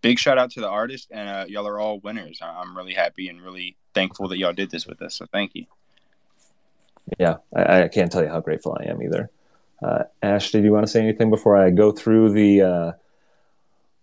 big 0.01 0.19
shout 0.19 0.37
out 0.37 0.51
to 0.51 0.61
the 0.61 0.69
artists, 0.69 1.07
and 1.11 1.29
uh, 1.29 1.45
y'all 1.47 1.65
are 1.65 1.79
all 1.79 2.01
winners. 2.01 2.39
I'm 2.41 2.75
really 2.75 2.93
happy 2.93 3.29
and 3.29 3.41
really 3.41 3.77
thankful 3.93 4.27
that 4.27 4.37
y'all 4.37 4.53
did 4.53 4.69
this 4.69 4.85
with 4.85 5.01
us. 5.01 5.15
So, 5.15 5.25
thank 5.31 5.55
you. 5.55 5.65
Yeah, 7.17 7.37
I, 7.55 7.83
I 7.83 7.87
can't 7.87 8.11
tell 8.11 8.23
you 8.23 8.29
how 8.29 8.41
grateful 8.41 8.77
I 8.79 8.89
am 8.89 9.01
either. 9.01 9.29
Uh, 9.81 10.03
Ash, 10.21 10.51
did 10.51 10.63
you 10.63 10.73
want 10.73 10.85
to 10.85 10.91
say 10.91 11.01
anything 11.01 11.29
before 11.29 11.55
I 11.55 11.69
go 11.69 11.91
through 11.91 12.33
the 12.33 12.61
uh, 12.61 12.91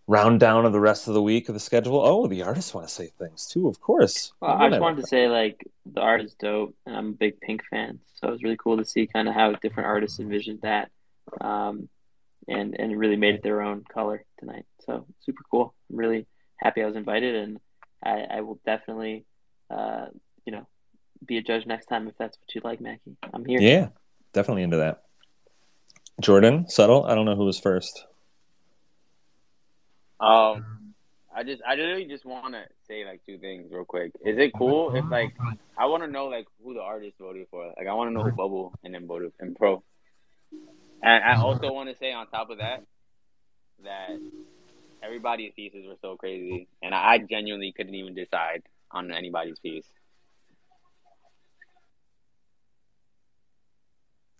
round 0.07 0.41
down 0.41 0.65
of 0.65 0.73
the 0.73 0.81
rest 0.81 1.09
of 1.09 1.15
the 1.15 1.23
week 1.23 1.49
of 1.49 1.55
the 1.55 1.61
schedule? 1.61 2.01
Oh, 2.01 2.27
the 2.27 2.43
artists 2.43 2.73
want 2.73 2.89
to 2.89 2.93
say 2.93 3.09
things 3.19 3.47
too, 3.47 3.69
of 3.69 3.81
course. 3.81 4.33
Well, 4.41 4.53
I 4.53 4.71
just 4.71 4.81
wanted 4.81 5.03
to 5.03 5.07
say 5.07 5.29
like 5.29 5.67
the 5.85 6.01
art 6.01 6.23
is 6.23 6.35
dope, 6.35 6.75
and 6.87 6.97
I'm 6.97 7.09
a 7.09 7.13
big 7.13 7.41
Pink 7.41 7.63
fan, 7.71 8.01
so 8.15 8.29
it 8.29 8.33
was 8.33 8.43
really 8.43 8.57
cool 8.57 8.79
to 8.79 8.85
see 8.85 9.07
kind 9.07 9.29
of 9.29 9.35
how 9.35 9.53
different 9.53 9.89
artists 9.89 10.19
envisioned 10.19 10.63
that, 10.63 10.91
um, 11.41 11.89
and 12.49 12.75
and 12.79 12.99
really 12.99 13.17
made 13.17 13.35
it 13.35 13.43
their 13.43 13.63
own 13.63 13.85
color 13.85 14.25
tonight. 14.39 14.65
So 14.87 15.07
super 15.21 15.43
cool. 15.51 15.75
I'm 15.91 15.97
really 15.97 16.27
happy 16.57 16.83
I 16.83 16.87
was 16.87 16.97
invited, 16.97 17.35
and 17.35 17.61
I, 18.03 18.25
I 18.31 18.41
will 18.41 18.61
definitely, 18.65 19.27
uh, 19.71 20.07
you 20.45 20.53
know, 20.53 20.67
be 21.25 21.39
a 21.39 21.43
judge 21.43 21.67
next 21.67 21.87
time 21.87 22.09
if 22.09 22.17
that's 22.19 22.37
what 22.39 22.55
you 22.55 22.61
like, 22.65 22.81
Macki. 22.81 23.17
I'm 23.33 23.45
here. 23.45 23.61
Yeah, 23.61 23.89
definitely 24.33 24.63
into 24.63 24.79
that. 24.79 25.03
Jordan, 26.21 26.69
subtle. 26.69 27.05
I 27.05 27.15
don't 27.15 27.27
know 27.27 27.37
who 27.37 27.45
was 27.45 27.59
first. 27.59 28.07
Um, 30.19 30.95
I 31.35 31.43
just, 31.45 31.61
I 31.69 31.75
really 31.75 32.07
just 32.07 32.25
want 32.25 32.55
to 32.55 32.65
say 32.89 33.05
like 33.05 33.21
two 33.27 33.39
things 33.39 33.71
real 33.71 33.85
quick. 33.85 34.13
Is 34.25 34.39
it 34.39 34.53
cool 34.55 34.97
if 34.97 35.05
like 35.11 35.35
I 35.77 35.87
want 35.87 36.03
to 36.03 36.11
know 36.11 36.27
like 36.27 36.47
who 36.65 36.73
the 36.73 36.81
artist 36.81 37.17
voted 37.21 37.47
for? 37.51 37.73
Like 37.77 37.87
I 37.87 37.93
want 37.93 38.09
to 38.09 38.15
know 38.15 38.23
who 38.23 38.33
Bubble 38.33 38.73
and 38.83 38.95
then 38.95 39.07
voted 39.07 39.33
and 39.39 39.55
Pro. 39.55 39.83
And 41.03 41.23
I 41.23 41.37
also 41.37 41.71
want 41.73 41.91
to 41.91 41.97
say 41.99 42.13
on 42.13 42.27
top 42.29 42.49
of 42.49 42.59
that 42.59 42.83
that 43.85 44.19
everybody's 45.03 45.53
pieces 45.55 45.87
were 45.87 45.97
so 46.01 46.17
crazy, 46.17 46.69
and 46.83 46.95
I 46.95 47.13
I 47.13 47.19
genuinely 47.19 47.73
couldn't 47.73 47.95
even 47.95 48.15
decide 48.15 48.63
on 48.91 49.13
anybody's 49.13 49.59
piece. 49.59 49.87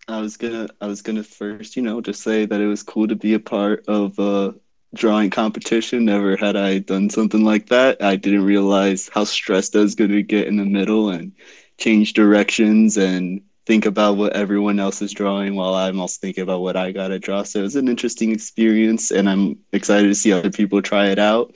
I 0.07 0.21
was 0.21 0.37
gonna 0.37 0.69
I 0.81 0.87
was 0.87 1.01
gonna 1.01 1.23
first, 1.23 1.75
you 1.75 1.81
know, 1.81 2.01
just 2.01 2.23
say 2.23 2.45
that 2.45 2.61
it 2.61 2.67
was 2.67 2.83
cool 2.83 3.07
to 3.07 3.15
be 3.15 3.33
a 3.33 3.39
part 3.39 3.85
of 3.87 4.17
a 4.19 4.55
drawing 4.95 5.29
competition. 5.29 6.05
Never 6.05 6.37
had 6.37 6.55
I 6.55 6.79
done 6.79 7.09
something 7.09 7.43
like 7.43 7.67
that. 7.69 8.01
I 8.01 8.15
didn't 8.15 8.45
realize 8.45 9.09
how 9.13 9.25
stressed 9.25 9.75
I 9.75 9.81
was 9.81 9.95
gonna 9.95 10.21
get 10.23 10.47
in 10.47 10.57
the 10.57 10.65
middle 10.65 11.09
and 11.09 11.33
change 11.77 12.13
directions 12.13 12.97
and 12.97 13.41
think 13.65 13.85
about 13.85 14.17
what 14.17 14.33
everyone 14.33 14.79
else 14.79 15.01
is 15.01 15.11
drawing 15.13 15.55
while 15.55 15.75
I'm 15.75 15.99
also 15.99 16.19
thinking 16.21 16.43
about 16.43 16.61
what 16.61 16.77
I 16.77 16.91
gotta 16.93 17.19
draw. 17.19 17.43
So 17.43 17.59
it 17.59 17.63
was 17.63 17.75
an 17.75 17.89
interesting 17.89 18.31
experience 18.31 19.11
and 19.11 19.29
I'm 19.29 19.59
excited 19.73 20.07
to 20.07 20.15
see 20.15 20.31
other 20.31 20.51
people 20.51 20.81
try 20.81 21.07
it 21.09 21.19
out. 21.19 21.53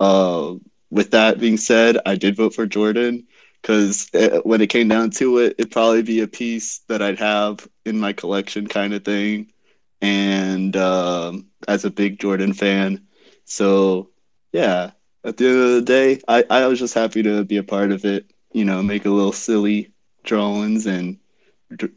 Uh, 0.00 0.54
with 0.90 1.10
that 1.12 1.40
being 1.40 1.56
said, 1.58 1.98
I 2.06 2.16
did 2.16 2.36
vote 2.36 2.54
for 2.54 2.66
Jordan 2.66 3.27
because 3.60 4.10
when 4.44 4.60
it 4.60 4.68
came 4.68 4.88
down 4.88 5.10
to 5.10 5.38
it, 5.38 5.56
it'd 5.58 5.72
probably 5.72 6.02
be 6.02 6.20
a 6.20 6.28
piece 6.28 6.78
that 6.88 7.02
I'd 7.02 7.18
have 7.18 7.68
in 7.84 7.98
my 7.98 8.12
collection, 8.12 8.66
kind 8.66 8.94
of 8.94 9.04
thing. 9.04 9.52
And 10.00 10.76
um, 10.76 11.46
as 11.66 11.84
a 11.84 11.90
big 11.90 12.20
Jordan 12.20 12.52
fan, 12.54 13.06
so 13.44 14.10
yeah, 14.52 14.92
at 15.24 15.36
the 15.36 15.48
end 15.48 15.58
of 15.58 15.70
the 15.72 15.82
day, 15.82 16.20
I, 16.28 16.44
I 16.48 16.66
was 16.66 16.78
just 16.78 16.94
happy 16.94 17.22
to 17.22 17.44
be 17.44 17.56
a 17.56 17.62
part 17.62 17.90
of 17.90 18.04
it. 18.04 18.30
You 18.52 18.64
know, 18.64 18.82
make 18.82 19.04
a 19.04 19.10
little 19.10 19.32
silly 19.32 19.92
drawings 20.24 20.86
and 20.86 21.18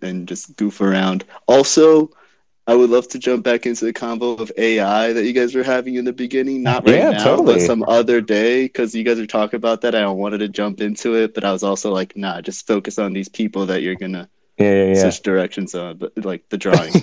and 0.02 0.28
just 0.28 0.56
goof 0.58 0.82
around. 0.82 1.24
Also, 1.48 2.12
I 2.72 2.76
would 2.76 2.90
love 2.90 3.08
to 3.10 3.20
jump 3.20 3.44
back 3.44 3.66
into 3.66 3.86
the 3.86 3.94
combo 3.94 4.34
of 4.36 4.52
AI 4.58 5.14
that 5.14 5.26
you 5.26 5.34
guys 5.34 5.54
were 5.56 5.64
having 5.64 5.96
in 5.96 6.06
the 6.06 6.14
beginning. 6.14 6.64
Not 6.64 6.86
right 6.86 6.96
Yeah, 6.96 7.10
now, 7.10 7.24
totally. 7.24 7.56
but 7.56 7.62
some 7.62 7.84
other 7.88 8.22
day 8.22 8.64
because 8.66 8.96
you 8.96 9.04
guys 9.04 9.20
are 9.20 9.28
talking 9.28 9.58
about 9.58 9.82
that. 9.82 9.96
I 9.96 10.08
wanted 10.08 10.40
to 10.40 10.50
jump 10.50 10.82
into 10.82 11.16
it, 11.16 11.34
but 11.34 11.44
I 11.44 11.52
was 11.52 11.64
also 11.64 11.92
like, 11.92 12.16
nah, 12.16 12.42
just 12.42 12.68
focus 12.68 12.98
on 12.98 13.14
these 13.14 13.30
people 13.30 13.66
that 13.68 13.82
you're 13.82 13.96
gonna 13.96 14.30
Yeah, 14.58 14.74
yeah, 14.74 14.86
yeah. 14.94 14.96
switch 15.02 15.22
directions 15.22 15.76
on, 15.76 15.98
but 15.98 16.14
like 16.24 16.48
the 16.50 16.58
drawing. 16.58 16.94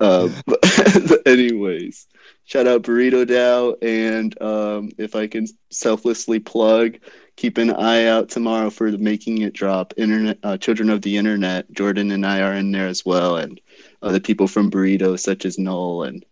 uh, 0.00 0.28
but 0.46 1.22
anyways, 1.26 2.06
shout 2.44 2.66
out 2.66 2.82
Burrito 2.82 3.26
DAO, 3.26 3.76
and 3.82 4.40
um, 4.42 4.90
if 4.98 5.14
I 5.14 5.26
can 5.26 5.46
selflessly 5.70 6.40
plug, 6.40 6.98
keep 7.36 7.58
an 7.58 7.70
eye 7.72 8.06
out 8.06 8.28
tomorrow 8.28 8.70
for 8.70 8.90
the 8.90 8.98
Making 8.98 9.42
It 9.42 9.52
Drop. 9.54 9.92
Internet, 9.96 10.38
uh, 10.42 10.56
Children 10.56 10.90
of 10.90 11.02
the 11.02 11.16
Internet. 11.16 11.70
Jordan 11.72 12.10
and 12.12 12.24
I 12.24 12.40
are 12.42 12.54
in 12.54 12.72
there 12.72 12.86
as 12.88 13.04
well, 13.04 13.36
and 13.36 13.60
other 14.04 14.20
people 14.20 14.46
from 14.46 14.70
Burrito, 14.70 15.18
such 15.18 15.44
as 15.44 15.58
Noel 15.58 16.04
and 16.04 16.24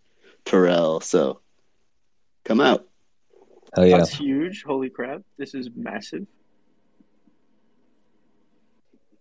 Terrell. 0.45 1.01
So 1.01 1.41
come 2.45 2.61
out. 2.61 2.87
Hell 3.75 3.87
yeah. 3.87 3.99
That's 3.99 4.15
huge. 4.15 4.63
Holy 4.63 4.91
crap. 4.91 5.23
This 5.39 5.55
is 5.55 5.71
massive. 5.75 6.27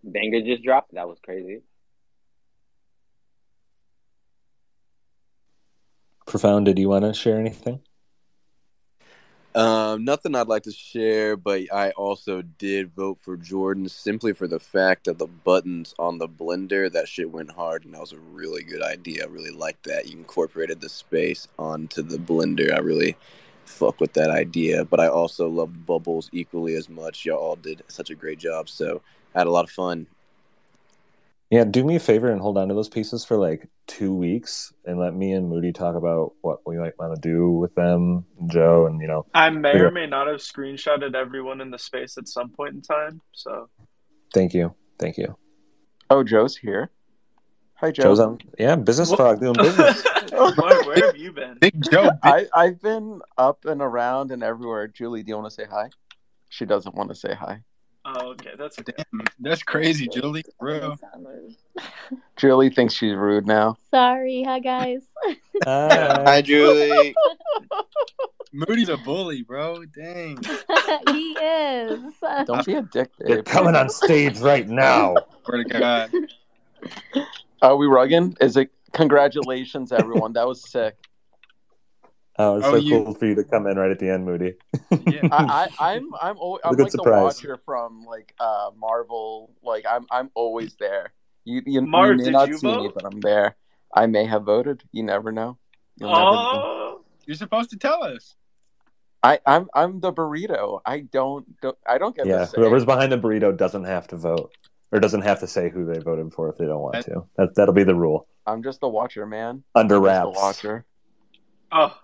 Banger 0.04 0.42
just 0.42 0.64
dropped. 0.64 0.94
That 0.94 1.08
was 1.08 1.20
crazy. 1.24 1.62
Profound, 6.28 6.66
did 6.66 6.80
you 6.80 6.90
want 6.90 7.06
to 7.06 7.14
share 7.14 7.40
anything? 7.40 7.82
Um, 9.54 10.06
nothing 10.06 10.34
I'd 10.34 10.48
like 10.48 10.64
to 10.64 10.72
share, 10.72 11.36
but 11.36 11.62
I 11.74 11.92
also 11.92 12.42
did 12.42 12.96
vote 12.96 13.18
for 13.20 13.36
Jordan 13.36 13.90
simply 13.90 14.32
for 14.32 14.48
the 14.48 14.60
fact 14.60 15.06
that 15.06 15.18
the 15.18 15.28
buttons 15.28 15.94
on 16.00 16.18
the 16.18 16.30
blender, 16.30 16.90
that 16.92 17.10
shit 17.10 17.30
went 17.30 17.52
hard, 17.52 17.84
and 17.84 17.94
that 17.94 18.00
was 18.00 18.14
a 18.14 18.20
really 18.20 18.64
good 18.64 18.82
idea. 18.82 19.26
I 19.26 19.28
really 19.28 19.52
liked 19.52 19.84
that. 19.84 20.08
You 20.08 20.18
incorporated 20.18 20.80
the 20.80 20.88
space 20.88 21.50
onto 21.60 22.02
the 22.02 22.18
blender. 22.18 22.74
I 22.74 22.80
really 22.80 23.18
fuck 23.66 24.00
with 24.00 24.14
that 24.14 24.30
idea, 24.30 24.86
but 24.86 25.02
I 25.02 25.08
also 25.08 25.50
loved 25.50 25.86
bubbles 25.86 26.30
equally 26.32 26.76
as 26.76 26.88
much. 26.88 27.26
Y'all 27.26 27.38
all 27.38 27.56
did 27.58 27.84
such 27.90 28.10
a 28.10 28.16
great 28.16 28.40
job, 28.40 28.70
so 28.70 29.02
I 29.36 29.40
had 29.40 29.48
a 29.48 29.52
lot 29.52 29.66
of 29.66 29.72
fun. 29.72 30.08
Yeah, 31.50 31.66
do 31.66 31.84
me 31.84 31.98
a 31.98 32.00
favor 32.00 32.30
and 32.32 32.40
hold 32.40 32.58
on 32.58 32.70
to 32.70 32.74
those 32.74 32.88
pieces 32.88 33.26
for 33.26 33.36
like 33.36 33.68
two 33.92 34.16
weeks 34.16 34.72
and 34.86 34.98
let 34.98 35.14
me 35.14 35.34
and 35.34 35.50
Moody 35.50 35.74
talk 35.74 35.96
about 35.96 36.32
what 36.40 36.60
we 36.66 36.78
might 36.78 36.98
want 36.98 37.14
to 37.14 37.20
do 37.20 37.50
with 37.50 37.76
them, 37.76 38.26
Joe, 38.48 38.86
and 38.88 39.02
you 39.02 39.08
know. 39.08 39.26
I 39.34 39.50
may 39.50 39.80
or 39.80 39.92
may 39.92 40.08
not 40.08 40.28
have 40.28 40.38
screenshotted 40.38 41.14
everyone 41.14 41.60
in 41.60 41.72
the 41.72 41.78
space 41.78 42.18
at 42.18 42.30
some 42.30 42.50
point 42.50 42.74
in 42.74 42.82
time. 42.82 43.22
So 43.34 43.70
Thank 44.34 44.54
you, 44.54 44.74
thank 44.98 45.18
you. 45.18 45.36
Oh, 46.10 46.24
Joe's 46.24 46.56
here. 46.56 46.90
Hi, 47.76 47.92
Joe. 47.92 48.04
Joe's 48.04 48.20
on, 48.22 48.38
yeah, 48.58 48.78
business 48.78 49.10
What? 49.10 49.18
talk, 49.18 49.40
doing 49.42 49.56
business. 49.56 50.06
Mark, 50.32 50.86
where 50.86 51.06
have 51.08 51.18
you 51.18 51.34
been? 51.34 51.58
Big 51.60 51.74
Joe. 51.92 52.12
I, 52.24 52.48
I've 52.56 52.82
been 52.82 53.22
up 53.38 53.66
and 53.66 53.82
around 53.82 54.32
and 54.32 54.42
everywhere. 54.42 54.88
Julie, 54.88 55.24
do 55.24 55.30
you 55.30 55.36
want 55.36 55.48
to 55.50 55.54
say 55.54 55.66
hi? 55.70 55.90
She 56.48 56.66
doesn't 56.66 56.96
want 56.96 57.10
to 57.10 57.16
say 57.16 57.34
hi. 57.34 57.62
Oh, 58.14 58.32
okay, 58.32 58.52
that's 58.58 58.78
okay. 58.80 58.92
damn, 58.98 59.26
that's 59.40 59.64
crazy, 59.64 60.08
Julie. 60.08 60.44
Bro. 60.60 60.98
Julie 62.36 62.70
thinks 62.70 62.94
she's 62.94 63.16
rude 63.16 63.48
now. 63.48 63.78
Sorry, 63.90 64.44
hi 64.44 64.60
guys. 64.60 65.02
Hi. 65.64 66.24
Hi, 66.26 66.42
Julie. 66.42 67.16
Moody's 68.54 68.90
a 68.90 68.98
bully, 68.98 69.44
bro. 69.44 69.86
Dang. 69.86 70.38
he 71.08 71.32
is. 71.34 72.02
Don't 72.46 72.66
be 72.66 72.74
a 72.74 72.82
dick, 72.82 73.12
babe. 73.18 73.30
You're 73.30 73.44
coming 73.44 73.76
on 73.76 73.90
stage 73.90 74.40
right 74.40 74.68
now. 74.68 75.16
Swear 75.46 75.64
to 75.64 75.70
God. 75.70 76.12
Are 77.62 77.78
we 77.78 77.86
rugging? 77.86 78.36
Is 78.42 78.58
it? 78.58 78.72
Congratulations, 78.92 79.94
everyone. 79.94 80.34
That 80.34 80.48
was 80.48 80.70
sick. 80.70 80.96
Oh, 82.40 82.58
it's 82.58 82.66
Oh, 82.66 82.72
so 82.72 82.76
you- 82.78 83.04
cool 83.04 83.14
for 83.14 83.26
you 83.26 83.36
to 83.36 83.44
come 83.44 83.68
in 83.68 83.78
right 83.78 83.92
at 83.92 84.00
the 84.00 84.10
end, 84.10 84.26
Moody. 84.26 84.54
Yeah. 84.90 85.22
I, 85.32 85.68
I, 85.80 85.94
I'm, 85.96 86.10
I'm, 86.22 86.38
al- 86.38 86.60
I'm 86.64 86.76
good 86.76 86.84
like 86.84 86.92
surprise. 86.92 87.20
the 87.42 87.48
watcher 87.50 87.62
from 87.66 88.06
like 88.06 88.34
uh 88.40 88.72
Marvel. 88.78 89.52
Like 89.62 89.86
I'm, 89.90 90.06
I'm 90.10 90.30
always 90.34 90.76
there. 90.80 91.14
You, 91.44 91.62
you, 91.66 91.82
Mark, 91.82 92.18
you 92.20 92.26
may 92.26 92.32
not 92.32 92.48
you 92.50 92.58
see 92.58 92.68
me, 92.68 92.90
but 92.94 93.06
I'm 93.06 93.20
there. 93.20 93.56
I 93.94 94.06
may 94.06 94.26
have 94.26 94.44
voted. 94.44 94.84
You 94.92 95.04
never 95.04 95.32
know. 95.32 95.58
You'll 95.98 96.10
never 96.12 96.22
know. 96.22 96.32
Oh, 96.64 97.02
You're 97.26 97.36
supposed 97.36 97.70
to 97.72 97.78
tell 97.78 98.04
us. 98.04 98.36
I, 99.24 99.40
I'm, 99.46 99.68
I'm 99.76 100.00
the 100.00 100.12
burrito. 100.14 100.82
I 100.86 101.02
don't, 101.02 101.46
don't 101.62 101.78
I 101.88 101.98
don't 102.00 102.16
get 102.16 102.26
Yeah, 102.26 102.46
whoever's 102.48 102.86
behind 102.86 103.12
the 103.12 103.18
burrito 103.20 103.56
doesn't 103.56 103.84
have 103.84 104.08
to 104.08 104.16
vote 104.16 104.52
or 104.92 105.00
doesn't 105.00 105.22
have 105.22 105.40
to 105.42 105.48
say 105.48 105.70
who 105.70 105.86
they 105.86 106.00
voted 106.00 106.32
for 106.34 106.50
if 106.50 106.58
they 106.58 106.66
don't 106.66 106.80
want 106.82 106.94
That- 106.96 107.06
to. 107.06 107.26
That 107.38 107.56
that'll 107.56 107.74
be 107.74 107.84
the 107.84 107.94
rule. 107.96 108.28
I'm 108.48 108.64
just 108.64 108.80
the 108.82 108.88
watcher, 108.88 109.26
man. 109.28 109.64
Under 109.76 109.98
I'm 109.98 110.02
just 110.04 110.06
wraps, 110.08 110.24
the 110.38 110.40
watcher. 110.42 110.86
Oh, 111.72 111.96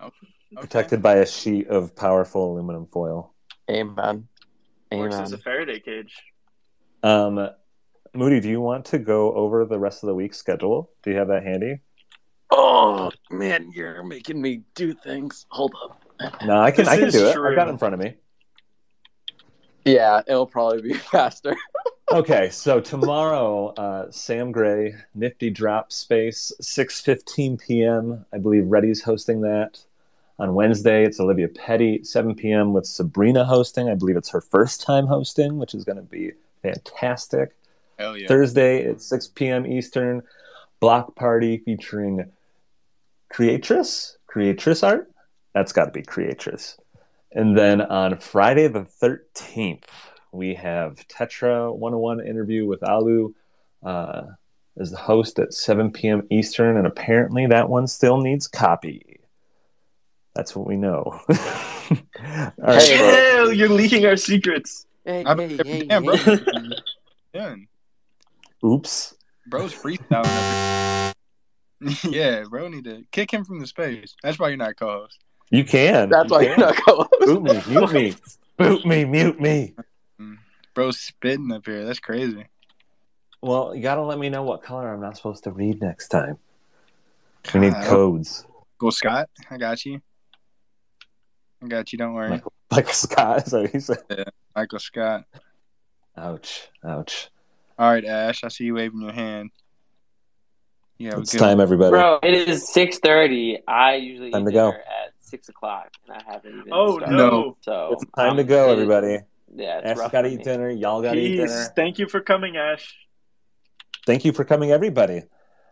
Okay. 0.56 0.62
protected 0.62 1.02
by 1.02 1.16
a 1.16 1.26
sheet 1.26 1.68
of 1.68 1.94
powerful 1.94 2.52
aluminum 2.52 2.86
foil. 2.86 3.34
Amen. 3.70 4.28
works 4.90 5.14
Amen. 5.14 5.24
as 5.24 5.32
a 5.32 5.38
Faraday 5.38 5.78
cage. 5.78 6.14
Um, 7.02 7.50
Moody, 8.14 8.40
do 8.40 8.48
you 8.48 8.60
want 8.60 8.86
to 8.86 8.98
go 8.98 9.34
over 9.34 9.66
the 9.66 9.78
rest 9.78 10.02
of 10.02 10.06
the 10.08 10.14
week's 10.14 10.38
schedule? 10.38 10.90
Do 11.02 11.10
you 11.10 11.18
have 11.18 11.28
that 11.28 11.42
handy? 11.42 11.80
Oh 12.50 13.10
man, 13.30 13.70
you're 13.74 14.02
making 14.02 14.40
me 14.40 14.62
do 14.74 14.94
things. 14.94 15.44
Hold 15.50 15.74
up. 15.84 16.02
No, 16.44 16.60
I 16.60 16.70
can. 16.70 16.86
This 16.86 16.94
I 16.94 16.96
can 16.96 17.08
is 17.08 17.14
do 17.14 17.26
it. 17.26 17.36
I've 17.36 17.54
got 17.54 17.68
it 17.68 17.72
in 17.72 17.78
front 17.78 17.94
of 17.94 18.00
me. 18.00 18.14
Yeah, 19.84 20.22
it'll 20.26 20.46
probably 20.46 20.80
be 20.80 20.94
faster. 20.94 21.54
Okay, 22.10 22.48
so 22.48 22.80
tomorrow, 22.80 23.68
uh, 23.74 24.10
Sam 24.10 24.50
Gray, 24.50 24.94
Nifty 25.14 25.50
Drop 25.50 25.92
Space, 25.92 26.52
six 26.60 27.00
fifteen 27.00 27.58
p.m. 27.58 28.24
I 28.32 28.38
believe 28.38 28.66
Reddy's 28.66 29.02
hosting 29.02 29.42
that. 29.42 29.80
On 30.38 30.54
Wednesday, 30.54 31.04
it's 31.04 31.20
Olivia 31.20 31.48
Petty, 31.48 32.02
seven 32.04 32.34
p.m. 32.34 32.72
with 32.72 32.86
Sabrina 32.86 33.44
hosting. 33.44 33.88
I 33.90 33.94
believe 33.94 34.16
it's 34.16 34.30
her 34.30 34.40
first 34.40 34.80
time 34.80 35.06
hosting, 35.06 35.58
which 35.58 35.74
is 35.74 35.84
going 35.84 35.96
to 35.96 36.02
be 36.02 36.32
fantastic. 36.62 37.54
Hell 37.98 38.16
yeah. 38.16 38.28
Thursday 38.28 38.86
at 38.88 39.02
6 39.02 39.28
p.m. 39.28 39.66
Eastern, 39.66 40.22
block 40.80 41.16
party 41.16 41.58
featuring 41.58 42.30
Creatress, 43.28 44.16
Creatress 44.26 44.82
art. 44.82 45.10
That's 45.52 45.72
got 45.72 45.86
to 45.86 45.90
be 45.90 46.02
Creatress. 46.02 46.78
And 47.32 47.58
then 47.58 47.80
on 47.80 48.16
Friday 48.16 48.68
the 48.68 48.86
13th, 49.02 49.84
we 50.32 50.54
have 50.54 50.96
Tetra 51.08 51.74
101 51.74 52.26
interview 52.26 52.66
with 52.66 52.82
Alu 52.82 53.34
uh, 53.82 54.22
as 54.78 54.90
the 54.90 54.96
host 54.96 55.38
at 55.38 55.54
7 55.54 55.90
p.m. 55.90 56.22
Eastern, 56.30 56.76
and 56.76 56.86
apparently 56.86 57.46
that 57.46 57.68
one 57.68 57.86
still 57.86 58.18
needs 58.18 58.46
copy. 58.46 59.20
That's 60.34 60.54
what 60.54 60.66
we 60.66 60.76
know. 60.76 61.02
All 61.28 61.28
right, 62.58 62.82
Hey, 62.82 62.98
bro. 62.98 63.44
Ew, 63.44 63.50
you're 63.52 63.68
leaking 63.68 64.06
our 64.06 64.16
secrets. 64.16 64.86
Hey, 65.04 65.24
I'm- 65.24 65.38
hey, 65.38 65.56
hey, 65.64 65.86
damn, 65.86 66.04
bro. 66.04 66.16
hey. 66.16 66.38
Yeah. 67.34 67.54
Oops. 68.64 69.14
Bro's 69.46 69.72
freestyling. 69.72 71.12
yeah, 72.04 72.44
bro, 72.48 72.68
need 72.68 72.84
to 72.84 73.04
kick 73.12 73.30
him 73.32 73.44
from 73.44 73.60
the 73.60 73.66
space. 73.66 74.14
That's 74.22 74.38
why 74.38 74.48
you're 74.48 74.56
not 74.58 74.76
co-host. 74.76 75.18
You 75.50 75.64
can. 75.64 76.10
That's 76.10 76.28
You 76.30 76.36
why 76.36 76.44
can. 76.44 76.58
you're 76.58 76.66
not 76.66 76.76
co-host. 76.76 77.10
Boot 77.20 77.42
me, 77.42 77.62
mute 77.68 77.92
me. 77.92 78.14
Boot 78.58 78.84
me, 78.86 79.04
mute 79.04 79.40
me. 79.40 79.74
Bro's 80.78 81.00
spitting 81.00 81.50
up 81.50 81.66
here. 81.66 81.84
That's 81.84 81.98
crazy. 81.98 82.46
Well, 83.42 83.74
you 83.74 83.82
gotta 83.82 84.02
let 84.02 84.16
me 84.16 84.28
know 84.28 84.44
what 84.44 84.62
color 84.62 84.94
I'm 84.94 85.00
not 85.00 85.16
supposed 85.16 85.42
to 85.42 85.50
read 85.50 85.80
next 85.82 86.06
time. 86.06 86.38
We 87.52 87.58
need 87.58 87.72
God. 87.72 87.84
codes. 87.84 88.46
Go 88.78 88.90
Scott. 88.90 89.28
I 89.50 89.56
got 89.56 89.84
you. 89.84 90.00
I 91.60 91.66
got 91.66 91.90
you. 91.90 91.98
Don't 91.98 92.14
worry. 92.14 92.30
Michael, 92.30 92.52
like 92.70 92.90
Scott, 92.90 93.44
is 93.44 93.50
that 93.50 93.62
what 93.62 93.70
he 93.72 93.80
said? 93.80 94.30
Michael 94.54 94.78
Scott. 94.78 95.24
Ouch, 96.16 96.68
ouch. 96.84 97.28
All 97.76 97.90
right, 97.90 98.04
Ash. 98.04 98.44
I 98.44 98.48
see 98.48 98.62
you 98.62 98.74
waving 98.74 99.00
your 99.02 99.10
hand. 99.10 99.50
Yeah, 100.98 101.18
It's 101.18 101.34
time, 101.34 101.58
everybody. 101.58 101.90
Bro, 101.90 102.20
it 102.22 102.48
is 102.48 102.72
six 102.72 103.00
thirty. 103.00 103.58
I 103.66 103.96
usually 103.96 104.30
Time 104.30 104.44
to 104.46 104.52
go. 104.52 104.68
at 104.68 105.12
six 105.18 105.48
o'clock, 105.48 105.88
and 106.06 106.16
I 106.16 106.32
haven't 106.32 106.52
even. 106.52 106.68
Oh 106.70 106.98
started. 106.98 107.16
no! 107.16 107.56
So 107.62 107.88
It's 107.94 108.04
time 108.16 108.36
to 108.36 108.42
um, 108.42 108.46
go, 108.48 108.68
it- 108.68 108.72
everybody. 108.74 109.18
Yeah, 109.54 109.80
it's 109.84 110.00
Ash 110.00 110.10
gotta 110.12 110.28
eat 110.28 110.44
dinner. 110.44 110.70
Y'all 110.70 111.02
gotta 111.02 111.18
eat 111.18 111.38
Peace. 111.40 111.50
dinner. 111.50 111.72
Thank 111.74 111.98
you 111.98 112.08
for 112.08 112.20
coming, 112.20 112.56
Ash. 112.56 112.94
Thank 114.06 114.24
you 114.24 114.32
for 114.32 114.44
coming, 114.44 114.70
everybody. 114.70 115.22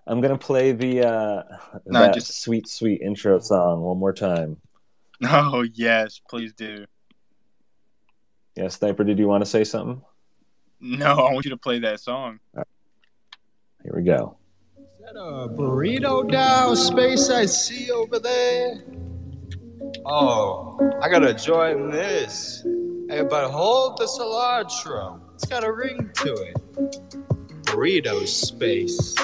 I'm 0.06 0.20
gonna 0.20 0.38
play 0.38 0.72
the 0.72 1.06
uh, 1.06 1.42
No, 1.86 2.00
that 2.00 2.14
just- 2.14 2.42
sweet, 2.42 2.68
sweet 2.68 3.00
intro 3.02 3.38
song 3.40 3.82
one 3.82 3.98
more 3.98 4.12
time. 4.12 4.56
Oh 5.24 5.62
yes, 5.74 6.20
please 6.28 6.52
do. 6.52 6.84
Yeah, 8.54 8.68
Sniper, 8.68 9.02
did 9.04 9.18
you 9.18 9.26
want 9.26 9.42
to 9.44 9.50
say 9.50 9.64
something? 9.64 10.02
No, 10.80 11.06
I 11.14 11.32
want 11.32 11.44
you 11.46 11.50
to 11.52 11.56
play 11.56 11.78
that 11.80 12.00
song. 12.00 12.38
Here 13.82 13.92
we 13.94 14.02
go. 14.02 14.36
Is 14.78 14.84
that 15.00 15.18
a 15.18 15.48
burrito 15.48 16.30
DAO 16.30 16.76
space 16.76 17.30
I 17.30 17.46
see 17.46 17.90
over 17.90 18.18
there? 18.18 18.82
Oh, 20.04 20.78
I 21.02 21.08
gotta 21.08 21.32
join 21.32 21.90
this. 21.90 22.62
Hey, 23.08 23.22
but 23.22 23.48
hold 23.52 23.98
the 23.98 24.04
cilantro. 24.06 25.20
It's 25.34 25.44
got 25.44 25.62
a 25.62 25.72
ring 25.72 26.10
to 26.14 26.32
it. 26.34 26.56
Burrito 27.62 28.26
space. 28.26 29.14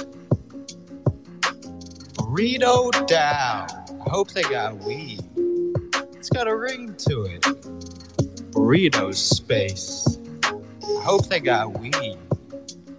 Burrito 2.15 3.07
down. 3.09 3.67
I 4.07 4.09
hope 4.09 4.31
they 4.31 4.43
got 4.43 4.79
weed. 4.79 5.29
It's 6.15 6.31
got 6.31 6.47
a 6.47 6.57
ring 6.57 6.95
to 7.09 7.23
it. 7.25 7.41
Burrito 8.53 9.13
space. 9.13 10.17
I 10.45 11.03
hope 11.03 11.27
they 11.27 11.41
got 11.41 11.77
weed. 11.81 12.19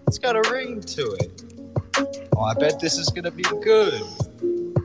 It's 0.07 0.17
got 0.17 0.35
a 0.35 0.51
ring 0.51 0.81
to 0.81 1.13
it. 1.13 2.27
Oh, 2.35 2.41
I 2.41 2.55
bet 2.55 2.81
this 2.81 2.97
is 2.97 3.07
gonna 3.07 3.31
be 3.31 3.43
good. 3.43 4.01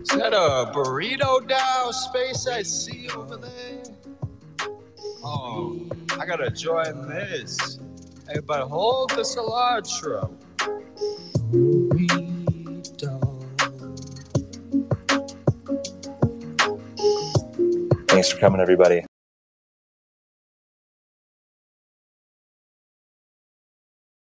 Is 0.00 0.08
that 0.10 0.32
a 0.32 0.70
burrito 0.72 1.46
down 1.48 1.92
space 1.92 2.46
I 2.46 2.62
see 2.62 3.08
over 3.10 3.36
there? 3.36 3.77
Oh, 5.24 5.76
I 6.18 6.26
gotta 6.26 6.50
join 6.50 7.08
this. 7.08 7.78
Hey, 8.28 8.40
but 8.46 8.68
hold 8.68 9.10
the 9.10 9.22
cilantro. 9.22 10.34
Thanks 18.08 18.30
for 18.32 18.38
coming, 18.38 18.60
everybody. 18.60 19.07